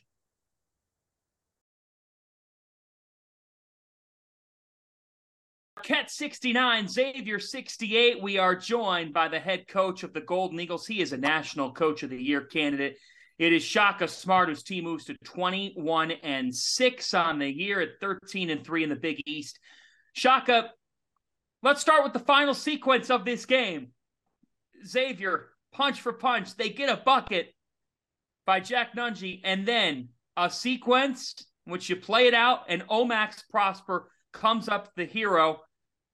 Marquette 5.76 6.10
69, 6.10 6.88
Xavier 6.88 7.40
68. 7.40 8.22
We 8.22 8.38
are 8.40 8.56
joined 8.56 9.14
by 9.14 9.28
the 9.28 9.40
head 9.40 9.68
coach 9.68 10.04
of 10.04 10.14
the 10.14 10.22
Golden 10.22 10.60
Eagles. 10.60 10.88
He 10.88 11.02
is 11.02 11.14
a 11.14 11.18
National 11.18 11.72
Coach 11.72 12.04
of 12.04 12.10
the 12.10 12.22
Year 12.22 12.42
candidate. 12.42 12.98
It 13.44 13.52
is 13.52 13.62
Shaka 13.62 14.08
Smart 14.08 14.48
whose 14.48 14.64
team 14.64 14.86
moves 14.86 15.04
to 15.04 15.18
21 15.26 16.12
and 16.12 16.56
6 16.56 17.14
on 17.14 17.40
the 17.40 17.50
year 17.50 17.82
at 17.82 18.00
13 18.00 18.50
and 18.50 18.64
3 18.64 18.84
in 18.84 18.90
the 18.90 18.96
Big 18.96 19.22
East. 19.26 19.60
Shaka, 20.14 20.72
let's 21.62 21.82
start 21.82 22.06
with 22.06 22.14
the 22.14 22.20
final 22.20 22.54
sequence 22.54 23.10
of 23.10 23.26
this 23.26 23.46
game. 23.46 23.90
Xavier, 24.88 25.50
punch 25.74 26.00
for 26.00 26.14
punch, 26.14 26.56
they 26.56 26.70
get 26.70 26.88
a 26.88 26.96
bucket 26.96 27.54
by 28.46 28.62
Jack 28.62 28.96
Nunge, 28.96 29.42
and 29.44 29.68
then 29.68 30.08
a 30.38 30.50
sequence 30.50 31.46
in 31.66 31.74
which 31.74 31.90
you 31.90 31.98
play 31.98 32.28
it 32.28 32.34
out, 32.34 32.62
and 32.70 32.88
Omax 32.88 33.44
Prosper 33.52 34.10
comes 34.32 34.70
up 34.70 34.90
the 34.96 35.04
hero. 35.04 35.60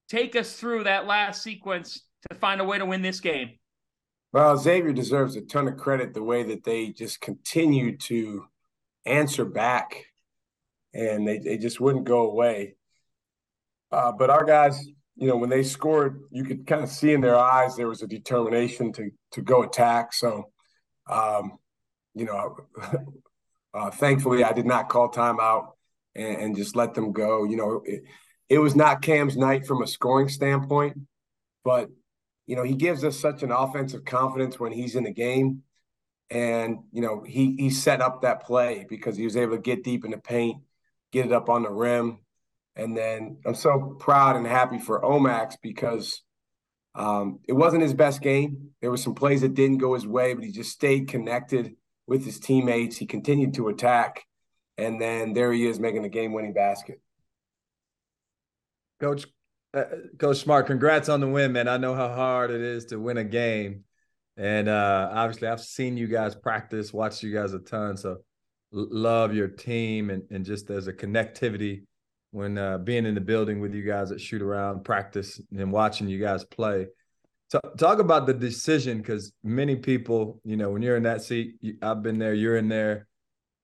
Take 0.08 0.36
us 0.36 0.54
through 0.54 0.86
that 0.86 1.06
last 1.06 1.44
sequence 1.44 2.02
to 2.28 2.36
find 2.36 2.60
a 2.60 2.66
way 2.66 2.80
to 2.80 2.88
win 2.88 3.04
this 3.04 3.20
game. 3.20 3.52
Well, 4.32 4.58
Xavier 4.58 4.94
deserves 4.94 5.36
a 5.36 5.42
ton 5.42 5.68
of 5.68 5.78
credit 5.78 6.14
the 6.14 6.24
way 6.24 6.44
that 6.44 6.64
they 6.64 6.90
just 6.90 7.20
continued 7.20 8.00
to 8.02 8.46
answer 9.06 9.44
back 9.44 10.06
and 10.94 11.28
they, 11.28 11.40
they 11.40 11.58
just 11.58 11.80
wouldn't 11.80 12.06
go 12.06 12.30
away. 12.30 12.76
Uh, 13.92 14.12
but 14.12 14.30
our 14.30 14.46
guys, 14.46 14.86
you 15.16 15.28
know, 15.28 15.36
when 15.36 15.50
they 15.50 15.64
scored, 15.64 16.22
you 16.30 16.44
could 16.44 16.68
kind 16.68 16.84
of 16.84 16.90
see 16.90 17.14
in 17.14 17.22
their 17.22 17.36
eyes 17.36 17.76
there 17.76 17.88
was 17.88 18.04
a 18.04 18.08
determination 18.08 18.92
to 18.94 19.10
to 19.32 19.42
go 19.42 19.64
attack. 19.64 20.14
So, 20.14 20.52
um, 21.10 21.58
you 22.14 22.26
know, 22.26 22.58
uh, 23.74 23.90
thankfully 23.92 24.44
I 24.44 24.54
did 24.54 24.66
not 24.66 24.90
call 24.90 25.10
timeout 25.10 25.72
and, 26.16 26.42
and 26.42 26.56
just 26.56 26.76
let 26.76 26.94
them 26.94 27.12
go. 27.12 27.46
You 27.46 27.58
know, 27.58 27.82
it, 27.84 28.04
it 28.48 28.60
was 28.60 28.76
not 28.76 29.02
Cam's 29.02 29.38
night 29.38 29.66
from 29.66 29.82
a 29.82 29.88
scoring 29.88 30.30
standpoint, 30.30 31.00
but 31.64 31.90
you 32.50 32.56
know, 32.56 32.64
he 32.64 32.74
gives 32.74 33.04
us 33.04 33.16
such 33.16 33.44
an 33.44 33.52
offensive 33.52 34.06
confidence 34.06 34.60
when 34.60 34.72
he's 34.72 34.96
in 34.96 35.04
the 35.04 35.14
game. 35.14 35.62
And, 36.32 36.80
you 36.92 37.00
know, 37.00 37.22
he 37.22 37.56
he 37.60 37.70
set 37.70 38.02
up 38.02 38.24
that 38.24 38.42
play 38.42 38.88
because 38.90 39.16
he 39.16 39.24
was 39.24 39.38
able 39.38 39.56
to 39.56 39.62
get 39.62 39.84
deep 39.84 40.04
in 40.04 40.10
the 40.10 40.18
paint, 40.18 40.64
get 41.12 41.28
it 41.28 41.32
up 41.32 41.48
on 41.48 41.62
the 41.62 41.70
rim. 41.70 42.18
And 42.76 42.98
then 42.98 43.38
I'm 43.46 43.54
so 43.54 43.96
proud 44.00 44.36
and 44.36 44.48
happy 44.48 44.80
for 44.80 45.00
Omax 45.00 45.58
because 45.62 46.24
um, 46.96 47.40
it 47.48 47.54
wasn't 47.54 47.84
his 47.84 47.94
best 47.94 48.20
game. 48.20 48.72
There 48.82 48.90
were 48.90 48.98
some 48.98 49.14
plays 49.14 49.42
that 49.42 49.54
didn't 49.54 49.78
go 49.78 49.94
his 49.94 50.08
way, 50.08 50.34
but 50.34 50.44
he 50.44 50.52
just 50.52 50.72
stayed 50.72 51.08
connected 51.08 51.76
with 52.08 52.26
his 52.26 52.40
teammates. 52.40 52.98
He 52.98 53.06
continued 53.06 53.54
to 53.56 53.68
attack. 53.68 54.26
And 54.76 55.00
then 55.00 55.34
there 55.34 55.54
he 55.54 55.68
is 55.68 55.80
making 55.80 56.04
a 56.04 56.10
game 56.10 56.34
winning 56.34 56.54
basket. 56.54 57.00
Coach, 59.00 59.28
uh, 59.74 59.84
Coach 60.18 60.38
Smart, 60.38 60.68
congrats 60.68 61.10
on 61.10 61.20
the 61.20 61.28
win, 61.28 61.52
man. 61.52 61.68
I 61.68 61.78
know 61.78 61.94
how 61.94 62.10
hard 62.10 62.52
it 62.52 62.62
is 62.62 62.86
to 62.86 63.00
win 63.00 63.18
a 63.18 63.24
game. 63.24 63.84
And 64.38 64.70
uh, 64.70 65.10
obviously, 65.12 65.48
I've 65.48 65.62
seen 65.62 65.98
you 65.98 66.08
guys 66.08 66.34
practice, 66.34 66.94
watched 66.94 67.24
you 67.24 67.34
guys 67.34 67.54
a 67.54 67.60
ton. 67.60 67.98
So, 67.98 68.18
love 68.72 69.34
your 69.34 69.48
team 69.48 70.12
and, 70.12 70.24
and 70.30 70.46
just 70.46 70.68
there's 70.68 70.88
a 70.88 70.94
connectivity 70.94 71.84
when 72.32 72.58
uh, 72.58 72.78
being 72.78 73.06
in 73.06 73.16
the 73.16 73.22
building 73.22 73.60
with 73.60 73.74
you 73.74 73.84
guys 73.84 74.12
at 74.12 74.22
shoot 74.22 74.42
around, 74.42 74.86
practice, 74.86 75.42
and 75.52 75.72
watching 75.72 76.08
you 76.08 76.20
guys 76.20 76.46
play. 76.46 76.88
So, 77.50 77.60
talk 77.78 78.00
about 78.00 78.28
the 78.28 78.34
decision 78.34 79.00
because 79.00 79.34
many 79.44 79.76
people, 79.76 80.40
you 80.44 80.56
know, 80.56 80.72
when 80.72 80.82
you're 80.82 80.98
in 80.98 81.04
that 81.04 81.22
seat, 81.22 81.56
I've 81.82 82.02
been 82.02 82.18
there, 82.18 82.34
you're 82.34 82.58
in 82.58 82.70
there, 82.70 83.08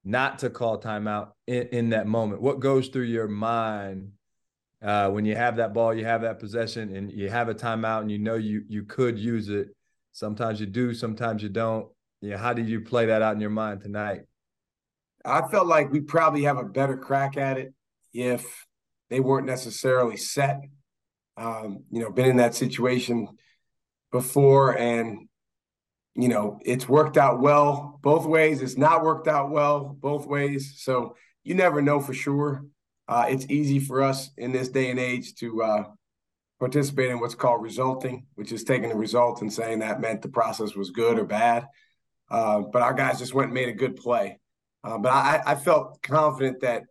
not 0.04 0.40
to 0.40 0.50
call 0.50 0.80
timeout 0.80 1.30
in, 1.48 1.68
in 1.72 1.90
that 1.92 2.06
moment. 2.06 2.42
What 2.42 2.60
goes 2.60 2.90
through 2.90 3.04
your 3.04 3.28
mind 3.28 4.12
uh, 4.86 5.10
when 5.10 5.26
you 5.26 5.36
have 5.36 5.56
that 5.56 5.74
ball, 5.74 5.96
you 5.96 6.06
have 6.06 6.22
that 6.22 6.40
possession, 6.40 6.96
and 6.96 7.12
you 7.12 7.28
have 7.28 7.50
a 7.50 7.56
timeout, 7.56 8.02
and 8.02 8.12
you 8.12 8.20
know 8.20 8.36
you 8.36 8.64
you 8.68 8.84
could 8.84 9.18
use 9.18 9.50
it. 9.50 9.70
Sometimes 10.12 10.60
you 10.60 10.68
do, 10.68 10.94
sometimes 10.94 11.42
you 11.42 11.50
don't. 11.50 11.88
You 12.22 12.32
know, 12.32 12.38
how 12.38 12.54
did 12.54 12.70
you 12.70 12.82
play 12.82 13.08
that 13.08 13.24
out 13.24 13.34
in 13.34 13.42
your 13.42 13.50
mind 13.50 13.82
tonight? 13.82 14.22
I 15.26 15.42
felt 15.48 15.66
like 15.66 15.92
we 15.92 16.02
probably 16.02 16.44
have 16.44 16.58
a 16.58 16.64
better 16.64 16.98
crack 16.98 17.36
at 17.36 17.58
it 17.58 17.74
if 18.14 18.68
they 19.10 19.20
weren't 19.20 19.48
necessarily 19.48 20.18
set. 20.18 20.62
Um, 21.36 21.84
you 21.90 22.00
know, 22.00 22.12
been 22.12 22.30
in 22.30 22.38
that 22.38 22.54
situation 22.54 23.28
before, 24.12 24.78
and 24.78 25.28
you 26.14 26.30
know, 26.30 26.60
it's 26.64 26.88
worked 26.88 27.18
out 27.18 27.42
well 27.42 28.00
both 28.04 28.28
ways. 28.28 28.62
It's 28.62 28.78
not 28.78 29.04
worked 29.04 29.28
out 29.28 29.50
well 29.50 29.98
both 30.00 30.28
ways. 30.28 30.76
So 30.78 31.16
you 31.44 31.56
never 31.56 31.82
know 31.82 32.00
for 32.00 32.14
sure 32.14 32.66
uh, 33.08 33.26
it's 33.30 33.46
easy 33.50 33.80
for 33.80 34.02
us 34.02 34.32
in 34.38 34.52
this 34.52 34.70
day 34.70 34.90
and 34.90 35.00
age 35.00 35.36
to 35.36 35.62
uh, 35.62 35.84
participate 36.60 37.12
in 37.12 37.20
what's 37.20 37.36
called 37.36 37.62
resulting, 37.62 38.26
which 38.36 38.52
is 38.52 38.64
taking 38.64 38.90
the 38.90 38.96
result 38.96 39.42
and 39.42 39.52
saying 39.52 39.80
that 39.80 40.02
meant 40.02 40.22
the 40.22 40.30
process 40.30 40.76
was 40.76 40.90
good 40.90 41.20
or 41.20 41.26
bad. 41.26 41.68
Uh, 42.32 42.62
but 42.62 42.82
our 42.82 42.94
guys 42.94 43.20
just 43.20 43.34
went 43.34 43.48
and 43.48 43.54
made 43.54 43.70
a 43.70 43.74
good 43.74 43.96
play. 43.96 44.40
Uh, 44.84 44.98
but 44.98 45.12
I, 45.12 45.42
I, 45.46 45.56
felt 45.56 46.02
confident 46.02 46.62
that, 46.62 46.84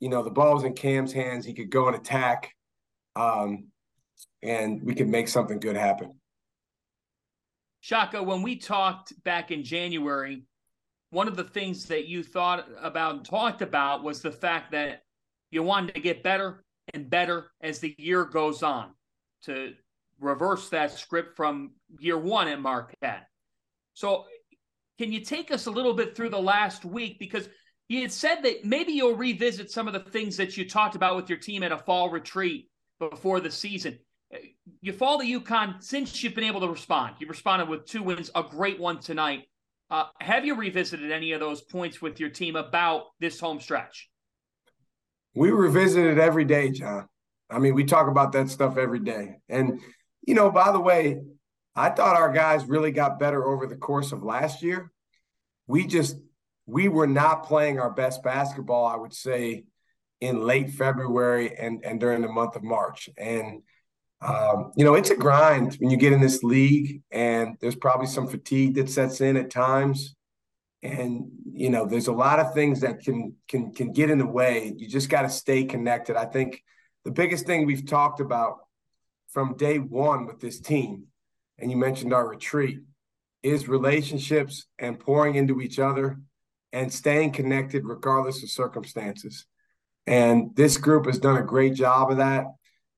you 0.00 0.08
know, 0.08 0.22
the 0.22 0.30
ball 0.30 0.54
was 0.54 0.64
in 0.64 0.74
Cam's 0.74 1.12
hands. 1.12 1.44
He 1.44 1.52
could 1.52 1.70
go 1.70 1.86
and 1.86 1.96
attack, 1.96 2.54
um, 3.16 3.68
and 4.42 4.82
we 4.82 4.94
could 4.94 5.08
make 5.08 5.28
something 5.28 5.58
good 5.58 5.76
happen. 5.76 6.12
Shaka, 7.80 8.22
when 8.22 8.42
we 8.42 8.56
talked 8.56 9.20
back 9.24 9.50
in 9.50 9.62
January, 9.62 10.42
one 11.10 11.28
of 11.28 11.36
the 11.36 11.44
things 11.44 11.86
that 11.86 12.06
you 12.06 12.22
thought 12.22 12.66
about 12.80 13.16
and 13.16 13.24
talked 13.24 13.62
about 13.62 14.02
was 14.02 14.22
the 14.22 14.32
fact 14.32 14.72
that 14.72 15.03
you 15.54 15.62
wanted 15.62 15.94
to 15.94 16.00
get 16.00 16.22
better 16.22 16.64
and 16.92 17.08
better 17.08 17.50
as 17.60 17.78
the 17.78 17.94
year 17.96 18.24
goes 18.24 18.62
on 18.62 18.90
to 19.44 19.72
reverse 20.20 20.68
that 20.70 20.92
script 20.92 21.36
from 21.36 21.72
year 21.98 22.18
one 22.18 22.48
at 22.48 22.60
Marquette. 22.60 23.28
So, 23.94 24.24
can 24.98 25.12
you 25.12 25.20
take 25.20 25.50
us 25.50 25.66
a 25.66 25.70
little 25.70 25.94
bit 25.94 26.16
through 26.16 26.30
the 26.30 26.40
last 26.40 26.84
week? 26.84 27.18
Because 27.18 27.48
you 27.88 28.00
had 28.02 28.12
said 28.12 28.42
that 28.42 28.64
maybe 28.64 28.92
you'll 28.92 29.16
revisit 29.16 29.70
some 29.70 29.86
of 29.88 29.92
the 29.92 30.10
things 30.10 30.36
that 30.36 30.56
you 30.56 30.68
talked 30.68 30.94
about 30.94 31.16
with 31.16 31.28
your 31.28 31.38
team 31.38 31.62
at 31.62 31.72
a 31.72 31.78
fall 31.78 32.10
retreat 32.10 32.68
before 32.98 33.40
the 33.40 33.50
season. 33.50 33.98
You 34.80 34.92
fall 34.92 35.18
to 35.18 35.24
UConn 35.24 35.82
since 35.82 36.22
you've 36.22 36.34
been 36.34 36.44
able 36.44 36.60
to 36.60 36.68
respond. 36.68 37.16
You 37.18 37.26
responded 37.26 37.68
with 37.68 37.86
two 37.86 38.02
wins, 38.02 38.30
a 38.34 38.42
great 38.42 38.80
one 38.80 39.00
tonight. 39.00 39.42
Uh, 39.90 40.06
have 40.20 40.44
you 40.44 40.54
revisited 40.54 41.12
any 41.12 41.32
of 41.32 41.40
those 41.40 41.60
points 41.60 42.00
with 42.00 42.18
your 42.18 42.30
team 42.30 42.56
about 42.56 43.06
this 43.20 43.38
home 43.38 43.60
stretch? 43.60 44.08
We 45.34 45.50
revisit 45.50 46.04
it 46.04 46.18
every 46.18 46.44
day, 46.44 46.70
John. 46.70 47.08
I 47.50 47.58
mean, 47.58 47.74
we 47.74 47.84
talk 47.84 48.08
about 48.08 48.32
that 48.32 48.48
stuff 48.48 48.76
every 48.76 49.00
day. 49.00 49.36
And, 49.48 49.80
you 50.26 50.34
know, 50.34 50.50
by 50.50 50.72
the 50.72 50.80
way, 50.80 51.20
I 51.76 51.90
thought 51.90 52.16
our 52.16 52.32
guys 52.32 52.64
really 52.66 52.92
got 52.92 53.18
better 53.18 53.44
over 53.44 53.66
the 53.66 53.76
course 53.76 54.12
of 54.12 54.22
last 54.22 54.62
year. 54.62 54.92
We 55.66 55.86
just, 55.86 56.16
we 56.66 56.88
were 56.88 57.06
not 57.06 57.44
playing 57.44 57.80
our 57.80 57.90
best 57.90 58.22
basketball, 58.22 58.86
I 58.86 58.96
would 58.96 59.12
say, 59.12 59.64
in 60.20 60.42
late 60.42 60.70
February 60.70 61.56
and, 61.56 61.84
and 61.84 62.00
during 62.00 62.22
the 62.22 62.28
month 62.28 62.56
of 62.56 62.62
March. 62.62 63.10
And, 63.18 63.62
um, 64.22 64.72
you 64.76 64.84
know, 64.84 64.94
it's 64.94 65.10
a 65.10 65.16
grind 65.16 65.74
when 65.74 65.90
you 65.90 65.96
get 65.96 66.12
in 66.12 66.20
this 66.20 66.42
league, 66.42 67.02
and 67.10 67.56
there's 67.60 67.74
probably 67.74 68.06
some 68.06 68.28
fatigue 68.28 68.76
that 68.76 68.88
sets 68.88 69.20
in 69.20 69.36
at 69.36 69.50
times. 69.50 70.14
And, 70.84 71.30
you 71.50 71.70
know, 71.70 71.86
there's 71.86 72.08
a 72.08 72.12
lot 72.12 72.38
of 72.38 72.52
things 72.52 72.82
that 72.82 73.00
can 73.00 73.34
can 73.48 73.72
can 73.72 73.92
get 73.92 74.10
in 74.10 74.18
the 74.18 74.26
way. 74.26 74.74
You 74.76 74.86
just 74.86 75.08
got 75.08 75.22
to 75.22 75.30
stay 75.30 75.64
connected. 75.64 76.14
I 76.14 76.26
think 76.26 76.62
the 77.04 77.10
biggest 77.10 77.46
thing 77.46 77.64
we've 77.64 77.86
talked 77.86 78.20
about 78.20 78.58
from 79.30 79.56
day 79.56 79.78
one 79.78 80.26
with 80.26 80.40
this 80.40 80.60
team, 80.60 81.04
and 81.58 81.70
you 81.70 81.78
mentioned 81.78 82.12
our 82.12 82.28
retreat, 82.28 82.80
is 83.42 83.66
relationships 83.66 84.66
and 84.78 85.00
pouring 85.00 85.36
into 85.36 85.62
each 85.62 85.78
other 85.78 86.18
and 86.72 86.92
staying 86.92 87.32
connected 87.32 87.84
regardless 87.86 88.42
of 88.42 88.50
circumstances. 88.50 89.46
And 90.06 90.54
this 90.54 90.76
group 90.76 91.06
has 91.06 91.18
done 91.18 91.38
a 91.38 91.42
great 91.42 91.74
job 91.74 92.10
of 92.10 92.18
that. 92.18 92.46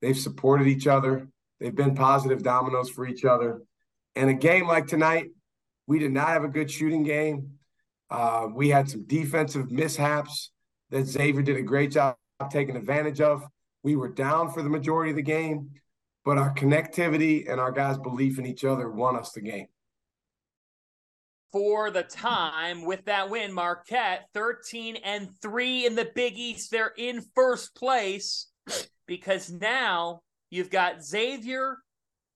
They've 0.03 0.19
supported 0.19 0.67
each 0.67 0.87
other, 0.87 1.29
they've 1.61 1.75
been 1.75 1.95
positive 1.95 2.43
dominoes 2.43 2.91
for 2.91 3.07
each 3.07 3.25
other. 3.25 3.63
And 4.17 4.29
a 4.29 4.35
game 4.35 4.67
like 4.67 4.87
tonight, 4.87 5.27
we 5.87 5.99
did 5.99 6.11
not 6.11 6.29
have 6.29 6.43
a 6.43 6.49
good 6.49 6.71
shooting 6.71 7.03
game. 7.03 7.56
Uh, 8.11 8.49
we 8.55 8.69
had 8.69 8.89
some 8.89 9.05
defensive 9.07 9.71
mishaps 9.71 10.51
that 10.91 11.07
Xavier 11.07 11.43
did 11.43 11.57
a 11.57 11.63
great 11.63 11.91
job 11.91 12.17
taking 12.51 12.77
advantage 12.77 13.21
of. 13.21 13.45
We 13.83 13.97
were 13.97 14.09
down 14.09 14.51
for 14.51 14.63
the 14.63 14.69
majority 14.69 15.11
of 15.11 15.17
the 15.17 15.23
game, 15.23 15.71
but 16.25 16.39
our 16.39 16.55
connectivity 16.55 17.51
and 17.51 17.61
our 17.61 17.73
guys' 17.73 17.99
belief 17.99 18.39
in 18.39 18.47
each 18.47 18.65
other 18.65 18.91
won 18.91 19.17
us 19.17 19.33
the 19.33 19.41
game 19.41 19.67
for 21.57 21.91
the 21.91 22.03
time 22.03 22.85
with 22.85 23.03
that 23.07 23.31
win. 23.31 23.51
Marquette 23.51 24.29
13 24.35 24.97
and 24.97 25.31
3 25.41 25.87
in 25.87 25.95
the 25.95 26.11
Big 26.15 26.37
East. 26.37 26.71
They're 26.71 26.93
in 26.99 27.25
first 27.35 27.75
place 27.75 28.49
because 29.07 29.51
now 29.51 30.21
you've 30.51 30.69
got 30.69 31.03
Xavier, 31.03 31.79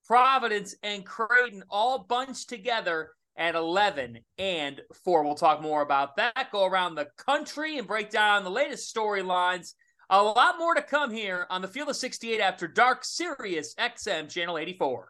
Providence, 0.06 0.74
and 0.82 1.04
Creighton 1.04 1.64
all 1.68 1.98
bunched 1.98 2.48
together 2.48 3.10
at 3.36 3.54
11 3.54 4.18
and 4.38 4.80
4. 5.04 5.24
We'll 5.24 5.34
talk 5.34 5.62
more 5.62 5.82
about 5.82 6.16
that, 6.16 6.50
go 6.52 6.66
around 6.66 6.94
the 6.94 7.08
country 7.16 7.78
and 7.78 7.86
break 7.86 8.10
down 8.10 8.44
the 8.44 8.50
latest 8.50 8.94
storylines. 8.94 9.74
A 10.10 10.22
lot 10.22 10.58
more 10.58 10.74
to 10.74 10.82
come 10.82 11.12
here 11.12 11.46
on 11.50 11.62
the 11.62 11.68
Field 11.68 11.88
of 11.88 11.96
68 11.96 12.40
after 12.40 12.66
dark, 12.66 13.04
Sirius 13.04 13.74
XM 13.76 14.28
Channel 14.28 14.58
84. 14.58 15.08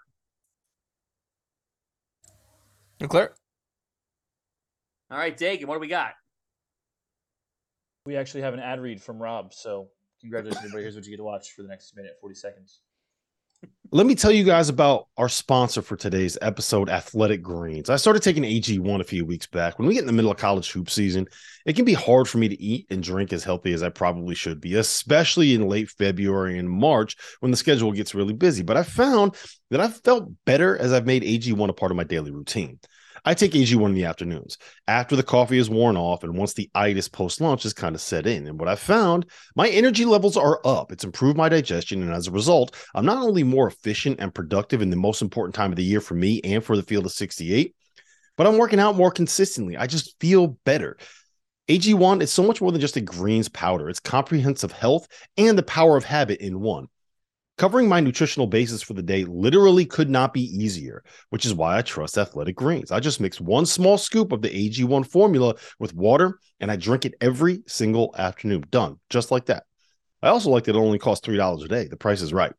Clear. 3.09 3.33
All 5.11 5.19
right, 5.19 5.37
Dagan, 5.37 5.65
what 5.65 5.75
do 5.75 5.81
we 5.81 5.89
got? 5.89 6.13
We 8.05 8.17
actually 8.17 8.43
have 8.43 8.55
an 8.55 8.61
ad 8.61 8.81
read 8.81 9.03
from 9.03 9.21
Rob, 9.21 9.55
so 9.55 9.89
congratulations, 10.21 10.59
everybody. 10.59 10.83
Here's 10.83 10.97
what 10.97 11.05
you 11.05 11.11
get 11.11 11.17
to 11.17 11.25
watch 11.25 11.53
for 11.53 11.63
the 11.63 11.69
next 11.69 11.97
minute, 11.97 12.13
40 12.21 12.35
seconds. 12.35 12.81
Let 13.93 14.07
me 14.07 14.15
tell 14.15 14.31
you 14.31 14.45
guys 14.45 14.69
about 14.69 15.09
our 15.17 15.29
sponsor 15.29 15.83
for 15.83 15.97
today's 15.97 16.39
episode, 16.41 16.89
Athletic 16.89 17.43
Greens. 17.43 17.91
I 17.91 17.97
started 17.97 18.23
taking 18.23 18.45
AG1 18.45 19.01
a 19.01 19.05
few 19.05 19.27
weeks 19.27 19.49
back. 19.49 19.81
When 19.81 19.89
we 19.89 19.95
get 19.95 20.03
in 20.03 20.07
the 20.07 20.13
middle 20.13 20.31
of 20.31 20.37
college 20.37 20.71
hoop 20.71 20.89
season, 20.89 21.27
it 21.67 21.75
can 21.75 21.85
be 21.85 21.93
hard 21.93 22.29
for 22.29 22.39
me 22.39 22.49
to 22.49 22.63
eat 22.63 22.87
and 22.91 23.03
drink 23.03 23.33
as 23.33 23.43
healthy 23.43 23.73
as 23.73 23.83
I 23.83 23.89
probably 23.89 24.37
should 24.37 24.61
be, 24.61 24.77
especially 24.77 25.55
in 25.55 25.69
late 25.69 25.91
February 25.91 26.57
and 26.57 26.71
March 26.71 27.17
when 27.41 27.51
the 27.51 27.57
schedule 27.57 27.91
gets 27.91 28.15
really 28.15 28.33
busy. 28.33 28.63
But 28.63 28.77
I 28.77 28.85
found 28.85 29.35
that 29.71 29.81
I've 29.81 29.97
felt 30.03 30.31
better 30.45 30.79
as 30.79 30.93
I've 30.93 31.07
made 31.07 31.25
AG1 31.25 31.69
a 31.69 31.73
part 31.73 31.91
of 31.91 31.97
my 31.97 32.05
daily 32.05 32.31
routine. 32.31 32.79
I 33.25 33.35
take 33.35 33.53
AG1 33.53 33.87
in 33.87 33.95
the 33.95 34.05
afternoons 34.05 34.59
after 34.89 35.17
the 35.17 35.23
coffee 35.23 35.59
is 35.59 35.71
worn 35.71 35.97
off 35.97 36.25
and 36.25 36.37
once 36.37 36.55
the 36.55 36.71
itis 36.75 37.09
post 37.09 37.41
lunch 37.41 37.65
is 37.65 37.73
kind 37.73 37.95
of 37.95 38.01
set 38.01 38.27
in. 38.27 38.47
And 38.47 38.59
what 38.59 38.69
I've 38.69 38.81
found, 38.81 39.27
my 39.55 39.69
energy 39.69 40.05
levels 40.05 40.37
are 40.37 40.61
up. 40.65 40.93
It's 40.93 41.05
improved 41.05 41.37
my 41.37 41.49
digestion. 41.49 42.03
And 42.03 42.13
as 42.13 42.27
a 42.27 42.33
result, 42.33 42.75
I'm 42.95 43.05
not 43.05 43.23
only 43.23 43.43
more 43.43 43.69
efficient 43.69 44.21
and 44.21 44.35
productive 44.35 44.83
in 44.83 44.91
the 44.91 44.97
most 44.97 45.23
important 45.23 45.55
time 45.55 45.71
of 45.71 45.77
the 45.77 45.85
year 45.85 46.01
for 46.01 46.15
me 46.15 46.41
and 46.45 46.65
for 46.65 46.77
the 46.77 46.83
field 46.83 47.07
of 47.07 47.13
68, 47.13 47.75
but 48.37 48.47
I'm 48.47 48.59
working 48.59 48.81
out 48.81 48.97
more 48.97 49.11
consistently. 49.11 49.77
I 49.77 49.87
just 49.87 50.19
feel 50.21 50.59
better. 50.65 50.97
AG1 51.69 52.21
is 52.21 52.33
so 52.33 52.43
much 52.43 52.61
more 52.61 52.73
than 52.73 52.81
just 52.81 52.97
a 52.97 53.01
greens 53.01 53.49
powder. 53.49 53.89
It's 53.89 54.01
comprehensive 54.01 54.73
health 54.73 55.07
and 55.37 55.57
the 55.57 55.63
power 55.63 55.97
of 55.97 56.05
habit 56.05 56.41
in 56.41 56.61
one. 56.61 56.89
Covering 57.61 57.91
my 57.91 58.01
nutritional 58.01 58.47
basis 58.47 58.81
for 58.81 58.95
the 58.95 59.03
day 59.03 59.27
literally 59.27 59.85
could 59.85 60.09
not 60.09 60.33
be 60.33 60.41
easier, 60.41 61.05
which 61.29 61.45
is 61.45 61.53
why 61.53 61.77
I 61.77 61.83
trust 61.83 62.17
Athletic 62.17 62.57
Greens. 62.57 62.91
I 62.91 63.01
just 63.01 63.21
mix 63.21 63.39
one 63.39 63.67
small 63.67 63.99
scoop 63.99 64.33
of 64.33 64.41
the 64.41 64.49
AG1 64.49 65.07
formula 65.07 65.55
with 65.79 65.95
water 65.95 66.39
and 66.61 66.71
I 66.71 66.77
drink 66.77 67.05
it 67.05 67.17
every 67.21 67.63
single 67.67 68.15
afternoon. 68.17 68.65
Done, 68.71 68.99
just 69.11 69.31
like 69.31 69.45
that. 69.45 69.65
I 70.23 70.29
also 70.29 70.49
like 70.49 70.65
that 70.65 70.75
it 70.75 70.79
only 70.79 70.99
costs 70.99 71.29
$3 71.29 71.63
a 71.63 71.69
day. 71.69 71.87
The 71.87 71.99
price 71.99 72.23
is 72.23 72.33
right. 72.33 72.55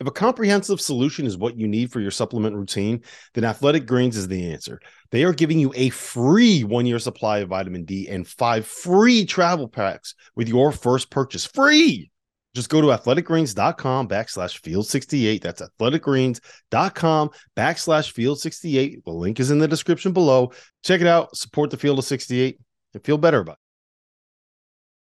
If 0.00 0.08
a 0.08 0.10
comprehensive 0.10 0.80
solution 0.80 1.26
is 1.26 1.38
what 1.38 1.56
you 1.56 1.68
need 1.68 1.92
for 1.92 2.00
your 2.00 2.10
supplement 2.10 2.56
routine, 2.56 3.04
then 3.34 3.44
Athletic 3.44 3.86
Greens 3.86 4.16
is 4.16 4.26
the 4.26 4.50
answer. 4.50 4.80
They 5.12 5.22
are 5.22 5.32
giving 5.32 5.60
you 5.60 5.72
a 5.76 5.90
free 5.90 6.64
one 6.64 6.86
year 6.86 6.98
supply 6.98 7.38
of 7.38 7.50
vitamin 7.50 7.84
D 7.84 8.08
and 8.08 8.26
five 8.26 8.66
free 8.66 9.26
travel 9.26 9.68
packs 9.68 10.16
with 10.34 10.48
your 10.48 10.72
first 10.72 11.08
purchase. 11.08 11.46
Free! 11.46 12.10
Just 12.54 12.68
go 12.68 12.80
to 12.80 12.88
athleticgreens.com 12.88 14.08
backslash 14.08 14.58
field 14.58 14.86
68. 14.86 15.42
That's 15.42 15.62
athleticgreens.com 15.62 17.30
backslash 17.56 18.10
field 18.10 18.40
68. 18.40 19.04
The 19.04 19.10
link 19.10 19.38
is 19.38 19.52
in 19.52 19.58
the 19.58 19.68
description 19.68 20.12
below. 20.12 20.52
Check 20.82 21.00
it 21.00 21.06
out. 21.06 21.36
Support 21.36 21.70
the 21.70 21.76
field 21.76 21.98
of 22.00 22.04
68 22.04 22.58
and 22.94 23.04
feel 23.04 23.18
better 23.18 23.40
about 23.40 23.58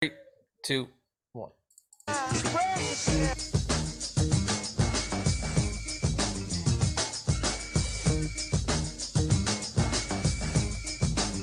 it. 0.02 0.12
Three, 0.12 0.18
two, 0.66 0.88
one. 1.32 1.52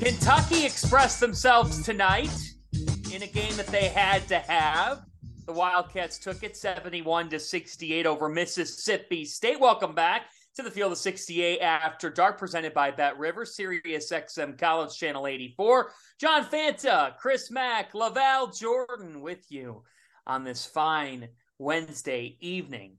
Kentucky 0.00 0.66
expressed 0.66 1.20
themselves 1.20 1.82
tonight 1.82 2.30
in 3.10 3.22
a 3.22 3.26
game 3.26 3.56
that 3.56 3.66
they 3.68 3.88
had 3.88 4.26
to 4.28 4.38
have. 4.38 5.07
The 5.48 5.54
Wildcats 5.54 6.18
took 6.18 6.42
it 6.42 6.58
71 6.58 7.30
to 7.30 7.40
68 7.40 8.04
over 8.04 8.28
Mississippi 8.28 9.24
State. 9.24 9.58
Welcome 9.58 9.94
back 9.94 10.26
to 10.56 10.62
the 10.62 10.70
field 10.70 10.92
of 10.92 10.98
68 10.98 11.60
after 11.60 12.10
dark, 12.10 12.36
presented 12.36 12.74
by 12.74 12.90
Bet 12.90 13.18
River, 13.18 13.46
Sirius 13.46 14.12
XM 14.12 14.58
College 14.58 14.94
Channel 14.94 15.26
84. 15.26 15.90
John 16.20 16.44
Fanta, 16.44 17.16
Chris 17.16 17.50
Mack, 17.50 17.94
LaVall 17.94 18.60
Jordan 18.60 19.22
with 19.22 19.46
you 19.48 19.84
on 20.26 20.44
this 20.44 20.66
fine 20.66 21.28
Wednesday 21.58 22.36
evening. 22.40 22.98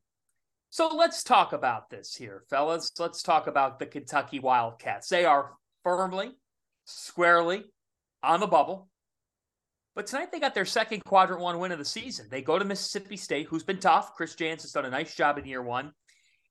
So 0.71 0.87
let's 0.87 1.21
talk 1.21 1.53
about 1.53 1.91
this 1.91 2.15
here, 2.15 2.45
fellas. 2.49 2.91
Let's 2.97 3.21
talk 3.21 3.45
about 3.45 3.77
the 3.77 3.85
Kentucky 3.85 4.39
Wildcats. 4.39 5.07
They 5.07 5.25
are 5.25 5.51
firmly, 5.83 6.31
squarely 6.85 7.65
on 8.23 8.39
the 8.39 8.47
bubble. 8.47 8.88
But 9.95 10.07
tonight 10.07 10.31
they 10.31 10.39
got 10.39 10.55
their 10.55 10.65
second 10.65 11.03
quadrant 11.03 11.41
one 11.41 11.59
win 11.59 11.71
of 11.71 11.79
the 11.79 11.85
season. 11.85 12.27
They 12.29 12.41
go 12.41 12.57
to 12.57 12.65
Mississippi 12.65 13.17
State, 13.17 13.47
who's 13.47 13.63
been 13.63 13.79
tough. 13.79 14.15
Chris 14.15 14.35
Jans 14.35 14.61
has 14.61 14.71
done 14.71 14.85
a 14.85 14.89
nice 14.89 15.15
job 15.15 15.37
in 15.37 15.45
year 15.45 15.61
one. 15.61 15.91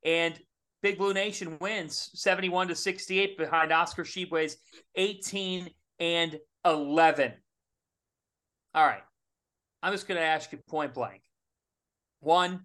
And 0.04 0.38
Big 0.82 0.98
Blue 0.98 1.14
Nation 1.14 1.58
wins 1.60 2.10
71 2.14 2.68
to 2.68 2.74
68 2.74 3.38
behind 3.38 3.72
Oscar 3.72 4.04
Tshiebwe's 4.04 4.56
18 4.94 5.70
and 5.98 6.38
11. 6.64 7.32
All 8.74 8.86
right. 8.86 9.02
I'm 9.82 9.92
just 9.92 10.08
going 10.08 10.20
to 10.20 10.26
ask 10.26 10.52
you 10.52 10.58
point 10.68 10.94
blank. 10.94 11.22
One, 12.20 12.64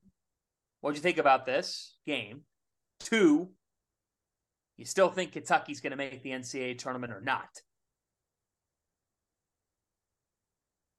what'd 0.81 0.97
you 0.97 1.03
think 1.03 1.17
about 1.17 1.45
this 1.45 1.95
game? 2.05 2.41
Two, 2.99 3.49
you 4.77 4.85
still 4.85 5.09
think 5.09 5.31
Kentucky's 5.31 5.79
going 5.79 5.91
to 5.91 5.97
make 5.97 6.23
the 6.23 6.31
NCAA 6.31 6.77
tournament 6.77 7.13
or 7.13 7.21
not? 7.21 7.49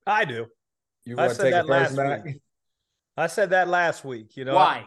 I 0.06 0.24
do. 0.24 0.46
You 1.04 1.16
want 1.16 1.32
to 1.32 1.42
take 1.42 1.52
that 1.52 1.66
last 1.66 1.96
back? 1.96 2.24
Week. 2.24 2.40
I 3.16 3.26
said 3.26 3.50
that 3.50 3.68
last 3.68 4.04
week. 4.04 4.36
You 4.36 4.44
know 4.44 4.54
why? 4.54 4.86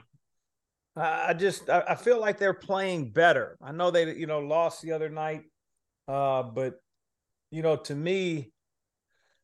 I, 0.96 1.30
I 1.30 1.34
just 1.34 1.70
I, 1.70 1.84
I, 1.90 1.96
feel 1.96 2.20
like 2.20 2.40
they're 2.40 2.54
playing 2.54 3.12
better. 3.12 3.58
I 3.62 3.72
know 3.72 3.92
they 3.92 4.16
you 4.16 4.28
know 4.28 4.40
lost 4.40 4.82
the 4.82 4.92
other 4.92 5.10
night, 5.10 5.44
uh, 6.08 6.44
but 6.44 6.76
you 7.52 7.62
know 7.62 7.76
to 7.78 7.96
me, 7.96 8.52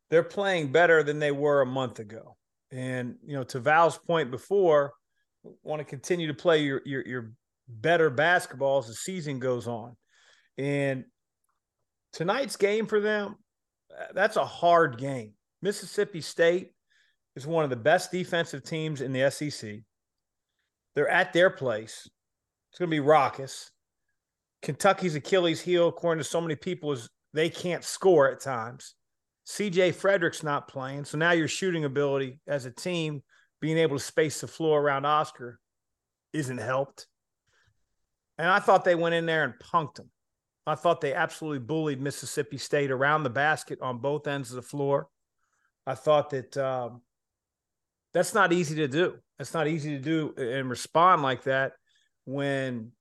they're 0.09 0.23
playing 0.23 0.71
better 0.71 1.03
than 1.03 1.19
they 1.19 1.31
were 1.31 1.61
a 1.61 1.65
month 1.65 1.99
ago. 1.99 2.37
And 2.71 3.15
you 3.25 3.35
know 3.35 3.43
to 3.45 3.59
Val's 3.59 3.97
point 3.97 4.31
before, 4.31 4.93
want 5.63 5.79
to 5.79 5.85
continue 5.85 6.27
to 6.27 6.33
play 6.33 6.63
your 6.63 6.81
your 6.85 7.05
your 7.05 7.31
better 7.67 8.09
basketball 8.09 8.79
as 8.79 8.87
the 8.87 8.93
season 8.93 9.39
goes 9.39 9.67
on. 9.67 9.95
And 10.57 11.05
tonight's 12.11 12.57
game 12.57 12.87
for 12.87 12.99
them, 12.99 13.35
that's 14.13 14.37
a 14.37 14.45
hard 14.45 14.97
game. 14.97 15.33
Mississippi 15.63 16.19
State 16.19 16.73
is 17.37 17.47
one 17.47 17.63
of 17.63 17.69
the 17.69 17.77
best 17.77 18.11
defensive 18.11 18.63
teams 18.63 18.99
in 18.99 19.13
the 19.13 19.31
SEC. 19.31 19.77
They're 20.93 21.07
at 21.07 21.31
their 21.31 21.49
place. 21.49 22.09
It's 22.69 22.79
going 22.79 22.91
to 22.91 22.95
be 22.95 22.99
raucous. 22.99 23.71
Kentucky's 24.61 25.15
Achilles 25.15 25.61
heel, 25.61 25.87
according 25.87 26.21
to 26.21 26.29
so 26.29 26.41
many 26.41 26.55
people, 26.55 26.91
is 26.91 27.09
they 27.33 27.49
can't 27.49 27.85
score 27.85 28.29
at 28.29 28.41
times. 28.41 28.93
CJ 29.47 29.95
Frederick's 29.95 30.43
not 30.43 30.67
playing. 30.67 31.05
So 31.05 31.17
now 31.17 31.31
your 31.31 31.47
shooting 31.47 31.85
ability 31.85 32.41
as 32.45 32.65
a 32.65 32.71
team, 32.71 33.23
being 33.61 33.77
able 33.77 33.97
to 33.97 34.03
space 34.03 34.41
the 34.41 34.47
floor 34.47 34.81
around 34.81 35.05
Oscar, 35.05 35.59
isn't 36.33 36.57
helped. 36.57 37.07
And 38.37 38.49
I 38.49 38.59
thought 38.59 38.83
they 38.83 38.95
went 38.95 39.15
in 39.15 39.25
there 39.25 39.45
and 39.45 39.53
punked 39.63 39.95
them. 39.95 40.09
I 40.67 40.75
thought 40.75 40.99
they 40.99 41.13
absolutely 41.13 41.59
bullied 41.59 42.01
Mississippi 42.01 42.57
State 42.57 42.91
around 42.91 43.23
the 43.23 43.29
basket 43.29 43.79
on 43.81 43.99
both 43.99 44.27
ends 44.27 44.49
of 44.49 44.57
the 44.57 44.61
floor. 44.61 45.07
I 45.85 45.95
thought 45.95 46.29
that 46.31 46.55
um, 46.57 47.01
that's 48.13 48.33
not 48.33 48.53
easy 48.53 48.75
to 48.75 48.87
do. 48.87 49.15
That's 49.37 49.53
not 49.53 49.67
easy 49.67 49.97
to 49.97 49.99
do 49.99 50.33
and 50.37 50.69
respond 50.69 51.21
like 51.21 51.43
that 51.43 51.73
when 52.25 52.91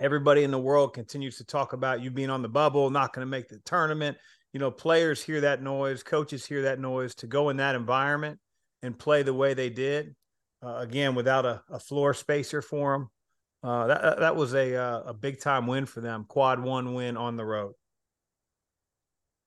everybody 0.00 0.44
in 0.44 0.50
the 0.50 0.58
world 0.58 0.94
continues 0.94 1.36
to 1.36 1.44
talk 1.44 1.72
about 1.72 2.00
you 2.00 2.10
being 2.10 2.30
on 2.30 2.42
the 2.42 2.48
bubble, 2.48 2.90
not 2.90 3.12
going 3.12 3.26
to 3.26 3.30
make 3.30 3.48
the 3.48 3.58
tournament. 3.64 4.16
You 4.52 4.60
know, 4.60 4.70
players 4.70 5.22
hear 5.22 5.42
that 5.42 5.62
noise, 5.62 6.02
coaches 6.02 6.44
hear 6.44 6.62
that 6.62 6.80
noise 6.80 7.14
to 7.16 7.26
go 7.26 7.50
in 7.50 7.58
that 7.58 7.76
environment 7.76 8.38
and 8.82 8.98
play 8.98 9.22
the 9.22 9.34
way 9.34 9.54
they 9.54 9.70
did. 9.70 10.14
Uh, 10.62 10.76
again, 10.76 11.14
without 11.14 11.46
a, 11.46 11.62
a, 11.70 11.78
floor 11.78 12.12
spacer 12.12 12.60
for 12.60 12.92
them, 12.92 13.08
uh, 13.62 13.86
that 13.86 14.18
that 14.18 14.36
was 14.36 14.54
a 14.54 14.74
uh, 14.76 15.02
a 15.06 15.14
big 15.14 15.40
time 15.40 15.66
win 15.66 15.86
for 15.86 16.02
them. 16.02 16.26
Quad 16.28 16.60
one 16.60 16.92
win 16.92 17.16
on 17.16 17.36
the 17.36 17.44
road. 17.44 17.72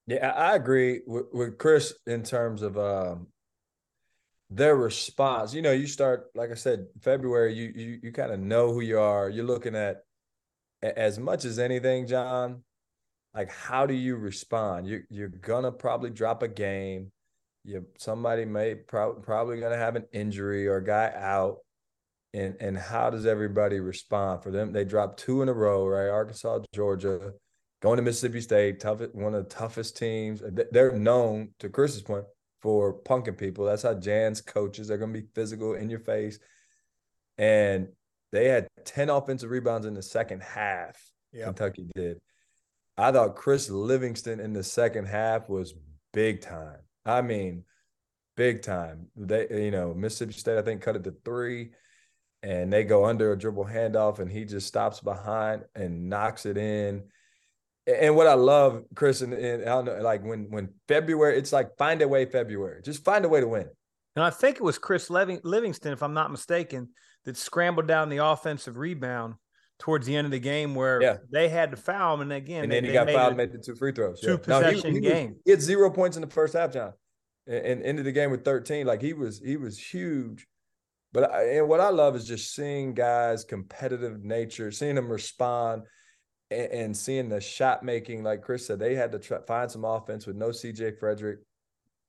Yeah, 0.08 0.30
I 0.30 0.56
agree 0.56 1.01
with, 1.08 1.26
with 1.32 1.58
Chris 1.58 1.93
in 2.06 2.24
terms 2.24 2.62
of 2.62 2.78
um, 2.78 3.28
their 4.49 4.76
response. 4.76 5.54
You 5.54 5.62
know, 5.62 5.72
you 5.72 5.88
start 5.88 6.26
like 6.36 6.51
I 6.51 6.56
said, 6.56 6.88
February. 7.01 7.54
You 7.54 7.72
you 7.76 7.99
you 8.04 8.12
kind 8.12 8.32
of 8.32 8.39
know 8.39 8.74
who 8.74 8.82
you 8.82 8.99
are. 8.99 9.30
You're 9.30 9.45
looking 9.45 9.76
at 9.76 10.04
as 10.82 11.18
much 11.18 11.45
as 11.45 11.60
anything, 11.60 12.08
John. 12.08 12.64
Like, 13.34 13.49
how 13.49 13.86
do 13.86 13.93
you 13.93 14.16
respond? 14.16 14.88
You 14.88 15.04
you're 15.10 15.30
gonna 15.30 15.72
probably 15.72 16.10
drop 16.10 16.43
a 16.43 16.47
game. 16.47 17.12
You 17.64 17.86
somebody 17.97 18.45
may 18.45 18.76
pro- 18.76 19.16
probably 19.16 19.60
gonna 19.60 19.78
have 19.78 19.95
an 19.95 20.06
injury 20.12 20.68
or 20.68 20.78
a 20.78 20.84
guy 20.84 21.14
out. 21.16 21.60
And 22.34 22.56
and 22.60 22.78
how 22.78 23.10
does 23.10 23.26
everybody 23.26 23.80
respond 23.80 24.43
for 24.43 24.51
them? 24.51 24.74
They 24.74 24.86
dropped 24.86 25.20
two 25.20 25.41
in 25.43 25.49
a 25.49 25.54
row, 25.54 25.88
right? 25.88 26.10
Arkansas, 26.10 26.60
Georgia, 26.74 27.34
going 27.84 27.98
to 27.98 28.02
Mississippi 28.02 28.40
State, 28.40 28.80
tough, 28.80 29.02
one 29.12 29.36
of 29.36 29.44
the 29.44 29.54
toughest 29.54 29.98
teams. 29.98 30.42
They're 30.72 30.98
known, 30.98 31.50
to 31.60 31.68
Chris's 31.68 32.02
point, 32.02 32.24
for 32.62 32.98
punking 33.02 33.38
people. 33.38 33.66
That's 33.66 33.84
how 33.84 33.94
Jans 33.94 34.40
coaches. 34.40 34.88
They're 34.88 34.98
going 34.98 35.14
to 35.14 35.22
be 35.22 35.28
physical 35.36 35.74
in 35.74 35.90
your 35.90 36.00
face. 36.00 36.40
And 37.38 37.90
they 38.32 38.48
had 38.48 38.68
10 38.86 39.10
offensive 39.10 39.52
rebounds 39.52 39.86
in 39.86 39.96
the 39.96 40.02
second 40.02 40.44
half. 40.44 40.98
Yep. 41.34 41.46
Kentucky 41.46 41.86
did. 41.94 42.20
I 42.98 43.12
thought 43.12 43.36
Chris 43.36 43.70
Livingston 43.70 44.40
in 44.40 44.54
the 44.54 44.64
second 44.64 45.08
half 45.08 45.50
was 45.50 45.74
big 46.14 46.40
time. 46.40 46.80
I 47.06 47.22
mean, 47.22 47.66
big 48.38 48.62
time. 48.62 49.08
They, 49.18 49.66
you 49.66 49.72
know, 49.72 49.94
Mississippi 49.94 50.34
State, 50.34 50.58
I 50.58 50.62
think, 50.62 50.82
cut 50.82 50.96
it 50.96 51.04
to 51.04 51.14
three, 51.26 51.72
and 52.44 52.72
they 52.72 52.86
go 52.86 53.04
under 53.04 53.34
a 53.34 53.38
dribble 53.38 53.66
handoff, 53.66 54.20
and 54.20 54.32
he 54.32 54.46
just 54.46 54.68
stops 54.68 55.02
behind 55.02 55.66
and 55.76 56.08
knocks 56.08 56.46
it 56.46 56.58
in 56.58 57.04
and 57.86 58.16
what 58.16 58.28
I 58.28 58.34
love, 58.34 58.84
Chris, 58.96 59.22
and, 59.22 59.34
and 59.34 59.64
I 59.64 59.66
don't 59.66 59.86
know, 59.86 60.02
like 60.02 60.24
when 60.24 60.50
when 60.50 60.70
February, 60.88 61.38
it's 61.38 61.52
like 61.52 61.78
find 61.78 62.02
a 62.02 62.08
way 62.08 62.26
February. 62.26 62.82
Just 62.82 63.04
find 63.04 63.26
a 63.26 63.30
way 63.30 63.42
to 63.42 63.48
win. 63.48 63.68
And 64.16 64.24
I 64.24 64.30
think 64.30 64.58
it 64.58 64.64
was 64.64 64.78
Chris 64.78 65.10
Livingston, 65.10 65.92
if 65.92 66.04
I'm 66.04 66.14
not 66.14 66.32
mistaken, 66.32 66.90
that 67.26 67.36
scrambled 67.36 67.88
down 67.88 68.10
the 68.10 68.24
offensive 68.24 68.78
rebound 68.78 69.36
towards 69.80 70.06
the 70.06 70.16
end 70.16 70.26
of 70.26 70.32
the 70.32 70.40
game 70.40 70.76
where 70.76 71.02
yeah. 71.02 71.18
they 71.32 71.50
had 71.50 71.72
to 71.72 71.78
foul 71.78 72.16
him. 72.16 72.22
And 72.22 72.34
again, 72.34 72.64
and 72.64 72.72
they, 72.72 72.76
then 72.76 72.86
he 72.86 72.94
got 72.94 73.10
fouled, 73.10 73.36
made 73.36 73.52
the 73.52 73.58
two 73.58 73.76
free 73.76 73.92
throws. 73.92 74.22
Two 74.22 74.32
yeah. 74.32 74.38
possession 74.38 74.94
no, 74.94 75.00
he, 75.00 75.06
he 75.06 75.12
game. 75.14 75.30
Was, 75.30 75.38
he 75.46 75.52
had 75.52 75.62
zero 75.62 75.90
points 75.90 76.16
in 76.16 76.22
the 76.22 76.30
first 76.30 76.54
half, 76.54 76.72
John, 76.72 76.94
and, 77.48 77.66
and 77.66 77.84
ended 77.84 78.06
the 78.06 78.12
game 78.12 78.30
with 78.30 78.46
13. 78.46 78.86
Like 78.86 79.02
he 79.02 79.14
was, 79.14 79.40
he 79.40 79.58
was 79.58 79.80
huge. 79.80 80.46
But 81.12 81.32
I, 81.32 81.58
and 81.58 81.68
what 81.68 81.80
I 81.80 81.90
love 81.90 82.16
is 82.16 82.28
just 82.28 82.56
seeing 82.56 82.94
guys' 82.94 83.44
competitive 83.44 84.24
nature, 84.24 84.72
seeing 84.72 84.96
them 84.96 85.12
respond 85.12 85.84
and, 86.54 86.72
and 86.72 86.97
seeing 86.97 87.30
the 87.30 87.41
shot 87.41 87.84
making, 87.84 88.24
like 88.24 88.41
Chris 88.41 88.68
said, 88.68 88.80
they 88.80 88.95
had 88.95 89.12
to 89.12 89.20
try, 89.20 89.39
find 89.47 89.70
some 89.70 89.86
offense 89.86 90.26
with 90.26 90.36
no 90.36 90.49
CJ 90.49 90.99
Frederick. 90.99 91.39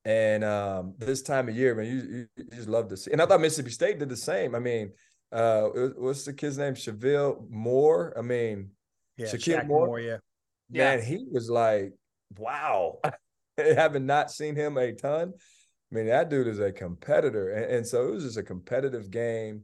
And 0.05 0.45
um, 0.45 0.95
this 0.99 1.23
time 1.23 1.49
of 1.49 1.57
year, 1.57 1.75
man, 1.75 1.87
you, 1.87 1.95
you, 1.95 2.27
you, 2.37 2.45
just 2.53 2.69
love 2.69 2.89
to 2.89 2.97
see. 2.97 3.11
And 3.11 3.23
I 3.23 3.27
thought 3.27 3.41
Mississippi 3.41 3.71
State 3.71 3.99
did 3.99 4.11
the 4.11 4.17
same. 4.17 4.55
I 4.55 4.59
mean, 4.59 4.93
uh, 5.33 5.63
what's 5.97 6.25
the 6.25 6.33
kid's 6.33 6.59
name? 6.59 6.75
Cheville 6.75 7.49
Moore. 7.49 8.13
I 8.17 8.23
mean, 8.23 8.71
yeah, 9.17 9.27
Shakeel 9.27 9.67
Moore. 9.67 9.87
Moore. 9.87 10.01
Yeah, 10.01 10.19
man, 10.71 10.99
yeah. 10.99 11.05
he 11.05 11.27
was 11.31 11.49
like, 11.51 11.93
wow. 12.39 12.99
Having 13.57 14.07
not 14.07 14.31
seen 14.31 14.57
him 14.57 14.77
a 14.77 14.93
ton, 14.93 15.33
I 15.33 15.95
mean, 15.95 16.07
that 16.07 16.29
dude 16.29 16.49
is 16.49 16.59
a 16.59 16.73
competitor, 16.73 17.51
and, 17.51 17.65
and 17.67 17.87
so 17.87 18.09
it 18.09 18.11
was 18.11 18.25
just 18.25 18.37
a 18.37 18.43
competitive 18.43 19.11
game. 19.11 19.63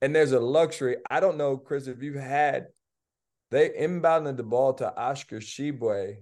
And 0.00 0.14
there's 0.14 0.32
a 0.32 0.40
luxury. 0.40 0.96
I 1.10 1.18
don't 1.18 1.36
know, 1.36 1.56
Chris, 1.56 1.88
if 1.88 2.02
you've 2.02 2.14
had 2.14 2.68
they 3.50 3.70
inbounded 3.70 4.36
the 4.36 4.42
ball 4.42 4.74
to 4.74 4.96
Oscar 4.96 5.38
Tshiebwe 5.38 6.16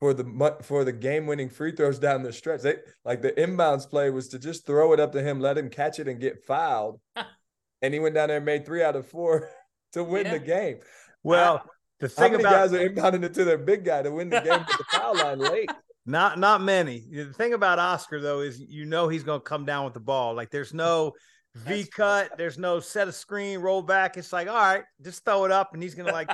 for 0.00 0.14
the 0.14 0.56
for 0.62 0.84
the 0.84 0.92
game 0.92 1.26
winning 1.26 1.48
free 1.48 1.72
throws 1.72 1.98
down 1.98 2.22
the 2.22 2.32
stretch. 2.32 2.62
They 2.62 2.76
like 3.04 3.22
the 3.22 3.32
inbounds 3.32 3.88
play 3.88 4.10
was 4.10 4.28
to 4.28 4.38
just 4.38 4.66
throw 4.66 4.92
it 4.92 5.00
up 5.00 5.12
to 5.12 5.22
him, 5.22 5.40
let 5.40 5.58
him 5.58 5.68
catch 5.68 5.98
it 5.98 6.08
and 6.08 6.20
get 6.20 6.44
fouled. 6.44 7.00
and 7.82 7.94
he 7.94 8.00
went 8.00 8.14
down 8.14 8.28
there 8.28 8.38
and 8.38 8.46
made 8.46 8.64
three 8.66 8.82
out 8.82 8.96
of 8.96 9.06
four 9.06 9.48
to 9.92 10.04
win 10.04 10.26
yeah. 10.26 10.32
the 10.32 10.38
game. 10.38 10.78
Well, 11.22 11.58
I, 11.58 11.68
the 12.00 12.08
thing 12.08 12.32
how 12.32 12.38
many 12.38 12.44
about 12.44 12.52
guys 12.52 12.72
are 12.72 12.88
inbounding 12.88 13.24
it 13.24 13.34
to 13.34 13.44
their 13.44 13.58
big 13.58 13.84
guy 13.84 14.02
to 14.02 14.10
win 14.10 14.30
the 14.30 14.40
game 14.40 14.52
at 14.52 14.66
the 14.68 14.84
foul 14.90 15.16
line 15.16 15.38
late. 15.50 15.70
Not 16.06 16.38
not 16.38 16.62
many. 16.62 17.06
The 17.10 17.32
thing 17.32 17.52
about 17.52 17.78
Oscar 17.78 18.20
though 18.20 18.40
is 18.40 18.58
you 18.60 18.86
know 18.86 19.08
he's 19.08 19.22
going 19.22 19.40
to 19.40 19.44
come 19.44 19.66
down 19.66 19.84
with 19.84 19.94
the 19.94 20.00
ball. 20.00 20.34
Like 20.34 20.50
there's 20.50 20.72
no 20.72 21.12
V 21.54 21.84
cut. 21.84 22.32
There's 22.38 22.58
no 22.58 22.80
set 22.80 23.08
of 23.08 23.14
screen, 23.14 23.58
roll 23.58 23.82
back. 23.82 24.16
It's 24.16 24.32
like, 24.32 24.48
all 24.48 24.54
right, 24.54 24.84
just 25.02 25.24
throw 25.24 25.44
it 25.44 25.50
up, 25.50 25.74
and 25.74 25.82
he's 25.82 25.94
gonna 25.94 26.12
like, 26.12 26.30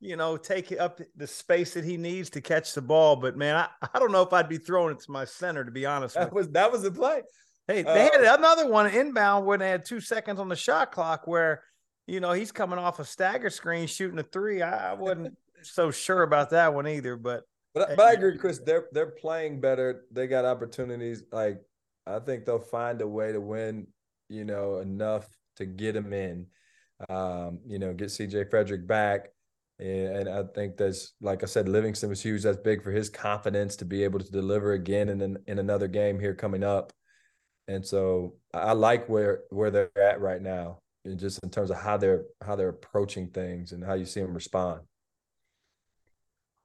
you 0.00 0.16
know, 0.16 0.36
take 0.36 0.72
it 0.72 0.78
up 0.78 1.00
the 1.16 1.26
space 1.26 1.74
that 1.74 1.84
he 1.84 1.96
needs 1.96 2.30
to 2.30 2.40
catch 2.40 2.74
the 2.74 2.82
ball. 2.82 3.16
But 3.16 3.36
man, 3.36 3.56
I, 3.56 3.68
I 3.94 3.98
don't 3.98 4.12
know 4.12 4.22
if 4.22 4.32
I'd 4.32 4.48
be 4.48 4.58
throwing 4.58 4.94
it 4.94 5.00
to 5.00 5.10
my 5.10 5.24
center 5.24 5.64
to 5.64 5.70
be 5.70 5.86
honest. 5.86 6.14
That 6.14 6.32
was 6.32 6.48
that 6.50 6.70
was 6.70 6.82
the 6.82 6.90
play. 6.90 7.22
Hey, 7.68 7.82
they 7.82 8.08
uh, 8.08 8.12
had 8.12 8.38
another 8.38 8.68
one 8.68 8.86
inbound 8.86 9.44
when 9.44 9.58
they 9.58 9.68
had 9.68 9.84
two 9.84 10.00
seconds 10.00 10.38
on 10.38 10.48
the 10.48 10.56
shot 10.56 10.92
clock 10.92 11.26
where, 11.26 11.64
you 12.06 12.20
know, 12.20 12.32
he's 12.32 12.52
coming 12.52 12.78
off 12.78 13.00
a 13.00 13.04
stagger 13.04 13.50
screen 13.50 13.88
shooting 13.88 14.18
a 14.20 14.22
three. 14.22 14.62
I, 14.62 14.92
I 14.92 14.94
wasn't 14.94 15.36
so 15.62 15.90
sure 15.90 16.22
about 16.22 16.50
that 16.50 16.72
one 16.74 16.86
either, 16.86 17.16
but. 17.16 17.42
But, 17.74 17.94
but 17.94 18.06
I 18.06 18.12
agree, 18.12 18.38
Chris. 18.38 18.58
They're 18.58 18.86
they're 18.92 19.10
playing 19.10 19.60
better. 19.60 20.04
They 20.10 20.28
got 20.28 20.46
opportunities. 20.46 21.24
Like 21.30 21.60
I 22.06 22.20
think 22.20 22.46
they'll 22.46 22.58
find 22.58 23.02
a 23.02 23.08
way 23.08 23.32
to 23.32 23.40
win 23.40 23.86
you 24.28 24.44
know, 24.44 24.78
enough 24.78 25.26
to 25.56 25.66
get 25.66 25.96
him 25.96 26.12
in. 26.12 26.46
Um, 27.08 27.60
you 27.66 27.78
know, 27.78 27.92
get 27.92 28.08
CJ 28.08 28.50
Frederick 28.50 28.86
back. 28.86 29.28
And, 29.78 30.28
I 30.28 30.44
think 30.54 30.78
that's 30.78 31.12
like 31.20 31.42
I 31.42 31.46
said, 31.46 31.68
Livingston 31.68 32.08
was 32.08 32.22
huge. 32.22 32.42
That's 32.42 32.56
big 32.56 32.82
for 32.82 32.90
his 32.90 33.10
confidence 33.10 33.76
to 33.76 33.84
be 33.84 34.04
able 34.04 34.20
to 34.20 34.30
deliver 34.30 34.72
again 34.72 35.10
in 35.10 35.20
in, 35.20 35.36
in 35.46 35.58
another 35.58 35.88
game 35.88 36.18
here 36.18 36.34
coming 36.34 36.64
up. 36.64 36.92
And 37.68 37.84
so 37.84 38.36
I 38.54 38.72
like 38.72 39.08
where 39.08 39.42
where 39.50 39.70
they're 39.70 39.98
at 39.98 40.20
right 40.20 40.40
now, 40.40 40.78
and 41.04 41.18
just 41.18 41.42
in 41.42 41.50
terms 41.50 41.70
of 41.70 41.76
how 41.76 41.98
they're 41.98 42.24
how 42.42 42.56
they're 42.56 42.70
approaching 42.70 43.28
things 43.28 43.72
and 43.72 43.84
how 43.84 43.94
you 43.94 44.06
see 44.06 44.20
them 44.20 44.32
respond 44.32 44.80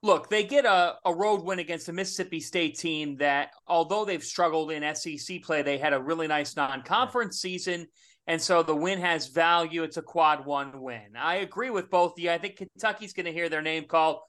look, 0.03 0.29
they 0.29 0.43
get 0.43 0.65
a, 0.65 0.95
a 1.05 1.13
road 1.13 1.43
win 1.43 1.59
against 1.59 1.89
a 1.89 1.93
Mississippi 1.93 2.39
State 2.39 2.77
team 2.77 3.17
that, 3.17 3.51
although 3.67 4.05
they've 4.05 4.23
struggled 4.23 4.71
in 4.71 4.95
SEC 4.95 5.41
play, 5.43 5.61
they 5.61 5.77
had 5.77 5.93
a 5.93 6.01
really 6.01 6.27
nice 6.27 6.55
non 6.55 6.81
conference 6.81 7.39
season. 7.39 7.87
And 8.27 8.41
so 8.41 8.63
the 8.63 8.75
win 8.75 8.99
has 8.99 9.27
value. 9.27 9.83
It's 9.83 9.97
a 9.97 10.01
quad 10.01 10.45
one 10.45 10.81
win. 10.81 11.15
I 11.17 11.37
agree 11.37 11.69
with 11.69 11.89
both 11.89 12.13
of 12.13 12.19
you. 12.19 12.31
I 12.31 12.37
think 12.37 12.57
Kentucky's 12.57 13.13
going 13.13 13.25
to 13.25 13.33
hear 13.33 13.49
their 13.49 13.61
name 13.61 13.85
called, 13.85 14.19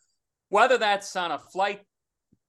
whether 0.49 0.79
that's 0.79 1.15
on 1.15 1.31
a 1.31 1.39
flight, 1.39 1.83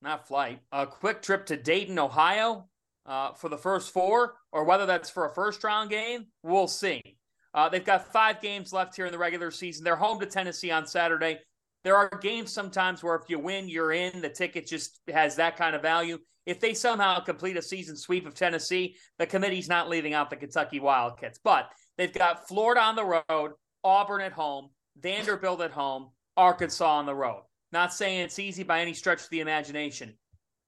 not 0.02 0.28
flight, 0.28 0.60
a 0.72 0.88
quick 0.88 1.22
trip 1.22 1.46
to 1.48 1.58
Dayton, 1.58 2.00
Ohio 2.00 2.70
uh, 3.06 3.34
for 3.34 3.50
the 3.50 3.58
first 3.58 3.92
four, 3.92 4.36
or 4.52 4.64
whether 4.64 4.86
that's 4.86 5.10
for 5.10 5.26
a 5.26 5.34
first 5.34 5.64
round 5.64 5.90
game, 5.90 6.28
we'll 6.44 6.68
see. 6.68 7.18
Uh, 7.54 7.70
they've 7.70 7.86
got 7.86 8.12
five 8.12 8.42
games 8.42 8.74
left 8.74 8.96
here 8.96 9.06
in 9.06 9.12
the 9.12 9.18
regular 9.18 9.52
season. 9.52 9.84
They're 9.84 9.96
home 9.96 10.20
to 10.22 10.26
Tennessee 10.26 10.72
on 10.72 10.88
Saturday. 10.88 11.40
There 11.84 11.98
are 11.98 12.10
games 12.22 12.52
sometimes 12.52 13.04
where 13.04 13.16
if 13.16 13.30
you 13.30 13.40
win, 13.40 13.68
you're 13.68 13.92
in. 13.92 14.22
The 14.22 14.30
ticket 14.30 14.68
just 14.68 15.02
has 15.12 15.36
that 15.36 15.58
kind 15.58 15.76
of 15.76 15.82
value. 15.82 16.18
If 16.46 16.60
they 16.60 16.74
somehow 16.74 17.20
complete 17.20 17.58
a 17.58 17.62
season 17.62 17.96
sweep 17.96 18.26
of 18.26 18.34
Tennessee, 18.34 18.96
the 19.18 19.26
committee's 19.26 19.70
not 19.70 19.90
leaving 19.90 20.14
out 20.14 20.30
the 20.30 20.36
Kentucky 20.36 20.80
Wildcats. 20.80 21.40
But 21.44 21.70
they've 21.98 22.14
got 22.14 22.48
Florida 22.48 22.82
on 22.82 22.96
the 22.96 23.24
road, 23.30 23.52
Auburn 23.84 24.22
at 24.22 24.34
home, 24.34 24.70
Vanderbilt 24.98 25.62
at 25.62 25.72
home, 25.72 26.10
Arkansas 26.38 26.86
on 26.86 27.06
the 27.06 27.16
road. 27.16 27.44
Not 27.72 27.94
saying 27.94 28.22
it's 28.22 28.40
easy 28.40 28.64
by 28.64 28.82
any 28.82 28.94
stretch 28.94 29.24
of 29.24 29.30
the 29.30 29.40
imagination, 29.40 30.14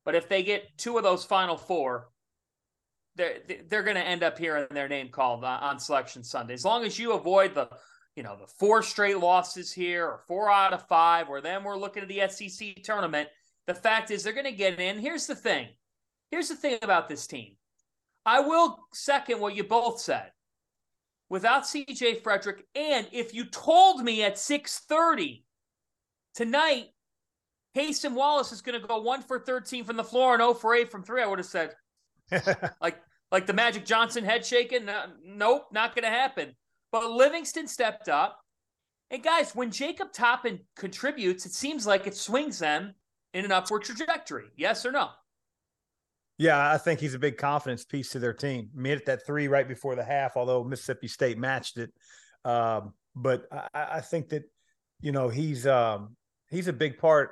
but 0.05 0.16
if 0.16 0.28
they 0.28 0.43
get 0.43 0.78
two 0.78 0.97
of 0.97 1.03
those 1.03 1.24
final 1.24 1.55
four, 1.55 2.09
they're 3.16 3.38
they're 3.70 3.84
going 3.84 3.95
to 3.95 4.01
end 4.01 4.24
up 4.24 4.38
hearing 4.38 4.68
their 4.72 4.89
name 4.89 5.09
called 5.09 5.43
on 5.43 5.80
Selection 5.80 6.24
Sunday. 6.24 6.53
As 6.53 6.66
long 6.66 6.84
as 6.84 6.97
you 6.97 7.13
avoid 7.13 7.53
the 7.53 7.70
you 8.16 8.24
know, 8.24 8.38
the 8.39 8.47
four 8.47 8.82
straight 8.82 9.20
losses 9.20 9.72
here 9.72 10.05
or 10.05 10.22
four 10.28 10.49
out 10.49 10.74
of 10.74 10.88
five, 10.88 11.28
where 11.28 11.41
then 11.41 11.63
we're 11.63 11.78
looking 11.78 12.03
at 12.03 12.09
the 12.09 12.28
SEC 12.30 12.84
tournament. 12.84 13.30
The 13.68 13.76
fact 13.76 14.11
is, 14.11 14.24
they're 14.24 14.34
going 14.34 14.45
to 14.45 14.51
get 14.51 14.80
in. 14.80 14.99
Here's 14.99 15.28
the 15.28 15.36
thing. 15.36 15.68
Here's 16.32 16.49
the 16.49 16.55
thing 16.55 16.78
about 16.82 17.09
this 17.09 17.28
team. 17.28 17.55
I 18.26 18.39
will 18.39 18.80
second 18.93 19.39
what 19.39 19.55
you 19.55 19.63
both 19.63 19.99
said. 19.99 20.32
Without 21.30 21.63
CJ 21.63 22.22
Frederick, 22.22 22.63
and 22.76 23.07
if 23.11 23.34
you 23.34 23.45
told 23.45 24.03
me 24.03 24.24
at 24.24 24.36
6:30 24.36 25.43
tonight, 26.36 26.86
Cason 27.76 28.13
Wallace 28.13 28.51
is 28.51 28.61
going 28.61 28.80
to 28.80 28.88
go 28.88 29.01
one 29.01 29.22
for 29.22 29.39
13 29.39 29.84
from 29.84 29.97
the 29.97 30.03
floor 30.03 30.34
and 30.34 30.41
0 30.41 30.53
for 30.53 30.74
8 30.74 30.89
from 30.91 31.03
three, 31.03 31.22
I 31.22 31.26
would 31.26 31.39
have 31.39 31.45
said, 31.47 31.74
like, 32.82 32.97
like 33.32 33.47
the 33.47 33.53
Magic 33.53 33.86
Johnson 33.86 34.24
head 34.24 34.45
shaking. 34.45 34.86
No, 34.86 35.05
nope, 35.26 35.68
not 35.74 35.95
going 35.95 36.03
to 36.03 36.09
happen. 36.09 36.55
But 36.91 37.11
Livingston 37.11 37.67
stepped 37.67 38.09
up. 38.09 38.39
And 39.11 39.23
guys, 39.23 39.53
when 39.53 39.71
Jacob 39.71 40.11
Toppin 40.13 40.59
contributes, 40.75 41.45
it 41.45 41.53
seems 41.53 41.86
like 41.86 42.07
it 42.07 42.15
swings 42.15 42.59
them 42.59 42.95
in 43.33 43.45
an 43.45 43.51
upward 43.51 43.83
trajectory. 43.83 44.45
Yes 44.55 44.86
or 44.86 44.91
no? 44.91 45.09
Yeah, 46.38 46.71
I 46.71 46.77
think 46.77 46.99
he's 46.99 47.13
a 47.13 47.19
big 47.19 47.38
confidence 47.38 47.86
piece 47.86 48.09
to 48.11 48.19
their 48.19 48.33
team. 48.33 48.69
Made 48.73 48.97
it 48.97 49.05
that 49.05 49.25
three 49.25 49.47
right 49.47 49.67
before 49.67 49.95
the 49.95 50.03
half, 50.03 50.36
although 50.36 50.63
Mississippi 50.63 51.07
State 51.07 51.38
matched 51.38 51.77
it. 51.77 51.93
Um, 52.43 52.93
but 53.15 53.45
I, 53.51 53.88
I, 53.93 54.01
think 54.01 54.29
that 54.29 54.43
you 54.99 55.11
know 55.11 55.29
he's 55.29 55.65
um, 55.65 56.15
he's 56.49 56.67
a 56.67 56.73
big 56.73 56.97
part 56.97 57.31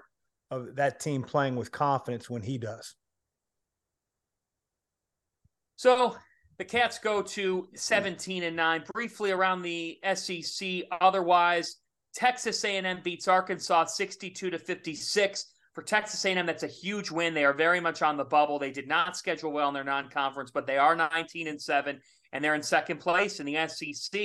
of 0.52 0.76
that 0.78 1.00
team 1.00 1.24
playing 1.24 1.56
with 1.56 1.72
confidence 1.72 2.30
when 2.30 2.42
he 2.42 2.58
does. 2.58 2.96
So 5.76 6.16
the 6.64 6.70
Cats 6.70 6.98
go 6.98 7.22
to 7.22 7.68
17 7.76 8.44
and 8.44 8.56
9 8.56 8.86
briefly 8.94 9.32
around 9.32 9.64
the 9.64 10.00
SEC 10.14 10.84
otherwise 11.02 11.76
Texas 12.16 12.64
A&M 12.64 13.02
beats 13.04 13.28
Arkansas 13.28 13.84
62 13.84 14.50
to 14.50 14.58
56 14.58 15.46
for 15.74 15.82
Texas 15.82 16.24
A&M 16.24 16.46
that's 16.46 16.64
a 16.64 16.68
huge 16.68 17.12
win. 17.12 17.34
They 17.34 17.44
are 17.44 17.52
very 17.52 17.82
much 17.82 18.02
on 18.02 18.16
the 18.16 18.24
bubble. 18.24 18.60
They 18.60 18.72
did 18.72 18.88
not 18.88 19.18
schedule 19.18 19.52
well 19.52 19.68
in 19.68 19.74
their 19.74 19.84
non-conference 19.84 20.52
but 20.52 20.66
they 20.66 20.78
are 20.78 20.96
19 20.96 21.50
and 21.50 21.62
7 21.62 22.00
and 22.32 22.42
they're 22.42 22.56
in 22.56 22.64
second 22.64 23.02
place 23.02 23.42
in 23.42 23.46
the 23.46 23.68
SEC 23.68 24.22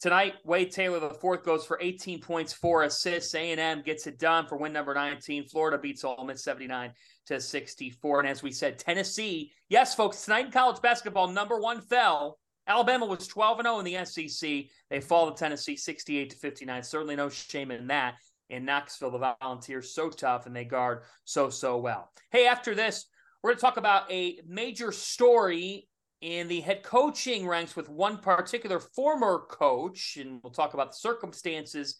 tonight 0.00 0.36
Wade 0.46 0.70
Taylor 0.70 0.98
the 0.98 1.10
fourth 1.10 1.44
goes 1.44 1.66
for 1.66 1.78
18 1.82 2.22
points 2.22 2.54
4 2.54 2.84
assists. 2.84 3.34
A&M 3.34 3.82
gets 3.82 4.06
it 4.06 4.18
done 4.18 4.46
for 4.46 4.56
win 4.56 4.72
number 4.72 4.94
19 4.94 5.44
Florida 5.44 5.76
beats 5.76 6.04
Ole 6.04 6.24
Miss 6.24 6.42
79 6.42 6.94
to 7.30 7.40
64. 7.40 8.20
And 8.20 8.28
as 8.28 8.42
we 8.42 8.50
said, 8.50 8.78
Tennessee, 8.78 9.52
yes, 9.68 9.94
folks, 9.94 10.24
tonight 10.24 10.46
in 10.46 10.52
college 10.52 10.82
basketball, 10.82 11.28
number 11.28 11.60
one 11.60 11.80
fell. 11.80 12.38
Alabama 12.66 13.06
was 13.06 13.26
12 13.26 13.60
and 13.60 13.66
0 13.66 13.78
in 13.78 13.84
the 13.84 14.04
SEC. 14.04 14.64
They 14.90 15.00
fall 15.00 15.30
to 15.30 15.38
Tennessee 15.38 15.76
68 15.76 16.30
to 16.30 16.36
59. 16.36 16.82
Certainly 16.82 17.16
no 17.16 17.28
shame 17.28 17.70
in 17.70 17.86
that. 17.86 18.16
In 18.48 18.64
Knoxville, 18.64 19.12
the 19.12 19.34
Volunteers 19.40 19.94
so 19.94 20.10
tough 20.10 20.46
and 20.46 20.54
they 20.54 20.64
guard 20.64 21.02
so 21.24 21.50
so 21.50 21.78
well. 21.78 22.10
Hey, 22.32 22.48
after 22.48 22.74
this, 22.74 23.06
we're 23.42 23.50
going 23.50 23.58
to 23.58 23.60
talk 23.60 23.76
about 23.76 24.10
a 24.10 24.40
major 24.46 24.90
story 24.90 25.88
in 26.20 26.48
the 26.48 26.60
head 26.60 26.82
coaching 26.82 27.46
ranks 27.46 27.76
with 27.76 27.88
one 27.88 28.18
particular 28.18 28.80
former 28.80 29.46
coach, 29.48 30.18
and 30.20 30.40
we'll 30.42 30.52
talk 30.52 30.74
about 30.74 30.90
the 30.90 30.98
circumstances 30.98 31.96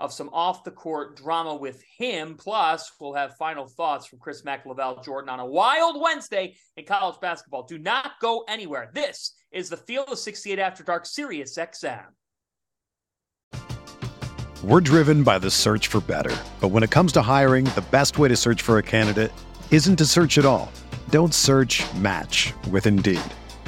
of 0.00 0.12
some 0.12 0.28
off 0.32 0.64
the 0.64 0.70
court 0.70 1.16
drama 1.16 1.54
with 1.54 1.82
him. 1.98 2.36
Plus, 2.36 2.92
we'll 3.00 3.14
have 3.14 3.36
final 3.36 3.66
thoughts 3.66 4.06
from 4.06 4.18
Chris 4.18 4.44
Mack, 4.44 4.64
LaVall 4.64 5.04
Jordan 5.04 5.30
on 5.30 5.40
a 5.40 5.46
wild 5.46 6.00
Wednesday 6.00 6.56
in 6.76 6.84
college 6.84 7.20
basketball. 7.20 7.62
Do 7.62 7.78
not 7.78 8.12
go 8.20 8.44
anywhere. 8.48 8.90
This 8.92 9.34
is 9.52 9.68
the 9.68 9.76
Field 9.76 10.08
of 10.10 10.18
68 10.18 10.58
After 10.58 10.82
Dark 10.82 11.06
Sirius 11.06 11.56
XM. 11.56 12.04
We're 14.64 14.80
driven 14.80 15.22
by 15.22 15.38
the 15.38 15.50
search 15.50 15.88
for 15.88 16.00
better. 16.00 16.34
But 16.60 16.68
when 16.68 16.82
it 16.82 16.90
comes 16.90 17.12
to 17.12 17.22
hiring, 17.22 17.66
the 17.66 17.84
best 17.90 18.18
way 18.18 18.28
to 18.28 18.36
search 18.36 18.62
for 18.62 18.78
a 18.78 18.82
candidate 18.82 19.30
isn't 19.70 19.96
to 19.96 20.06
search 20.06 20.38
at 20.38 20.46
all. 20.46 20.72
Don't 21.10 21.34
search 21.34 21.84
match 21.96 22.54
with 22.70 22.86
Indeed. 22.86 23.20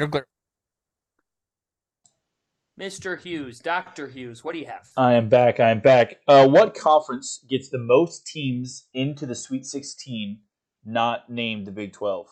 You're 0.00 0.08
clear. 0.08 0.26
Mr. 2.80 3.20
Hughes, 3.20 3.58
Dr. 3.58 4.08
Hughes, 4.08 4.42
what 4.42 4.54
do 4.54 4.58
you 4.58 4.64
have? 4.64 4.88
I 4.96 5.12
am 5.12 5.28
back. 5.28 5.60
I 5.60 5.68
am 5.68 5.80
back. 5.80 6.20
Uh, 6.26 6.48
what 6.48 6.74
conference 6.74 7.44
gets 7.50 7.68
the 7.68 7.76
most 7.76 8.26
teams 8.26 8.86
into 8.94 9.26
the 9.26 9.34
Sweet 9.34 9.66
16 9.66 10.38
not 10.86 11.28
named 11.28 11.66
the 11.66 11.70
Big 11.70 11.92
12? 11.92 12.28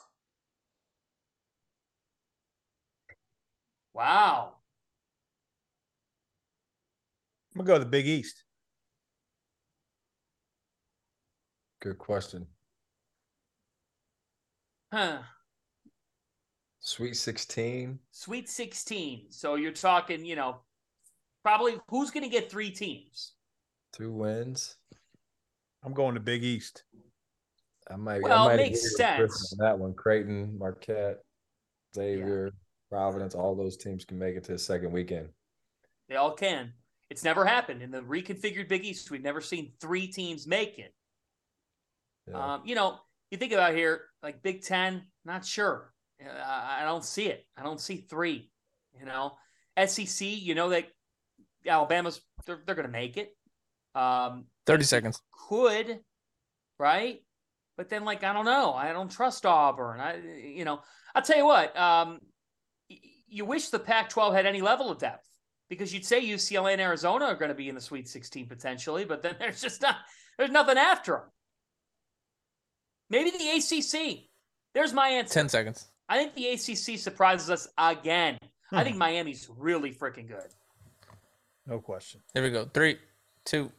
Wow. 3.92 4.54
I'm 7.54 7.58
going 7.58 7.66
to 7.66 7.72
go 7.72 7.78
to 7.80 7.84
the 7.84 7.90
Big 7.90 8.06
East. 8.06 8.44
Good 11.82 11.98
question. 11.98 12.46
Huh. 14.90 15.18
Sweet 16.88 17.16
16. 17.18 17.98
Sweet 18.12 18.48
16. 18.48 19.26
So 19.28 19.56
you're 19.56 19.72
talking, 19.72 20.24
you 20.24 20.36
know, 20.36 20.60
probably 21.44 21.78
who's 21.90 22.10
going 22.10 22.22
to 22.22 22.30
get 22.30 22.50
three 22.50 22.70
teams? 22.70 23.34
Two 23.92 24.10
wins. 24.10 24.76
I'm 25.84 25.92
going 25.92 26.14
to 26.14 26.20
Big 26.20 26.42
East. 26.42 26.84
I 27.90 27.96
might. 27.96 28.22
Well, 28.22 28.44
I 28.44 28.46
might 28.46 28.54
it 28.54 28.70
makes 28.70 28.96
sense. 28.96 29.52
On 29.52 29.66
that 29.66 29.78
one, 29.78 29.92
Creighton, 29.92 30.56
Marquette, 30.58 31.18
Xavier, 31.94 32.46
yeah. 32.46 32.50
Providence, 32.90 33.34
all 33.34 33.54
those 33.54 33.76
teams 33.76 34.06
can 34.06 34.18
make 34.18 34.36
it 34.36 34.44
to 34.44 34.52
the 34.52 34.58
second 34.58 34.90
weekend. 34.90 35.28
They 36.08 36.16
all 36.16 36.32
can. 36.32 36.72
It's 37.10 37.22
never 37.22 37.44
happened 37.44 37.82
in 37.82 37.90
the 37.90 38.00
reconfigured 38.00 38.68
Big 38.68 38.86
East. 38.86 39.10
We've 39.10 39.22
never 39.22 39.42
seen 39.42 39.72
three 39.78 40.06
teams 40.06 40.46
make 40.46 40.78
it. 40.78 40.94
Yeah. 42.30 42.54
Um, 42.54 42.62
you 42.64 42.74
know, 42.74 42.98
you 43.30 43.36
think 43.36 43.52
about 43.52 43.74
here, 43.74 44.06
like 44.22 44.42
Big 44.42 44.62
Ten, 44.62 45.02
not 45.26 45.44
sure. 45.44 45.92
I 46.20 46.82
don't 46.84 47.04
see 47.04 47.26
it. 47.26 47.46
I 47.56 47.62
don't 47.62 47.80
see 47.80 47.98
three. 47.98 48.50
You 48.98 49.06
know, 49.06 49.36
SEC. 49.86 50.26
You 50.26 50.54
know 50.54 50.70
that 50.70 50.86
Alabama's 51.66 52.20
they're 52.46 52.60
they're 52.64 52.74
going 52.74 52.86
to 52.86 52.92
make 52.92 53.16
it. 53.16 53.36
Um, 53.94 54.46
Thirty 54.66 54.84
seconds 54.84 55.20
could, 55.48 56.00
right? 56.78 57.20
But 57.76 57.88
then, 57.88 58.04
like, 58.04 58.24
I 58.24 58.32
don't 58.32 58.44
know. 58.44 58.74
I 58.74 58.92
don't 58.92 59.10
trust 59.10 59.46
Auburn. 59.46 60.00
I, 60.00 60.16
you 60.16 60.64
know, 60.64 60.80
I'll 61.14 61.22
tell 61.22 61.36
you 61.36 61.46
what. 61.46 61.78
Um, 61.78 62.18
you 63.28 63.44
wish 63.44 63.68
the 63.68 63.78
Pac-12 63.78 64.34
had 64.34 64.46
any 64.46 64.60
level 64.60 64.90
of 64.90 64.98
depth 64.98 65.28
because 65.68 65.94
you'd 65.94 66.04
say 66.04 66.20
UCLA 66.20 66.72
and 66.72 66.80
Arizona 66.80 67.26
are 67.26 67.36
going 67.36 67.50
to 67.50 67.54
be 67.54 67.68
in 67.68 67.74
the 67.74 67.80
Sweet 67.80 68.08
16 68.08 68.48
potentially, 68.48 69.04
but 69.04 69.22
then 69.22 69.36
there's 69.38 69.60
just 69.60 69.80
not. 69.80 69.96
There's 70.36 70.50
nothing 70.50 70.76
after 70.76 71.12
them. 71.12 71.22
Maybe 73.10 73.30
the 73.30 73.50
ACC. 73.50 74.28
There's 74.74 74.92
my 74.92 75.08
answer. 75.08 75.34
Ten 75.34 75.48
seconds. 75.48 75.88
I 76.08 76.16
think 76.16 76.34
the 76.34 76.48
ACC 76.48 76.98
surprises 76.98 77.50
us 77.50 77.68
again. 77.76 78.38
Hmm. 78.70 78.76
I 78.76 78.84
think 78.84 78.96
Miami's 78.96 79.48
really 79.56 79.92
freaking 79.92 80.26
good. 80.26 80.48
No 81.66 81.80
question. 81.80 82.20
Here 82.32 82.42
we 82.42 82.50
go. 82.50 82.64
Three, 82.72 82.96
two. 83.44 83.70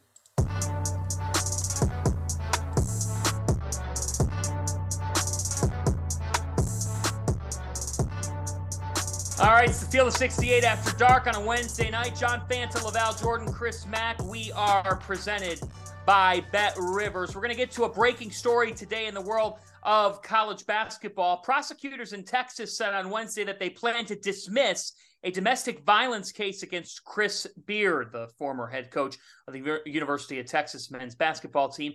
All 9.40 9.46
right, 9.46 9.70
it's 9.70 9.80
the 9.80 9.86
Field 9.90 10.08
of 10.08 10.14
68 10.14 10.64
after 10.64 10.96
dark 10.98 11.26
on 11.26 11.34
a 11.34 11.40
Wednesday 11.40 11.90
night. 11.90 12.14
John 12.14 12.42
Fanta, 12.48 12.74
LaVall 12.74 13.18
Jordan, 13.18 13.50
Chris 13.50 13.86
Mack. 13.86 14.22
We 14.22 14.52
are 14.52 14.96
presented 14.96 15.60
by 16.04 16.42
Bet 16.52 16.76
Rivers. 16.78 17.34
We're 17.34 17.40
going 17.40 17.50
to 17.50 17.56
get 17.56 17.70
to 17.72 17.84
a 17.84 17.88
breaking 17.88 18.32
story 18.32 18.72
today 18.72 19.06
in 19.06 19.14
the 19.14 19.20
world 19.20 19.54
of 19.82 20.22
college 20.22 20.66
basketball. 20.66 21.38
Prosecutors 21.38 22.12
in 22.12 22.24
Texas 22.24 22.76
said 22.76 22.94
on 22.94 23.10
Wednesday 23.10 23.44
that 23.44 23.58
they 23.58 23.70
plan 23.70 24.04
to 24.06 24.16
dismiss 24.16 24.92
a 25.22 25.30
domestic 25.30 25.84
violence 25.84 26.32
case 26.32 26.62
against 26.62 27.04
Chris 27.04 27.46
Beard, 27.66 28.10
the 28.12 28.28
former 28.38 28.66
head 28.66 28.90
coach 28.90 29.16
of 29.46 29.54
the 29.54 29.80
University 29.86 30.38
of 30.40 30.46
Texas 30.46 30.90
men's 30.90 31.14
basketball 31.14 31.68
team, 31.68 31.92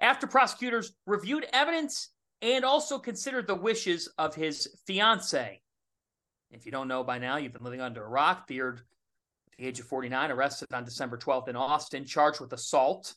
after 0.00 0.26
prosecutors 0.26 0.92
reviewed 1.06 1.46
evidence 1.52 2.10
and 2.42 2.64
also 2.64 2.98
considered 2.98 3.46
the 3.46 3.54
wishes 3.54 4.08
of 4.18 4.34
his 4.34 4.68
fiancee. 4.86 5.62
If 6.50 6.66
you 6.66 6.72
don't 6.72 6.88
know 6.88 7.04
by 7.04 7.18
now, 7.18 7.36
you've 7.36 7.52
been 7.52 7.64
living 7.64 7.80
under 7.80 8.04
a 8.04 8.08
rock. 8.08 8.46
Beard, 8.46 8.78
at 8.78 9.58
the 9.58 9.66
age 9.66 9.80
of 9.80 9.86
49, 9.86 10.30
arrested 10.30 10.72
on 10.72 10.84
December 10.84 11.16
12th 11.16 11.48
in 11.48 11.56
Austin, 11.56 12.04
charged 12.04 12.40
with 12.40 12.52
assault 12.52 13.14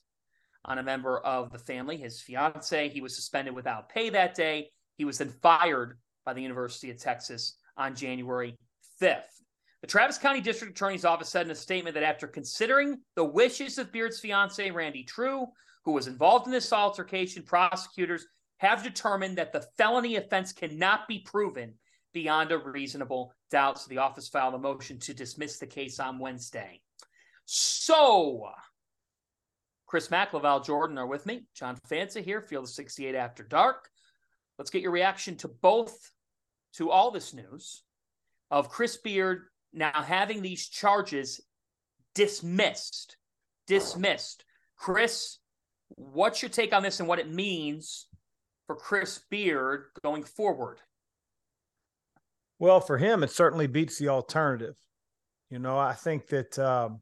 on 0.65 0.79
a 0.79 0.83
member 0.83 1.19
of 1.19 1.51
the 1.51 1.59
family, 1.59 1.97
his 1.97 2.21
fiance. 2.21 2.89
He 2.89 3.01
was 3.01 3.15
suspended 3.15 3.55
without 3.55 3.89
pay 3.89 4.09
that 4.09 4.35
day. 4.35 4.69
He 4.97 5.05
was 5.05 5.17
then 5.17 5.33
fired 5.41 5.97
by 6.25 6.33
the 6.33 6.41
University 6.41 6.91
of 6.91 6.99
Texas 6.99 7.57
on 7.77 7.95
January 7.95 8.57
5th. 9.01 9.21
The 9.81 9.87
Travis 9.87 10.17
County 10.17 10.41
District 10.41 10.71
Attorney's 10.71 11.05
Office 11.05 11.29
said 11.29 11.45
in 11.45 11.51
a 11.51 11.55
statement 11.55 11.93
that 11.93 12.03
after 12.03 12.27
considering 12.27 12.99
the 13.15 13.23
wishes 13.23 13.77
of 13.77 13.91
Beard's 13.91 14.19
fiance, 14.19 14.71
Randi 14.71 15.03
Trew, 15.03 15.45
who 15.85 15.91
was 15.91 16.07
involved 16.07 16.47
in 16.47 16.51
this 16.51 16.73
altercation, 16.73 17.43
prosecutors 17.43 18.25
have 18.57 18.83
determined 18.83 19.37
that 19.37 19.53
the 19.53 19.65
felony 19.77 20.15
offense 20.15 20.51
cannot 20.51 21.07
be 21.07 21.19
proven 21.19 21.75
beyond 22.11 22.51
a 22.51 22.57
reasonable 22.57 23.31
doubt. 23.51 23.79
So 23.79 23.87
the 23.89 23.99
office 23.99 24.27
filed 24.27 24.55
a 24.55 24.57
motion 24.57 24.99
to 24.99 25.13
dismiss 25.13 25.59
the 25.59 25.67
case 25.67 25.99
on 25.99 26.17
Wednesday. 26.19 26.81
So, 27.45 28.49
Chris 29.87 30.11
Mack, 30.11 30.31
LaVall 30.31 30.65
Jordan 30.65 30.97
are 30.97 31.07
with 31.07 31.25
me. 31.25 31.47
John 31.55 31.77
Fanta 31.89 32.23
here, 32.23 32.41
Field 32.41 32.65
of 32.65 32.69
68 32.69 33.15
After 33.15 33.43
Dark. 33.43 33.89
Let's 34.57 34.69
get 34.69 34.81
your 34.81 34.91
reaction 34.91 35.37
to 35.37 35.47
both, 35.47 36.11
to 36.73 36.91
all 36.91 37.09
this 37.09 37.33
news 37.33 37.83
of 38.51 38.69
Chris 38.69 38.97
Beard 38.97 39.43
now 39.73 39.91
having 39.93 40.41
these 40.41 40.67
charges 40.67 41.41
dismissed. 42.15 43.15
Dismissed. 43.65 44.43
Chris, 44.75 45.37
what's 45.89 46.41
your 46.41 46.49
take 46.49 46.73
on 46.73 46.83
this 46.83 46.99
and 46.99 47.07
what 47.07 47.19
it 47.19 47.31
means 47.31 48.07
for 48.65 48.75
Chris 48.75 49.21
Beard 49.29 49.85
going 50.03 50.23
forward? 50.23 50.79
Well, 52.59 52.81
for 52.81 52.97
him, 52.97 53.23
it 53.23 53.31
certainly 53.31 53.67
beats 53.67 53.99
the 53.99 54.09
alternative. 54.09 54.75
You 55.49 55.59
know, 55.59 55.77
I 55.77 55.93
think 55.93 56.27
that 56.27 56.57
um, 56.59 57.01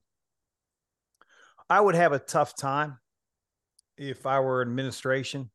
I 1.70 1.82
would 1.82 1.96
have 1.96 2.14
a 2.14 2.20
tough 2.20 2.56
time 2.56 2.98
if 3.98 4.26
I 4.26 4.40
were 4.40 4.62
administration 4.62 5.50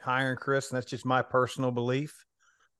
hiring 0.00 0.36
Chris, 0.36 0.70
and 0.70 0.76
that's 0.76 0.90
just 0.90 1.04
my 1.04 1.22
personal 1.22 1.70
belief. 1.70 2.24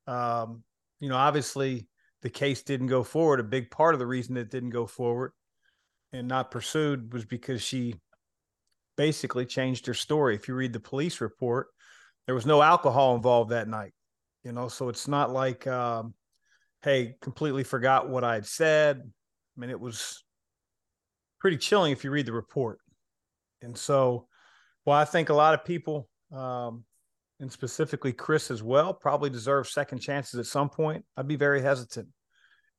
Um, 0.07 0.63
you 1.01 1.09
know, 1.09 1.17
obviously 1.17 1.89
the 2.23 2.31
case 2.31 2.63
didn't 2.63 2.87
go 2.87 3.03
forward. 3.03 3.41
A 3.41 3.45
big 3.45 3.71
part 3.71 3.95
of 3.95 3.99
the 3.99 4.07
reason 4.07 4.37
it 4.37 4.51
didn't 4.51 4.71
go 4.71 4.87
forward 4.87 5.33
and 6.13 6.29
not 6.29 6.51
pursued 6.51 7.13
was 7.13 7.25
because 7.25 7.63
she 7.63 7.95
basically 8.97 9.45
changed 9.45 9.87
her 9.87 9.95
story. 9.95 10.35
If 10.35 10.49
you 10.49 10.55
read 10.55 10.73
the 10.73 10.81
police 10.81 11.21
report, 11.21 11.69
there 12.27 12.35
was 12.35 12.47
no 12.47 12.63
alcohol 12.63 13.15
involved 13.15 13.51
that 13.51 13.69
night. 13.69 13.93
You 14.45 14.53
know, 14.53 14.69
so 14.69 14.89
it's 14.89 15.09
not 15.09 15.33
like 15.33 15.67
um, 15.67 16.15
hey, 16.83 17.17
completely 17.21 17.65
forgot 17.65 18.09
what 18.09 18.25
I'd 18.25 18.47
said. 18.47 19.03
I 19.03 19.61
mean, 19.61 19.71
it 19.71 19.81
was 19.81 20.23
pretty 21.47 21.57
chilling 21.57 21.93
if 21.93 22.03
you 22.03 22.11
read 22.11 22.27
the 22.27 22.33
report. 22.33 22.81
And 23.63 23.79
so, 23.79 24.27
well, 24.85 24.97
I 24.97 25.05
think 25.05 25.29
a 25.29 25.33
lot 25.33 25.55
of 25.55 25.65
people, 25.65 26.09
um, 26.33 26.83
and 27.39 27.53
specifically 27.53 28.13
Chris 28.13 28.51
as 28.51 28.65
well, 28.65 28.93
probably 28.93 29.31
deserve 29.31 29.69
second 29.69 30.01
chances 30.01 30.41
at 30.41 30.47
some 30.47 30.69
point. 30.69 31.05
I'd 31.17 31.29
be 31.29 31.37
very 31.37 31.63
hesitant 31.63 32.09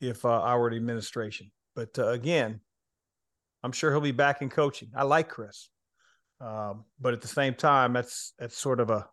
if 0.01 0.26
uh, 0.26 0.41
I 0.41 0.57
were 0.57 0.70
the 0.70 0.76
administration. 0.76 1.49
But 1.78 1.97
uh, 1.97 2.09
again, 2.09 2.59
I'm 3.63 3.72
sure 3.72 3.89
he'll 3.89 4.01
be 4.01 4.11
back 4.11 4.41
in 4.41 4.49
coaching. 4.49 4.89
I 4.93 5.03
like 5.03 5.30
Chris, 5.30 5.70
um, 6.41 6.84
but 6.99 7.13
at 7.13 7.22
the 7.22 7.30
same 7.30 7.53
time, 7.53 7.93
that's 7.93 8.34
that's 8.38 8.57
sort 8.57 8.82
of 8.82 8.89
a 8.89 9.07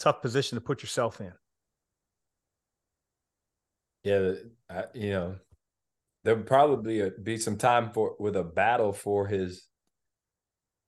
tough 0.00 0.20
position 0.20 0.56
to 0.56 0.60
put 0.60 0.82
yourself 0.82 1.20
in. 1.20 1.32
Yeah, 4.02 4.32
I, 4.68 4.84
you 4.94 5.10
know, 5.10 5.36
there'll 6.24 6.42
probably 6.42 7.10
be 7.22 7.36
some 7.38 7.56
time 7.56 7.90
for 7.92 8.16
with 8.18 8.36
a 8.36 8.44
battle 8.44 8.92
for 8.92 9.26
his, 9.26 9.66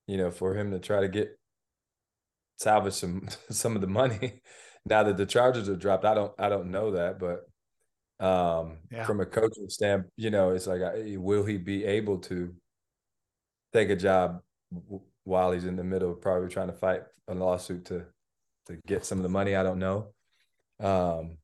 you 0.07 0.17
know, 0.17 0.31
for 0.31 0.55
him 0.55 0.71
to 0.71 0.79
try 0.79 1.01
to 1.01 1.07
get 1.07 1.37
salvage 2.57 2.93
some 2.93 3.27
some 3.49 3.75
of 3.75 3.81
the 3.81 3.87
money. 3.87 4.41
now 4.85 5.03
that 5.03 5.17
the 5.17 5.25
charges 5.25 5.69
are 5.69 5.75
dropped, 5.75 6.05
I 6.05 6.13
don't 6.13 6.33
I 6.39 6.49
don't 6.49 6.71
know 6.71 6.91
that, 6.91 7.19
but 7.19 7.45
um, 8.19 8.77
yeah. 8.91 9.05
from 9.05 9.19
a 9.19 9.25
coaching 9.25 9.69
stand, 9.69 10.05
you 10.15 10.31
know, 10.31 10.51
it's 10.51 10.65
like, 10.65 10.81
will 11.17 11.45
he 11.45 11.57
be 11.57 11.85
able 11.85 12.17
to 12.19 12.53
take 13.73 13.89
a 13.89 13.95
job 13.95 14.41
while 15.23 15.51
he's 15.51 15.65
in 15.65 15.75
the 15.75 15.83
middle 15.83 16.11
of 16.11 16.21
probably 16.21 16.49
trying 16.49 16.67
to 16.67 16.73
fight 16.73 17.01
a 17.27 17.35
lawsuit 17.35 17.85
to 17.85 18.05
to 18.65 18.77
get 18.87 19.05
some 19.05 19.19
of 19.19 19.23
the 19.23 19.29
money? 19.29 19.55
I 19.55 19.63
don't 19.63 19.79
know. 19.79 20.07
Um, 20.79 21.37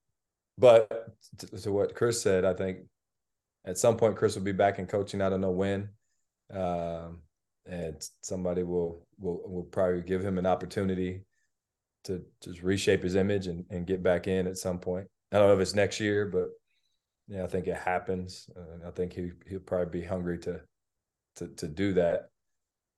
but 0.58 1.10
to, 1.40 1.48
to, 1.48 1.72
what 1.72 1.96
Chris 1.96 2.22
said, 2.22 2.46
I 2.46 2.54
think 2.54 2.80
at 3.66 3.78
some 3.78 3.98
point 3.98 4.16
Chris 4.16 4.36
will 4.36 4.44
be 4.44 4.52
back 4.52 4.80
in 4.80 4.88
coaching. 4.88 5.22
I 5.22 5.30
don't 5.30 5.42
know 5.42 5.52
when, 5.52 5.90
um, 6.54 7.20
and 7.66 7.96
somebody 8.22 8.64
will 8.64 9.06
will 9.20 9.42
will 9.46 9.64
probably 9.64 10.02
give 10.02 10.24
him 10.24 10.38
an 10.38 10.46
opportunity 10.46 11.22
to 12.04 12.22
just 12.44 12.62
reshape 12.62 13.04
his 13.04 13.16
image 13.16 13.48
and, 13.48 13.66
and 13.70 13.88
get 13.88 14.04
back 14.04 14.28
in 14.28 14.48
at 14.48 14.58
some 14.58 14.80
point. 14.80 15.08
I 15.32 15.40
don't 15.40 15.48
know 15.48 15.56
if 15.56 15.62
it's 15.62 15.74
next 15.76 16.00
year, 16.00 16.26
but 16.26 16.50
yeah, 17.28 17.44
I 17.44 17.48
think 17.48 17.68
it 17.68 17.78
happens. 17.78 18.50
I 18.86 18.92
think 18.92 19.14
he 19.14 19.32
he'll 19.48 19.60
probably 19.60 20.02
be 20.02 20.06
hungry 20.06 20.38
to 20.40 20.60
to 21.38 21.48
to 21.48 21.68
do 21.68 21.94
that. 21.94 22.30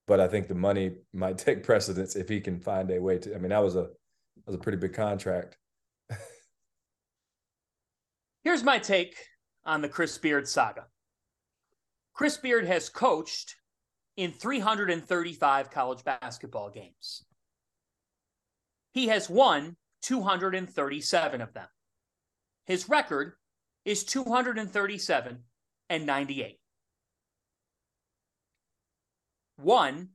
But 0.07 0.19
I 0.19 0.27
think 0.27 0.47
the 0.47 0.55
money 0.55 0.95
might 1.13 1.37
take 1.37 1.63
precedence 1.63 2.15
if 2.15 2.27
he 2.27 2.41
can 2.41 2.59
find 2.59 2.89
a 2.91 2.99
way 2.99 3.19
to. 3.19 3.35
I 3.35 3.37
mean, 3.37 3.49
that 3.49 3.63
was 3.63 3.75
a 3.75 3.83
that 3.83 4.47
was 4.47 4.55
a 4.55 4.59
pretty 4.59 4.79
big 4.79 4.93
contract. 4.93 5.57
Here's 8.43 8.63
my 8.63 8.79
take 8.79 9.15
on 9.65 9.81
the 9.81 9.89
Chris 9.89 10.17
Beard 10.17 10.47
saga. 10.47 10.85
Chris 12.13 12.37
Beard 12.37 12.65
has 12.65 12.89
coached 12.89 13.55
in 14.15 14.31
335 14.31 15.71
college 15.71 16.03
basketball 16.03 16.69
games. 16.69 17.25
He 18.93 19.07
has 19.07 19.29
won 19.29 19.75
237 20.03 21.41
of 21.41 21.53
them. 21.53 21.67
His 22.65 22.87
record 22.87 23.33
is 23.83 24.03
237 24.05 25.39
and 25.89 26.05
98. 26.05 26.59
One, 29.57 30.09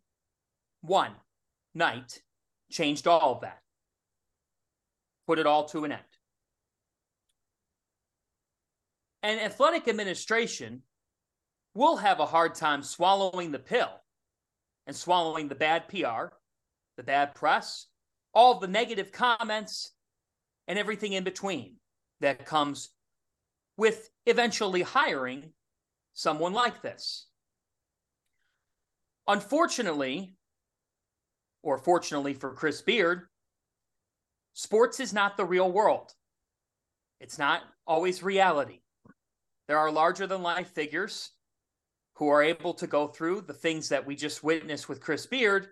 one 0.81 1.13
night 1.75 2.23
changed 2.71 3.07
all 3.07 3.35
of 3.35 3.41
that, 3.43 3.61
put 5.27 5.39
it 5.39 5.47
all 5.47 5.65
to 5.67 5.85
an 5.85 5.93
end. 5.93 6.03
And 9.23 9.41
athletic 9.41 9.87
administration 9.89 10.83
will 11.75 11.97
have 11.97 12.21
a 12.21 12.27
hard 12.27 12.55
time 12.55 12.83
swallowing 12.83 13.53
the 13.53 13.59
pill 13.59 13.91
and 14.87 14.97
swallowing 14.97 15.49
the 15.49 15.55
bad 15.55 15.89
PR, 15.89 16.35
the 16.97 17.03
bad 17.03 17.35
press, 17.35 17.87
all 18.35 18.59
the 18.59 18.67
negative 18.67 19.13
comments, 19.13 19.93
and 20.67 20.79
everything 20.79 21.13
in 21.13 21.25
between 21.25 21.77
that 22.21 22.47
comes 22.47 22.91
with 23.77 24.11
eventually 24.27 24.83
hiring 24.83 25.53
someone 26.13 26.53
like 26.53 26.83
this. 26.83 27.27
Unfortunately, 29.27 30.35
or 31.63 31.79
fortunately 31.79 32.35
for 32.35 32.53
Chris 32.53 32.83
Beard, 32.83 33.27
sports 34.55 35.01
is 35.01 35.13
not 35.13 35.37
the 35.37 35.45
real 35.45 35.71
world. 35.71 36.13
It's 37.21 37.39
not 37.39 37.63
always 37.87 38.23
reality. 38.23 38.81
There 39.71 39.79
are 39.79 39.93
larger 39.93 40.27
than 40.27 40.43
life 40.43 40.73
figures 40.73 41.31
who 42.17 42.27
are 42.27 42.43
able 42.43 42.75
to 42.75 42.89
go 42.89 43.07
through 43.07 43.43
the 43.43 43.55
things 43.55 43.89
that 43.91 44.05
we 44.05 44.17
just 44.17 44.43
witnessed 44.43 44.89
with 44.89 45.01
Chris 45.01 45.27
Beard, 45.27 45.69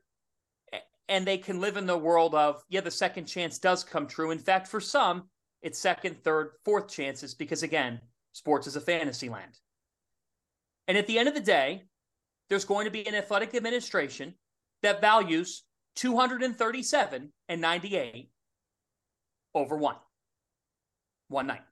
and 1.09 1.27
they 1.27 1.37
can 1.37 1.61
live 1.61 1.77
in 1.77 1.85
the 1.85 1.99
world 1.99 2.33
of, 2.33 2.63
yeah, 2.69 2.81
the 2.81 2.93
second 2.93 3.25
chance 3.25 3.59
does 3.59 3.83
come 3.83 4.07
true. 4.07 4.31
In 4.31 4.39
fact, 4.39 4.69
for 4.69 4.79
some, 4.79 5.25
it's 5.63 5.81
second, 5.81 6.23
third, 6.23 6.51
fourth 6.65 6.87
chances 6.87 7.35
because, 7.35 7.65
again, 7.65 8.01
sports 8.35 8.69
is 8.69 8.77
a 8.77 8.81
fantasy 8.81 9.29
land. 9.29 9.59
And 10.87 10.97
at 10.97 11.09
the 11.09 11.19
end 11.19 11.27
of 11.27 11.35
the 11.35 11.41
day, 11.41 11.83
there's 12.49 12.65
going 12.65 12.85
to 12.85 12.93
be 12.93 13.05
an 13.05 13.17
athletic 13.17 13.53
administration 13.57 14.33
that 14.85 15.01
values 15.01 15.65
237 15.97 17.33
and 17.49 17.61
98 17.61 18.31
over 19.57 19.77
one. 19.77 19.97
One 21.27 21.49
night. 21.49 21.65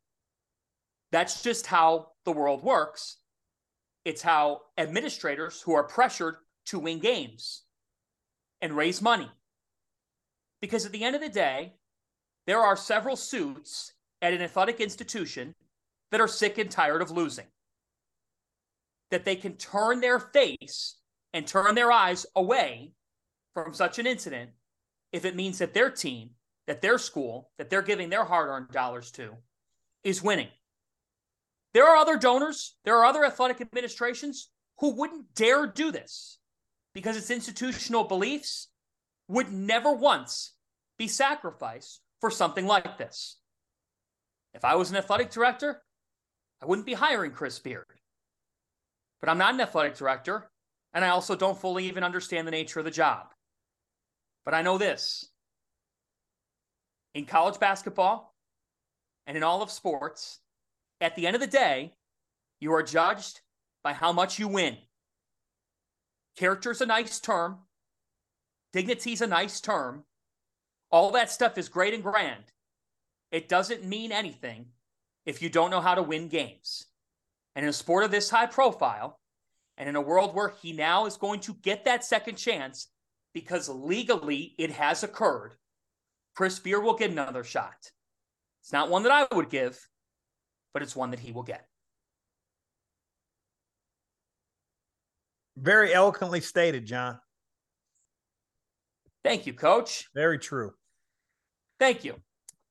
That's 1.13 1.41
just 1.41 1.67
how 1.67 2.16
the 2.27 2.33
world 2.33 2.63
works. 2.63 3.17
It's 4.05 4.21
how 4.21 4.61
administrators 4.77 5.63
who 5.63 5.73
are 5.75 5.85
pressured 5.85 6.37
to 6.67 6.79
win 6.79 6.99
games 6.99 7.63
and 8.61 8.77
raise 8.77 9.01
money. 9.01 9.31
Because 10.61 10.85
at 10.85 10.93
the 10.93 11.05
end 11.05 11.15
of 11.17 11.23
the 11.23 11.29
day, 11.29 11.75
there 12.47 12.61
are 12.61 12.77
several 12.77 13.17
suits 13.17 13.93
at 14.21 14.35
an 14.35 14.43
athletic 14.43 14.81
institution 14.81 15.55
that 16.11 16.21
are 16.21 16.29
sick 16.29 16.59
and 16.59 16.71
tired 16.71 17.01
of 17.01 17.11
losing. 17.11 17.47
That 19.11 19.25
they 19.25 19.37
can 19.37 19.57
turn 19.57 20.01
their 20.01 20.19
face 20.19 20.97
and 21.33 21.47
turn 21.47 21.75
their 21.75 21.93
eyes 21.93 22.27
away 22.35 22.93
from 23.55 23.73
such 23.73 23.99
an 23.99 24.07
incident 24.07 24.51
if 25.13 25.25
it 25.25 25.37
means 25.37 25.59
that 25.59 25.75
their 25.75 25.91
team, 25.91 26.31
that 26.67 26.83
their 26.83 26.99
school, 26.99 27.51
that 27.59 27.71
they're 27.71 27.83
giving 27.83 28.11
their 28.11 28.25
hard 28.25 28.49
earned 28.49 28.71
dollars 28.71 29.11
to 29.13 29.35
is 30.03 30.23
winning. 30.23 30.49
There 31.77 31.87
are 31.87 31.97
other 31.97 32.17
donors, 32.17 32.75
there 32.87 32.97
are 32.97 33.05
other 33.05 33.23
athletic 33.23 33.61
administrations 33.61 34.49
who 34.79 34.97
wouldn't 34.97 35.35
dare 35.35 35.67
do 35.67 35.93
this 35.93 36.39
because 36.95 37.19
its 37.19 37.31
institutional 37.31 38.05
beliefs 38.05 38.69
would 39.29 39.53
never 39.53 39.93
once 39.93 40.55
be 40.97 41.07
sacrificed 41.07 42.01
for 42.19 42.31
something 42.31 42.65
like 42.65 42.97
this. 42.97 43.37
If 44.55 44.65
I 44.65 44.77
was 44.77 44.89
an 44.89 44.97
athletic 44.97 45.31
director, 45.31 45.83
I 46.63 46.65
wouldn't 46.65 46.87
be 46.87 46.95
hiring 46.95 47.33
Chris 47.33 47.59
Beard. 47.59 47.85
But 49.21 49.29
I'm 49.29 49.37
not 49.37 49.53
an 49.53 49.61
athletic 49.61 49.97
director, 49.97 50.51
and 50.95 51.05
I 51.05 51.09
also 51.09 51.37
don't 51.37 51.61
fully 51.61 51.89
even 51.89 52.05
understand 52.05 52.47
the 52.47 52.53
nature 52.53 52.79
of 52.79 52.87
the 52.87 52.91
job. 52.91 53.27
But 54.47 54.55
I 54.55 54.63
know 54.63 54.79
this 54.79 55.29
in 57.13 57.27
college 57.27 57.61
basketball 57.61 58.35
and 59.27 59.37
in 59.37 59.43
all 59.43 59.61
of 59.61 59.71
sports, 59.71 60.41
at 61.01 61.17
the 61.17 61.27
end 61.27 61.35
of 61.35 61.41
the 61.41 61.47
day, 61.47 61.93
you 62.61 62.73
are 62.73 62.83
judged 62.83 63.41
by 63.83 63.93
how 63.93 64.13
much 64.13 64.39
you 64.39 64.49
win. 64.49 64.77
Character 66.37 66.71
is 66.71 66.81
a 66.81 66.87
nice 66.87 67.21
term, 67.21 67.59
dignity 68.73 69.13
is 69.13 69.23
a 69.23 69.27
nice 69.27 69.61
term. 69.61 70.05
All 70.91 71.11
that 71.13 71.31
stuff 71.31 71.59
is 71.59 71.69
great 71.69 71.95
and 71.95 72.03
grand. 72.03 72.45
It 73.31 73.49
doesn't 73.49 73.85
mean 73.85 74.13
anything 74.13 74.67
if 75.25 75.43
you 75.43 75.51
don't 75.51 75.71
know 75.71 75.81
how 75.81 75.95
to 75.95 76.03
win 76.03 76.29
games. 76.29 76.87
And 77.55 77.65
in 77.65 77.71
a 77.71 77.73
sport 77.73 78.05
of 78.05 78.11
this 78.11 78.31
high 78.31 78.47
profile, 78.47 79.19
and 79.77 79.89
in 79.89 79.97
a 79.97 80.01
world 80.01 80.35
where 80.35 80.55
he 80.63 80.73
now 80.73 81.07
is 81.07 81.17
going 81.17 81.41
to 81.41 81.55
get 81.55 81.85
that 81.85 82.05
second 82.05 82.37
chance 82.37 82.89
because 83.35 83.69
legally 83.69 84.55
it 84.59 84.71
has 84.71 85.03
occurred, 85.03 85.55
Chris 86.35 86.59
Beard 86.59 86.85
will 86.85 86.95
get 86.95 87.11
another 87.11 87.45
shot. 87.45 87.91
It's 88.63 88.73
not 88.73 88.91
one 88.91 89.03
that 89.03 89.13
I 89.13 89.35
would 89.35 89.51
give, 89.51 89.87
but 90.77 90.83
it's 90.83 90.95
one 90.95 91.11
that 91.13 91.21
he 91.21 91.33
will 91.33 91.43
get. 91.43 91.67
Very 95.57 95.95
eloquently 95.95 96.43
stated, 96.43 96.85
John. 96.85 97.19
Thank 99.25 99.47
you, 99.47 99.55
coach. 99.55 100.05
Very 100.15 100.39
true. 100.39 100.75
Thank 101.81 102.05
you. 102.05 102.17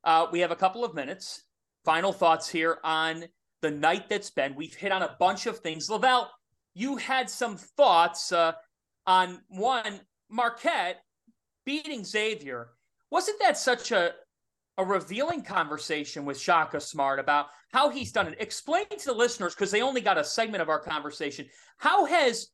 Uh, 0.03 0.27
we 0.31 0.41
have 0.41 0.51
a 0.51 0.55
couple 0.55 0.85
of 0.85 0.93
minutes. 0.93 1.45
Final 1.83 2.13
thoughts 2.13 2.47
here 2.47 2.77
on 2.83 3.23
the 3.63 3.71
night 3.71 4.07
that's 4.07 4.29
been. 4.29 4.53
We've 4.53 4.75
hit 4.75 4.91
on 4.91 5.01
a 5.01 5.15
bunch 5.19 5.47
of 5.47 5.57
things. 5.57 5.89
LaVall, 5.89 6.27
you 6.75 6.97
had 6.97 7.27
some 7.27 7.57
thoughts 7.57 8.31
uh, 8.31 8.51
on 9.07 9.41
one, 9.47 9.99
Marquette 10.29 11.01
beating 11.65 12.03
Xavier. 12.03 12.69
Wasn't 13.09 13.39
that 13.39 13.57
such 13.57 13.91
a, 13.91 14.11
a 14.77 14.83
revealing 14.83 15.41
conversation 15.41 16.25
with 16.25 16.39
Shaka 16.39 16.81
Smart 16.81 17.19
about 17.19 17.47
how 17.71 17.89
he's 17.89 18.11
done 18.11 18.27
it? 18.27 18.37
Explain 18.39 18.85
to 18.89 19.05
the 19.05 19.13
listeners, 19.13 19.55
because 19.55 19.71
they 19.71 19.81
only 19.81 20.01
got 20.01 20.17
a 20.17 20.23
segment 20.23 20.61
of 20.61 20.69
our 20.69 20.79
conversation, 20.79 21.45
how 21.77 22.05
has 22.05 22.47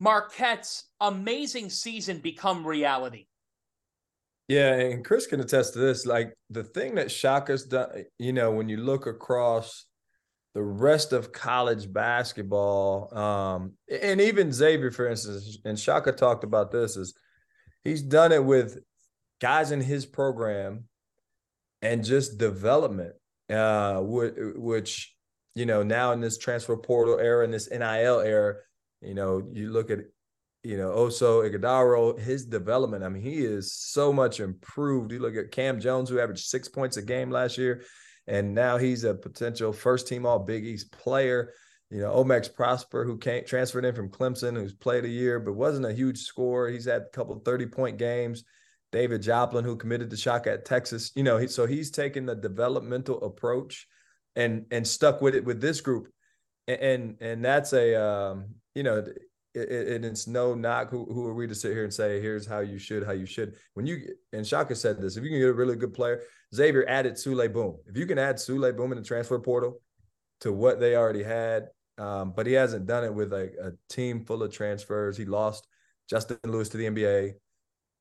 Marquette's 0.00 0.84
amazing 1.00 1.70
season 1.70 2.18
become 2.18 2.66
reality? 2.66 3.26
Yeah, 4.48 4.74
and 4.74 5.04
Chris 5.04 5.28
can 5.28 5.40
attest 5.40 5.74
to 5.74 5.78
this. 5.78 6.06
Like 6.06 6.34
the 6.48 6.64
thing 6.64 6.96
that 6.96 7.10
Shaka's 7.10 7.64
done, 7.66 8.04
you 8.18 8.32
know, 8.32 8.50
when 8.50 8.68
you 8.68 8.78
look 8.78 9.06
across 9.06 9.86
the 10.54 10.62
rest 10.62 11.12
of 11.12 11.30
college 11.30 11.92
basketball, 11.92 13.16
um, 13.16 13.74
and 14.02 14.20
even 14.20 14.52
Xavier, 14.52 14.90
for 14.90 15.06
instance, 15.06 15.58
and 15.64 15.78
Shaka 15.78 16.10
talked 16.10 16.42
about 16.42 16.72
this, 16.72 16.96
is 16.96 17.14
he's 17.84 18.02
done 18.02 18.32
it 18.32 18.44
with 18.44 18.80
guys 19.40 19.70
in 19.70 19.80
his 19.80 20.04
program 20.04 20.84
and 21.82 22.04
just 22.04 22.38
development, 22.38 23.14
uh, 23.48 24.00
which, 24.00 25.14
you 25.54 25.66
know, 25.66 25.82
now 25.82 26.12
in 26.12 26.20
this 26.20 26.38
transfer 26.38 26.76
portal 26.76 27.18
era, 27.18 27.44
in 27.44 27.50
this 27.50 27.70
NIL 27.70 28.20
era, 28.20 28.56
you 29.00 29.14
know, 29.14 29.48
you 29.52 29.70
look 29.70 29.90
at 29.90 30.00
you 30.62 30.76
know, 30.76 30.90
Oso 30.90 31.48
Ighodaro, 31.48 32.18
his 32.18 32.44
development, 32.44 33.02
I 33.02 33.08
mean, 33.08 33.22
he 33.22 33.38
is 33.38 33.72
so 33.72 34.12
much 34.12 34.40
improved. 34.40 35.10
You 35.10 35.18
look 35.18 35.36
at 35.36 35.52
Cam 35.52 35.80
Jones, 35.80 36.10
who 36.10 36.20
averaged 36.20 36.44
six 36.44 36.68
points 36.68 36.98
a 36.98 37.02
game 37.02 37.30
last 37.30 37.56
year, 37.56 37.82
and 38.26 38.54
now 38.54 38.76
he's 38.76 39.04
a 39.04 39.14
potential 39.14 39.72
first 39.72 40.06
team 40.06 40.26
All 40.26 40.38
Big 40.38 40.66
East 40.66 40.92
player. 40.92 41.54
You 41.90 42.00
know, 42.00 42.12
Omax 42.12 42.54
Prosper, 42.54 43.04
who 43.04 43.16
came 43.18 43.44
transferred 43.44 43.84
in 43.84 43.94
from 43.94 44.10
Clemson, 44.10 44.54
who's 44.54 44.74
played 44.74 45.04
a 45.04 45.08
year 45.08 45.40
but 45.40 45.54
wasn't 45.54 45.86
a 45.86 45.92
huge 45.92 46.18
scorer. 46.18 46.68
He's 46.68 46.84
had 46.84 47.02
a 47.02 47.08
couple 47.08 47.36
30 47.40 47.66
point 47.66 47.96
games. 47.96 48.44
David 48.92 49.22
Joplin, 49.22 49.64
who 49.64 49.76
committed 49.76 50.10
to 50.10 50.16
Shaka 50.16 50.52
at 50.52 50.64
Texas, 50.64 51.12
you 51.14 51.22
know, 51.22 51.38
he, 51.38 51.46
so 51.46 51.66
he's 51.66 51.90
taken 51.90 52.26
the 52.26 52.34
developmental 52.34 53.22
approach 53.22 53.86
and 54.36 54.66
and 54.70 54.86
stuck 54.86 55.20
with 55.20 55.34
it 55.34 55.44
with 55.44 55.60
this 55.60 55.80
group, 55.80 56.08
and 56.68 56.80
and, 56.80 57.16
and 57.20 57.44
that's 57.44 57.72
a 57.72 58.00
um, 58.00 58.46
you 58.74 58.82
know 58.82 59.04
it, 59.54 60.04
it's 60.04 60.26
no 60.26 60.54
knock. 60.54 60.90
Who, 60.90 61.04
who 61.06 61.26
are 61.26 61.34
we 61.34 61.46
to 61.46 61.54
sit 61.54 61.72
here 61.72 61.84
and 61.84 61.92
say, 61.92 62.20
here's 62.20 62.46
how 62.46 62.60
you 62.60 62.78
should, 62.78 63.04
how 63.04 63.12
you 63.12 63.26
should. 63.26 63.56
When 63.74 63.86
you 63.86 64.14
and 64.32 64.46
Shaka 64.46 64.74
said 64.74 65.00
this, 65.00 65.16
if 65.16 65.24
you 65.24 65.30
can 65.30 65.38
get 65.38 65.48
a 65.48 65.52
really 65.52 65.76
good 65.76 65.94
player, 65.94 66.22
Xavier 66.54 66.84
added 66.88 67.14
Souley 67.14 67.52
Boum. 67.52 67.78
If 67.86 67.96
you 67.96 68.06
can 68.06 68.18
add 68.18 68.36
Souley 68.36 68.76
Boum 68.76 68.92
in 68.92 68.98
the 68.98 69.04
transfer 69.04 69.38
portal 69.38 69.80
to 70.40 70.52
what 70.52 70.80
they 70.80 70.96
already 70.96 71.22
had, 71.22 71.68
um, 71.98 72.32
but 72.34 72.46
he 72.46 72.52
hasn't 72.52 72.86
done 72.86 73.04
it 73.04 73.12
with 73.12 73.32
a, 73.32 73.50
a, 73.62 73.72
team 73.92 74.24
full 74.24 74.42
of 74.42 74.52
transfers. 74.52 75.18
He 75.18 75.26
lost 75.26 75.66
Justin 76.08 76.38
Lewis 76.46 76.70
to 76.70 76.78
the 76.78 76.86
NBA, 76.86 77.34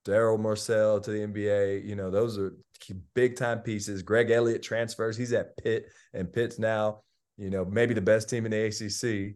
Darryl 0.06 0.40
Morsell 0.40 1.02
to 1.04 1.12
the 1.12 1.20
NBA. 1.20 1.86
You 1.86 1.96
know, 1.96 2.10
those 2.10 2.38
are 2.38 2.54
big 3.14 3.36
time 3.36 3.60
pieces. 3.60 4.02
Greg 4.02 4.32
Elliott 4.32 4.64
transfers. 4.64 5.18
He's 5.18 5.34
at 5.34 5.58
Pitt, 5.58 5.88
and 6.14 6.32
Pitt's 6.32 6.60
now, 6.60 7.02
you 7.38 7.50
know, 7.50 7.66
maybe 7.66 7.94
the 7.94 8.02
best 8.02 8.30
team 8.30 8.46
in 8.46 8.52
the 8.52 8.66
ACC. 8.66 9.36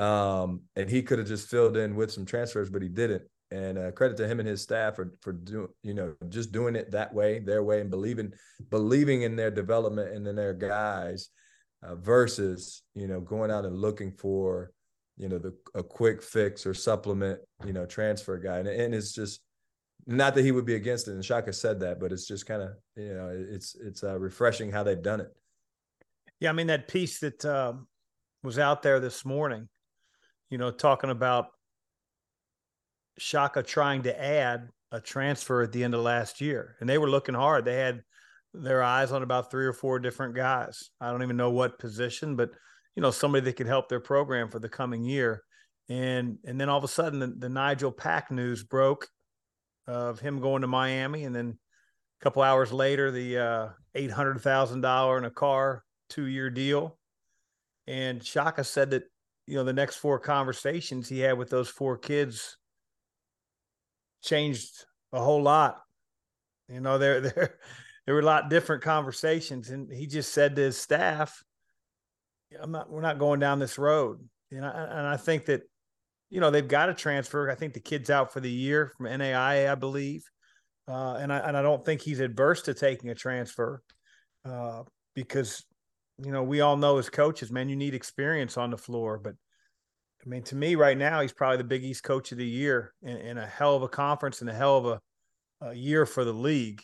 Um, 0.00 0.62
and 0.76 0.90
he 0.90 1.02
could 1.02 1.18
have 1.18 1.28
just 1.28 1.48
filled 1.48 1.76
in 1.76 1.94
with 1.94 2.10
some 2.10 2.26
transfers, 2.26 2.70
but 2.70 2.82
he 2.82 2.88
didn't. 2.88 3.22
And 3.50 3.78
uh, 3.78 3.90
credit 3.92 4.16
to 4.18 4.28
him 4.28 4.40
and 4.40 4.48
his 4.48 4.60
staff 4.60 4.96
for 4.96 5.14
for 5.20 5.32
doing, 5.32 5.68
you 5.82 5.94
know, 5.94 6.14
just 6.28 6.52
doing 6.52 6.76
it 6.76 6.90
that 6.90 7.14
way, 7.14 7.38
their 7.38 7.62
way, 7.62 7.80
and 7.80 7.90
believing 7.90 8.32
believing 8.68 9.22
in 9.22 9.36
their 9.36 9.50
development 9.50 10.14
and 10.14 10.26
in 10.26 10.36
their 10.36 10.52
guys, 10.52 11.30
uh, 11.82 11.94
versus 11.94 12.82
you 12.94 13.06
know 13.06 13.20
going 13.20 13.50
out 13.50 13.64
and 13.64 13.78
looking 13.78 14.12
for 14.12 14.70
you 15.16 15.30
know 15.30 15.38
the 15.38 15.54
a 15.74 15.82
quick 15.82 16.22
fix 16.22 16.66
or 16.66 16.74
supplement, 16.74 17.40
you 17.64 17.72
know, 17.72 17.86
transfer 17.86 18.36
guy. 18.36 18.58
And, 18.58 18.68
and 18.68 18.94
it's 18.94 19.12
just 19.12 19.40
not 20.08 20.34
that 20.34 20.42
he 20.42 20.52
would 20.52 20.64
be 20.64 20.74
against 20.74 21.06
it. 21.06 21.12
And 21.12 21.24
Shaka 21.24 21.52
said 21.52 21.78
that, 21.80 22.00
but 22.00 22.12
it's 22.12 22.26
just 22.26 22.46
kind 22.46 22.62
of 22.62 22.70
you 22.96 23.14
know 23.14 23.30
it's 23.32 23.76
it's 23.76 24.02
uh, 24.02 24.18
refreshing 24.18 24.72
how 24.72 24.82
they've 24.82 25.02
done 25.02 25.20
it. 25.20 25.28
Yeah, 26.40 26.50
I 26.50 26.52
mean 26.54 26.68
that 26.68 26.88
piece 26.88 27.20
that 27.20 27.44
um, 27.44 27.86
was 28.42 28.58
out 28.58 28.82
there 28.82 29.00
this 29.00 29.24
morning, 29.24 29.68
you 30.50 30.56
know, 30.56 30.70
talking 30.70 31.10
about 31.10 31.48
Shaka 33.18 33.62
trying 33.62 34.02
to 34.04 34.20
add 34.20 34.70
a 34.90 35.00
transfer 35.00 35.62
at 35.62 35.72
the 35.72 35.84
end 35.84 35.94
of 35.94 36.00
last 36.00 36.40
year, 36.40 36.76
and 36.80 36.88
they 36.88 36.98
were 36.98 37.10
looking 37.10 37.34
hard. 37.34 37.66
They 37.66 37.76
had 37.76 38.02
their 38.54 38.82
eyes 38.82 39.12
on 39.12 39.22
about 39.22 39.50
three 39.50 39.66
or 39.66 39.74
four 39.74 39.98
different 39.98 40.34
guys. 40.34 40.88
I 41.02 41.10
don't 41.10 41.22
even 41.22 41.36
know 41.36 41.50
what 41.50 41.78
position, 41.78 42.34
but 42.34 42.50
you 42.96 43.02
know, 43.02 43.10
somebody 43.10 43.44
that 43.44 43.56
could 43.56 43.66
help 43.66 43.90
their 43.90 44.00
program 44.00 44.48
for 44.48 44.58
the 44.58 44.70
coming 44.70 45.04
year. 45.04 45.42
And 45.90 46.38
and 46.46 46.58
then 46.58 46.70
all 46.70 46.78
of 46.78 46.84
a 46.84 46.88
sudden, 46.88 47.18
the, 47.18 47.26
the 47.26 47.48
Nigel 47.50 47.92
Pack 47.92 48.30
news 48.30 48.64
broke 48.64 49.06
of 49.88 50.20
him 50.20 50.38
going 50.38 50.62
to 50.62 50.68
Miami, 50.68 51.24
and 51.24 51.34
then 51.34 51.58
a 52.20 52.24
couple 52.24 52.42
hours 52.42 52.72
later, 52.72 53.10
the 53.10 53.38
uh, 53.38 53.68
eight 53.96 54.12
hundred 54.12 54.40
thousand 54.40 54.82
dollar 54.82 55.18
in 55.18 55.24
a 55.24 55.30
car 55.30 55.82
two 56.08 56.26
year 56.26 56.48
deal 56.48 56.98
and 57.88 58.22
Shaka 58.22 58.64
said 58.64 58.90
that, 58.90 59.04
you 59.46 59.54
know, 59.54 59.64
the 59.64 59.72
next 59.72 59.96
four 59.96 60.18
conversations 60.18 61.08
he 61.08 61.20
had 61.20 61.38
with 61.38 61.48
those 61.48 61.70
four 61.70 61.96
kids 61.96 62.58
changed 64.22 64.84
a 65.10 65.20
whole 65.20 65.42
lot. 65.42 65.80
You 66.68 66.80
know, 66.80 66.98
there 66.98 67.20
there 67.22 67.58
there 68.04 68.14
were 68.14 68.20
a 68.20 68.26
lot 68.26 68.50
different 68.50 68.82
conversations. 68.82 69.70
And 69.70 69.90
he 69.90 70.06
just 70.06 70.34
said 70.34 70.54
to 70.56 70.62
his 70.62 70.78
staff, 70.78 71.42
I'm 72.60 72.72
not 72.72 72.90
we're 72.90 73.00
not 73.00 73.18
going 73.18 73.40
down 73.40 73.58
this 73.58 73.78
road. 73.78 74.20
You 74.50 74.60
know, 74.60 74.70
and 74.70 75.06
I 75.06 75.16
think 75.16 75.46
that, 75.46 75.62
you 76.30 76.40
know, 76.40 76.50
they've 76.50 76.68
got 76.68 76.90
a 76.90 76.94
transfer. 76.94 77.50
I 77.50 77.54
think 77.54 77.74
the 77.74 77.80
kid's 77.80 78.10
out 78.10 78.32
for 78.32 78.40
the 78.40 78.50
year 78.50 78.92
from 78.96 79.06
NAIA, 79.06 79.70
I 79.70 79.74
believe. 79.74 80.24
Uh, 80.86 81.14
and 81.20 81.32
I 81.32 81.38
and 81.38 81.56
I 81.56 81.62
don't 81.62 81.84
think 81.84 82.00
he's 82.00 82.20
adverse 82.20 82.62
to 82.62 82.74
taking 82.74 83.10
a 83.10 83.14
transfer 83.14 83.82
uh, 84.44 84.84
because 85.14 85.64
you 86.24 86.32
know, 86.32 86.42
we 86.42 86.60
all 86.60 86.76
know 86.76 86.98
as 86.98 87.08
coaches, 87.08 87.50
man, 87.50 87.68
you 87.68 87.76
need 87.76 87.94
experience 87.94 88.56
on 88.56 88.70
the 88.70 88.76
floor, 88.76 89.18
but 89.22 89.34
I 90.24 90.28
mean, 90.28 90.42
to 90.44 90.56
me, 90.56 90.74
right 90.74 90.98
now, 90.98 91.20
he's 91.20 91.32
probably 91.32 91.58
the 91.58 91.64
Big 91.64 91.84
East 91.84 92.02
Coach 92.02 92.32
of 92.32 92.38
the 92.38 92.46
Year 92.46 92.92
in, 93.02 93.16
in 93.18 93.38
a 93.38 93.46
hell 93.46 93.76
of 93.76 93.82
a 93.82 93.88
conference 93.88 94.40
and 94.40 94.50
a 94.50 94.54
hell 94.54 94.76
of 94.78 94.86
a, 94.86 95.00
a 95.68 95.74
year 95.74 96.06
for 96.06 96.24
the 96.24 96.32
league. 96.32 96.82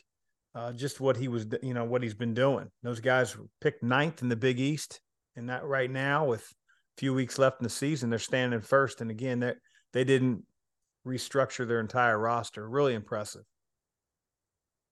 Uh, 0.54 0.72
just 0.72 1.00
what 1.00 1.16
he 1.16 1.26
was, 1.26 1.46
you 1.62 1.74
know, 1.74 1.84
what 1.84 2.00
he's 2.00 2.14
been 2.14 2.32
doing. 2.32 2.70
Those 2.84 3.00
guys 3.00 3.36
picked 3.60 3.82
ninth 3.82 4.22
in 4.22 4.28
the 4.28 4.36
Big 4.36 4.60
East, 4.60 5.00
and 5.34 5.50
that 5.50 5.64
right 5.64 5.90
now, 5.90 6.26
with 6.26 6.48
few 6.96 7.14
weeks 7.14 7.38
left 7.38 7.60
in 7.60 7.64
the 7.64 7.70
season, 7.70 8.10
they're 8.10 8.18
standing 8.18 8.60
first. 8.60 9.00
And 9.00 9.10
again, 9.10 9.40
they 9.40 9.54
they 9.92 10.04
didn't 10.04 10.44
restructure 11.06 11.66
their 11.66 11.80
entire 11.80 12.18
roster. 12.18 12.68
Really 12.68 12.94
impressive. 12.94 13.42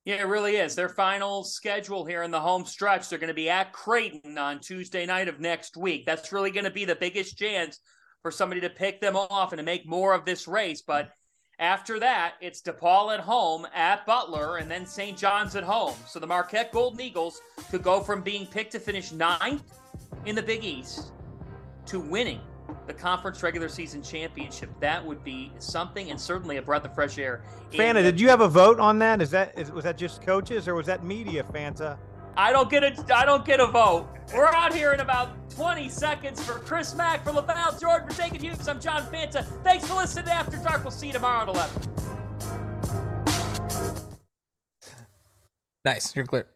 Yeah, 0.04 0.16
it 0.16 0.26
really 0.26 0.56
is. 0.56 0.74
Their 0.74 0.88
final 0.88 1.44
schedule 1.44 2.04
here 2.04 2.24
in 2.24 2.32
the 2.32 2.40
home 2.40 2.64
stretch, 2.64 3.08
they're 3.08 3.20
going 3.20 3.28
to 3.28 3.34
be 3.34 3.48
at 3.48 3.72
Creighton 3.72 4.36
on 4.36 4.58
Tuesday 4.58 5.06
night 5.06 5.28
of 5.28 5.38
next 5.38 5.76
week. 5.76 6.04
That's 6.06 6.32
really 6.32 6.50
going 6.50 6.64
to 6.64 6.72
be 6.72 6.84
the 6.84 6.96
biggest 6.96 7.38
chance 7.38 7.78
for 8.20 8.32
somebody 8.32 8.60
to 8.62 8.70
pick 8.70 9.00
them 9.00 9.16
off 9.16 9.52
and 9.52 9.58
to 9.58 9.64
make 9.64 9.86
more 9.86 10.12
of 10.12 10.24
this 10.24 10.48
race. 10.48 10.82
But 10.82 11.12
after 11.60 12.00
that, 12.00 12.34
it's 12.40 12.62
DePaul 12.62 13.14
at 13.14 13.20
home 13.20 13.64
at 13.72 14.04
Butler 14.04 14.56
and 14.56 14.68
then 14.68 14.86
St. 14.86 15.16
John's 15.16 15.54
at 15.54 15.62
home. 15.62 15.94
So 16.08 16.18
the 16.18 16.26
Marquette 16.26 16.72
Golden 16.72 17.00
Eagles 17.00 17.40
could 17.70 17.84
go 17.84 18.00
from 18.00 18.22
being 18.22 18.46
picked 18.46 18.72
to 18.72 18.80
finish 18.80 19.12
ninth 19.12 19.78
in 20.26 20.34
the 20.34 20.42
Big 20.42 20.64
East 20.64 21.12
to 21.86 22.00
winning 22.00 22.40
the 22.86 22.92
conference 22.92 23.42
regular 23.42 23.68
season 23.68 24.02
championship. 24.02 24.70
That 24.80 25.04
would 25.04 25.22
be 25.24 25.52
something 25.58 26.10
and 26.10 26.20
certainly 26.20 26.56
a 26.56 26.62
breath 26.62 26.84
of 26.84 26.94
fresh 26.94 27.18
air. 27.18 27.44
Fanta, 27.72 28.02
did 28.02 28.20
you 28.20 28.28
have 28.28 28.40
a 28.40 28.48
vote 28.48 28.80
on 28.80 28.98
that? 29.00 29.20
Is 29.20 29.30
that 29.30 29.58
is, 29.58 29.70
was 29.70 29.84
that 29.84 29.96
just 29.96 30.22
coaches 30.22 30.68
or 30.68 30.74
was 30.74 30.86
that 30.86 31.04
media, 31.04 31.42
Fanta? 31.44 31.98
I 32.36 32.50
don't 32.50 32.70
get 32.70 32.82
a 32.82 33.16
I 33.16 33.24
don't 33.24 33.44
get 33.44 33.60
a 33.60 33.66
vote. 33.66 34.08
We're 34.34 34.46
out 34.46 34.72
here 34.74 34.92
in 34.92 35.00
about 35.00 35.50
20 35.50 35.88
seconds 35.90 36.42
for 36.42 36.54
Chris 36.54 36.94
Mack, 36.94 37.24
for 37.24 37.30
LaVall 37.30 37.78
Jordan, 37.80 38.08
for 38.08 38.16
taking 38.16 38.40
Hughes. 38.40 38.66
I'm 38.66 38.80
John 38.80 39.02
Fanta. 39.02 39.44
Thanks 39.62 39.86
for 39.86 39.94
listening 39.94 40.24
to 40.26 40.32
After 40.32 40.56
Dark. 40.58 40.82
We'll 40.82 40.90
see 40.90 41.08
you 41.08 41.12
tomorrow 41.12 41.42
at 41.42 41.48
11. 41.48 41.82
Nice. 45.84 46.14
You're 46.16 46.26
clear. 46.26 46.46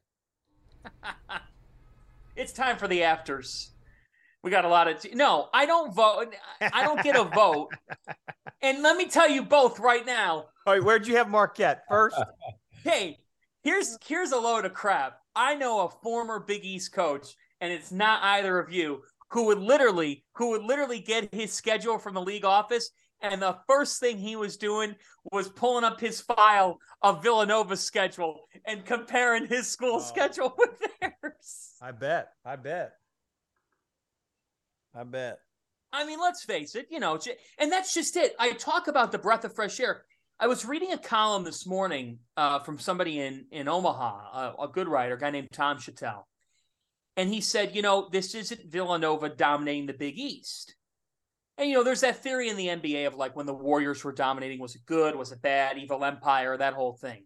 it's 2.36 2.52
time 2.52 2.78
for 2.78 2.88
the 2.88 3.02
afters. 3.02 3.72
We 4.46 4.52
got 4.52 4.64
a 4.64 4.68
lot 4.68 4.86
of. 4.86 5.00
T- 5.00 5.10
no, 5.12 5.48
I 5.52 5.66
don't 5.66 5.92
vote. 5.92 6.32
I 6.60 6.84
don't 6.84 7.02
get 7.02 7.16
a 7.16 7.24
vote. 7.24 7.70
and 8.62 8.80
let 8.80 8.96
me 8.96 9.06
tell 9.06 9.28
you 9.28 9.42
both 9.42 9.80
right 9.80 10.06
now. 10.06 10.46
All 10.64 10.74
right, 10.74 10.84
where'd 10.84 11.04
you 11.04 11.16
have 11.16 11.28
Marquette 11.28 11.82
first? 11.88 12.16
hey, 12.84 13.18
here's 13.64 13.98
here's 14.06 14.30
a 14.30 14.38
load 14.38 14.64
of 14.64 14.72
crap. 14.72 15.18
I 15.34 15.56
know 15.56 15.80
a 15.80 15.90
former 15.90 16.38
Big 16.38 16.64
East 16.64 16.92
coach, 16.92 17.34
and 17.60 17.72
it's 17.72 17.90
not 17.90 18.22
either 18.22 18.60
of 18.60 18.72
you, 18.72 19.02
who 19.32 19.46
would 19.46 19.58
literally 19.58 20.24
who 20.36 20.50
would 20.50 20.62
literally 20.62 21.00
get 21.00 21.34
his 21.34 21.52
schedule 21.52 21.98
from 21.98 22.14
the 22.14 22.22
league 22.22 22.44
office, 22.44 22.92
and 23.22 23.42
the 23.42 23.58
first 23.66 23.98
thing 23.98 24.16
he 24.16 24.36
was 24.36 24.56
doing 24.56 24.94
was 25.32 25.48
pulling 25.48 25.82
up 25.82 26.00
his 26.00 26.20
file 26.20 26.78
of 27.02 27.20
Villanova's 27.20 27.82
schedule 27.82 28.42
and 28.64 28.84
comparing 28.84 29.46
his 29.46 29.66
school 29.66 29.96
oh. 29.96 30.00
schedule 30.00 30.54
with 30.58 30.80
theirs. 31.00 31.72
I 31.82 31.90
bet. 31.90 32.28
I 32.44 32.54
bet. 32.54 32.92
I 34.96 35.04
bet. 35.04 35.38
I 35.92 36.04
mean, 36.04 36.18
let's 36.20 36.42
face 36.42 36.74
it, 36.74 36.86
you 36.90 37.00
know, 37.00 37.18
and 37.58 37.70
that's 37.70 37.94
just 37.94 38.16
it. 38.16 38.34
I 38.38 38.52
talk 38.52 38.88
about 38.88 39.12
the 39.12 39.18
breath 39.18 39.44
of 39.44 39.54
fresh 39.54 39.78
air. 39.80 40.02
I 40.38 40.46
was 40.46 40.64
reading 40.64 40.92
a 40.92 40.98
column 40.98 41.44
this 41.44 41.66
morning 41.66 42.18
uh, 42.36 42.58
from 42.58 42.78
somebody 42.78 43.20
in 43.20 43.46
in 43.50 43.68
Omaha, 43.68 44.54
a, 44.58 44.64
a 44.64 44.68
good 44.68 44.88
writer, 44.88 45.14
a 45.14 45.18
guy 45.18 45.30
named 45.30 45.48
Tom 45.52 45.78
Shatel, 45.78 46.24
and 47.16 47.32
he 47.32 47.40
said, 47.40 47.74
you 47.74 47.82
know, 47.82 48.08
this 48.10 48.34
isn't 48.34 48.70
Villanova 48.70 49.28
dominating 49.30 49.86
the 49.86 49.94
Big 49.94 50.18
East. 50.18 50.74
And 51.58 51.70
you 51.70 51.76
know, 51.76 51.82
there's 51.82 52.02
that 52.02 52.22
theory 52.22 52.50
in 52.50 52.56
the 52.56 52.68
NBA 52.68 53.06
of 53.06 53.14
like 53.14 53.34
when 53.34 53.46
the 53.46 53.54
Warriors 53.54 54.04
were 54.04 54.12
dominating, 54.12 54.60
was 54.60 54.74
it 54.74 54.84
good, 54.84 55.16
was 55.16 55.32
it 55.32 55.40
bad, 55.40 55.78
evil 55.78 56.04
empire, 56.04 56.56
that 56.56 56.74
whole 56.74 56.92
thing. 56.92 57.24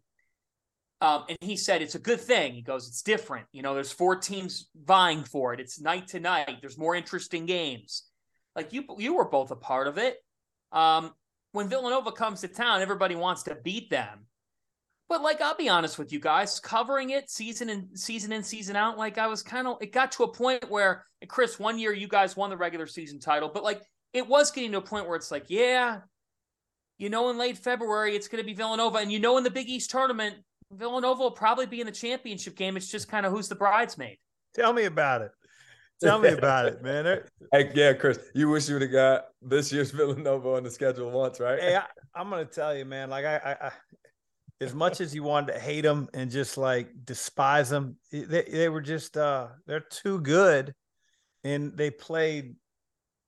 Um, 1.02 1.24
and 1.28 1.38
he 1.40 1.56
said 1.56 1.80
it's 1.80 1.94
a 1.94 2.00
good 2.00 2.20
thing. 2.20 2.52
He 2.52 2.62
goes, 2.62 2.86
it's 2.86 3.02
different. 3.02 3.46
You 3.52 3.62
know, 3.62 3.74
there's 3.74 3.92
four 3.92 4.16
teams 4.16 4.68
vying 4.84 5.24
for 5.24 5.54
it. 5.54 5.60
It's 5.60 5.80
night 5.80 6.08
to 6.08 6.20
night. 6.20 6.58
There's 6.60 6.76
more 6.76 6.94
interesting 6.94 7.46
games. 7.46 8.04
Like 8.54 8.72
you, 8.72 8.84
you 8.98 9.14
were 9.14 9.28
both 9.28 9.50
a 9.50 9.56
part 9.56 9.86
of 9.86 9.96
it. 9.96 10.18
Um, 10.72 11.12
when 11.52 11.68
Villanova 11.68 12.12
comes 12.12 12.42
to 12.42 12.48
town, 12.48 12.82
everybody 12.82 13.14
wants 13.14 13.44
to 13.44 13.54
beat 13.54 13.88
them. 13.90 14.26
But 15.08 15.22
like, 15.22 15.40
I'll 15.40 15.56
be 15.56 15.68
honest 15.68 15.98
with 15.98 16.12
you 16.12 16.20
guys, 16.20 16.60
covering 16.60 17.10
it 17.10 17.30
season 17.30 17.68
and 17.70 17.98
season 17.98 18.30
in, 18.30 18.42
season 18.42 18.76
out, 18.76 18.96
like 18.96 19.18
I 19.18 19.26
was 19.26 19.42
kind 19.42 19.66
of, 19.66 19.78
it 19.80 19.92
got 19.92 20.12
to 20.12 20.24
a 20.24 20.32
point 20.32 20.70
where, 20.70 21.06
Chris, 21.26 21.58
one 21.58 21.78
year 21.78 21.92
you 21.92 22.06
guys 22.06 22.36
won 22.36 22.50
the 22.50 22.56
regular 22.56 22.86
season 22.86 23.18
title, 23.18 23.50
but 23.52 23.64
like 23.64 23.82
it 24.12 24.28
was 24.28 24.50
getting 24.50 24.70
to 24.72 24.78
a 24.78 24.82
point 24.82 25.08
where 25.08 25.16
it's 25.16 25.30
like, 25.30 25.46
yeah, 25.48 26.00
you 26.98 27.10
know, 27.10 27.30
in 27.30 27.38
late 27.38 27.58
February, 27.58 28.14
it's 28.14 28.28
going 28.28 28.42
to 28.42 28.46
be 28.46 28.54
Villanova. 28.54 28.98
And 28.98 29.10
you 29.10 29.18
know, 29.18 29.36
in 29.38 29.44
the 29.44 29.50
Big 29.50 29.68
East 29.68 29.90
tournament, 29.90 30.36
Villanova 30.72 31.22
will 31.22 31.30
probably 31.30 31.66
be 31.66 31.80
in 31.80 31.86
the 31.86 31.92
championship 31.92 32.56
game. 32.56 32.76
It's 32.76 32.90
just 32.90 33.08
kind 33.08 33.26
of 33.26 33.32
who's 33.32 33.48
the 33.48 33.54
bridesmaid. 33.54 34.18
Tell 34.54 34.72
me 34.72 34.84
about 34.84 35.22
it. 35.22 35.32
Tell 36.02 36.18
me 36.18 36.30
about 36.30 36.66
it, 36.66 36.82
man. 36.82 37.22
Hey, 37.52 37.72
yeah, 37.74 37.92
Chris, 37.94 38.18
you 38.32 38.48
wish 38.48 38.68
you 38.68 38.76
would 38.76 38.82
have 38.82 38.92
got 38.92 39.24
this 39.42 39.72
year's 39.72 39.90
Villanova 39.90 40.50
on 40.50 40.62
the 40.62 40.70
schedule 40.70 41.10
once, 41.10 41.40
right? 41.40 41.58
Hey, 41.58 41.76
I, 41.76 42.20
am 42.20 42.30
gonna 42.30 42.44
tell 42.44 42.76
you, 42.76 42.84
man. 42.84 43.10
Like 43.10 43.24
I, 43.24 43.36
I, 43.38 43.66
I, 43.66 43.72
as 44.60 44.72
much 44.72 45.00
as 45.00 45.12
you 45.12 45.24
wanted 45.24 45.54
to 45.54 45.58
hate 45.58 45.80
them 45.80 46.08
and 46.14 46.30
just 46.30 46.56
like 46.56 46.90
despise 47.04 47.70
them, 47.70 47.96
they, 48.12 48.44
they 48.48 48.68
were 48.68 48.80
just 48.80 49.16
uh 49.16 49.48
they're 49.66 49.80
too 49.80 50.20
good, 50.20 50.74
and 51.42 51.76
they 51.76 51.90
played, 51.90 52.54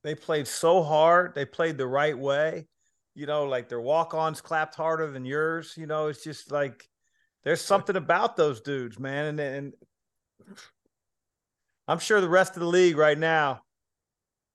they 0.04 0.14
played 0.14 0.46
so 0.46 0.84
hard. 0.84 1.34
They 1.34 1.46
played 1.46 1.78
the 1.78 1.86
right 1.86 2.16
way. 2.16 2.68
You 3.16 3.26
know, 3.26 3.44
like 3.44 3.68
their 3.68 3.80
walk-ons 3.80 4.40
clapped 4.40 4.76
harder 4.76 5.10
than 5.10 5.24
yours. 5.24 5.74
You 5.76 5.86
know, 5.86 6.06
it's 6.06 6.22
just 6.22 6.52
like 6.52 6.88
there's 7.44 7.60
something 7.60 7.96
about 7.96 8.36
those 8.36 8.60
dudes, 8.60 8.98
man. 8.98 9.26
And, 9.26 9.40
and 9.40 9.72
I'm 11.88 11.98
sure 11.98 12.20
the 12.20 12.28
rest 12.28 12.54
of 12.54 12.60
the 12.60 12.68
league 12.68 12.96
right 12.96 13.18
now 13.18 13.60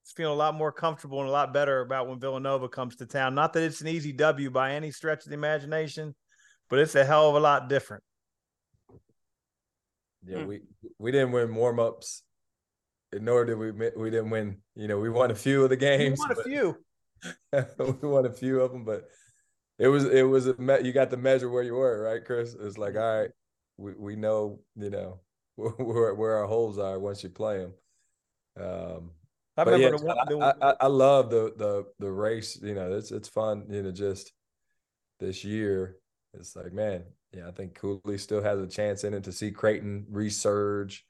is 0.05 0.13
feeling 0.13 0.33
a 0.33 0.37
lot 0.37 0.55
more 0.55 0.71
comfortable 0.71 1.19
and 1.19 1.27
a 1.27 1.31
lot 1.31 1.53
better 1.53 1.81
about 1.81 2.07
when 2.07 2.19
Villanova 2.19 2.69
comes 2.69 2.95
to 2.97 3.05
town. 3.05 3.35
Not 3.35 3.53
that 3.53 3.63
it's 3.63 3.81
an 3.81 3.87
easy 3.87 4.13
W 4.13 4.49
by 4.49 4.73
any 4.73 4.91
stretch 4.91 5.25
of 5.25 5.29
the 5.29 5.35
imagination, 5.35 6.15
but 6.69 6.79
it's 6.79 6.95
a 6.95 7.03
hell 7.03 7.29
of 7.29 7.35
a 7.35 7.39
lot 7.39 7.67
different. 7.67 8.03
Yeah, 10.25 10.39
hmm. 10.39 10.47
we 10.47 10.61
we 10.97 11.11
didn't 11.11 11.31
win 11.31 11.53
warm 11.55 11.79
ups, 11.79 12.23
nor 13.13 13.45
did 13.45 13.55
we 13.55 13.71
we 13.71 14.09
didn't 14.09 14.29
win. 14.29 14.57
You 14.75 14.87
know, 14.87 14.99
we 14.99 15.09
won 15.09 15.31
a 15.31 15.35
few 15.35 15.63
of 15.63 15.69
the 15.69 15.77
games. 15.77 16.19
We 16.19 16.35
won 16.35 16.39
a 16.39 16.43
few. 16.43 16.77
we 18.01 18.09
won 18.09 18.25
a 18.25 18.31
few 18.31 18.61
of 18.61 18.71
them, 18.71 18.83
but 18.83 19.03
it 19.79 19.87
was 19.87 20.05
it 20.05 20.23
was 20.23 20.47
a 20.47 20.59
me- 20.59 20.83
you 20.83 20.91
got 20.91 21.11
to 21.11 21.17
measure 21.17 21.49
where 21.49 21.63
you 21.63 21.75
were, 21.75 22.01
right, 22.01 22.23
Chris? 22.23 22.55
It's 22.59 22.77
like, 22.77 22.95
all 22.95 23.19
right, 23.19 23.29
we, 23.77 23.93
we 23.93 24.15
know, 24.15 24.59
you 24.75 24.89
know, 24.89 25.19
where 25.55 26.13
where 26.13 26.35
our 26.37 26.47
holes 26.47 26.77
are 26.77 26.99
once 26.99 27.23
you 27.23 27.29
play 27.29 27.59
them. 27.59 27.73
Um, 28.59 29.11
I 29.55 29.63
remember 29.63 30.05
yeah, 30.05 30.13
the, 30.27 30.35
the, 30.35 30.55
I, 30.61 30.69
I, 30.69 30.75
I, 30.81 30.87
love 30.87 31.29
the 31.29 31.53
the 31.55 31.85
the 31.99 32.11
race. 32.11 32.59
You 32.61 32.75
know, 32.75 32.93
it's 32.93 33.11
it's 33.11 33.27
fun. 33.27 33.65
You 33.69 33.83
know, 33.83 33.91
just 33.91 34.31
this 35.19 35.43
year, 35.43 35.97
it's 36.33 36.55
like, 36.55 36.73
man, 36.73 37.03
yeah, 37.31 37.47
I 37.47 37.51
think 37.51 37.75
Cooley 37.75 38.17
still 38.17 38.43
has 38.43 38.59
a 38.59 38.67
chance 38.67 39.03
in 39.03 39.13
it 39.13 39.23
to 39.25 39.31
see 39.31 39.51
Creighton 39.51 40.05
resurge. 40.11 41.01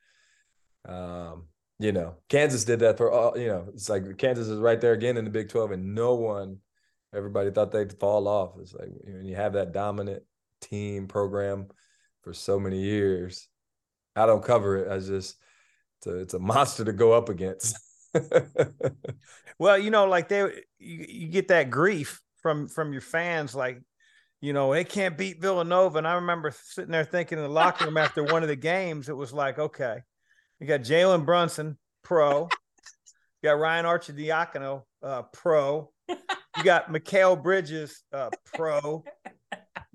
Um, 0.87 1.47
you 1.79 1.91
know, 1.91 2.15
Kansas 2.29 2.63
did 2.63 2.79
that 2.79 2.97
for 2.97 3.11
all. 3.11 3.37
You 3.37 3.47
know, 3.47 3.67
it's 3.73 3.89
like 3.89 4.17
Kansas 4.17 4.47
is 4.47 4.59
right 4.59 4.79
there 4.79 4.93
again 4.93 5.17
in 5.17 5.25
the 5.25 5.31
Big 5.31 5.49
Twelve, 5.49 5.71
and 5.71 5.93
no 5.93 6.15
one 6.15 6.59
everybody 7.13 7.51
thought 7.51 7.71
they'd 7.71 7.99
fall 7.99 8.27
off. 8.27 8.53
It's 8.59 8.73
like 8.73 8.89
when 9.03 9.25
you 9.25 9.35
have 9.35 9.53
that 9.53 9.73
dominant 9.73 10.23
team 10.61 11.07
program 11.07 11.67
for 12.21 12.33
so 12.33 12.59
many 12.59 12.81
years. 12.81 13.47
I 14.15 14.25
don't 14.25 14.43
cover 14.43 14.77
it. 14.77 14.91
I 14.91 14.97
just 14.97 15.37
it's 15.99 16.07
a, 16.07 16.19
it's 16.19 16.33
a 16.33 16.39
monster 16.39 16.85
to 16.85 16.93
go 16.93 17.13
up 17.13 17.29
against. 17.29 17.77
well, 19.59 19.77
you 19.77 19.91
know, 19.91 20.05
like 20.05 20.27
they 20.27 20.41
you, 20.79 21.05
you 21.07 21.27
get 21.27 21.49
that 21.49 21.69
grief 21.69 22.21
from 22.41 22.67
from 22.67 22.91
your 22.91 23.01
fans, 23.01 23.55
like 23.55 23.81
you 24.41 24.53
know 24.53 24.73
they 24.73 24.83
can't 24.83 25.17
beat 25.17 25.41
Villanova. 25.41 25.97
And 25.99 26.07
I 26.07 26.15
remember 26.15 26.53
sitting 26.63 26.91
there 26.91 27.05
thinking 27.05 27.37
in 27.37 27.43
the 27.43 27.49
locker 27.49 27.85
room 27.85 27.97
after 27.97 28.23
one 28.23 28.43
of 28.43 28.49
the 28.49 28.55
games, 28.55 29.09
it 29.09 29.17
was 29.17 29.33
like, 29.33 29.59
okay, 29.59 29.97
you 30.59 30.67
got 30.67 30.81
Jalen 30.81 31.25
Brunson, 31.25 31.77
pro, 32.03 32.49
you 33.41 33.49
got 33.49 33.59
Ryan 33.59 33.85
Arcidiacono, 33.85 34.83
uh, 35.03 35.23
pro, 35.33 35.91
you 36.57 36.63
got 36.63 36.91
Mikal 36.91 37.41
Bridges, 37.41 38.03
uh, 38.11 38.29
pro. 38.53 39.03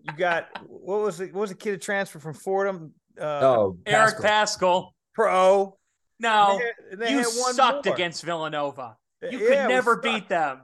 You 0.02 0.12
got 0.16 0.48
what 0.66 1.00
was 1.00 1.20
it? 1.20 1.32
What 1.32 1.42
was 1.42 1.50
the 1.50 1.56
kid 1.56 1.74
that 1.74 1.82
transferred 1.82 2.22
from 2.22 2.34
Fordham? 2.34 2.92
Uh, 3.20 3.24
oh, 3.24 3.78
Eric 3.86 4.16
Paschall, 4.18 4.90
pro. 5.14 5.76
No, 6.18 6.60
they 6.90 6.96
they 6.96 7.12
you 7.12 7.24
sucked 7.24 7.86
more. 7.86 7.94
against 7.94 8.22
Villanova. 8.24 8.96
You 9.22 9.38
yeah, 9.38 9.48
could 9.48 9.68
never 9.68 9.96
beat 9.96 10.28
them. 10.28 10.62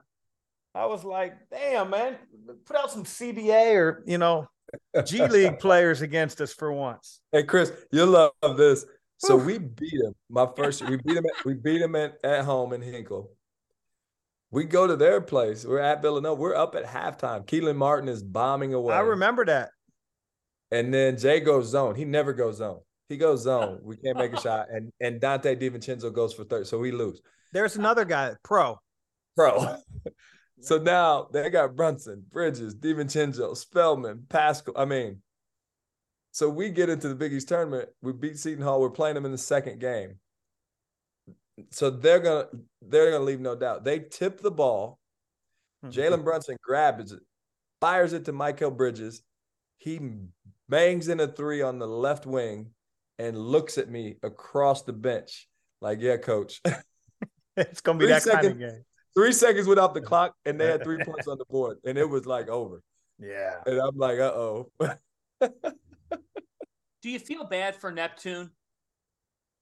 I 0.74 0.86
was 0.86 1.04
like, 1.04 1.36
damn, 1.50 1.90
man, 1.90 2.16
put 2.66 2.76
out 2.76 2.90
some 2.90 3.04
CBA 3.04 3.74
or 3.76 4.02
you 4.06 4.18
know, 4.18 4.48
G 5.04 5.26
League 5.28 5.58
players 5.58 6.02
against 6.02 6.40
us 6.40 6.52
for 6.52 6.72
once. 6.72 7.20
Hey, 7.32 7.42
Chris, 7.42 7.72
you'll 7.90 8.08
love 8.08 8.56
this. 8.56 8.84
So 9.18 9.36
we 9.36 9.58
beat 9.58 10.00
him. 10.00 10.14
My 10.30 10.46
first, 10.56 10.88
we 10.88 10.96
beat 10.96 11.16
him. 11.16 11.24
At, 11.26 11.44
we 11.44 11.54
beat 11.54 11.80
him 11.80 11.96
at, 11.96 12.18
at 12.22 12.44
home 12.44 12.72
in 12.72 12.80
Hinkle 12.80 13.32
We 14.50 14.64
go 14.64 14.86
to 14.86 14.96
their 14.96 15.20
place. 15.20 15.64
We're 15.64 15.80
at 15.80 16.00
Villanova. 16.00 16.40
We're 16.40 16.54
up 16.54 16.74
at 16.74 16.84
halftime. 16.86 17.44
Kelan 17.46 17.76
Martin 17.76 18.08
is 18.08 18.22
bombing 18.22 18.72
away. 18.72 18.94
I 18.94 19.00
remember 19.00 19.44
that. 19.44 19.70
And 20.70 20.92
then 20.92 21.18
Jay 21.18 21.40
goes 21.40 21.68
zone. 21.68 21.94
He 21.94 22.04
never 22.04 22.32
goes 22.32 22.56
zone. 22.56 22.80
He 23.08 23.16
goes 23.16 23.42
zone. 23.42 23.80
We 23.82 23.96
can't 23.96 24.16
make 24.16 24.32
a 24.32 24.40
shot. 24.40 24.66
And 24.70 24.92
and 25.00 25.20
Donte 25.20 25.60
DiVincenzo 25.60 26.12
goes 26.12 26.32
for 26.34 26.44
third. 26.44 26.66
So 26.66 26.78
we 26.78 26.92
lose. 26.92 27.20
There's 27.52 27.76
another 27.76 28.04
guy, 28.04 28.34
pro. 28.42 28.78
Pro. 29.36 29.76
so 30.60 30.78
now 30.78 31.28
they 31.32 31.48
got 31.50 31.76
Brunson, 31.76 32.24
Bridges, 32.30 32.74
DiVincenzo, 32.74 33.56
Spellman, 33.56 34.24
Paschall. 34.28 34.72
I 34.76 34.84
mean, 34.84 35.22
so 36.32 36.48
we 36.48 36.70
get 36.70 36.90
into 36.90 37.08
the 37.08 37.14
Big 37.14 37.32
East 37.32 37.48
tournament. 37.48 37.88
We 38.02 38.12
beat 38.12 38.38
Seton 38.38 38.62
Hall. 38.62 38.80
We're 38.80 38.90
playing 38.90 39.14
them 39.14 39.24
in 39.24 39.32
the 39.32 39.38
second 39.38 39.80
game. 39.80 40.16
So 41.70 41.90
they're 41.90 42.20
gonna 42.20 42.46
they're 42.82 43.12
gonna 43.12 43.24
leave 43.24 43.40
no 43.40 43.54
doubt. 43.54 43.84
They 43.84 44.00
tip 44.00 44.40
the 44.40 44.50
ball. 44.50 44.98
Jalen 45.86 46.24
Brunson 46.24 46.56
grabs 46.62 47.12
it, 47.12 47.20
fires 47.80 48.12
it 48.12 48.24
to 48.24 48.32
Mikal 48.32 48.76
Bridges. 48.76 49.22
He 49.76 50.00
bangs 50.68 51.08
in 51.08 51.20
a 51.20 51.28
three 51.28 51.62
on 51.62 51.78
the 51.78 51.86
left 51.86 52.26
wing 52.26 52.70
and 53.18 53.38
looks 53.38 53.78
at 53.78 53.88
me 53.88 54.16
across 54.22 54.82
the 54.82 54.92
bench 54.92 55.48
like, 55.80 56.00
"Yeah, 56.00 56.16
coach." 56.16 56.60
it's 57.56 57.80
gonna 57.80 57.98
be 57.98 58.06
that 58.06 58.22
seconds, 58.22 58.42
kind 58.42 58.52
of 58.52 58.58
game. 58.58 58.84
Three 59.14 59.32
seconds 59.32 59.66
without 59.66 59.94
the 59.94 60.00
clock, 60.00 60.34
and 60.44 60.60
they 60.60 60.66
had 60.66 60.82
three 60.82 60.98
points 61.04 61.28
on 61.28 61.38
the 61.38 61.44
board, 61.46 61.78
and 61.84 61.96
it 61.98 62.08
was 62.08 62.26
like 62.26 62.48
over. 62.48 62.82
Yeah, 63.18 63.56
and 63.66 63.78
I'm 63.78 63.96
like, 63.96 64.18
"Uh 64.18 64.32
oh." 64.34 64.70
Do 67.00 67.10
you 67.10 67.20
feel 67.20 67.44
bad 67.44 67.76
for 67.76 67.92
Neptune? 67.92 68.50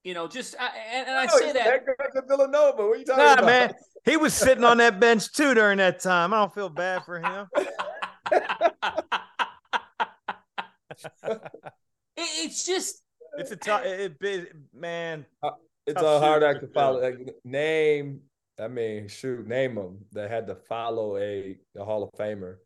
You 0.07 0.15
know, 0.15 0.29
just 0.29 0.55
I, 0.61 0.71
and, 0.95 1.09
and 1.09 1.17
I 1.17 1.27
say 1.27 1.53
that. 1.53 1.85
that 2.15 2.29
Villanova. 2.29 2.87
What 2.87 2.93
are 2.93 2.97
you 2.97 3.05
talking 3.05 3.25
nah, 3.25 3.33
about? 3.33 3.45
man, 3.45 3.75
he 4.05 4.17
was 4.17 4.35
sitting 4.35 4.63
on 4.63 4.79
that 4.79 5.01
bench 5.01 5.33
too 5.33 5.53
during 5.53 5.79
that 5.79 5.99
time. 5.99 6.33
I 6.33 6.37
don't 6.37 6.55
feel 6.55 6.69
bad 6.69 7.05
for 7.05 7.19
him. 7.19 7.49
it, 11.27 11.41
it's 12.17 12.65
just 12.65 13.03
it's 13.37 13.51
a 13.51 13.57
tough 13.57 13.85
it, 13.85 14.17
it, 14.21 14.53
man 14.73 15.27
uh, 15.43 15.51
it's 15.87 16.01
a 16.01 16.21
hard 16.21 16.43
act 16.45 16.61
to 16.61 16.69
follow 16.69 17.03
like, 17.03 17.35
name 17.45 18.21
i 18.59 18.67
mean 18.67 19.07
shoot 19.09 19.47
name 19.47 19.75
them 19.75 19.99
that 20.13 20.31
had 20.31 20.47
to 20.47 20.55
follow 20.55 21.17
a, 21.19 21.59
a 21.77 21.85
hall 21.85 22.03
of 22.03 22.11
famer 22.19 22.57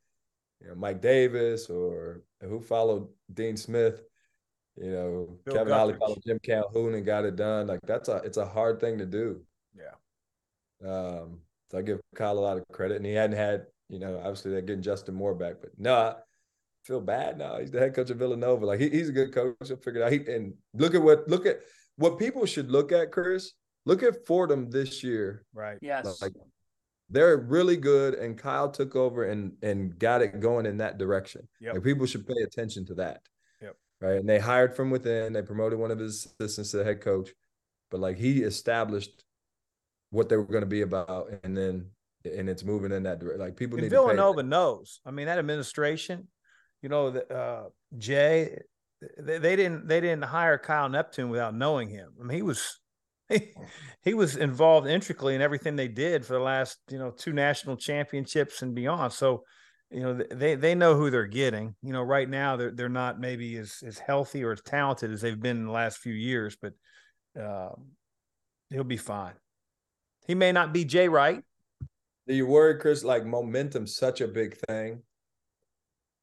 you 0.60 0.68
know 0.68 0.74
mike 0.74 1.02
davis 1.02 1.68
or 1.68 2.22
who 2.42 2.60
followed 2.60 3.08
dean 3.34 3.56
smith 3.56 4.02
you 4.80 4.90
know 4.90 5.38
Bill 5.44 5.54
kevin 5.54 5.72
ollie 5.72 5.94
followed 5.98 6.22
jim 6.26 6.38
calhoun 6.42 6.94
and 6.94 7.04
got 7.04 7.24
it 7.24 7.36
done 7.36 7.66
like 7.66 7.80
that's 7.86 8.08
a 8.08 8.16
it's 8.24 8.38
a 8.38 8.46
hard 8.46 8.80
thing 8.80 8.98
to 8.98 9.06
do 9.06 9.40
yeah 9.76 10.88
um 10.88 11.38
so 11.70 11.78
i 11.78 11.82
give 11.82 12.00
kyle 12.14 12.38
a 12.38 12.40
lot 12.40 12.56
of 12.56 12.64
credit 12.72 12.96
and 12.96 13.06
he 13.06 13.12
hadn't 13.12 13.36
had 13.36 13.66
you 13.88 13.98
know 13.98 14.18
obviously 14.18 14.50
they're 14.50 14.62
getting 14.62 14.82
justin 14.82 15.14
moore 15.14 15.34
back 15.34 15.56
but 15.60 15.70
no 15.78 15.94
I, 15.94 16.14
feel 16.84 17.00
bad 17.00 17.38
now. 17.38 17.58
He's 17.58 17.70
the 17.70 17.78
head 17.78 17.94
coach 17.94 18.10
of 18.10 18.18
Villanova. 18.18 18.66
Like 18.66 18.80
he, 18.80 18.88
he's 18.88 19.08
a 19.08 19.12
good 19.12 19.32
coach. 19.32 19.54
He'll 19.64 19.76
figure 19.76 20.02
it 20.02 20.04
out. 20.04 20.12
He, 20.12 20.32
and 20.32 20.54
look 20.74 20.94
at 20.94 21.02
what 21.02 21.28
look 21.28 21.46
at 21.46 21.60
what 21.96 22.18
people 22.18 22.46
should 22.46 22.70
look 22.70 22.92
at, 22.92 23.12
Chris. 23.12 23.52
Look 23.86 24.02
at 24.02 24.26
Fordham 24.26 24.70
this 24.70 25.02
year. 25.02 25.44
Right. 25.54 25.78
Yes. 25.80 26.20
Like 26.20 26.32
they're 27.08 27.36
really 27.36 27.76
good, 27.76 28.14
and 28.14 28.38
Kyle 28.38 28.70
took 28.70 28.96
over 28.96 29.24
and 29.24 29.52
and 29.62 29.98
got 29.98 30.22
it 30.22 30.40
going 30.40 30.66
in 30.66 30.78
that 30.78 30.98
direction. 30.98 31.48
Yep. 31.60 31.74
Like 31.74 31.84
people 31.84 32.06
should 32.06 32.26
pay 32.26 32.42
attention 32.42 32.86
to 32.86 32.94
that. 32.94 33.22
Right. 34.00 34.16
And 34.16 34.28
they 34.28 34.38
hired 34.38 34.74
from 34.74 34.90
within. 34.90 35.32
They 35.32 35.42
promoted 35.42 35.78
one 35.78 35.90
of 35.90 35.98
his 35.98 36.26
assistants 36.38 36.70
to 36.70 36.78
the 36.78 36.84
head 36.84 37.02
coach, 37.02 37.30
but 37.90 38.00
like 38.00 38.16
he 38.16 38.42
established 38.42 39.24
what 40.10 40.28
they 40.28 40.36
were 40.36 40.44
going 40.44 40.62
to 40.62 40.66
be 40.66 40.80
about, 40.80 41.28
and 41.42 41.56
then 41.56 41.90
and 42.24 42.48
it's 42.48 42.64
moving 42.64 42.92
in 42.92 43.02
that 43.02 43.18
direction. 43.18 43.40
Like 43.40 43.56
people 43.56 43.76
and 43.76 43.84
need 43.84 43.90
Villanova 43.90 44.42
knows. 44.42 45.00
I 45.04 45.10
mean, 45.10 45.26
that 45.26 45.38
administration 45.38 46.28
you 46.82 46.88
know, 46.88 47.08
uh, 47.08 47.68
Jay, 47.98 48.58
they, 49.18 49.38
they, 49.38 49.56
didn't 49.56 49.86
they 49.86 50.00
didn't 50.00 50.24
hire 50.24 50.58
Kyle 50.58 50.88
Neptune 50.88 51.30
without 51.30 51.54
knowing 51.54 51.88
him. 51.88 52.12
I 52.20 52.24
mean, 52.24 52.36
he 52.36 52.42
was 52.42 52.78
he, 53.28 53.52
he 54.02 54.14
was 54.14 54.36
involved 54.36 54.88
intricately 54.88 55.34
in 55.34 55.42
everything 55.42 55.76
they 55.76 55.88
did 55.88 56.24
for 56.24 56.34
the 56.34 56.40
last 56.40 56.78
you 56.90 56.98
know 56.98 57.10
two 57.10 57.32
national 57.32 57.76
championships 57.76 58.62
and 58.62 58.74
beyond. 58.74 59.12
So, 59.12 59.44
you 59.90 60.00
know, 60.00 60.22
they 60.30 60.54
they 60.54 60.74
know 60.74 60.94
who 60.94 61.10
they're 61.10 61.26
getting. 61.26 61.74
You 61.82 61.92
know, 61.92 62.02
right 62.02 62.28
now 62.28 62.56
they're 62.56 62.70
they're 62.70 62.88
not 62.88 63.18
maybe 63.18 63.56
as 63.56 63.82
as 63.84 63.98
healthy 63.98 64.44
or 64.44 64.52
as 64.52 64.62
talented 64.62 65.10
as 65.10 65.20
they've 65.20 65.40
been 65.40 65.58
in 65.58 65.66
the 65.66 65.72
last 65.72 65.98
few 65.98 66.14
years, 66.14 66.56
but 66.60 66.72
uh, 67.40 67.70
he'll 68.70 68.84
be 68.84 68.96
fine. 68.96 69.34
He 70.26 70.34
may 70.34 70.52
not 70.52 70.72
be 70.72 70.84
Jay 70.84 71.08
Wright. 71.08 71.42
Do 72.28 72.34
you 72.34 72.46
worry, 72.46 72.78
Chris? 72.78 73.02
Like 73.02 73.24
momentum's 73.24 73.96
such 73.96 74.20
a 74.20 74.28
big 74.28 74.56
thing 74.68 75.02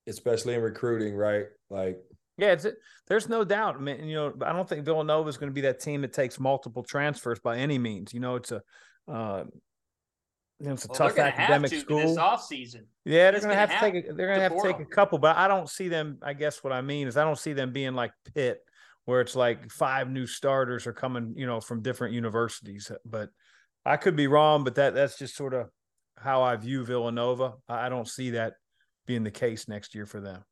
especially 0.07 0.55
in 0.55 0.61
recruiting, 0.61 1.15
right? 1.15 1.45
Like, 1.69 1.99
yeah, 2.37 2.53
it's 2.53 2.65
there's 3.07 3.29
no 3.29 3.43
doubt. 3.43 3.75
I 3.75 3.79
mean, 3.79 4.07
you 4.07 4.15
know, 4.15 4.33
I 4.45 4.53
don't 4.53 4.67
think 4.67 4.85
Villanova 4.85 5.27
is 5.29 5.37
going 5.37 5.49
to 5.49 5.53
be 5.53 5.61
that 5.61 5.79
team 5.79 6.01
that 6.01 6.13
takes 6.13 6.39
multiple 6.39 6.83
transfers 6.83 7.39
by 7.39 7.57
any 7.57 7.77
means. 7.77 8.13
You 8.13 8.19
know, 8.19 8.35
it's 8.35 8.51
a 8.51 8.61
uh, 9.11 9.43
you 10.59 10.67
know, 10.67 10.73
it's 10.73 10.85
a 10.85 10.87
well, 10.89 11.09
tough 11.09 11.19
academic 11.19 11.71
school. 11.71 11.99
This 11.99 12.17
off 12.17 12.43
season. 12.43 12.85
Yeah, 13.05 13.31
they're 13.31 13.41
going 13.41 13.51
to 13.51 13.55
have 13.55 13.69
to 13.69 13.79
take. 13.79 13.95
A, 13.95 14.13
they're 14.13 14.27
going 14.27 14.39
to 14.39 14.43
have 14.43 14.55
to 14.55 14.61
take 14.63 14.79
a 14.79 14.85
couple, 14.85 15.19
but 15.19 15.37
I 15.37 15.47
don't 15.47 15.69
see 15.69 15.87
them. 15.87 16.17
I 16.21 16.33
guess 16.33 16.63
what 16.63 16.73
I 16.73 16.81
mean 16.81 17.07
is 17.07 17.15
I 17.15 17.23
don't 17.23 17.37
see 17.37 17.53
them 17.53 17.71
being 17.71 17.93
like 17.93 18.11
Pitt, 18.33 18.59
where 19.05 19.21
it's 19.21 19.35
like 19.35 19.71
five 19.71 20.09
new 20.09 20.25
starters 20.25 20.87
are 20.87 20.93
coming, 20.93 21.33
you 21.37 21.45
know, 21.45 21.61
from 21.61 21.83
different 21.83 22.15
universities. 22.15 22.91
But 23.05 23.29
I 23.85 23.97
could 23.97 24.15
be 24.15 24.27
wrong, 24.27 24.63
but 24.63 24.75
that 24.75 24.95
that's 24.95 25.19
just 25.19 25.35
sort 25.35 25.53
of 25.53 25.69
how 26.17 26.41
I 26.41 26.55
view 26.55 26.83
Villanova. 26.83 27.53
I 27.69 27.89
don't 27.89 28.07
see 28.07 28.31
that 28.31 28.53
being 29.05 29.23
the 29.23 29.31
case 29.31 29.67
next 29.67 29.93
year 29.93 30.05
for 30.05 30.19
them. 30.19 30.43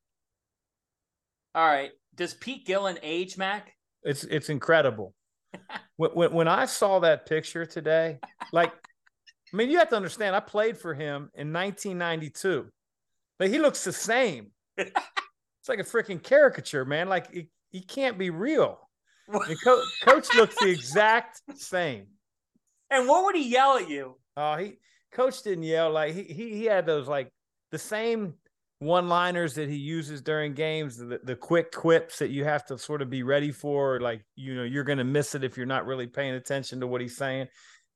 All 1.56 1.66
right. 1.66 1.92
Does 2.14 2.34
Pete 2.34 2.66
Gillen 2.66 3.00
age, 3.02 3.38
Mack? 3.38 3.74
It's 4.04 4.24
it's 4.24 4.50
incredible. 4.50 5.14
when, 5.96 6.12
when, 6.12 6.34
when 6.34 6.48
I 6.48 6.66
saw 6.66 7.00
that 7.00 7.26
picture 7.26 7.66
today, 7.66 8.20
like, 8.52 8.72
I 9.54 9.58
mean, 9.58 9.70
you 9.70 9.78
have 9.80 9.90
to 9.90 9.96
understand. 9.96 10.36
I 10.36 10.40
played 10.40 10.78
for 10.78 10.94
him 10.94 11.30
in 11.36 11.54
1992, 11.54 12.68
but 13.38 13.50
he 13.50 13.60
looks 13.60 13.84
the 13.84 13.94
same. 13.94 14.52
it's 14.78 15.70
like 15.70 15.80
a 15.80 15.84
freaking 15.84 16.22
caricature, 16.22 16.86
man. 16.86 17.10
Like 17.10 17.32
he, 17.32 17.50
he 17.72 17.82
can't 17.82 18.18
be 18.18 18.30
real. 18.30 18.80
Co- 19.64 19.84
coach 20.04 20.34
looks 20.36 20.56
the 20.60 20.70
exact 20.70 21.42
same. 21.56 22.08
And 22.92 23.08
what 23.08 23.26
would 23.26 23.36
he 23.36 23.50
yell 23.50 23.78
at 23.78 23.90
you? 23.90 24.18
Oh, 24.38 24.56
he 24.58 24.78
coach 25.12 25.42
didn't 25.44 25.64
yell 25.64 25.92
like 25.92 26.14
he 26.14 26.24
he, 26.24 26.58
he 26.58 26.66
had 26.66 26.86
those 26.86 27.08
like 27.08 27.30
the 27.72 27.80
same 27.80 28.36
one 28.80 29.08
liners 29.08 29.54
that 29.56 29.70
he 29.70 29.76
uses 29.76 30.22
during 30.22 30.54
games, 30.54 30.98
the, 30.98 31.20
the 31.24 31.36
quick 31.36 31.72
quips 31.72 32.20
that 32.20 32.30
you 32.30 32.44
have 32.44 32.66
to 32.66 32.78
sort 32.78 33.02
of 33.02 33.10
be 33.10 33.24
ready 33.24 33.52
for, 33.52 34.00
like, 34.02 34.22
you 34.36 34.54
know, 34.54 34.64
you're 34.64 34.84
going 34.84 34.98
to 34.98 35.04
miss 35.04 35.34
it 35.34 35.44
if 35.44 35.56
you're 35.56 35.66
not 35.66 35.86
really 35.86 36.08
paying 36.08 36.34
attention 36.34 36.80
to 36.82 36.88
what 36.88 37.02
he's 37.02 37.16
saying. 37.16 37.48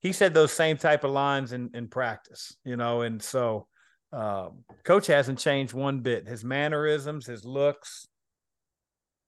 He 0.01 0.13
said 0.13 0.33
those 0.33 0.51
same 0.51 0.77
type 0.77 1.03
of 1.03 1.11
lines 1.11 1.51
in, 1.51 1.71
in 1.73 1.87
practice, 1.87 2.55
you 2.63 2.77
know, 2.77 3.01
and 3.01 3.21
so 3.21 3.67
um, 4.13 4.63
coach 4.83 5.07
hasn't 5.07 5.39
changed 5.39 5.73
one 5.73 5.99
bit. 5.99 6.27
His 6.27 6.43
mannerisms, 6.43 7.25
his 7.25 7.43
looks. 7.43 8.07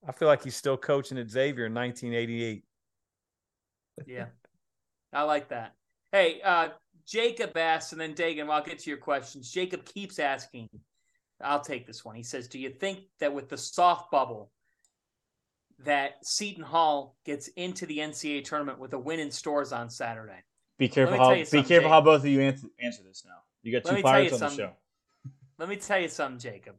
I 0.07 0.11
feel 0.13 0.27
like 0.27 0.43
he's 0.43 0.55
still 0.55 0.77
coaching 0.77 1.17
at 1.17 1.29
Xavier 1.29 1.65
in 1.65 1.73
1988. 1.73 2.63
Yeah, 4.07 4.25
I 5.13 5.23
like 5.23 5.49
that. 5.49 5.75
Hey, 6.11 6.41
uh, 6.43 6.69
Jacob 7.05 7.55
asks, 7.55 7.91
and 7.91 8.01
then 8.01 8.15
Dagan, 8.15 8.49
I'll 8.49 8.63
get 8.63 8.79
to 8.79 8.89
your 8.89 8.97
questions. 8.97 9.51
Jacob 9.51 9.85
keeps 9.85 10.17
asking, 10.17 10.69
I'll 11.43 11.61
take 11.61 11.85
this 11.85 12.03
one. 12.05 12.15
He 12.15 12.23
says, 12.23 12.47
"Do 12.47 12.59
you 12.59 12.69
think 12.69 13.01
that 13.19 13.33
with 13.33 13.49
the 13.49 13.57
soft 13.57 14.11
bubble, 14.11 14.51
that 15.79 16.25
Seton 16.25 16.63
Hall 16.63 17.17
gets 17.25 17.47
into 17.49 17.85
the 17.85 17.99
NCAA 17.99 18.43
tournament 18.43 18.79
with 18.79 18.93
a 18.93 18.99
win 18.99 19.19
in 19.19 19.31
Storrs 19.31 19.71
on 19.71 19.89
Saturday?" 19.89 20.43
Be 20.81 20.89
careful 20.89 21.15
how 21.15 21.35
be 21.35 21.45
careful 21.45 21.61
Jacob. 21.61 21.91
how 21.91 22.01
both 22.01 22.21
of 22.21 22.25
you 22.25 22.41
answer, 22.41 22.65
answer 22.81 23.03
this 23.03 23.23
now. 23.23 23.37
You 23.61 23.79
got 23.79 23.87
two 23.87 24.01
pirates 24.01 24.41
on 24.41 24.49
the 24.49 24.55
show. 24.55 24.71
Let 25.59 25.69
me 25.69 25.75
tell 25.75 25.99
you 25.99 26.07
something, 26.07 26.39
Jacob. 26.39 26.73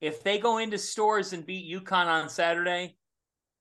If 0.00 0.24
they 0.24 0.38
go 0.38 0.58
into 0.58 0.78
Storrs 0.78 1.32
and 1.32 1.46
beat 1.46 1.72
UConn 1.72 2.06
on 2.06 2.28
Saturday, 2.28 2.96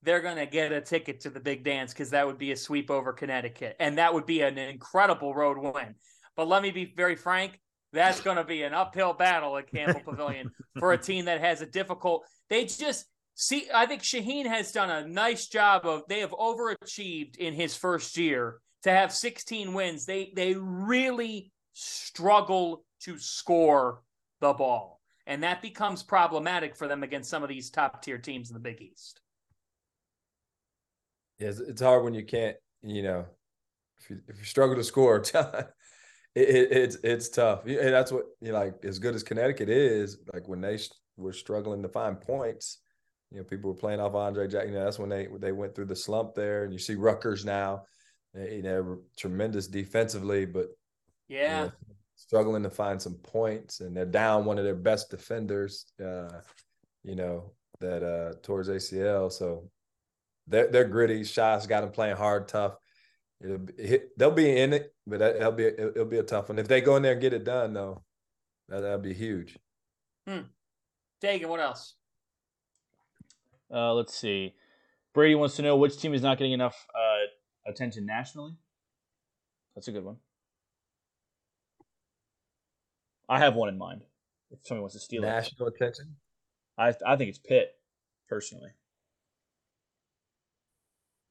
they're 0.02 0.22
going 0.22 0.38
to 0.38 0.48
get 0.48 0.72
a 0.72 0.82
ticket 0.82 1.20
to 1.20 1.30
the 1.30 1.40
big 1.40 1.64
dance 1.64 1.94
because 1.94 2.10
that 2.10 2.26
would 2.26 2.40
be 2.40 2.52
a 2.52 2.56
sweep 2.56 2.90
over 2.90 3.14
Connecticut. 3.14 3.76
And 3.80 4.00
that 4.00 4.12
would 4.12 4.26
be 4.26 4.42
an 4.42 4.58
incredible 4.58 5.36
road 5.36 5.60
win. 5.60 5.94
But 6.36 6.48
let 6.48 6.64
me 6.64 6.72
be 6.72 6.92
very 6.98 7.16
frank 7.16 7.60
that's 7.94 8.22
going 8.22 8.38
to 8.38 8.44
be 8.44 8.64
an 8.64 8.74
uphill 8.74 9.14
battle 9.14 9.56
at 9.56 9.72
Gampel 9.72 10.04
Pavilion 10.06 10.50
for 10.80 10.94
a 10.94 10.98
team 10.98 11.26
that 11.26 11.42
has 11.42 11.62
a 11.62 11.68
difficult. 11.68 12.26
They 12.50 12.66
just 12.66 13.06
see. 13.36 13.68
I 13.72 13.86
think 13.86 14.02
Shaheen 14.02 14.48
has 14.48 14.72
done 14.72 14.90
a 14.90 15.08
nice 15.08 15.48
job 15.48 15.86
of. 15.86 16.02
They 16.10 16.22
have 16.22 16.32
overachieved 16.32 17.38
in 17.38 17.54
his 17.54 17.76
first 17.76 18.18
year 18.18 18.58
to 18.84 18.92
have 18.92 19.14
16 19.14 19.74
wins. 19.74 20.06
They 20.06 20.32
they 20.36 20.54
really 20.56 21.52
struggle 21.74 22.86
to 23.02 23.18
score 23.18 24.02
the 24.42 24.54
ball, 24.54 25.02
and 25.26 25.44
that 25.44 25.62
becomes 25.62 26.04
problematic 26.04 26.76
for 26.76 26.88
them 26.88 27.04
against 27.04 27.30
some 27.30 27.44
of 27.44 27.50
these 27.50 27.70
top 27.70 28.02
tier 28.02 28.18
teams 28.18 28.50
in 28.50 28.54
the 28.54 28.60
Big 28.60 28.82
East. 28.82 29.22
Yeah, 31.40 31.52
it's 31.68 31.82
hard 31.82 32.04
when 32.04 32.14
you 32.14 32.24
can't. 32.24 32.58
You 32.82 33.04
know, 33.04 33.26
if 34.00 34.10
you, 34.10 34.20
if 34.28 34.38
you 34.38 34.46
struggle 34.46 34.76
to 34.76 34.84
score, 34.84 35.18
it, 36.36 36.50
it, 36.50 36.72
it's 36.72 36.98
it's 37.04 37.30
tough. 37.30 37.66
And 37.66 37.94
that's 37.94 38.12
what 38.12 38.26
you 38.42 38.52
like 38.52 38.84
as 38.84 39.00
good 39.00 39.16
as 39.16 39.24
Connecticut 39.24 39.70
is. 39.70 40.18
Like 40.34 40.48
when 40.48 40.62
they 40.62 40.80
were 41.18 41.34
struggling 41.34 41.82
to 41.84 41.90
find 41.90 42.20
points, 42.20 42.80
you 43.32 43.38
know, 43.38 43.44
people 43.44 43.72
were 43.72 43.78
playing 43.78 44.00
off 44.00 44.16
Andre 44.16 44.48
Jack. 44.48 44.68
You 44.68 44.74
know, 44.74 44.84
that's 44.84 45.00
when 45.00 45.10
they 45.10 45.28
they 45.40 45.52
went 45.52 45.76
through 45.76 45.86
the 45.86 45.96
slump 45.96 46.36
there. 46.36 46.64
And 46.64 46.74
you 46.74 46.80
see 46.80 46.96
Rutgers 46.96 47.46
now, 47.46 47.84
you 48.34 48.62
know, 48.64 49.00
tremendous 49.18 49.68
defensively, 49.68 50.46
but 50.46 50.68
yeah, 51.28 51.60
you 51.60 51.66
know, 51.66 51.72
struggling 52.16 52.64
to 52.64 52.70
find 52.70 53.02
some 53.02 53.16
points, 53.16 53.80
and 53.80 53.96
they're 53.96 54.06
down 54.06 54.46
one 54.46 54.58
of 54.58 54.64
their 54.64 54.76
best 54.76 55.10
defenders. 55.10 55.86
Uh, 56.04 56.42
you 57.04 57.16
know 57.16 57.52
that 57.80 58.04
uh 58.04 58.34
towards 58.42 58.70
ACL, 58.70 59.32
so 59.32 59.70
they're 60.48 60.68
they're 60.68 60.88
gritty. 60.88 61.24
Shots 61.24 61.68
got 61.68 61.82
them 61.82 61.92
playing 61.92 62.16
hard, 62.16 62.48
tough. 62.48 62.76
It'll 63.42 63.58
be, 63.58 64.00
they'll 64.18 64.32
be 64.32 64.58
in 64.58 64.74
it, 64.74 64.94
but 65.06 65.20
that, 65.20 65.40
will 65.40 65.52
be 65.52 65.66
it'll 65.66 66.06
be 66.06 66.20
a 66.20 66.24
tough 66.24 66.50
one. 66.50 66.60
If 66.60 66.68
they 66.68 66.82
go 66.82 66.96
in 66.96 67.04
there 67.04 67.14
and 67.14 67.22
get 67.22 67.34
it 67.34 67.44
done, 67.44 67.74
though, 67.74 68.04
that 68.70 68.82
that'll 68.82 69.00
be 69.00 69.14
huge. 69.14 69.58
Hmm. 70.28 70.44
Dagan, 71.22 71.48
what 71.48 71.60
else? 71.60 71.96
Uh, 73.74 73.94
let's 73.94 74.16
see. 74.16 74.54
Brady 75.14 75.36
wants 75.36 75.56
to 75.58 75.62
know 75.62 75.78
which 75.78 75.98
team 75.98 76.14
is 76.14 76.22
not 76.22 76.38
getting 76.38 76.54
enough 76.54 76.88
uh, 76.96 77.13
attention 77.66 78.06
nationally. 78.06 78.56
That's 79.76 79.88
a 79.88 79.92
good 79.92 80.04
one. 80.04 80.18
I 83.30 83.40
have 83.40 83.56
one 83.56 83.70
in 83.70 83.78
mind. 83.78 84.04
If 84.52 84.60
somebody 84.64 84.82
wants 84.82 84.96
to 84.96 85.02
steal 85.02 85.22
national 85.22 85.68
it. 85.68 85.76
attention, 85.76 86.16
I 86.78 86.94
I 87.06 87.16
think 87.16 87.30
it's 87.30 87.40
Pitt, 87.40 87.72
personally. 88.30 88.70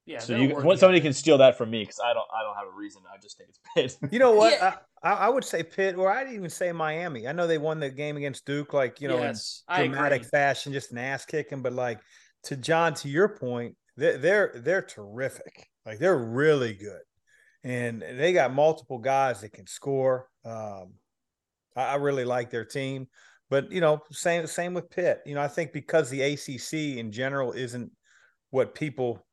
Yeah. 0.05 0.19
So 0.19 0.37
you 0.37 0.51
somebody 0.77 1.01
can 1.01 1.13
steal 1.13 1.39
that 1.39 1.57
from 1.57 1.71
me 1.71 1.83
because 1.83 2.01
I 2.05 2.13
don't 2.13 2.27
I 2.35 2.43
don't 2.43 2.57
have 2.57 2.67
a 2.67 2.77
reason. 2.77 3.03
I 3.13 3.19
just 3.23 3.39
think 3.39 3.51
it's 3.51 3.61
Pitt. 4.01 4.11
You 4.13 4.19
know 4.19 4.33
what? 4.33 4.53
Yeah. 4.53 4.77
I, 5.03 5.13
I, 5.13 5.29
would 5.29 5.45
say 5.45 5.63
Pitt, 5.63 5.97
or 5.97 6.13
I'd 6.13 6.33
even 6.33 6.51
say 6.51 6.71
Miami. 6.73 7.27
I 7.27 7.33
know 7.33 7.47
they 7.47 7.59
won 7.59 7.81
the 7.81 7.91
game 7.91 8.17
against 8.17 8.45
Duke, 8.45 8.73
like 8.73 9.01
you 9.01 9.09
know, 9.09 9.19
yes, 9.19 9.63
in 9.77 9.91
dramatic 9.91 10.25
fashion, 10.25 10.73
just 10.73 10.93
an 10.93 10.99
ass 10.99 11.25
kicking. 11.25 11.63
But 11.63 11.73
like 11.73 12.01
to 12.45 12.57
John, 12.57 12.95
to 12.95 13.09
your 13.09 13.29
point, 13.29 13.77
they're 13.97 14.53
they're, 14.55 14.83
terrific. 14.83 15.69
Like 15.85 15.99
they're 15.99 16.19
really 16.19 16.75
good, 16.75 17.03
and 17.65 18.03
they 18.03 18.33
got 18.33 18.55
multiple 18.55 18.99
guys 18.99 19.41
that 19.41 19.53
can 19.53 19.67
score. 19.67 20.29
Um, 20.45 20.95
I, 21.77 21.85
I 21.85 21.95
really 21.97 22.25
like 22.25 22.51
their 22.51 22.65
team. 22.65 23.09
But 23.51 23.71
you 23.71 23.81
know, 23.81 24.01
same 24.11 24.47
same 24.47 24.75
with 24.75 24.91
Pitt. 24.91 25.21
You 25.27 25.35
know, 25.35 25.43
I 25.43 25.49
think 25.49 25.73
because 25.73 26.09
the 26.09 26.23
ACC 26.23 26.99
in 26.99 27.13
general 27.13 27.53
isn't 27.53 27.91
what 28.51 28.75
people 28.75 29.25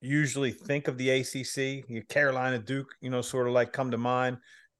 usually 0.00 0.50
think 0.50 0.88
of 0.88 0.98
the 0.98 1.10
ACC. 1.10 2.08
Carolina, 2.08 2.58
Duke, 2.58 2.94
you 3.00 3.10
know, 3.10 3.22
sort 3.22 3.46
of 3.46 3.54
like 3.54 3.72
come 3.72 3.90
to 3.90 3.98
mind. 3.98 4.36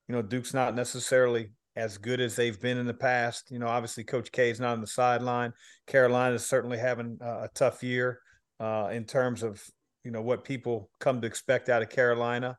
You 0.08 0.14
know, 0.14 0.22
Duke's 0.22 0.52
not 0.52 0.74
necessarily 0.74 1.50
as 1.76 1.98
good 1.98 2.20
as 2.20 2.36
they've 2.36 2.60
been 2.60 2.78
in 2.78 2.86
the 2.86 2.94
past. 2.94 3.50
You 3.50 3.58
know, 3.58 3.66
obviously 3.66 4.04
Coach 4.04 4.30
K 4.32 4.50
is 4.50 4.60
not 4.60 4.72
on 4.72 4.80
the 4.80 4.86
sideline. 4.86 5.52
Carolina 5.86 6.34
is 6.34 6.46
certainly 6.46 6.78
having 6.78 7.18
a 7.20 7.48
tough 7.54 7.82
year 7.82 8.20
uh, 8.60 8.90
in 8.92 9.04
terms 9.04 9.42
of 9.42 9.62
you 10.04 10.10
know 10.10 10.22
what 10.22 10.44
people 10.44 10.90
come 11.00 11.20
to 11.20 11.26
expect 11.26 11.68
out 11.68 11.82
of 11.82 11.90
Carolina. 11.90 12.58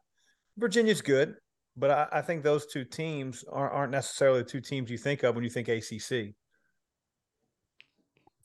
Virginia's 0.57 1.02
good, 1.02 1.35
but 1.76 1.91
I, 1.91 2.07
I 2.19 2.22
think 2.22 2.44
those 2.44 2.65
two 2.68 2.85
teams 2.85 3.44
aren't, 3.52 3.73
aren't 3.73 3.91
necessarily 3.91 4.44
the 4.44 4.49
two 4.49 4.61
teams 4.61 4.90
you 4.90 4.98
think 4.98 5.23
of 5.23 5.35
when 5.35 5.44
you 5.44 5.49
think 5.49 5.68
ACC. 5.68 6.35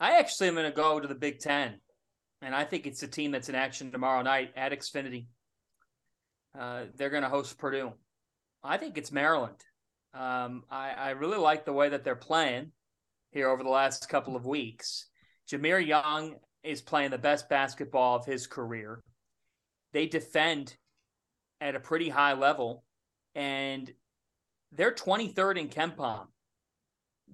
I 0.01 0.19
actually 0.19 0.49
am 0.49 0.55
going 0.55 0.71
to 0.71 0.77
go 0.77 1.01
to 1.01 1.09
the 1.09 1.15
Big 1.15 1.41
Ten 1.41 1.81
and 2.43 2.55
I 2.55 2.65
think 2.65 2.87
it's 2.87 3.03
a 3.03 3.09
team 3.09 3.33
that's 3.33 3.49
in 3.49 3.55
action 3.55 3.91
tomorrow 3.91 4.23
night 4.23 4.53
at 4.57 4.73
Xfinity. 4.73 5.27
Uh, 6.59 6.85
they're 6.97 7.11
going 7.11 7.23
to 7.23 7.29
host 7.29 7.59
Purdue. 7.59 7.93
I 8.63 8.77
think 8.77 8.97
it's 8.97 9.13
Maryland. 9.13 9.57
Um, 10.15 10.65
I, 10.71 10.91
I, 10.91 11.11
really 11.11 11.37
like 11.37 11.65
the 11.65 11.73
way 11.73 11.91
that 11.91 12.03
they're 12.03 12.17
playing 12.17 12.73
here 13.31 13.51
over 13.51 13.63
the 13.63 13.69
last 13.69 14.09
couple 14.09 14.37
of 14.37 14.47
weeks. 14.47 15.07
Jahmir 15.51 15.87
Young 15.87 16.37
is 16.63 16.81
playing 16.81 17.11
the 17.11 17.19
best 17.19 17.49
basketball 17.49 18.17
of 18.17 18.25
his 18.25 18.47
career. 18.47 19.03
They 19.93 20.07
defend 20.07 20.77
at 21.61 21.75
a 21.75 21.81
pretty 21.81 22.09
high 22.09 22.33
level, 22.33 22.85
and 23.35 23.93
they're 24.73 24.93
23rd 24.93 25.59
in 25.59 25.69
KenPom. 25.69 26.27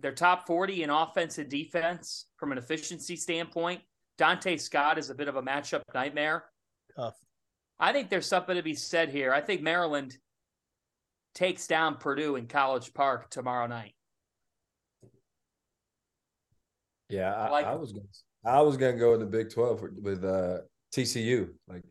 They're 0.01 0.13
top 0.13 0.47
40 0.47 0.83
in 0.83 0.91
offense 0.91 1.39
and 1.39 1.49
defense 1.49 2.27
from 2.37 2.53
an 2.53 2.59
efficiency 2.59 3.17
standpoint. 3.17 3.83
Donta 4.19 4.61
Scott 4.61 4.99
is 4.99 5.11
a 5.11 5.15
bit 5.15 5.29
of 5.29 5.37
a 5.37 5.43
matchup 5.43 5.83
nightmare. 5.95 6.45
Tough. 6.97 7.15
I 7.79 7.93
think 7.93 8.11
there's 8.11 8.27
something 8.27 8.57
to 8.57 8.63
be 8.63 8.75
said 8.75 9.09
here. 9.09 9.33
I 9.33 9.41
think 9.41 9.63
Maryland 9.63 10.17
takes 11.35 11.67
down 11.67 11.97
Purdue 11.97 12.37
in 12.37 12.47
College 12.47 12.95
Park 12.95 13.31
tomorrow 13.31 13.67
night. 13.67 13.95
Yeah, 17.09 17.35
I, 17.35 17.51
like 17.51 17.67
I 17.67 17.75
was 17.75 17.93
gonna, 17.93 18.07
I 18.45 18.63
was 18.63 18.77
gonna 18.77 18.99
go 18.99 19.15
in 19.15 19.21
the 19.21 19.27
Big 19.27 19.51
Twelve 19.51 19.83
with 20.01 20.25
uh, 20.25 20.59
TCU. 20.95 21.51
Like, 21.69 21.83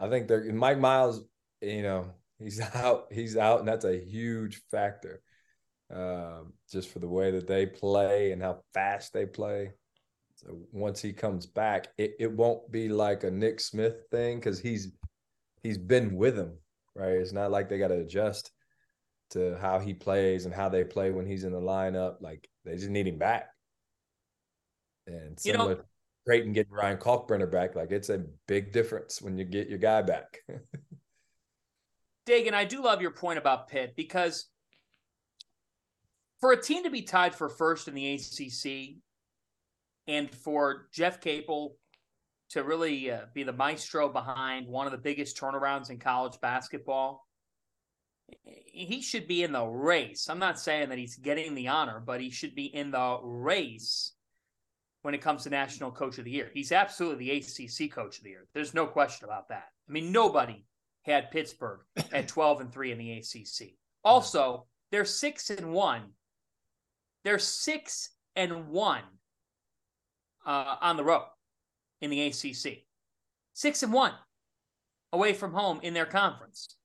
I 0.00 0.08
think 0.08 0.28
they're 0.28 0.52
Mike 0.52 0.78
Miles. 0.78 1.24
You 1.60 1.82
know, 1.82 2.10
he's 2.38 2.60
out. 2.74 3.06
He's 3.12 3.36
out, 3.36 3.60
and 3.60 3.68
that's 3.68 3.84
a 3.84 3.98
huge 3.98 4.62
factor. 4.70 5.22
Um, 5.92 6.54
just 6.70 6.88
for 6.88 7.00
the 7.00 7.08
way 7.08 7.30
that 7.32 7.46
they 7.46 7.66
play 7.66 8.32
and 8.32 8.40
how 8.40 8.62
fast 8.72 9.12
they 9.12 9.26
play. 9.26 9.72
So 10.36 10.58
once 10.72 11.02
he 11.02 11.12
comes 11.12 11.44
back, 11.46 11.88
it, 11.98 12.14
it 12.18 12.32
won't 12.32 12.70
be 12.72 12.88
like 12.88 13.24
a 13.24 13.30
Nick 13.30 13.60
Smith 13.60 13.96
thing 14.10 14.38
because 14.38 14.58
he's 14.58 14.92
he's 15.62 15.78
been 15.78 16.16
with 16.16 16.36
him, 16.36 16.52
right? 16.94 17.12
It's 17.12 17.32
not 17.32 17.50
like 17.50 17.68
they 17.68 17.78
got 17.78 17.88
to 17.88 17.98
adjust 17.98 18.50
to 19.30 19.56
how 19.60 19.78
he 19.78 19.94
plays 19.94 20.44
and 20.44 20.54
how 20.54 20.68
they 20.68 20.84
play 20.84 21.10
when 21.10 21.26
he's 21.26 21.44
in 21.44 21.52
the 21.52 21.60
lineup. 21.60 22.16
Like 22.20 22.48
they 22.64 22.74
just 22.76 22.90
need 22.90 23.06
him 23.06 23.18
back. 23.18 23.48
And 25.06 25.38
similar 25.38 25.70
you 25.70 25.76
know, 25.76 25.82
Creighton 26.26 26.52
getting 26.52 26.72
Ryan 26.72 26.98
Kalkbrenner 26.98 27.50
back, 27.50 27.74
like 27.74 27.90
it's 27.90 28.08
a 28.10 28.24
big 28.46 28.72
difference 28.72 29.20
when 29.20 29.36
you 29.36 29.44
get 29.44 29.68
your 29.68 29.78
guy 29.78 30.02
back. 30.02 30.38
Dagan, 32.28 32.54
I 32.54 32.64
do 32.64 32.84
love 32.84 33.02
your 33.02 33.10
point 33.10 33.38
about 33.38 33.68
Pitt 33.68 33.94
because 33.96 34.48
for 36.40 36.52
a 36.52 36.62
team 36.62 36.84
to 36.84 36.90
be 36.90 37.02
tied 37.02 37.34
for 37.34 37.48
first 37.48 37.88
in 37.88 37.94
the 37.94 38.14
ACC, 38.14 38.96
and 40.06 40.30
for 40.30 40.88
Jeff 40.92 41.20
Capel 41.20 41.76
to 42.52 42.62
really 42.62 43.10
uh, 43.10 43.22
be 43.32 43.42
the 43.42 43.52
maestro 43.52 44.08
behind 44.10 44.66
one 44.68 44.86
of 44.86 44.92
the 44.92 44.98
biggest 44.98 45.38
turnarounds 45.38 45.90
in 45.90 45.98
college 45.98 46.38
basketball, 46.40 47.26
he 48.44 49.00
should 49.00 49.26
be 49.26 49.42
in 49.42 49.52
the 49.52 49.64
race. 49.64 50.28
I'm 50.28 50.38
not 50.38 50.60
saying 50.60 50.90
that 50.90 50.98
he's 50.98 51.16
getting 51.16 51.54
the 51.54 51.68
honor, 51.68 52.02
but 52.04 52.20
he 52.20 52.30
should 52.30 52.54
be 52.54 52.66
in 52.66 52.90
the 52.90 53.18
race 53.22 54.12
when 55.00 55.14
it 55.14 55.22
comes 55.22 55.42
to 55.42 55.50
National 55.50 55.90
Coach 55.90 56.18
of 56.18 56.24
the 56.24 56.30
Year. 56.30 56.50
He's 56.52 56.72
absolutely 56.72 57.24
the 57.24 57.38
ACC 57.38 57.90
Coach 57.90 58.18
of 58.18 58.24
the 58.24 58.30
Year. 58.30 58.46
There's 58.54 58.74
no 58.74 58.86
question 58.86 59.24
about 59.24 59.48
that. 59.48 59.68
I 59.88 59.92
mean, 59.92 60.12
nobody 60.12 60.64
had 61.02 61.30
Pittsburgh 61.30 61.80
at 62.12 62.28
12 62.28 62.60
and 62.60 62.72
3 62.72 62.92
in 62.92 62.98
the 62.98 63.12
ACC. 63.12 63.70
Also, 64.04 64.66
they're 64.90 65.04
6 65.06 65.50
and 65.50 65.72
1. 65.72 66.02
They're 67.24 67.38
6 67.38 68.10
and 68.36 68.68
1 68.68 69.02
uh, 70.46 70.76
on 70.80 70.96
the 70.96 71.04
road 71.04 71.24
in 72.02 72.10
the 72.10 72.20
ACC. 72.26 72.84
Six 73.54 73.82
and 73.82 73.92
one 73.92 74.12
away 75.12 75.32
from 75.32 75.52
home 75.52 75.80
in 75.82 75.94
their 75.94 76.06
conference. 76.06 76.76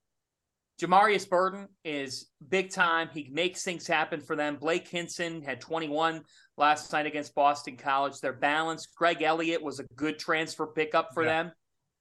Jamarius 0.80 1.28
Burton 1.28 1.68
is 1.84 2.28
big 2.50 2.70
time. 2.70 3.10
He 3.12 3.30
makes 3.32 3.64
things 3.64 3.88
happen 3.88 4.22
for 4.22 4.36
them. 4.36 4.58
Blake 4.58 4.88
Hinson 4.88 5.42
had 5.42 5.60
21 5.60 6.24
last 6.56 6.94
night 6.94 7.08
against 7.08 7.34
Boston 7.34 7.78
College. 7.78 8.20
They're 8.20 8.34
balanced. 8.34 8.94
Greg 8.96 9.24
Elliott 9.24 9.64
was 9.64 9.80
a 9.80 9.86
good 9.96 10.20
transfer 10.20 10.68
pickup 10.68 11.10
for 11.14 11.24
yeah. 11.24 11.44
them. 11.44 11.52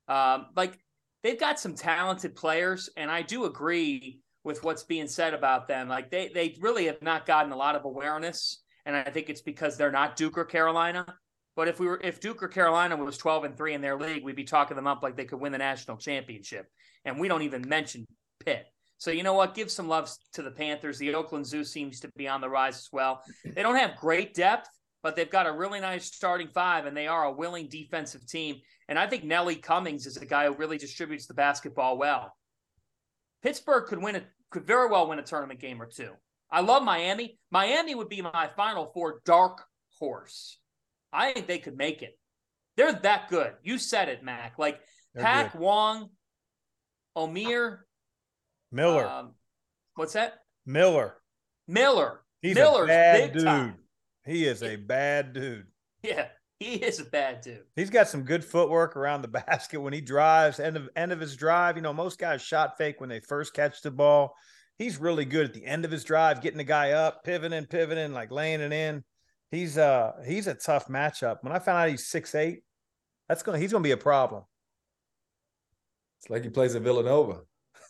Um, 0.08 0.46
like 0.54 0.78
they've 1.22 1.40
got 1.40 1.58
some 1.58 1.74
talented 1.74 2.36
players, 2.36 2.90
and 2.96 3.10
I 3.10 3.22
do 3.22 3.46
agree 3.46 4.20
with 4.44 4.62
what's 4.62 4.84
being 4.84 5.08
said 5.08 5.32
about 5.32 5.66
them. 5.66 5.88
Like 5.88 6.10
they 6.10 6.28
they 6.28 6.56
really 6.60 6.86
have 6.86 7.00
not 7.00 7.24
gotten 7.24 7.52
a 7.52 7.56
lot 7.56 7.76
of 7.76 7.86
awareness, 7.86 8.62
and 8.84 8.94
I 8.94 9.04
think 9.04 9.30
it's 9.30 9.40
because 9.40 9.76
they're 9.76 9.90
not 9.90 10.16
Duke 10.16 10.36
or 10.36 10.44
Carolina. 10.44 11.06
But 11.56 11.68
if 11.68 11.80
we 11.80 11.86
were 11.86 11.98
if 12.04 12.20
Duke 12.20 12.42
or 12.42 12.48
Carolina 12.48 12.96
was 12.96 13.16
12 13.16 13.44
and 13.44 13.56
3 13.56 13.74
in 13.74 13.80
their 13.80 13.98
league, 13.98 14.22
we'd 14.22 14.36
be 14.36 14.44
talking 14.44 14.76
them 14.76 14.86
up 14.86 15.02
like 15.02 15.16
they 15.16 15.24
could 15.24 15.40
win 15.40 15.52
the 15.52 15.58
national 15.58 15.96
championship. 15.96 16.66
And 17.04 17.18
we 17.18 17.28
don't 17.28 17.42
even 17.42 17.66
mention 17.66 18.04
Pitt. 18.44 18.66
So 18.98 19.10
you 19.10 19.22
know 19.22 19.34
what? 19.34 19.54
Give 19.54 19.70
some 19.70 19.88
love 19.88 20.10
to 20.34 20.42
the 20.42 20.50
Panthers. 20.50 20.98
The 20.98 21.14
Oakland 21.14 21.46
Zoo 21.46 21.64
seems 21.64 22.00
to 22.00 22.10
be 22.16 22.28
on 22.28 22.40
the 22.40 22.48
rise 22.48 22.76
as 22.76 22.88
well. 22.92 23.22
They 23.44 23.62
don't 23.62 23.76
have 23.76 23.96
great 23.96 24.34
depth, 24.34 24.68
but 25.02 25.16
they've 25.16 25.30
got 25.30 25.46
a 25.46 25.52
really 25.52 25.80
nice 25.80 26.06
starting 26.06 26.48
five, 26.48 26.86
and 26.86 26.96
they 26.96 27.06
are 27.06 27.24
a 27.24 27.32
willing 27.32 27.68
defensive 27.68 28.26
team. 28.26 28.56
And 28.88 28.98
I 28.98 29.06
think 29.06 29.24
Nelly 29.24 29.56
Cummings 29.56 30.06
is 30.06 30.16
a 30.16 30.26
guy 30.26 30.46
who 30.46 30.54
really 30.54 30.78
distributes 30.78 31.26
the 31.26 31.34
basketball 31.34 31.98
well. 31.98 32.34
Pittsburgh 33.42 33.86
could 33.86 34.02
win 34.02 34.16
it, 34.16 34.26
could 34.50 34.66
very 34.66 34.88
well 34.88 35.08
win 35.08 35.18
a 35.18 35.22
tournament 35.22 35.60
game 35.60 35.80
or 35.80 35.86
two. 35.86 36.12
I 36.50 36.60
love 36.60 36.82
Miami. 36.82 37.38
Miami 37.50 37.94
would 37.94 38.08
be 38.08 38.22
my 38.22 38.48
final 38.56 38.90
four 38.94 39.20
dark 39.24 39.64
horse. 39.98 40.58
I 41.12 41.32
think 41.32 41.46
they 41.46 41.58
could 41.58 41.76
make 41.76 42.02
it. 42.02 42.18
They're 42.76 42.92
that 42.92 43.28
good. 43.28 43.52
You 43.62 43.78
said 43.78 44.08
it, 44.08 44.22
Mack. 44.22 44.58
Like 44.58 44.80
They're 45.14 45.24
Pack 45.24 45.52
good. 45.52 45.60
Wong, 45.60 46.10
Omier, 47.16 47.78
Miller. 48.70 49.08
Um, 49.08 49.34
what's 49.94 50.12
that? 50.12 50.34
Miller. 50.66 51.16
Miller. 51.66 52.22
He's 52.42 52.54
Miller's 52.54 52.84
a 52.84 52.88
bad 52.88 53.20
big 53.20 53.32
dude. 53.32 53.44
time. 53.44 53.74
He 54.26 54.44
is 54.44 54.62
a 54.62 54.76
bad 54.76 55.32
dude. 55.32 55.66
Yeah, 56.02 56.26
he 56.60 56.74
is 56.74 57.00
a 57.00 57.04
bad 57.04 57.40
dude. 57.40 57.62
He's 57.74 57.90
got 57.90 58.08
some 58.08 58.22
good 58.22 58.44
footwork 58.44 58.96
around 58.96 59.22
the 59.22 59.28
basket 59.46 59.80
when 59.80 59.92
he 59.92 60.00
drives. 60.00 60.60
End 60.60 60.76
of 60.76 60.88
end 60.94 61.12
of 61.12 61.20
his 61.20 61.34
drive, 61.36 61.76
you 61.76 61.82
know, 61.82 61.92
most 61.92 62.18
guys 62.18 62.42
shot 62.42 62.76
fake 62.76 63.00
when 63.00 63.08
they 63.08 63.20
first 63.20 63.54
catch 63.54 63.80
the 63.82 63.90
ball. 63.90 64.34
He's 64.78 64.98
really 64.98 65.24
good 65.24 65.46
at 65.46 65.54
the 65.54 65.64
end 65.64 65.86
of 65.86 65.90
his 65.90 66.04
drive, 66.04 66.42
getting 66.42 66.58
the 66.58 66.64
guy 66.64 66.90
up, 66.90 67.24
pivoting, 67.24 67.64
pivoting, 67.64 68.12
like 68.12 68.30
laying 68.30 68.60
it 68.60 68.72
in. 68.72 69.02
He's 69.50 69.78
uh 69.78 70.12
he's 70.26 70.46
a 70.46 70.54
tough 70.54 70.88
matchup. 70.88 71.38
When 71.42 71.52
I 71.52 71.58
found 71.58 71.78
out 71.78 71.88
he's 71.88 72.06
six 72.06 72.34
eight, 72.34 72.62
that's 73.28 73.42
gonna 73.42 73.58
he's 73.58 73.72
gonna 73.72 73.82
be 73.84 73.92
a 73.92 73.96
problem. 73.96 74.44
It's 76.20 76.30
like 76.30 76.42
he 76.42 76.50
plays 76.50 76.74
at 76.74 76.82
Villanova. 76.82 77.40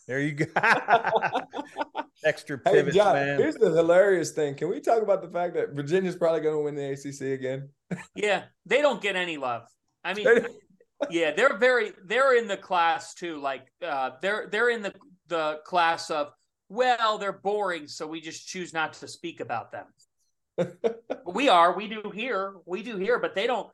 There 0.07 0.19
you 0.19 0.33
go. 0.33 0.45
Extra 2.23 2.59
Hey, 2.65 2.73
pivots, 2.73 2.95
John, 2.95 3.13
man. 3.15 3.37
here's 3.39 3.55
the 3.55 3.71
hilarious 3.71 4.31
thing. 4.31 4.55
Can 4.55 4.69
we 4.69 4.79
talk 4.79 5.01
about 5.01 5.21
the 5.21 5.29
fact 5.29 5.53
that 5.55 5.73
Virginia's 5.73 6.15
probably 6.15 6.41
going 6.41 6.55
to 6.55 6.61
win 6.61 6.75
the 6.75 6.91
ACC 6.91 7.39
again? 7.39 7.69
Yeah, 8.15 8.43
they 8.65 8.81
don't 8.81 9.01
get 9.01 9.15
any 9.15 9.37
love. 9.37 9.63
I 10.03 10.13
mean, 10.13 10.27
yeah, 11.09 11.31
they're 11.31 11.57
very 11.57 11.93
they're 12.05 12.35
in 12.37 12.47
the 12.47 12.57
class 12.57 13.13
too. 13.13 13.39
Like 13.39 13.67
uh, 13.85 14.11
they're 14.21 14.47
they're 14.51 14.69
in 14.69 14.81
the 14.81 14.93
the 15.27 15.59
class 15.65 16.09
of 16.09 16.31
well, 16.69 17.17
they're 17.17 17.31
boring, 17.31 17.87
so 17.87 18.05
we 18.05 18.19
just 18.19 18.45
choose 18.47 18.73
not 18.73 18.91
to 18.93 19.07
speak 19.07 19.39
about 19.39 19.71
them. 19.71 19.85
We 21.25 21.49
are, 21.49 21.75
we 21.75 21.87
do 21.87 22.11
here, 22.13 22.55
we 22.65 22.83
do 22.83 22.97
here, 22.97 23.19
but 23.19 23.35
they 23.35 23.47
don't. 23.47 23.69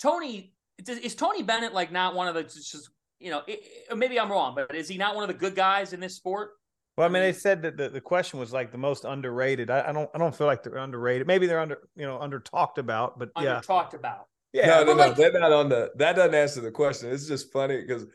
Tony 0.00 0.52
is 0.86 1.14
Tony 1.14 1.42
Bennett 1.42 1.74
like 1.74 1.92
not 1.92 2.14
one 2.14 2.28
of 2.28 2.34
the 2.34 2.42
just 2.42 2.90
you 3.18 3.30
know 3.30 3.42
it, 3.46 3.60
it- 3.90 3.96
maybe 3.96 4.18
I'm 4.18 4.30
wrong, 4.30 4.54
but 4.54 4.74
is 4.74 4.88
he 4.88 4.96
not 4.96 5.14
one 5.14 5.24
of 5.24 5.28
the 5.28 5.34
good 5.34 5.54
guys 5.54 5.92
in 5.92 6.00
this 6.00 6.16
sport? 6.16 6.52
Well, 6.96 7.08
I 7.08 7.12
mean, 7.12 7.22
they 7.22 7.30
mm-hmm. 7.30 7.38
said 7.38 7.62
that 7.62 7.76
the, 7.76 7.88
the 7.88 8.00
question 8.00 8.38
was 8.40 8.52
like 8.52 8.72
the 8.72 8.78
most 8.78 9.04
underrated. 9.04 9.70
I, 9.70 9.88
I 9.88 9.92
don't 9.92 10.10
I 10.14 10.18
don't 10.18 10.34
feel 10.34 10.46
like 10.46 10.62
they're 10.62 10.76
underrated. 10.76 11.26
Maybe 11.26 11.46
they're 11.46 11.60
under 11.60 11.78
you 11.96 12.06
know 12.06 12.18
under 12.18 12.40
talked 12.40 12.78
about, 12.78 13.18
but 13.18 13.30
Under 13.36 13.50
yeah, 13.50 13.60
talked 13.60 13.94
about. 13.94 14.26
Yeah, 14.52 14.66
no, 14.66 14.84
no, 14.84 14.92
no. 14.92 15.06
like- 15.06 15.16
they're 15.16 15.32
not 15.32 15.52
on 15.52 15.68
the. 15.68 15.92
That 15.96 16.16
doesn't 16.16 16.34
answer 16.34 16.60
the 16.60 16.70
question. 16.70 17.10
It's 17.10 17.28
just 17.28 17.52
funny 17.52 17.80
because, 17.80 18.06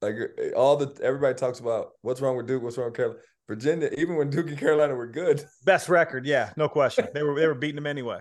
like, 0.00 0.14
all 0.54 0.76
the 0.76 0.96
everybody 1.02 1.34
talks 1.34 1.58
about 1.58 1.90
what's 2.02 2.20
wrong 2.20 2.36
with 2.36 2.46
Duke, 2.46 2.62
what's 2.62 2.78
wrong 2.78 2.88
with 2.88 2.96
Carolina. 2.96 3.20
Virginia, 3.48 3.90
even 3.96 4.16
when 4.16 4.30
Duke 4.30 4.48
and 4.48 4.58
Carolina 4.58 4.94
were 4.94 5.06
good, 5.06 5.44
best 5.64 5.88
record. 5.88 6.26
Yeah, 6.26 6.52
no 6.56 6.68
question. 6.68 7.06
They 7.14 7.22
were 7.22 7.38
they 7.38 7.46
were 7.46 7.54
beating 7.54 7.76
them 7.76 7.86
anyway. 7.86 8.20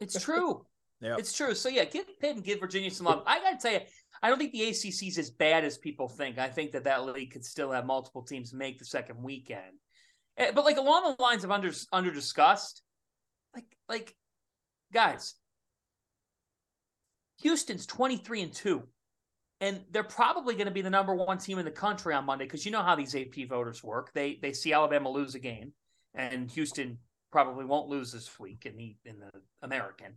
It's 0.00 0.20
true. 0.20 0.64
Yeah, 1.00 1.16
It's 1.18 1.32
true. 1.32 1.54
So 1.54 1.68
yeah, 1.68 1.84
give 1.84 2.06
Pitt 2.18 2.34
and 2.36 2.44
give 2.44 2.58
Virginia 2.58 2.90
some 2.90 3.06
love. 3.06 3.22
I 3.26 3.38
got 3.40 3.50
to 3.52 3.56
tell 3.58 3.72
you, 3.72 3.86
I 4.20 4.28
don't 4.28 4.38
think 4.38 4.52
the 4.52 4.64
ACC 4.68 5.06
is 5.06 5.18
as 5.18 5.30
bad 5.30 5.64
as 5.64 5.78
people 5.78 6.08
think. 6.08 6.38
I 6.38 6.48
think 6.48 6.72
that 6.72 6.84
that 6.84 7.04
league 7.04 7.30
could 7.30 7.44
still 7.44 7.70
have 7.70 7.86
multiple 7.86 8.22
teams 8.22 8.52
make 8.52 8.78
the 8.80 8.84
second 8.84 9.22
weekend. 9.22 9.76
Eh, 10.36 10.50
But 10.52 10.64
like 10.64 10.76
along 10.76 11.14
the 11.16 11.22
lines 11.22 11.44
of 11.44 11.52
under 11.52 11.70
under 11.92 12.10
discussed, 12.10 12.82
like 13.54 13.66
like 13.88 14.16
guys, 14.92 15.34
Houston's 17.42 17.86
twenty 17.86 18.16
three 18.16 18.42
and 18.42 18.52
two, 18.52 18.82
and 19.60 19.80
they're 19.90 20.04
probably 20.04 20.54
going 20.54 20.66
to 20.66 20.72
be 20.72 20.82
the 20.82 20.90
number 20.90 21.14
one 21.14 21.38
team 21.38 21.58
in 21.58 21.64
the 21.64 21.70
country 21.70 22.14
on 22.14 22.24
Monday 22.24 22.44
because 22.44 22.64
you 22.64 22.72
know 22.72 22.82
how 22.82 22.94
these 22.94 23.14
AP 23.14 23.48
voters 23.48 23.82
work. 23.82 24.12
They 24.12 24.38
they 24.40 24.52
see 24.52 24.72
Alabama 24.72 25.10
lose 25.10 25.34
a 25.34 25.40
game, 25.40 25.72
and 26.14 26.50
Houston 26.50 26.98
probably 27.30 27.64
won't 27.64 27.88
lose 27.88 28.12
this 28.12 28.38
week 28.38 28.66
in 28.66 28.76
the 28.76 28.96
in 29.04 29.18
the 29.18 29.30
American 29.62 30.14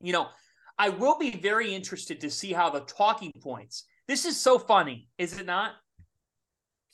you 0.00 0.12
know, 0.12 0.28
I 0.78 0.90
will 0.90 1.18
be 1.18 1.30
very 1.30 1.74
interested 1.74 2.20
to 2.20 2.30
see 2.30 2.52
how 2.52 2.70
the 2.70 2.80
talking 2.80 3.32
points. 3.42 3.84
This 4.06 4.24
is 4.24 4.38
so 4.38 4.58
funny, 4.58 5.08
is 5.18 5.38
it 5.38 5.46
not? 5.46 5.72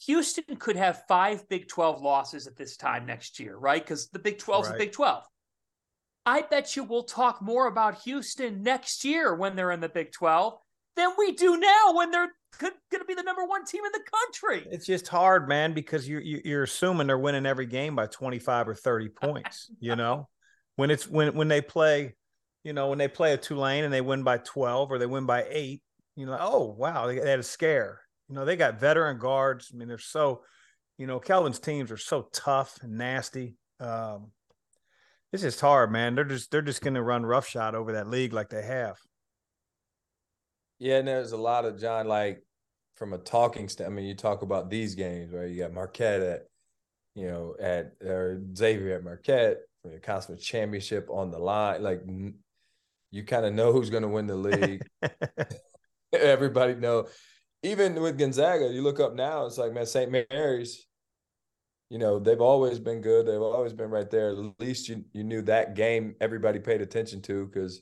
Houston 0.07 0.57
could 0.59 0.77
have 0.77 1.05
five 1.07 1.49
Big 1.49 1.69
12 1.69 2.01
losses 2.01 2.47
at 2.47 2.57
this 2.57 2.77
time 2.77 3.07
next 3.07 3.39
year, 3.39 3.57
right? 3.57 3.83
Because 3.83 4.09
the 4.09 4.19
Big 4.19 4.39
12 4.39 4.67
is 4.67 4.73
the 4.73 4.79
Big 4.79 4.93
12. 4.93 5.25
I 6.25 6.43
bet 6.43 6.77
you 6.77 6.85
we'll 6.85 7.03
talk 7.03 7.43
more 7.43 7.67
about 7.67 8.03
Houston 8.03 8.63
next 8.63 9.05
year 9.05 9.35
when 9.35 9.57
they're 9.57 9.73
in 9.73 9.81
the 9.81 9.89
Big 9.89 10.13
12 10.13 10.57
than 10.97 11.10
we 11.19 11.32
do 11.32 11.56
now 11.59 11.94
when 11.94 12.10
they're 12.10 12.28
going 12.60 12.73
to 12.93 13.05
be 13.06 13.14
the 13.14 13.23
number 13.23 13.44
one 13.44 13.64
team 13.64 13.82
in 13.85 13.93
the 13.93 14.05
country. 14.10 14.66
It's 14.70 14.86
just 14.86 15.09
hard, 15.09 15.48
man, 15.48 15.73
because 15.73 16.09
you're 16.09 16.20
you- 16.20 16.43
you're 16.44 16.62
assuming 16.64 17.06
they're 17.06 17.19
winning 17.19 17.47
every 17.47 17.66
game 17.66 17.97
by 17.97 18.06
25 18.06 18.69
or 18.69 18.74
30 18.74 19.09
points. 19.23 19.70
You 19.81 19.97
know, 19.97 20.28
when 20.77 20.90
it's 20.90 21.09
when 21.09 21.35
when 21.35 21.48
they 21.48 21.60
play, 21.60 22.14
you 22.64 22.73
know, 22.73 22.89
when 22.89 22.98
they 22.98 23.09
play 23.09 23.32
a 23.32 23.36
Tulane 23.36 23.85
and 23.85 23.93
they 23.93 24.01
win 24.01 24.23
by 24.23 24.39
12 24.39 24.90
or 24.90 24.98
they 24.98 25.06
win 25.06 25.27
by 25.27 25.47
eight, 25.48 25.82
you 26.16 26.27
know, 26.27 26.36
oh 26.39 26.74
wow, 26.78 27.06
they, 27.06 27.19
they 27.19 27.31
had 27.31 27.40
a 27.40 27.44
scare. 27.44 28.01
You 28.28 28.35
know, 28.35 28.44
they 28.44 28.56
got 28.56 28.81
veteran 28.81 29.19
guards. 29.19 29.70
I 29.73 29.77
mean, 29.77 29.89
they're 29.89 29.98
so, 29.98 30.43
you 30.98 31.06
know, 31.06 31.19
Kelvin's 31.19 31.59
teams 31.59 31.90
are 31.90 31.97
so 31.98 32.28
tough 32.32 32.78
and 32.82 32.97
nasty. 32.97 33.56
Um, 33.81 34.31
it's 35.32 35.43
just 35.43 35.60
hard, 35.60 35.90
man. 35.90 36.14
They're 36.14 36.24
just 36.24 36.51
they're 36.51 36.62
just 36.62 36.82
going 36.82 36.94
to 36.94 37.02
run 37.02 37.24
roughshod 37.24 37.74
over 37.74 37.93
that 37.93 38.09
league 38.09 38.32
like 38.32 38.51
they 38.51 38.62
have. 38.62 38.98
Yeah, 40.83 40.97
and 40.97 41.07
there's 41.07 41.31
a 41.31 41.37
lot 41.37 41.65
of 41.65 41.79
John, 41.81 42.09
like 42.09 42.43
from 42.97 43.13
a 43.13 43.19
talking 43.19 43.69
stand. 43.69 43.87
I 43.87 43.95
mean, 43.95 44.05
you 44.05 44.17
talk 44.17 44.43
about 44.43 44.69
these 44.69 44.97
games, 44.97 45.33
right? 45.33 45.49
You 45.49 45.63
got 45.63 45.73
Marquette 45.73 46.23
at, 46.23 46.47
you 47.15 47.29
know, 47.29 47.55
at 47.61 47.93
or 48.05 48.43
Xavier 48.57 48.97
at 48.97 49.05
Marquette 49.05 49.59
for 49.81 49.91
the 49.93 50.01
conference 50.01 50.43
championship 50.43 51.07
on 51.09 51.31
the 51.31 51.39
line. 51.39 51.85
Like, 51.85 52.03
you 53.13 53.23
kind 53.23 53.47
of 53.47 53.55
know 53.55 53.71
who's 53.71 53.91
going 53.91 54.03
to 54.03 54.09
win 54.09 54.27
the 54.27 54.35
league. 54.35 54.83
Everybody 56.13 56.75
know. 56.75 57.07
Even 57.63 58.03
with 58.03 58.19
Gonzaga, 58.19 58.67
you 58.67 58.83
look 58.83 58.99
up 58.99 59.15
now, 59.15 59.47
it's 59.47 59.59
like 59.59 59.73
man, 59.73 59.87
St. 59.87 60.11
Mary's. 60.11 60.85
You 61.91 61.99
know, 61.99 62.19
they've 62.19 62.41
always 62.41 62.81
been 62.81 63.03
good. 63.03 63.27
They've 63.27 63.41
always 63.41 63.73
been 63.73 63.91
right 63.91 64.11
there. 64.11 64.31
At 64.31 64.59
least 64.59 64.89
you 64.89 65.05
you 65.13 65.23
knew 65.23 65.43
that 65.43 65.77
game. 65.77 66.17
Everybody 66.21 66.59
paid 66.59 66.81
attention 66.81 67.23
to 67.23 67.47
because 67.47 67.81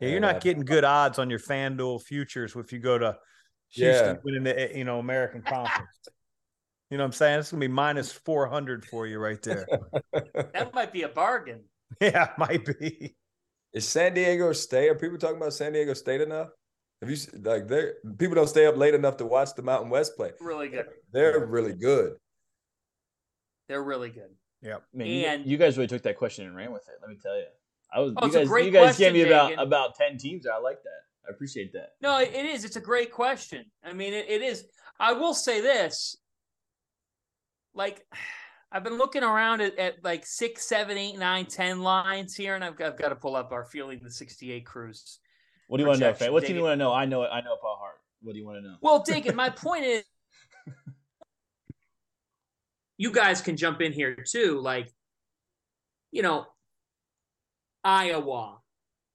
Yeah, 0.00 0.08
you're 0.08 0.16
And, 0.18 0.22
not 0.22 0.36
uh, 0.36 0.38
getting 0.40 0.64
good 0.64 0.84
odds 0.84 1.18
on 1.18 1.28
your 1.30 1.38
FanDuel 1.40 2.02
futures 2.02 2.54
if 2.56 2.72
you 2.72 2.78
go 2.78 2.98
to 2.98 3.16
Houston 3.70 4.14
Yeah. 4.16 4.20
winning 4.24 4.44
the 4.44 4.70
you 4.76 4.84
know 4.84 4.98
American 4.98 5.42
Conference. 5.42 5.88
you 6.90 6.96
know 6.98 7.04
what 7.04 7.08
I'm 7.08 7.12
saying? 7.12 7.40
It's 7.40 7.50
gonna 7.50 7.60
be 7.60 7.68
minus 7.68 8.12
four 8.12 8.46
hundred 8.46 8.84
for 8.84 9.06
you 9.06 9.18
right 9.18 9.42
there. 9.42 9.66
That 10.54 10.72
might 10.74 10.92
be 10.92 11.02
a 11.02 11.08
bargain. 11.08 11.64
yeah, 12.00 12.30
might 12.38 12.64
be. 12.78 13.16
Is 13.72 13.86
San 13.88 14.14
Diego 14.14 14.52
State? 14.52 14.88
Are 14.88 14.94
people 14.94 15.18
talking 15.18 15.36
about 15.36 15.52
San 15.52 15.72
Diego 15.72 15.94
State 15.94 16.20
enough? 16.20 16.48
Have 17.00 17.10
you 17.10 17.16
like 17.42 17.68
they 17.68 17.90
people 18.18 18.34
don't 18.34 18.48
stay 18.48 18.66
up 18.66 18.76
late 18.76 18.94
enough 18.94 19.16
to 19.18 19.26
watch 19.26 19.54
the 19.54 19.62
Mountain 19.62 19.90
West 19.90 20.16
play? 20.16 20.32
Really 20.40 20.68
good. 20.68 20.86
They're 21.12 21.44
really 21.46 21.74
good. 21.74 22.16
They're 23.68 23.82
really 23.82 24.10
good. 24.10 24.30
Yeah. 24.62 24.78
Man, 24.92 25.06
you- 25.06 25.26
And- 25.26 25.46
you, 25.46 25.56
guys 25.58 25.76
really 25.76 25.86
took 25.88 26.02
that 26.02 26.16
question 26.16 26.46
and 26.46 26.56
ran 26.56 26.72
with 26.72 26.88
it. 26.88 26.94
Let 27.00 27.10
me 27.10 27.16
tell 27.22 27.36
you, 27.36 27.44
I 27.92 28.00
was. 28.00 28.12
Oh, 28.16 28.26
you 28.26 28.32
guys, 28.32 28.66
you 28.66 28.70
guys 28.70 28.98
gave 28.98 29.12
me 29.12 29.22
about 29.22 29.58
about 29.58 29.94
ten 29.94 30.18
teams. 30.18 30.46
I 30.46 30.58
like 30.58 30.82
that. 30.82 31.28
I 31.28 31.32
appreciate 31.32 31.72
that. 31.74 31.90
No, 32.00 32.18
it 32.20 32.32
is. 32.32 32.64
It's 32.64 32.76
a 32.76 32.80
great 32.80 33.12
question. 33.12 33.66
I 33.84 33.92
mean, 33.92 34.14
it, 34.14 34.26
it 34.28 34.42
is. 34.42 34.64
I 34.98 35.12
will 35.12 35.34
say 35.34 35.60
this. 35.60 36.16
Like, 37.74 38.04
I've 38.72 38.84
been 38.84 38.98
looking 38.98 39.22
around 39.22 39.62
at, 39.62 39.78
at 39.78 40.04
like 40.04 40.26
six, 40.26 40.66
seven, 40.66 40.98
eight, 40.98 41.18
nine, 41.18 41.46
ten 41.46 41.80
lines 41.80 42.34
here, 42.34 42.54
and 42.54 42.62
I've 42.62 42.76
got, 42.76 42.92
I've 42.92 42.98
got 42.98 43.08
to 43.10 43.16
pull 43.16 43.34
up 43.34 43.50
our 43.50 43.64
Fielding 43.64 44.00
the 44.02 44.10
68 44.10 44.66
cruise. 44.66 45.20
What 45.68 45.78
do 45.78 45.84
you 45.84 45.88
want 45.88 46.00
to 46.00 46.06
know. 46.06 46.14
Fran? 46.14 46.32
What 46.32 46.40
team 46.44 46.50
do 46.50 46.56
you 46.56 46.62
want 46.64 46.72
to 46.72 46.84
know? 46.84 46.92
I 46.92 47.06
know 47.06 47.22
it. 47.22 47.30
I 47.32 47.40
know 47.40 47.54
it 47.54 47.60
by 47.62 47.74
heart. 47.78 48.00
What 48.20 48.32
do 48.32 48.38
you 48.38 48.46
want 48.46 48.58
to 48.58 48.62
know? 48.62 48.76
Well, 48.82 49.04
Dagan, 49.04 49.34
my 49.34 49.48
point 49.50 49.84
is, 49.84 50.04
you 52.98 53.10
guys 53.12 53.40
can 53.40 53.56
jump 53.56 53.80
in 53.80 53.92
here 53.92 54.16
too. 54.16 54.60
Like, 54.60 54.92
you 56.10 56.22
know, 56.22 56.46
Iowa, 57.84 58.58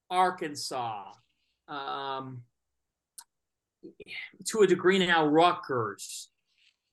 Arkansas, 0.10 1.12
um, 1.68 2.44
to 4.46 4.62
a 4.62 4.68
degree 4.68 5.06
now, 5.06 5.26
Rutgers, 5.26 6.30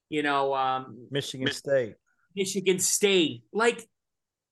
you 0.08 0.22
know, 0.22 0.54
um, 0.54 1.06
Michigan 1.10 1.52
State. 1.52 1.94
Michigan 2.34 2.78
State. 2.78 3.44
Like 3.52 3.88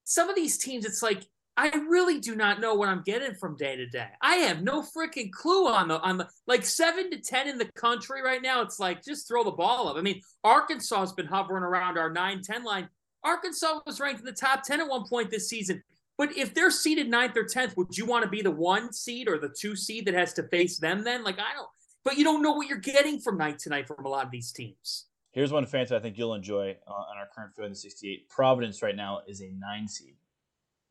some 0.05 0.29
of 0.29 0.37
these 0.37 0.59
teams, 0.59 0.85
it's 0.85 1.03
like 1.03 1.25
I 1.59 1.71
really 1.89 2.21
do 2.21 2.37
not 2.37 2.61
know 2.61 2.75
what 2.75 2.89
I'm 2.89 3.03
getting 3.03 3.35
from 3.35 3.57
day 3.57 3.75
to 3.75 3.87
day. 3.87 4.07
I 4.23 4.37
have 4.37 4.63
no 4.63 4.81
freaking 4.81 5.33
clue 5.33 5.67
on 5.67 5.89
the 5.89 6.01
on 6.01 6.17
the 6.17 6.29
like 6.47 6.65
seven 6.65 7.11
to 7.11 7.19
ten 7.19 7.49
in 7.49 7.59
the 7.59 7.69
country 7.73 8.23
right 8.23 8.41
now. 8.41 8.63
It's 8.63 8.79
like 8.79 9.03
just 9.03 9.27
throw 9.27 9.43
the 9.43 9.51
ball 9.51 9.89
up. 9.89 9.97
I 9.97 10.01
mean, 10.01 10.21
Arkansas 10.45 11.01
has 11.01 11.13
been 11.13 11.27
hovering 11.27 11.65
around 11.65 11.99
our 11.99 12.15
9-10 12.15 12.63
line. 12.63 12.89
Arkansas 13.25 13.81
was 13.87 13.99
ranked 13.99 14.21
in 14.21 14.27
the 14.27 14.33
top 14.33 14.63
10 14.63 14.81
at 14.81 14.89
one 14.89 15.09
point 15.09 15.33
this 15.33 15.49
season. 15.49 15.83
But 16.19 16.37
if 16.37 16.53
they're 16.53 16.71
seeded 16.71 17.09
ninth 17.09 17.37
or 17.37 17.45
tenth, 17.45 17.77
would 17.77 17.97
you 17.97 18.05
want 18.05 18.25
to 18.25 18.29
be 18.29 18.43
the 18.43 18.51
one 18.51 18.93
seed 18.93 19.29
or 19.29 19.39
the 19.39 19.49
two 19.49 19.77
seed 19.77 20.05
that 20.07 20.15
has 20.15 20.35
to 20.35 20.43
face 20.43 20.79
them 20.79 21.05
then? 21.05 21.25
Like 21.25 21.39
I 21.39 21.55
don't 21.55 21.69
but 22.05 22.17
you 22.17 22.25
don't 22.25 22.43
know 22.43 22.53
what 22.53 22.69
you're 22.69 22.79
getting 22.79 23.21
from 23.21 23.37
night 23.37 23.59
to 23.61 23.69
night 23.69 23.87
from 23.87 24.05
a 24.05 24.09
lot 24.09 24.25
of 24.25 24.31
these 24.31 24.51
teams. 24.53 25.07
Here's 25.33 25.53
one 25.53 25.67
fantasy 25.67 25.95
I 25.95 25.99
think 25.99 26.17
you'll 26.17 26.35
enjoy 26.35 26.75
uh, 26.87 26.91
on 26.91 27.19
our 27.19 27.29
current 27.35 27.55
Fielding 27.55 27.73
the 27.73 27.79
68. 27.79 28.29
Providence 28.31 28.83
right 28.83 28.97
now 28.97 29.21
is 29.27 29.43
a 29.43 29.51
nine 29.59 29.87
seed 29.87 30.15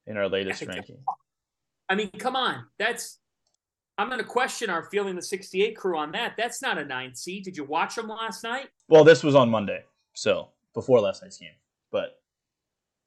in 0.06 0.16
our 0.16 0.30
latest 0.30 0.66
ranking. 0.66 0.98
I 1.90 1.95
mean, 1.95 2.12
come 2.20 2.36
on. 2.36 2.66
That's 2.78 3.20
I'm 3.98 4.10
going 4.10 4.20
to 4.20 4.26
question 4.26 4.70
our 4.70 4.84
Fielding 4.84 5.16
the 5.16 5.24
68 5.24 5.76
crew 5.76 5.98
on 5.98 6.12
that. 6.12 6.36
That's 6.38 6.62
not 6.62 6.78
a 6.78 6.86
nine 6.86 7.16
seed. 7.16 7.44
Did 7.44 7.58
you 7.58 7.64
watch 7.64 7.95
them 7.95 8.10
last 8.10 8.44
night? 8.44 8.68
Well, 8.88 9.04
this 9.04 9.24
was 9.24 9.34
on 9.34 9.49
Monday, 9.49 9.84
so 10.14 10.49
before 10.76 10.99
last 10.99 11.24
night's 11.24 11.38
game. 11.38 11.49
But 11.91 12.16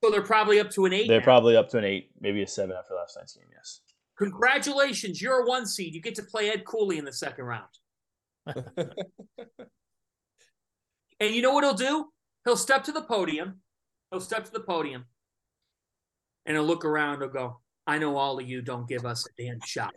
so 0.02 0.10
they're 0.10 0.22
probably 0.22 0.60
up 0.60 0.70
to 0.70 0.86
an 0.86 0.92
eight. 0.92 1.08
They're 1.08 1.20
now. 1.20 1.24
probably 1.24 1.56
up 1.56 1.68
to 1.70 1.78
an 1.78 1.84
eight, 1.84 2.10
maybe 2.20 2.42
a 2.42 2.46
seven 2.46 2.76
after 2.76 2.94
last 2.94 3.16
night's 3.16 3.34
game. 3.34 3.46
Yes. 3.52 3.80
Congratulations, 4.18 5.20
you're 5.20 5.42
a 5.42 5.46
one 5.46 5.66
seed. 5.66 5.94
You 5.94 6.00
get 6.00 6.14
to 6.16 6.22
play 6.22 6.50
Ed 6.50 6.64
Cooley 6.64 6.98
in 6.98 7.04
the 7.04 7.12
second 7.12 7.44
round. 7.44 7.68
and 8.46 8.92
you 11.20 11.42
know 11.42 11.52
what 11.52 11.64
he'll 11.64 11.74
do? 11.74 12.06
He'll 12.44 12.56
step 12.56 12.84
to 12.84 12.92
the 12.92 13.02
podium. 13.02 13.60
He'll 14.10 14.20
step 14.20 14.44
to 14.44 14.52
the 14.52 14.60
podium, 14.60 15.04
and 16.46 16.56
he'll 16.56 16.64
look 16.64 16.84
around. 16.84 17.20
He'll 17.20 17.28
go, 17.28 17.60
"I 17.86 17.98
know 17.98 18.16
all 18.16 18.40
of 18.40 18.48
you 18.48 18.60
don't 18.60 18.88
give 18.88 19.06
us 19.06 19.26
a 19.26 19.42
damn 19.42 19.60
shot." 19.64 19.94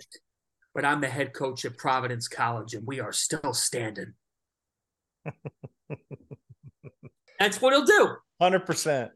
but 0.73 0.85
I'm 0.85 1.01
the 1.01 1.07
head 1.07 1.33
coach 1.33 1.65
at 1.65 1.77
Providence 1.77 2.27
College 2.27 2.73
and 2.73 2.85
we 2.85 2.99
are 2.99 3.13
still 3.13 3.53
standing. 3.53 4.13
That's 7.39 7.61
what 7.61 7.73
he'll 7.73 7.85
do. 7.85 8.15
Hundred 8.41 8.65
percent. 8.65 9.11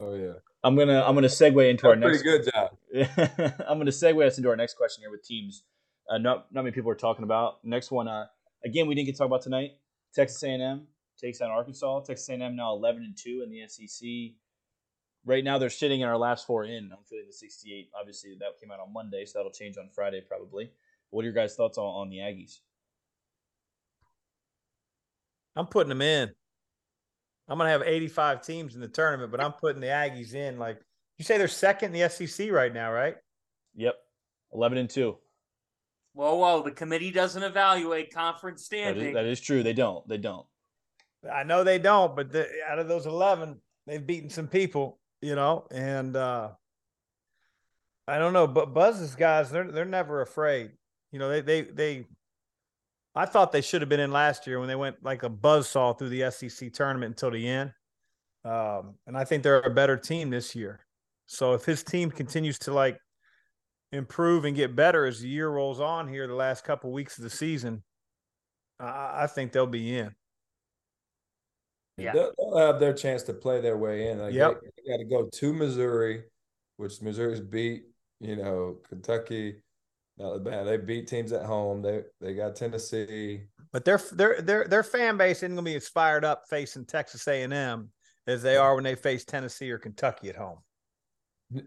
Oh 0.00 0.14
yeah. 0.14 0.34
I'm 0.64 0.76
gonna 0.76 1.02
I'm 1.02 1.14
gonna 1.14 1.28
segue 1.28 1.70
into 1.70 1.82
That's 1.82 1.84
our 1.84 1.96
next. 1.96 2.22
Pretty 2.22 2.38
good 2.38 2.52
job. 2.52 3.52
I'm 3.68 3.78
gonna 3.78 3.90
segue 3.90 4.26
us 4.26 4.38
into 4.38 4.48
our 4.48 4.56
next 4.56 4.74
question 4.74 5.02
here 5.02 5.10
with 5.10 5.22
teams. 5.22 5.62
Uh, 6.08 6.18
not 6.18 6.46
not 6.52 6.62
many 6.64 6.72
people 6.72 6.90
are 6.90 6.96
talking 6.96 7.24
about. 7.24 7.64
Next 7.64 7.90
one. 7.90 8.08
Uh, 8.08 8.26
again, 8.64 8.86
we 8.86 8.94
didn't 8.94 9.06
get 9.06 9.12
to 9.12 9.18
talk 9.18 9.26
about 9.26 9.42
tonight. 9.42 9.72
Texas 10.14 10.42
A&M 10.42 10.86
takes 11.20 11.40
on 11.40 11.50
Arkansas. 11.50 12.00
Texas 12.00 12.28
A&M 12.28 12.56
now 12.56 12.74
11 12.74 13.02
and 13.02 13.16
two 13.16 13.44
in 13.44 13.50
the 13.50 13.68
SEC. 13.68 14.08
Right 15.24 15.44
now, 15.44 15.58
they're 15.58 15.68
sitting 15.68 16.00
in 16.00 16.08
our 16.08 16.16
last 16.16 16.46
four 16.46 16.64
in. 16.64 16.90
I'm 16.92 17.04
Fielding 17.04 17.26
the 17.26 17.32
68. 17.32 17.90
Obviously, 17.98 18.36
that 18.38 18.58
came 18.60 18.70
out 18.70 18.80
on 18.80 18.92
Monday, 18.92 19.26
so 19.26 19.38
that'll 19.38 19.52
change 19.52 19.76
on 19.76 19.90
Friday 19.94 20.22
probably. 20.26 20.70
What 21.10 21.22
are 21.22 21.24
your 21.24 21.34
guys' 21.34 21.54
thoughts 21.54 21.76
on, 21.76 21.84
on 21.84 22.08
the 22.08 22.18
Aggies? 22.18 22.60
I'm 25.56 25.66
putting 25.66 25.88
them 25.88 26.02
in. 26.02 26.30
I'm 27.48 27.58
gonna 27.58 27.70
have 27.70 27.82
85 27.82 28.42
teams 28.42 28.74
in 28.74 28.80
the 28.80 28.88
tournament, 28.88 29.30
but 29.30 29.40
I'm 29.40 29.52
putting 29.52 29.80
the 29.80 29.86
Aggies 29.88 30.34
in. 30.34 30.58
Like 30.58 30.80
you 31.16 31.24
say, 31.24 31.38
they're 31.38 31.48
second 31.48 31.94
in 31.94 32.00
the 32.00 32.08
SEC 32.08 32.50
right 32.50 32.72
now, 32.72 32.92
right? 32.92 33.16
Yep, 33.76 33.94
11 34.52 34.78
and 34.78 34.90
two. 34.90 35.16
Whoa, 36.12 36.34
whoa! 36.34 36.62
The 36.62 36.72
committee 36.72 37.10
doesn't 37.10 37.42
evaluate 37.42 38.12
conference 38.12 38.64
standing. 38.64 39.04
That 39.04 39.08
is, 39.08 39.14
that 39.14 39.24
is 39.26 39.40
true. 39.40 39.62
They 39.62 39.72
don't. 39.72 40.06
They 40.08 40.18
don't. 40.18 40.46
I 41.32 41.42
know 41.42 41.64
they 41.64 41.78
don't, 41.78 42.14
but 42.14 42.30
the, 42.32 42.46
out 42.68 42.78
of 42.78 42.88
those 42.88 43.06
11, 43.06 43.60
they've 43.86 44.06
beaten 44.06 44.30
some 44.30 44.46
people, 44.46 44.98
you 45.20 45.34
know, 45.34 45.66
and 45.70 46.16
uh 46.16 46.50
I 48.06 48.18
don't 48.18 48.32
know, 48.32 48.46
but 48.46 48.72
Buzz's 48.72 49.14
guys, 49.14 49.50
they're 49.50 49.70
they're 49.70 49.84
never 49.84 50.22
afraid. 50.22 50.70
You 51.12 51.18
know, 51.18 51.28
they 51.28 51.40
they 51.40 51.62
they 51.62 52.06
I 53.18 53.26
thought 53.26 53.50
they 53.50 53.62
should 53.62 53.82
have 53.82 53.88
been 53.88 53.98
in 53.98 54.12
last 54.12 54.46
year 54.46 54.60
when 54.60 54.68
they 54.68 54.76
went 54.76 55.02
like 55.02 55.24
a 55.24 55.28
buzz 55.28 55.68
saw 55.68 55.92
through 55.92 56.10
the 56.10 56.30
SEC 56.30 56.72
tournament 56.72 57.10
until 57.10 57.32
the 57.32 57.48
end. 57.48 57.72
Um, 58.44 58.94
and 59.08 59.16
I 59.16 59.24
think 59.24 59.42
they're 59.42 59.60
a 59.60 59.70
better 59.70 59.96
team 59.96 60.30
this 60.30 60.54
year. 60.54 60.86
So 61.26 61.54
if 61.54 61.64
his 61.64 61.82
team 61.82 62.12
continues 62.12 62.60
to 62.60 62.72
like 62.72 63.00
improve 63.90 64.44
and 64.44 64.54
get 64.54 64.76
better 64.76 65.04
as 65.04 65.20
the 65.20 65.28
year 65.28 65.48
rolls 65.48 65.80
on 65.80 66.06
here, 66.06 66.28
the 66.28 66.34
last 66.34 66.62
couple 66.62 66.92
weeks 66.92 67.18
of 67.18 67.24
the 67.24 67.30
season, 67.30 67.82
I, 68.78 69.24
I 69.24 69.26
think 69.26 69.50
they'll 69.50 69.66
be 69.66 69.98
in. 69.98 70.14
Yeah, 71.96 72.12
they'll, 72.12 72.32
they'll, 72.38 72.58
have 72.58 72.78
their 72.78 72.92
chance 72.92 73.24
to 73.24 73.32
play 73.32 73.60
their 73.60 73.76
way 73.76 74.10
in. 74.10 74.20
Like 74.20 74.32
yep. 74.32 74.60
they, 74.60 74.68
they 74.76 74.92
got 74.92 74.98
to 74.98 75.04
go 75.04 75.28
to 75.28 75.52
Missouri, 75.52 76.22
which 76.76 77.02
Missouri's 77.02 77.40
beat. 77.40 77.86
You 78.20 78.36
know, 78.36 78.76
Kentucky, 78.88 79.56
Alabama. 80.20 80.64
They 80.64 80.76
beat 80.76 81.06
teams 81.06 81.32
at 81.32 81.46
home. 81.46 81.82
They 81.82 82.02
they 82.20 82.34
got 82.34 82.56
Tennessee. 82.56 83.42
But 83.72 83.84
their 83.84 84.00
their 84.12 84.40
their 84.40 84.64
their 84.66 84.82
fan 84.82 85.16
base 85.16 85.38
isn't 85.38 85.54
going 85.54 85.64
to 85.64 85.70
be 85.70 85.76
as 85.76 85.88
fired 85.88 86.24
up 86.24 86.44
facing 86.48 86.84
Texas 86.84 87.26
A 87.28 87.42
and 87.42 87.52
M 87.52 87.90
as 88.26 88.42
they 88.42 88.56
are 88.56 88.74
when 88.74 88.84
they 88.84 88.94
face 88.94 89.24
Tennessee 89.24 89.70
or 89.70 89.78
Kentucky 89.78 90.28
at 90.28 90.36
home. 90.36 90.58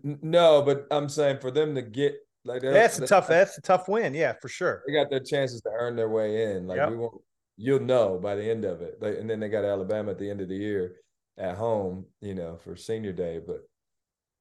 No, 0.03 0.61
but 0.61 0.85
I'm 0.91 1.09
saying 1.09 1.39
for 1.39 1.51
them 1.51 1.75
to 1.75 1.81
get 1.81 2.15
like 2.45 2.61
that's 2.61 2.99
a 2.99 3.07
tough 3.07 3.27
that's 3.27 3.57
a 3.57 3.61
tough 3.61 3.87
win. 3.87 4.13
Yeah, 4.13 4.33
for 4.41 4.47
sure. 4.47 4.83
They 4.87 4.93
got 4.93 5.09
their 5.09 5.19
chances 5.19 5.61
to 5.61 5.69
earn 5.69 5.95
their 5.95 6.09
way 6.09 6.55
in. 6.55 6.67
Like 6.67 6.77
yep. 6.77 6.89
we 6.89 6.97
won't. 6.97 7.21
You'll 7.57 7.81
know 7.81 8.17
by 8.17 8.35
the 8.35 8.49
end 8.49 8.65
of 8.65 8.81
it. 8.81 8.97
Like, 9.01 9.17
and 9.19 9.29
then 9.29 9.39
they 9.39 9.49
got 9.49 9.65
Alabama 9.65 10.11
at 10.11 10.17
the 10.17 10.29
end 10.29 10.41
of 10.41 10.49
the 10.49 10.55
year 10.55 10.95
at 11.37 11.57
home. 11.57 12.05
You 12.21 12.35
know, 12.35 12.57
for 12.63 12.75
senior 12.75 13.11
day. 13.11 13.39
But 13.45 13.61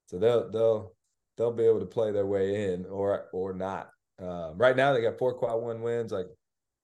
so 0.07 0.19
they'll 0.19 0.51
they'll 0.51 0.95
they'll 1.37 1.53
be 1.53 1.65
able 1.65 1.81
to 1.81 1.87
play 1.87 2.13
their 2.13 2.27
way 2.27 2.73
in 2.73 2.87
or 2.87 3.27
or 3.33 3.53
not. 3.53 3.91
Um, 4.21 4.59
right 4.59 4.77
now 4.77 4.93
they 4.93 5.01
got 5.01 5.19
four 5.19 5.35
quad 5.35 5.61
one 5.63 5.83
wins, 5.83 6.13
like, 6.13 6.27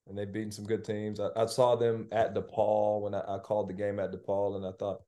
and 0.08 0.16
they've 0.16 0.32
beaten 0.32 0.52
some 0.52 0.64
good 0.64 0.84
teams. 0.84 1.20
I, 1.20 1.28
I 1.36 1.46
saw 1.46 1.76
them 1.76 2.08
at 2.12 2.34
DePaul 2.34 3.02
when 3.02 3.14
I, 3.14 3.22
I, 3.28 3.38
called 3.38 3.68
the 3.68 3.74
game 3.74 3.98
at 3.98 4.12
DePaul, 4.12 4.56
and 4.56 4.64
I 4.64 4.72
thought, 4.78 5.02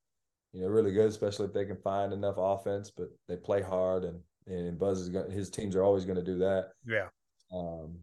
you 0.53 0.61
know, 0.61 0.69
really 0.69 0.93
good, 0.93 1.09
especially 1.09 1.47
if 1.47 1.53
they 1.53 1.65
can 1.65 1.77
find 1.77 2.13
enough 2.13 2.35
offense. 2.37 2.91
But 2.91 3.09
they 3.29 3.37
play 3.37 3.63
hard, 3.63 4.05
and 4.05 4.21
and 4.47 4.79
Buzz 4.79 5.01
is 5.01 5.09
going. 5.09 5.31
His 5.31 5.51
teams 5.51 5.77
are 5.77 5.83
always 5.83 6.05
going 6.05 6.19
to 6.19 6.25
do 6.25 6.39
that. 6.39 6.71
Yeah. 6.87 7.09
Um, 7.55 7.99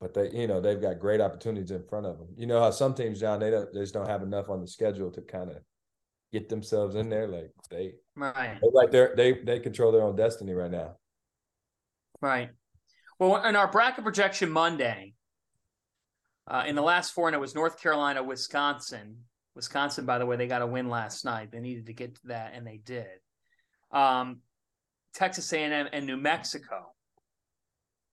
but 0.00 0.12
they, 0.12 0.30
you 0.30 0.46
know, 0.46 0.60
they've 0.60 0.80
got 0.80 1.00
great 1.00 1.20
opportunities 1.20 1.70
in 1.70 1.82
front 1.84 2.06
of 2.06 2.18
them. 2.18 2.28
You 2.36 2.46
know 2.46 2.60
how 2.60 2.70
some 2.70 2.94
teams, 2.94 3.18
John, 3.18 3.40
they 3.40 3.50
don't, 3.50 3.72
they 3.72 3.80
just 3.80 3.94
don't 3.94 4.08
have 4.08 4.22
enough 4.22 4.50
on 4.50 4.60
the 4.60 4.68
schedule 4.68 5.10
to 5.10 5.22
kind 5.22 5.50
of 5.50 5.56
get 6.32 6.48
themselves 6.48 6.96
in 6.96 7.08
there. 7.08 7.26
Like 7.26 7.50
they, 7.70 7.94
right, 8.14 8.34
like 8.36 8.60
they 8.60 8.68
right 8.74 8.92
there, 8.92 9.14
they 9.16 9.32
they 9.32 9.58
control 9.58 9.92
their 9.92 10.02
own 10.02 10.16
destiny 10.16 10.52
right 10.52 10.70
now. 10.70 10.96
Right. 12.20 12.50
Well, 13.18 13.42
in 13.44 13.56
our 13.56 13.70
bracket 13.70 14.04
projection 14.04 14.50
Monday, 14.50 15.14
uh, 16.46 16.64
in 16.66 16.76
the 16.76 16.82
last 16.82 17.12
four, 17.14 17.28
and 17.28 17.34
it 17.34 17.40
was 17.40 17.54
North 17.54 17.80
Carolina, 17.80 18.22
Wisconsin. 18.22 19.16
Wisconsin, 19.54 20.04
by 20.04 20.18
the 20.18 20.26
way, 20.26 20.36
they 20.36 20.46
got 20.46 20.62
a 20.62 20.66
win 20.66 20.90
last 20.90 21.24
night. 21.24 21.50
They 21.50 21.60
needed 21.60 21.86
to 21.86 21.94
get 21.94 22.14
to 22.16 22.26
that, 22.26 22.52
and 22.54 22.66
they 22.66 22.76
did. 22.76 23.06
Um, 23.90 24.40
Texas 25.14 25.50
A&M 25.52 25.88
and 25.92 26.06
New 26.06 26.18
Mexico. 26.18 26.92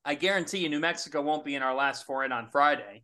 I 0.05 0.15
guarantee 0.15 0.59
you, 0.59 0.69
New 0.69 0.79
Mexico 0.79 1.21
won't 1.21 1.45
be 1.45 1.55
in 1.55 1.63
our 1.63 1.75
last 1.75 2.05
four 2.05 2.23
in 2.23 2.31
on 2.31 2.47
Friday 2.47 3.03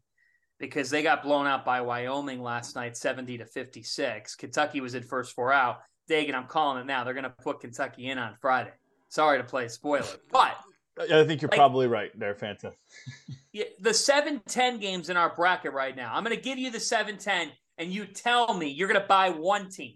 because 0.58 0.90
they 0.90 1.04
got 1.04 1.24
blown 1.24 1.48
out 1.48 1.66
by 1.66 1.82
Wyoming 1.82 2.42
last 2.42 2.76
night, 2.76 2.96
seventy 2.96 3.38
to 3.38 3.46
fifty-six. 3.46 4.36
Kentucky 4.36 4.80
was 4.82 4.96
in 4.96 5.04
first 5.04 5.34
four 5.34 5.52
out. 5.52 5.80
Dagan, 6.10 6.34
I'm 6.34 6.48
calling 6.48 6.82
it 6.82 6.86
now. 6.86 7.04
They're 7.04 7.14
going 7.14 7.24
to 7.24 7.30
put 7.30 7.60
Kentucky 7.60 8.08
in 8.08 8.18
on 8.18 8.36
Friday. 8.42 8.72
Sorry 9.10 9.38
to 9.38 9.44
play 9.44 9.68
spoiler, 9.68 10.06
but 10.32 10.58
I 11.00 11.24
think 11.24 11.42
you're 11.42 11.50
like, 11.50 11.58
probably 11.58 11.88
right 11.88 12.18
there, 12.20 12.36
Fanta. 12.36 12.74
yeah, 13.54 13.66
the 13.80 13.92
7-10 13.92 14.82
games 14.82 15.10
in 15.10 15.16
our 15.16 15.34
bracket 15.34 15.74
right 15.74 15.96
now. 15.96 16.14
I'm 16.14 16.24
going 16.24 16.36
to 16.36 16.42
give 16.42 16.58
you 16.58 16.72
the 16.72 16.78
7-10, 16.78 17.52
and 17.78 17.92
you 17.92 18.06
tell 18.06 18.54
me 18.54 18.68
you're 18.68 18.90
going 18.90 19.00
to 19.00 19.08
buy 19.08 19.30
one 19.30 19.70
team, 19.70 19.96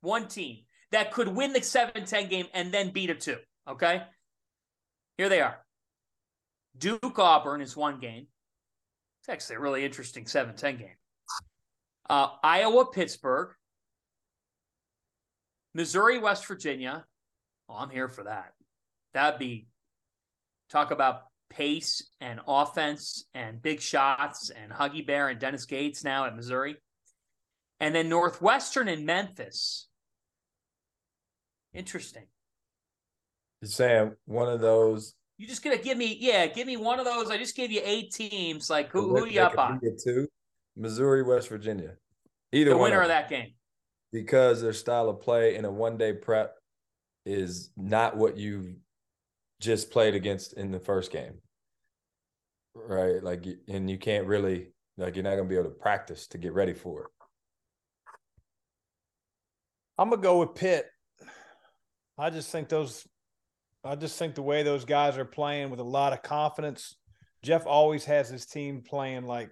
one 0.00 0.28
team 0.28 0.60
that 0.92 1.12
could 1.12 1.28
win 1.28 1.52
the 1.52 1.60
7-10 1.60 2.30
game 2.30 2.46
and 2.54 2.72
then 2.72 2.90
beat 2.90 3.10
a 3.10 3.14
two. 3.14 3.36
Okay, 3.68 4.02
here 5.18 5.28
they 5.28 5.42
are. 5.42 5.58
Duke 6.78 7.18
Auburn 7.18 7.60
is 7.60 7.76
one 7.76 8.00
game. 8.00 8.26
It's 9.20 9.28
actually 9.28 9.56
a 9.56 9.60
really 9.60 9.84
interesting 9.84 10.24
7-10 10.24 10.78
game. 10.78 10.88
Uh, 12.08 12.28
Iowa 12.42 12.86
Pittsburgh, 12.86 13.50
Missouri 15.74 16.18
West 16.18 16.46
Virginia. 16.46 17.04
Oh, 17.68 17.74
I'm 17.74 17.90
here 17.90 18.08
for 18.08 18.24
that. 18.24 18.54
That'd 19.12 19.38
be 19.38 19.68
talk 20.70 20.90
about 20.90 21.22
pace 21.50 22.08
and 22.20 22.40
offense 22.46 23.24
and 23.34 23.60
big 23.60 23.80
shots 23.80 24.50
and 24.50 24.72
Huggy 24.72 25.06
Bear 25.06 25.28
and 25.28 25.38
Dennis 25.38 25.66
Gates 25.66 26.04
now 26.04 26.24
at 26.24 26.36
Missouri. 26.36 26.76
And 27.80 27.94
then 27.94 28.08
Northwestern 28.08 28.88
and 28.88 29.04
Memphis. 29.04 29.88
Interesting. 31.74 32.24
You're 33.62 34.16
one 34.26 34.48
of 34.48 34.60
those. 34.60 35.14
You 35.38 35.46
just 35.46 35.62
gonna 35.62 35.78
give 35.78 35.96
me, 35.96 36.16
yeah, 36.20 36.46
give 36.46 36.66
me 36.66 36.76
one 36.76 36.98
of 36.98 37.04
those. 37.04 37.30
I 37.30 37.38
just 37.38 37.56
gave 37.56 37.70
you 37.70 37.80
eight 37.84 38.12
teams. 38.12 38.68
Like 38.70 38.90
who, 38.90 39.16
who 39.16 39.26
you 39.26 39.40
up 39.40 39.58
on? 39.58 39.80
Two, 40.04 40.28
Missouri, 40.76 41.22
West 41.22 41.48
Virginia. 41.48 41.94
Either 42.52 42.70
the 42.70 42.76
winner 42.76 42.96
of, 42.96 43.02
of 43.02 43.08
that 43.08 43.28
game. 43.28 43.52
Because 44.12 44.60
their 44.60 44.72
style 44.72 45.08
of 45.08 45.20
play 45.20 45.56
in 45.56 45.64
a 45.64 45.70
one 45.70 45.96
day 45.96 46.12
prep 46.12 46.56
is 47.24 47.70
not 47.76 48.16
what 48.16 48.36
you 48.36 48.76
just 49.60 49.90
played 49.90 50.14
against 50.14 50.54
in 50.54 50.72
the 50.72 50.80
first 50.80 51.12
game. 51.12 51.34
Right. 52.74 53.22
Like, 53.22 53.44
and 53.68 53.88
you 53.88 53.98
can't 53.98 54.26
really, 54.26 54.72
like, 54.96 55.14
you're 55.14 55.22
not 55.22 55.36
to 55.36 55.44
be 55.44 55.54
able 55.54 55.70
to 55.70 55.70
practice 55.70 56.26
to 56.28 56.38
get 56.38 56.54
ready 56.54 56.74
for 56.74 57.02
it. 57.02 57.08
I'm 59.98 60.10
to 60.10 60.16
go 60.16 60.38
with 60.38 60.54
Pitt. 60.54 60.86
I 62.16 62.30
just 62.30 62.50
think 62.50 62.68
those, 62.68 63.06
I 63.84 63.96
just 63.96 64.18
think 64.18 64.34
the 64.34 64.42
way 64.42 64.62
those 64.62 64.84
guys 64.84 65.18
are 65.18 65.24
playing 65.24 65.70
with 65.70 65.80
a 65.80 65.84
lot 65.84 66.12
of 66.12 66.22
confidence. 66.22 66.96
Jeff 67.42 67.66
always 67.66 68.04
has 68.06 68.28
his 68.28 68.46
team 68.46 68.82
playing 68.82 69.26
like, 69.26 69.50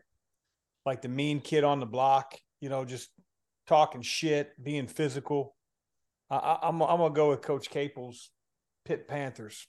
like 0.86 1.02
the 1.02 1.09
mean 1.09 1.40
kid 1.40 1.64
on 1.64 1.80
the 1.80 1.86
block, 1.86 2.35
you 2.60 2.68
know, 2.68 2.85
just 2.85 3.10
talking 3.66 4.01
shit, 4.01 4.52
being 4.62 4.86
physical. 4.86 5.55
I, 6.30 6.59
I'm, 6.62 6.82
I'm 6.82 6.98
going 6.98 7.12
to 7.12 7.16
go 7.16 7.30
with 7.30 7.43
Coach 7.43 7.68
Capel's 7.68 8.30
Pitt 8.86 9.09
Panthers. 9.09 9.66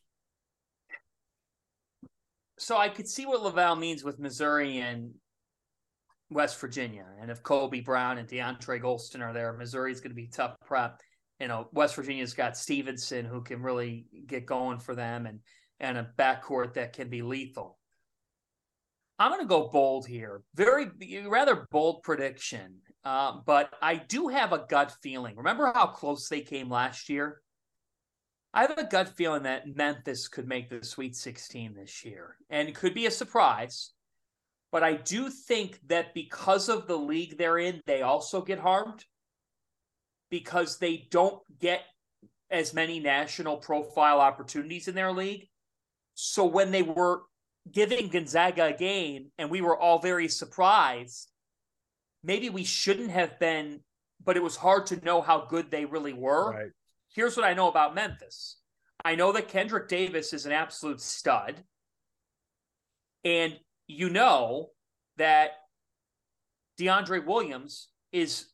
So 2.59 2.77
I 2.77 2.89
could 2.89 3.07
see 3.07 3.25
what 3.25 3.41
LaVall 3.41 3.79
means 3.79 4.03
with 4.03 4.19
Missouri 4.19 4.79
and 4.79 5.13
West 6.29 6.59
Virginia. 6.59 7.05
And 7.19 7.31
if 7.31 7.41
Kobe 7.41 7.79
Brown 7.79 8.17
and 8.17 8.27
DeAndre 8.27 8.81
Gholston 8.81 9.21
are 9.21 9.33
there, 9.33 9.53
Missouri's 9.53 10.01
going 10.01 10.11
to 10.11 10.15
be 10.15 10.27
tough 10.27 10.55
prep. 10.65 10.99
You 11.39 11.47
know, 11.47 11.69
West 11.71 11.95
Virginia's 11.95 12.33
got 12.33 12.57
Stevenson 12.57 13.25
who 13.25 13.41
can 13.41 13.61
really 13.61 14.05
get 14.27 14.45
going 14.45 14.79
for 14.79 14.93
them 14.93 15.25
and 15.25 15.39
and 15.79 15.97
a 15.97 16.09
backcourt 16.17 16.73
that 16.73 16.91
can 16.91 17.09
be 17.09 17.21
lethal. 17.21 17.79
I'm 19.17 19.31
going 19.31 19.41
to 19.41 19.47
go 19.47 19.69
bold 19.69 20.05
here. 20.05 20.41
Very 20.55 20.87
rather 21.25 21.67
bold 21.71 22.03
prediction. 22.03 22.75
Uh, 23.05 23.37
but 23.45 23.73
I 23.81 23.95
do 23.95 24.27
have 24.27 24.51
a 24.51 24.65
gut 24.69 24.93
feeling. 25.01 25.37
Remember 25.37 25.71
how 25.73 25.87
close 25.87 26.27
they 26.27 26.41
came 26.41 26.69
last 26.69 27.07
year? 27.07 27.41
I 28.53 28.61
have 28.61 28.77
a 28.77 28.83
gut 28.83 29.09
feeling 29.09 29.43
that 29.43 29.75
Memphis 29.75 30.27
could 30.27 30.47
make 30.47 30.69
the 30.69 30.83
Sweet 30.83 31.15
16 31.15 31.75
this 31.75 32.03
year, 32.03 32.35
and 32.49 32.67
it 32.67 32.75
could 32.75 32.93
be 32.93 33.05
a 33.05 33.11
surprise. 33.11 33.91
But 34.71 34.83
I 34.83 34.93
do 34.93 35.29
think 35.29 35.79
that 35.87 36.13
because 36.13 36.69
of 36.69 36.87
the 36.87 36.97
league 36.97 37.37
they're 37.37 37.57
in, 37.57 37.81
they 37.85 38.01
also 38.01 38.41
get 38.41 38.59
harmed 38.59 39.03
because 40.29 40.77
they 40.77 41.07
don't 41.09 41.41
get 41.59 41.81
as 42.51 42.73
many 42.73 42.99
national 42.99 43.57
profile 43.57 44.19
opportunities 44.19 44.87
in 44.87 44.95
their 44.95 45.11
league. 45.11 45.47
So 46.13 46.45
when 46.45 46.71
they 46.71 46.83
were 46.83 47.21
giving 47.71 48.09
Gonzaga 48.09 48.65
a 48.65 48.73
game 48.73 49.31
and 49.37 49.49
we 49.49 49.61
were 49.61 49.77
all 49.77 49.99
very 49.99 50.27
surprised, 50.27 51.31
maybe 52.23 52.49
we 52.49 52.63
shouldn't 52.63 53.11
have 53.11 53.39
been, 53.39 53.81
but 54.23 54.37
it 54.37 54.43
was 54.43 54.55
hard 54.55 54.87
to 54.87 55.03
know 55.03 55.21
how 55.21 55.45
good 55.45 55.71
they 55.71 55.85
really 55.85 56.13
were. 56.13 56.51
Right. 56.51 56.71
Here's 57.13 57.35
what 57.35 57.45
I 57.45 57.53
know 57.53 57.69
about 57.69 57.95
Memphis 57.95 58.57
I 59.03 59.15
know 59.15 59.31
that 59.31 59.47
Kendrick 59.47 59.87
Davis 59.87 60.33
is 60.33 60.45
an 60.45 60.51
absolute 60.51 61.01
stud. 61.01 61.63
And 63.23 63.57
you 63.87 64.09
know 64.09 64.69
that 65.17 65.51
DeAndre 66.79 67.25
Williams 67.25 67.89
is 68.11 68.45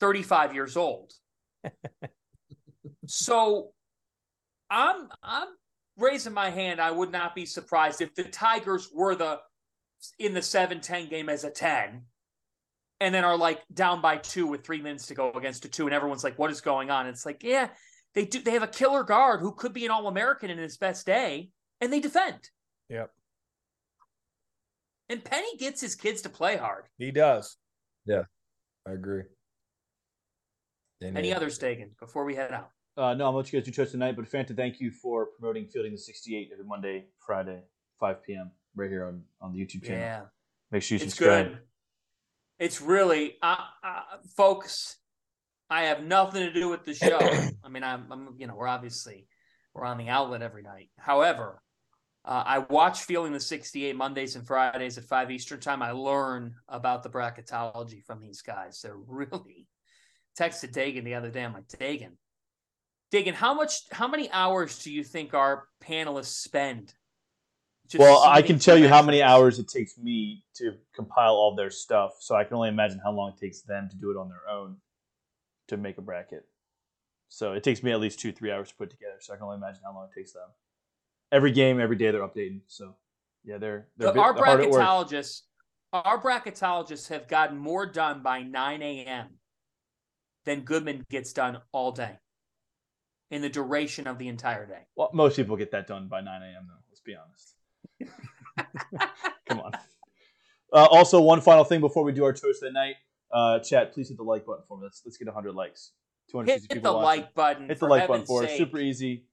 35 0.00 0.54
years 0.54 0.76
old. 0.76 1.12
so 3.06 3.72
I'm 4.70 5.08
I'm 5.22 5.48
raising 5.96 6.32
my 6.32 6.50
hand. 6.50 6.80
I 6.80 6.90
would 6.90 7.12
not 7.12 7.34
be 7.34 7.46
surprised 7.46 8.00
if 8.00 8.14
the 8.14 8.24
Tigers 8.24 8.88
were 8.92 9.14
the 9.14 9.40
in 10.18 10.32
the 10.32 10.40
7-10 10.40 11.10
game 11.10 11.28
as 11.28 11.42
a 11.42 11.50
10 11.50 12.02
and 13.00 13.14
then 13.14 13.24
are 13.24 13.36
like 13.36 13.62
down 13.72 14.00
by 14.00 14.16
two 14.16 14.46
with 14.46 14.64
three 14.64 14.80
minutes 14.80 15.06
to 15.06 15.14
go 15.14 15.30
against 15.32 15.64
a 15.64 15.68
two, 15.68 15.86
and 15.86 15.94
everyone's 15.94 16.24
like, 16.24 16.38
"What 16.38 16.50
is 16.50 16.60
going 16.60 16.90
on?" 16.90 17.06
it's 17.06 17.24
like, 17.24 17.42
yeah, 17.42 17.68
they 18.14 18.24
do. 18.24 18.40
They 18.40 18.52
have 18.52 18.62
a 18.62 18.68
killer 18.68 19.02
guard 19.02 19.40
who 19.40 19.52
could 19.52 19.72
be 19.72 19.84
an 19.84 19.90
All 19.90 20.08
American 20.08 20.50
in 20.50 20.58
his 20.58 20.76
best 20.76 21.06
day, 21.06 21.50
and 21.80 21.92
they 21.92 22.00
defend. 22.00 22.50
Yep. 22.88 23.10
And 25.08 25.24
Penny 25.24 25.56
gets 25.56 25.80
his 25.80 25.94
kids 25.94 26.22
to 26.22 26.28
play 26.28 26.56
hard. 26.56 26.84
He 26.98 27.10
does. 27.10 27.56
Yeah, 28.04 28.22
I 28.86 28.92
agree. 28.92 29.22
Any 31.02 31.32
others, 31.32 31.58
Dagan, 31.58 31.90
before 32.00 32.24
we 32.24 32.34
head 32.34 32.52
out? 32.52 32.70
Uh, 32.96 33.14
no, 33.14 33.28
I'm 33.28 33.34
let 33.34 33.52
you 33.52 33.58
guys 33.58 33.64
do 33.64 33.70
choice 33.70 33.92
tonight. 33.92 34.16
But 34.16 34.28
Fanta, 34.28 34.56
thank 34.56 34.80
you 34.80 34.90
for 34.90 35.26
promoting 35.38 35.66
Fielding 35.66 35.92
the 35.92 35.98
68 35.98 36.50
every 36.52 36.64
Monday, 36.64 37.06
Friday, 37.24 37.62
5 38.00 38.22
p.m. 38.24 38.50
right 38.74 38.90
here 38.90 39.06
on, 39.06 39.22
on 39.40 39.52
the 39.52 39.58
YouTube 39.60 39.84
channel. 39.84 40.00
Yeah. 40.00 40.20
Make 40.72 40.82
sure 40.82 40.98
you 40.98 41.04
it's 41.04 41.14
subscribe. 41.14 41.48
Good. 41.50 41.58
It's 42.58 42.80
really, 42.80 43.36
uh, 43.40 43.56
uh, 43.84 44.00
folks. 44.36 44.96
I 45.70 45.82
have 45.84 46.02
nothing 46.02 46.42
to 46.42 46.52
do 46.52 46.68
with 46.68 46.84
the 46.84 46.94
show. 46.94 47.18
I 47.64 47.68
mean, 47.68 47.84
I'm, 47.84 48.06
I'm, 48.10 48.34
you 48.38 48.46
know, 48.46 48.54
we're 48.54 48.68
obviously 48.68 49.26
we're 49.74 49.84
on 49.84 49.98
the 49.98 50.08
outlet 50.08 50.42
every 50.42 50.62
night. 50.62 50.90
However, 50.98 51.62
uh, 52.24 52.42
I 52.44 52.58
watch 52.58 53.02
Fielding 53.02 53.32
the 53.32 53.40
68 53.40 53.96
Mondays 53.96 54.36
and 54.36 54.46
Fridays 54.46 54.98
at 54.98 55.04
5 55.04 55.30
Eastern 55.30 55.60
Time. 55.60 55.82
I 55.82 55.92
learn 55.92 56.54
about 56.68 57.02
the 57.02 57.10
bracketology 57.10 58.02
from 58.04 58.20
these 58.20 58.42
guys. 58.42 58.80
They're 58.82 58.96
really 59.06 59.66
texted 60.38 60.72
Dagan 60.72 61.04
the 61.04 61.14
other 61.14 61.30
day. 61.30 61.44
I'm 61.44 61.52
like, 61.52 61.68
Dagan, 61.68 62.12
Dagan, 63.12 63.34
how 63.34 63.54
much, 63.54 63.80
how 63.90 64.08
many 64.08 64.30
hours 64.30 64.82
do 64.82 64.92
you 64.92 65.04
think 65.04 65.34
our 65.34 65.68
panelists 65.82 66.26
spend? 66.26 66.94
well, 67.98 68.22
I 68.22 68.42
can 68.42 68.58
tell 68.58 68.76
you 68.76 68.86
how 68.86 69.00
many 69.00 69.22
hours 69.22 69.58
it 69.58 69.68
takes 69.68 69.96
me 69.96 70.44
to 70.56 70.74
compile 70.94 71.32
all 71.32 71.54
their 71.54 71.70
stuff, 71.70 72.16
so 72.20 72.34
I 72.34 72.44
can 72.44 72.56
only 72.56 72.68
imagine 72.68 73.00
how 73.02 73.12
long 73.12 73.32
it 73.32 73.40
takes 73.40 73.62
them 73.62 73.88
to 73.88 73.96
do 73.96 74.10
it 74.10 74.18
on 74.18 74.28
their 74.28 74.46
own 74.50 74.76
to 75.68 75.76
make 75.76 75.98
a 75.98 76.02
bracket. 76.02 76.44
So 77.28 77.52
it 77.52 77.62
takes 77.62 77.82
me 77.82 77.92
at 77.92 78.00
least 78.00 78.20
two, 78.20 78.32
three 78.32 78.50
hours 78.50 78.70
to 78.70 78.74
put 78.74 78.90
together. 78.90 79.16
So 79.20 79.32
I 79.32 79.36
can 79.36 79.44
only 79.44 79.56
imagine 79.56 79.80
how 79.84 79.94
long 79.94 80.08
it 80.12 80.18
takes 80.18 80.32
them. 80.32 80.48
Every 81.30 81.52
game, 81.52 81.78
every 81.80 81.96
day, 81.96 82.10
they're 82.10 82.22
updating. 82.26 82.60
So 82.66 82.94
yeah, 83.44 83.58
they're 83.58 83.88
they're, 83.96 84.08
The- 84.08 84.12
bit- 84.14 84.22
our 84.22 84.34
they're 84.34 84.44
hard 84.44 84.60
at 84.62 84.70
work. 84.70 84.80
bracketologists, 84.80 85.42
our 85.92 86.20
bracketologists 86.20 87.08
have 87.08 87.28
gotten 87.28 87.56
more 87.58 87.86
done 87.86 88.22
by 88.22 88.42
9 88.42 88.82
a.m. 88.82 89.26
than 90.44 90.60
Goodman 90.62 91.04
gets 91.10 91.32
done 91.32 91.58
all 91.72 91.92
day 91.92 92.18
in 93.30 93.42
the 93.42 93.48
duration 93.50 94.06
of 94.06 94.16
the 94.18 94.28
entire 94.28 94.66
day. 94.66 94.86
Well, 94.96 95.10
most 95.12 95.36
people 95.36 95.56
get 95.56 95.70
that 95.72 95.86
done 95.86 96.08
by 96.08 96.22
9 96.22 96.42
a.m. 96.42 96.66
though. 96.66 96.74
Let's 96.88 97.00
be 97.00 97.14
honest. 97.14 97.54
Come 99.48 99.60
on. 99.60 99.72
Uh, 100.72 100.86
also, 100.90 101.20
one 101.20 101.40
final 101.40 101.64
thing 101.64 101.80
before 101.80 102.04
we 102.04 102.12
do 102.12 102.24
our 102.24 102.32
toast 102.32 102.62
of 102.62 102.68
the 102.68 102.72
night, 102.72 102.96
uh, 103.32 103.58
chat. 103.60 103.92
Please 103.92 104.08
hit 104.08 104.16
the 104.16 104.22
like 104.24 104.44
button 104.46 104.64
for 104.68 104.78
me. 104.78 104.84
Let's 104.84 105.02
let's 105.04 105.16
get 105.16 105.26
100 105.26 105.52
likes. 105.54 105.92
260 106.30 106.62
Hit 106.74 106.74
people 106.82 106.92
the 106.92 106.98
watching. 106.98 107.22
like 107.22 107.34
button. 107.34 107.62
Hit 107.68 107.68
the 107.68 107.86
for 107.86 107.88
like 107.88 108.08
button 108.08 108.26
for 108.26 108.44
us. 108.44 108.56
Super 108.56 108.78
easy. 108.78 109.24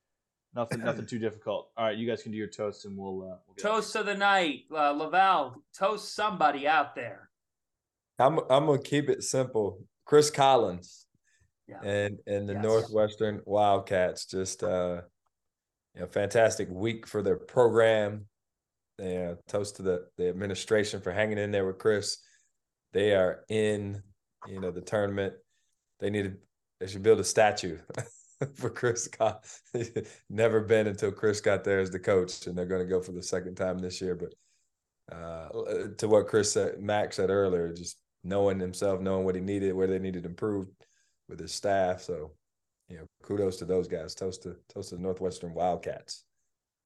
Nothing 0.56 0.80
nothing 0.86 1.06
too 1.06 1.20
difficult. 1.20 1.70
All 1.78 1.86
right, 1.86 1.98
you 1.98 2.08
guys 2.08 2.24
can 2.24 2.32
do 2.32 2.38
your 2.38 2.48
toast, 2.48 2.86
and 2.86 2.98
we'll. 2.98 3.22
Uh, 3.24 3.36
we'll 3.48 3.56
get 3.58 3.64
Toast 3.64 3.96
of 3.96 4.06
the 4.06 4.16
night, 4.16 4.62
uh, 4.72 4.94
LaVall. 4.94 5.56
Toast 5.78 6.16
somebody 6.16 6.68
out 6.68 6.96
there. 6.96 7.30
I'm 8.20 8.40
I'm 8.50 8.66
gonna 8.66 8.80
keep 8.82 9.10
it 9.10 9.24
simple. 9.24 9.84
Chris 10.06 10.30
Collins 10.32 11.08
Yeah. 11.68 11.82
and 11.84 12.20
and 12.28 12.48
the 12.48 12.54
Yes. 12.54 12.64
Northwestern 12.64 13.42
Wildcats 13.46 14.26
just 14.28 14.64
uh 14.64 15.02
you 15.94 16.02
know 16.02 16.08
fantastic 16.08 16.70
week 16.70 17.06
for 17.08 17.22
their 17.22 17.36
program. 17.36 18.28
Yeah, 18.98 19.34
toast 19.50 19.76
to 19.78 19.82
the 19.82 20.08
the 20.18 20.30
administration 20.30 21.02
for 21.02 21.12
hanging 21.12 21.38
in 21.40 21.52
there 21.52 21.66
with 21.66 21.78
Chris. 21.80 22.20
They 22.96 23.14
are 23.14 23.44
in, 23.50 24.02
you 24.48 24.62
know, 24.62 24.72
the 24.72 24.80
tournament. 24.80 25.34
They 26.00 26.10
need 26.10 26.24
to, 26.24 26.34
they 26.80 26.88
should 26.88 27.04
build 27.04 27.20
a 27.20 27.26
statue 27.26 27.78
for 28.56 28.70
Chris. 28.70 29.10
Col- 29.10 29.44
Never 30.30 30.62
been 30.62 30.88
until 30.88 31.12
Chris 31.12 31.42
got 31.42 31.66
there 31.66 31.82
as 31.82 31.92
the 31.92 32.00
coach, 32.00 32.48
and 32.48 32.58
they're 32.58 32.66
going 32.66 32.82
to 32.82 32.90
go 32.90 33.02
for 33.02 33.12
the 33.12 33.22
second 33.22 33.56
time 33.56 33.80
this 33.80 34.00
year. 34.00 34.16
But 34.16 34.34
uh, 35.14 35.50
to 35.98 36.08
what 36.08 36.28
Chris 36.28 36.54
said, 36.54 36.82
Max 36.82 37.18
said 37.18 37.30
earlier, 37.30 37.74
just 37.74 38.00
knowing 38.24 38.62
himself, 38.62 39.02
knowing 39.02 39.26
what 39.26 39.36
he 39.36 39.42
needed, 39.42 39.74
where 39.74 39.88
they 39.88 40.00
needed 40.00 40.26
improved 40.26 40.70
with 41.28 41.42
his 41.42 41.52
staff. 41.52 42.02
So, 42.02 42.32
you 42.88 42.96
know, 42.96 43.08
kudos 43.24 43.58
to 43.58 43.66
those 43.66 43.90
guys. 43.90 44.16
Toast 44.16 44.44
to 44.44 44.56
toast 44.74 44.92
to 44.92 44.96
the 44.96 45.02
Northwestern 45.02 45.54
Wildcats. 45.54 46.24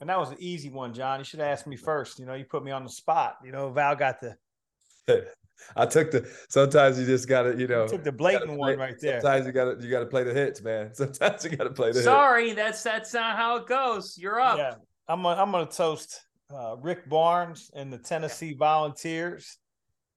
And 0.01 0.09
that 0.09 0.17
was 0.17 0.31
an 0.31 0.37
easy 0.39 0.71
one, 0.71 0.91
John. 0.91 1.19
You 1.19 1.23
should 1.23 1.39
have 1.39 1.49
asked 1.49 1.67
me 1.67 1.75
first. 1.75 2.17
You 2.17 2.25
know, 2.25 2.33
you 2.33 2.45
put 2.45 2.63
me 2.63 2.71
on 2.71 2.83
the 2.83 2.89
spot. 2.89 3.35
You 3.45 3.51
know, 3.51 3.69
Val 3.69 3.95
got 3.95 4.19
the 4.19 4.35
I 5.75 5.85
took 5.85 6.11
the. 6.11 6.29
Sometimes 6.49 6.99
you 6.99 7.05
just 7.05 7.27
got 7.27 7.43
to, 7.43 7.57
you 7.57 7.67
know, 7.67 7.87
took 7.87 8.03
the 8.03 8.11
blatant 8.11 8.47
gotta 8.47 8.57
one 8.57 8.77
right 8.77 8.95
there. 8.99 9.21
Sometimes 9.21 9.45
you 9.45 9.51
got 9.51 9.79
to 9.79 9.83
you 9.83 9.89
got 9.89 9.99
to 9.99 10.05
play 10.05 10.23
the 10.23 10.33
hits, 10.33 10.61
man. 10.61 10.91
Sometimes 10.93 11.43
you 11.43 11.49
got 11.51 11.65
to 11.65 11.71
play 11.71 11.89
the 11.89 11.99
hits. 11.99 12.05
Sorry, 12.05 12.53
that's 12.53 12.83
that's 12.83 13.13
not 13.13 13.35
how 13.35 13.57
it 13.57 13.67
goes. 13.67 14.17
You're 14.17 14.39
up. 14.39 14.57
Yeah, 14.57 14.75
I'm 15.07 15.23
gonna, 15.23 15.41
I'm 15.41 15.51
gonna 15.51 15.65
toast 15.65 16.21
uh, 16.53 16.75
Rick 16.77 17.09
Barnes 17.09 17.71
and 17.75 17.91
the 17.91 17.97
Tennessee 17.97 18.53
Volunteers 18.53 19.57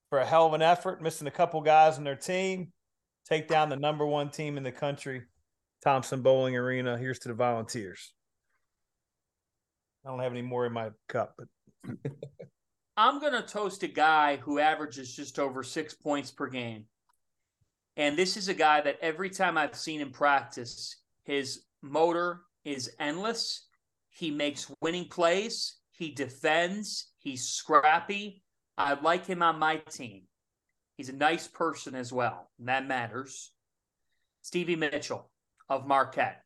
for 0.09 0.19
a 0.19 0.27
hell 0.27 0.47
of 0.47 0.53
an 0.53 0.63
effort, 0.63 1.03
missing 1.03 1.27
a 1.27 1.31
couple 1.31 1.61
guys 1.61 1.99
in 1.99 2.05
their 2.05 2.17
team, 2.17 2.73
take 3.29 3.49
down 3.49 3.69
the 3.69 3.77
number 3.77 4.07
one 4.07 4.31
team 4.31 4.57
in 4.57 4.63
the 4.63 4.73
country, 4.73 5.23
Thompson 5.83 6.23
Boling 6.23 6.57
Arena. 6.57 6.99
Here's 6.99 7.19
to 7.21 7.29
the 7.29 7.35
Volunteers. 7.35 8.13
I 10.05 10.11
don't 10.11 10.19
have 10.21 10.33
any 10.33 10.43
more 10.43 10.67
in 10.67 10.73
my 10.73 10.91
cup, 11.09 11.35
but 11.39 11.49
I'm 12.97 13.21
going 13.21 13.33
to 13.33 13.43
toast 13.43 13.83
a 13.83 13.89
guy 13.89 14.37
who 14.37 14.59
averages 14.59 15.15
just 15.15 15.39
over 15.39 15.63
six 15.63 15.95
points 15.95 16.31
per 16.31 16.49
game. 16.49 16.85
And 17.97 18.17
this 18.17 18.37
is 18.37 18.49
a 18.49 18.55
guy 18.55 18.81
that 18.83 18.99
every 19.01 19.31
time 19.31 19.57
I've 19.57 19.75
seen 19.75 20.01
him 20.01 20.11
practice, 20.11 20.97
his 21.25 21.63
motor 21.83 22.41
is 22.65 22.95
endless. 22.99 23.67
He 24.11 24.31
makes 24.31 24.71
winning 24.81 25.07
plays. 25.07 25.77
He 25.93 26.11
defends. 26.11 27.13
He's 27.19 27.49
scrappy. 27.49 28.43
I 28.77 28.95
like 28.95 29.27
him 29.27 29.43
on 29.43 29.59
my 29.59 29.77
team. 29.77 30.23
He's 30.97 31.09
a 31.09 31.15
nice 31.15 31.49
person 31.49 31.95
as 31.95 32.13
well. 32.13 32.51
And 32.59 32.69
that 32.69 32.87
matters. 32.87 33.53
Stevie 34.43 34.77
Mitchell 34.77 35.31
of 35.69 35.87
Marquette. 35.87 36.43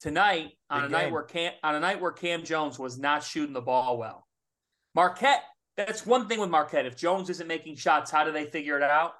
Tonight, 0.00 0.52
on 0.70 0.82
Big 0.82 0.90
a 0.90 0.92
night 0.92 1.12
where 1.12 1.22
Cam 1.22 1.52
on 1.62 1.74
a 1.74 1.80
night 1.80 2.00
where 2.00 2.12
Cam 2.12 2.42
Jones 2.42 2.78
was 2.78 2.98
not 2.98 3.22
shooting 3.22 3.52
the 3.52 3.60
ball 3.60 3.98
well. 3.98 4.26
Marquette, 4.94 5.42
that's 5.86 6.06
one 6.06 6.28
thing 6.28 6.40
with 6.40 6.50
Marquette. 6.50 6.86
If 6.86 6.96
Jones 6.96 7.30
isn't 7.30 7.46
making 7.46 7.76
shots, 7.76 8.10
how 8.10 8.24
do 8.24 8.32
they 8.32 8.44
figure 8.44 8.76
it 8.76 8.82
out? 8.82 9.14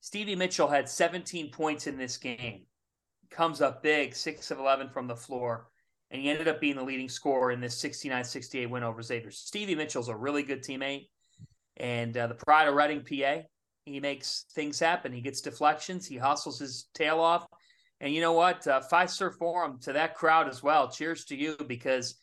Stevie 0.00 0.36
Mitchell 0.36 0.68
had 0.68 0.88
17 0.88 1.50
points 1.50 1.86
in 1.86 1.96
this 1.96 2.16
game. 2.16 2.66
Comes 3.30 3.60
up 3.60 3.82
big, 3.82 4.14
6 4.14 4.50
of 4.50 4.58
11 4.58 4.90
from 4.90 5.06
the 5.06 5.16
floor. 5.16 5.68
and 6.10 6.20
he 6.20 6.30
ended 6.30 6.46
up 6.46 6.60
being 6.60 6.76
the 6.76 6.82
leading 6.82 7.08
scorer 7.08 7.50
in 7.50 7.60
this 7.60 7.82
69-68 7.82 8.68
win 8.68 8.82
over 8.82 9.02
Xavier. 9.02 9.30
Stevie 9.30 9.74
Mitchell's 9.74 10.08
a 10.08 10.16
really 10.16 10.42
good 10.42 10.62
teammate, 10.62 11.08
and 11.78 12.16
uh, 12.16 12.26
the 12.26 12.34
pride 12.34 12.68
of 12.68 12.74
Reading, 12.74 13.02
PA. 13.02 13.42
He 13.84 14.00
makes 14.00 14.44
things 14.52 14.78
happen. 14.78 15.12
He 15.12 15.20
gets 15.20 15.40
deflections. 15.40 16.06
He 16.06 16.16
hustles 16.16 16.58
his 16.58 16.88
tail 16.94 17.20
off. 17.20 17.46
And 18.00 18.14
you 18.14 18.20
know 18.20 18.32
what? 18.32 18.66
Uh, 18.66 18.80
Fiserv 18.90 19.34
Forum 19.34 19.78
to 19.82 19.92
that 19.92 20.14
crowd 20.14 20.48
as 20.48 20.62
well. 20.62 20.90
Cheers 20.90 21.24
to 21.26 21.36
you 21.36 21.56
because 21.66 22.14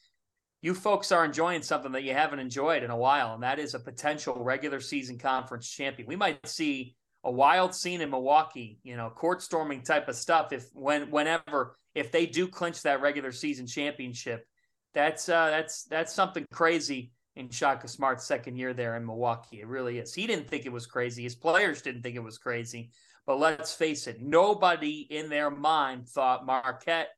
you 0.61 0.75
folks 0.75 1.11
are 1.11 1.25
enjoying 1.25 1.63
something 1.63 1.91
that 1.93 2.03
you 2.03 2.13
haven't 2.13 2.39
enjoyed 2.39 2.83
in 2.83 2.91
a 2.91 2.97
while, 2.97 3.33
and 3.33 3.43
that 3.43 3.59
is 3.59 3.73
a 3.73 3.79
potential 3.79 4.43
regular 4.43 4.79
season 4.79 5.17
conference 5.17 5.69
champion. 5.69 6.07
We 6.07 6.15
might 6.15 6.45
see 6.47 6.95
a 7.23 7.31
wild 7.31 7.73
scene 7.73 8.01
in 8.01 8.09
Milwaukee, 8.09 8.79
you 8.83 8.95
know, 8.95 9.09
court 9.09 9.41
storming 9.41 9.81
type 9.81 10.07
of 10.07 10.15
stuff. 10.15 10.53
If 10.53 10.67
when 10.73 11.09
whenever 11.09 11.75
if 11.95 12.11
they 12.11 12.25
do 12.25 12.47
clinch 12.47 12.83
that 12.83 13.01
regular 13.01 13.31
season 13.31 13.65
championship, 13.65 14.45
that's 14.93 15.29
uh, 15.29 15.49
that's 15.49 15.83
that's 15.85 16.13
something 16.13 16.45
crazy 16.51 17.11
in 17.35 17.49
Shaka 17.49 17.88
Smart's 17.88 18.25
second 18.25 18.57
year 18.57 18.73
there 18.73 18.97
in 18.97 19.05
Milwaukee. 19.05 19.61
It 19.61 19.67
really 19.67 19.97
is. 19.97 20.13
He 20.13 20.27
didn't 20.27 20.47
think 20.47 20.65
it 20.65 20.71
was 20.71 20.85
crazy. 20.85 21.23
His 21.23 21.35
players 21.35 21.81
didn't 21.81 22.03
think 22.03 22.15
it 22.15 22.23
was 22.23 22.38
crazy. 22.38 22.91
But 23.25 23.39
let's 23.39 23.73
face 23.73 24.07
it, 24.07 24.21
nobody 24.21 25.07
in 25.09 25.29
their 25.29 25.49
mind 25.49 26.09
thought 26.09 26.45
Marquette 26.45 27.09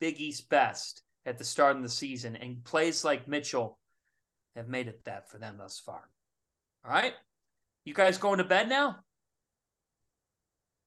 Big 0.00 0.18
East 0.18 0.48
best 0.48 1.02
at 1.26 1.38
the 1.38 1.44
start 1.44 1.76
of 1.76 1.82
the 1.82 1.88
season, 1.88 2.36
and 2.36 2.64
plays 2.64 3.04
like 3.04 3.28
Mitchell 3.28 3.78
have 4.56 4.68
made 4.68 4.88
it 4.88 5.04
that 5.04 5.30
for 5.30 5.38
them 5.38 5.56
thus 5.58 5.78
far. 5.78 6.02
All 6.84 6.90
right, 6.90 7.14
you 7.84 7.94
guys 7.94 8.18
going 8.18 8.38
to 8.38 8.44
bed 8.44 8.68
now? 8.68 8.96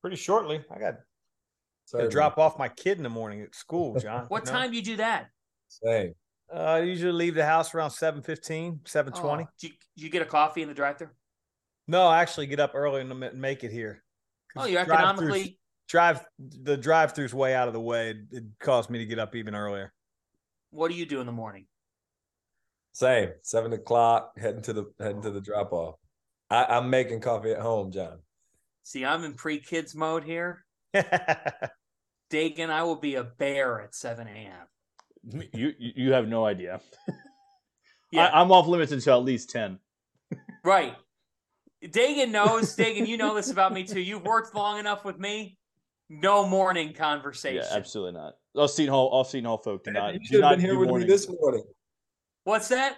Pretty 0.02 0.18
shortly. 0.18 0.64
I 0.74 0.80
got 0.80 0.96
to 1.92 2.10
drop 2.10 2.38
off 2.38 2.58
my 2.58 2.70
kid 2.70 2.98
in 2.98 3.04
the 3.04 3.10
morning 3.10 3.42
at 3.42 3.56
school, 3.56 4.00
John. 4.00 4.26
what 4.28 4.46
time 4.46 4.72
do 4.72 4.78
you 4.78 4.84
do 4.84 4.98
that? 4.98 5.28
Same. 5.68 6.14
Uh, 6.54 6.60
I 6.60 6.80
usually 6.82 7.14
leave 7.14 7.36
the 7.36 7.46
house 7.46 7.74
around 7.74 7.90
7.15, 7.90 8.82
7.20. 8.84 9.14
Oh, 9.16 9.48
do, 9.60 9.68
you, 9.68 9.74
do 9.98 10.04
you 10.04 10.10
get 10.10 10.22
a 10.22 10.26
coffee 10.26 10.62
in 10.62 10.68
the 10.68 10.74
drive-thru? 10.74 11.08
No, 11.88 12.04
I 12.08 12.22
actually 12.22 12.48
get 12.48 12.60
up 12.60 12.72
early 12.76 13.02
and 13.02 13.40
make 13.40 13.64
it 13.64 13.72
here. 13.72 14.04
Oh, 14.56 14.66
you're 14.66 14.82
economically 14.82 15.58
drive 15.90 16.26
the 16.40 16.78
drive-through's 16.78 17.34
way 17.34 17.56
out 17.56 17.68
of 17.68 17.74
the 17.74 17.82
way. 17.82 18.12
It, 18.12 18.18
it 18.32 18.44
caused 18.60 18.90
me 18.90 19.00
to 19.00 19.06
get 19.06 19.20
up 19.20 19.36
even 19.36 19.56
earlier. 19.56 19.94
What 20.74 20.90
do 20.90 20.98
you 20.98 21.06
do 21.06 21.20
in 21.20 21.28
the 21.28 21.32
morning? 21.32 21.68
Same, 22.94 23.30
seven 23.44 23.74
o'clock, 23.74 24.34
heading 24.38 24.64
to 24.64 24.74
the 24.74 24.86
heading 25.00 25.22
to 25.22 25.30
the 25.30 25.40
oh. 25.40 25.42
drop 25.42 25.72
off. 25.72 25.96
I'm 26.50 26.90
making 26.90 27.22
coffee 27.22 27.52
at 27.52 27.60
home, 27.60 27.92
John. 27.92 28.20
See, 28.84 29.06
I'm 29.06 29.24
in 29.24 29.34
pre-kids 29.34 29.96
mode 29.96 30.24
here. 30.24 30.66
Dagan, 30.96 32.70
I 32.70 32.84
will 32.84 32.98
be 32.98 33.16
a 33.16 33.24
bear 33.24 33.82
at 33.82 33.96
7 33.96 34.28
a.m. 34.28 35.48
You 35.54 35.74
you 35.80 36.12
have 36.12 36.28
no 36.28 36.46
idea. 36.46 36.82
yeah. 38.12 38.26
I, 38.26 38.42
I'm 38.42 38.52
off 38.52 38.68
limits 38.68 38.92
until 38.92 39.18
at 39.18 39.24
least 39.24 39.52
10. 39.52 39.80
Right. 40.64 40.96
Dagan 41.84 42.32
knows. 42.32 42.76
Dagan, 42.76 43.08
you 43.08 43.18
know 43.18 43.36
this 43.36 43.52
about 43.52 43.74
me 43.74 43.84
too. 43.84 44.02
You've 44.02 44.26
worked 44.26 44.56
long 44.56 44.80
enough 44.80 45.06
with 45.06 45.20
me. 45.20 45.58
No 46.10 46.48
morning 46.48 46.94
conversation. 46.94 47.64
Yeah, 47.70 47.78
absolutely 47.78 48.20
not. 48.20 48.34
Us 48.56 48.76
Seton 48.76 48.94
Hall, 48.94 49.20
us 49.20 49.32
Seton 49.32 49.46
Hall 49.46 49.58
folk 49.58 49.84
do 49.84 49.92
not. 49.92 50.14
You 50.14 50.20
should 50.24 50.44
have 50.44 50.52
been 50.52 50.60
here 50.60 50.78
with 50.78 50.90
morning. 50.90 51.08
me 51.08 51.14
this 51.14 51.28
morning. 51.28 51.64
What's 52.44 52.68
that? 52.68 52.98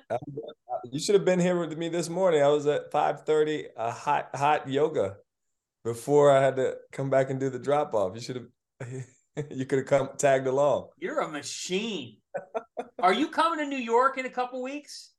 You 0.91 0.99
should 0.99 1.15
have 1.15 1.26
been 1.26 1.40
here 1.40 1.57
with 1.60 1.77
me 1.77 1.88
this 1.88 2.10
morning. 2.10 2.41
I 2.44 2.48
was 2.48 2.65
at 2.68 2.91
five 2.91 3.26
thirty, 3.26 3.68
a 3.77 3.91
hot 3.91 4.30
hot 4.36 4.68
yoga, 4.68 5.18
before 5.84 6.32
I 6.32 6.41
had 6.41 6.57
to 6.57 6.76
come 6.91 7.10
back 7.10 7.30
and 7.30 7.40
do 7.40 7.49
the 7.49 7.60
drop 7.60 7.94
off. 7.94 8.15
You 8.15 8.22
should 8.22 8.36
have. 8.36 9.06
you 9.52 9.65
could 9.65 9.80
have 9.80 9.88
come 9.88 10.10
tagged 10.18 10.48
along. 10.48 10.90
You're 10.98 11.19
a 11.19 11.27
machine. 11.27 12.18
Are 12.99 13.14
you 13.14 13.30
coming 13.30 13.60
to 13.60 13.65
New 13.65 13.82
York 13.82 14.18
in 14.18 14.26
a 14.26 14.30
couple 14.30 14.61
weeks? 14.61 15.11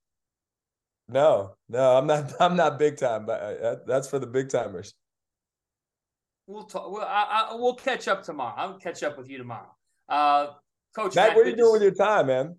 No, 1.09 1.55
no, 1.69 1.97
I'm 1.97 2.07
not. 2.07 2.33
I'm 2.41 2.57
not 2.57 2.79
big 2.79 2.97
time, 2.97 3.27
but 3.27 3.41
uh, 3.41 3.77
that's 3.87 4.09
for 4.09 4.19
the 4.19 4.27
big 4.27 4.49
timers. 4.49 4.93
We'll 6.47 6.65
talk. 6.65 6.91
We'll, 6.91 7.03
I, 7.03 7.49
I, 7.51 7.55
we'll 7.55 7.75
catch 7.75 8.09
up 8.09 8.23
tomorrow. 8.23 8.55
I'll 8.57 8.79
catch 8.79 9.03
up 9.03 9.19
with 9.19 9.29
you 9.29 9.39
tomorrow. 9.39 9.76
Uh, 10.09 10.49
Coach 10.95 11.15
Mack, 11.15 11.29
Mack 11.29 11.37
what 11.37 11.47
are 11.47 11.51
you 11.51 11.57
doing 11.57 11.73
with 11.73 11.83
your 11.83 11.95
time, 11.95 12.27
man? 12.29 12.57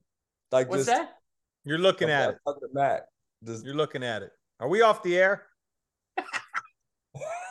Like, 0.51 0.69
what's 0.69 0.85
just, 0.85 0.97
that? 0.97 1.17
You're 1.63 1.77
looking 1.77 2.09
at 2.09 2.29
it, 2.29 2.37
Matt. 2.73 3.07
Just, 3.43 3.65
You're 3.65 3.75
looking 3.75 4.03
at 4.03 4.21
it. 4.23 4.31
Are 4.59 4.67
we 4.67 4.81
off 4.81 5.03
the 5.03 5.17
air? 5.17 5.43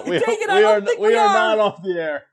we, 0.06 0.18
Take 0.18 0.40
it, 0.40 0.48
we 0.48 0.55
I 0.55 0.62
are, 0.62 0.81
don't 0.81 0.86
think 0.86 1.01
we 1.01 1.09
we 1.09 1.14
are 1.16 1.27
are. 1.28 1.35
not 1.35 1.59
off 1.59 1.82
the 1.82 1.98
air. 2.01 2.24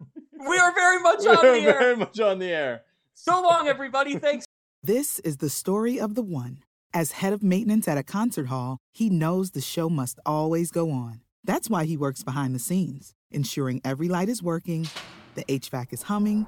We 0.48 0.58
are 0.58 0.74
very 0.74 1.00
much 1.02 1.20
We 1.22 1.30
on 1.30 1.42
the 1.42 1.60
air. 1.62 1.80
very 1.80 1.96
much 1.96 2.20
on 2.20 2.40
the 2.40 2.48
air. 2.48 2.82
So 3.14 3.42
long, 3.42 3.68
everybody. 3.68 4.18
Thanks. 4.18 4.46
This 4.86 5.20
is 5.20 5.38
the 5.38 5.50
story 5.50 5.98
of 5.98 6.14
the 6.14 6.22
one. 6.22 6.60
As 6.94 7.14
head 7.14 7.32
of 7.32 7.42
maintenance 7.42 7.88
at 7.88 7.98
a 7.98 8.04
concert 8.04 8.48
hall, 8.48 8.80
he 8.92 9.10
knows 9.10 9.52
the 9.52 9.62
show 9.62 9.90
must 9.90 10.20
always 10.26 10.72
go 10.72 10.92
on. 10.92 11.22
That's 11.42 11.70
why 11.70 11.86
he 11.86 11.96
works 11.96 12.22
behind 12.22 12.54
the 12.54 12.60
scenes, 12.60 13.14
ensuring 13.32 13.80
every 13.86 14.10
light 14.10 14.28
is 14.28 14.44
working, 14.44 14.90
the 15.36 15.46
HVAC 15.46 15.94
is 15.94 16.04
humming, 16.04 16.48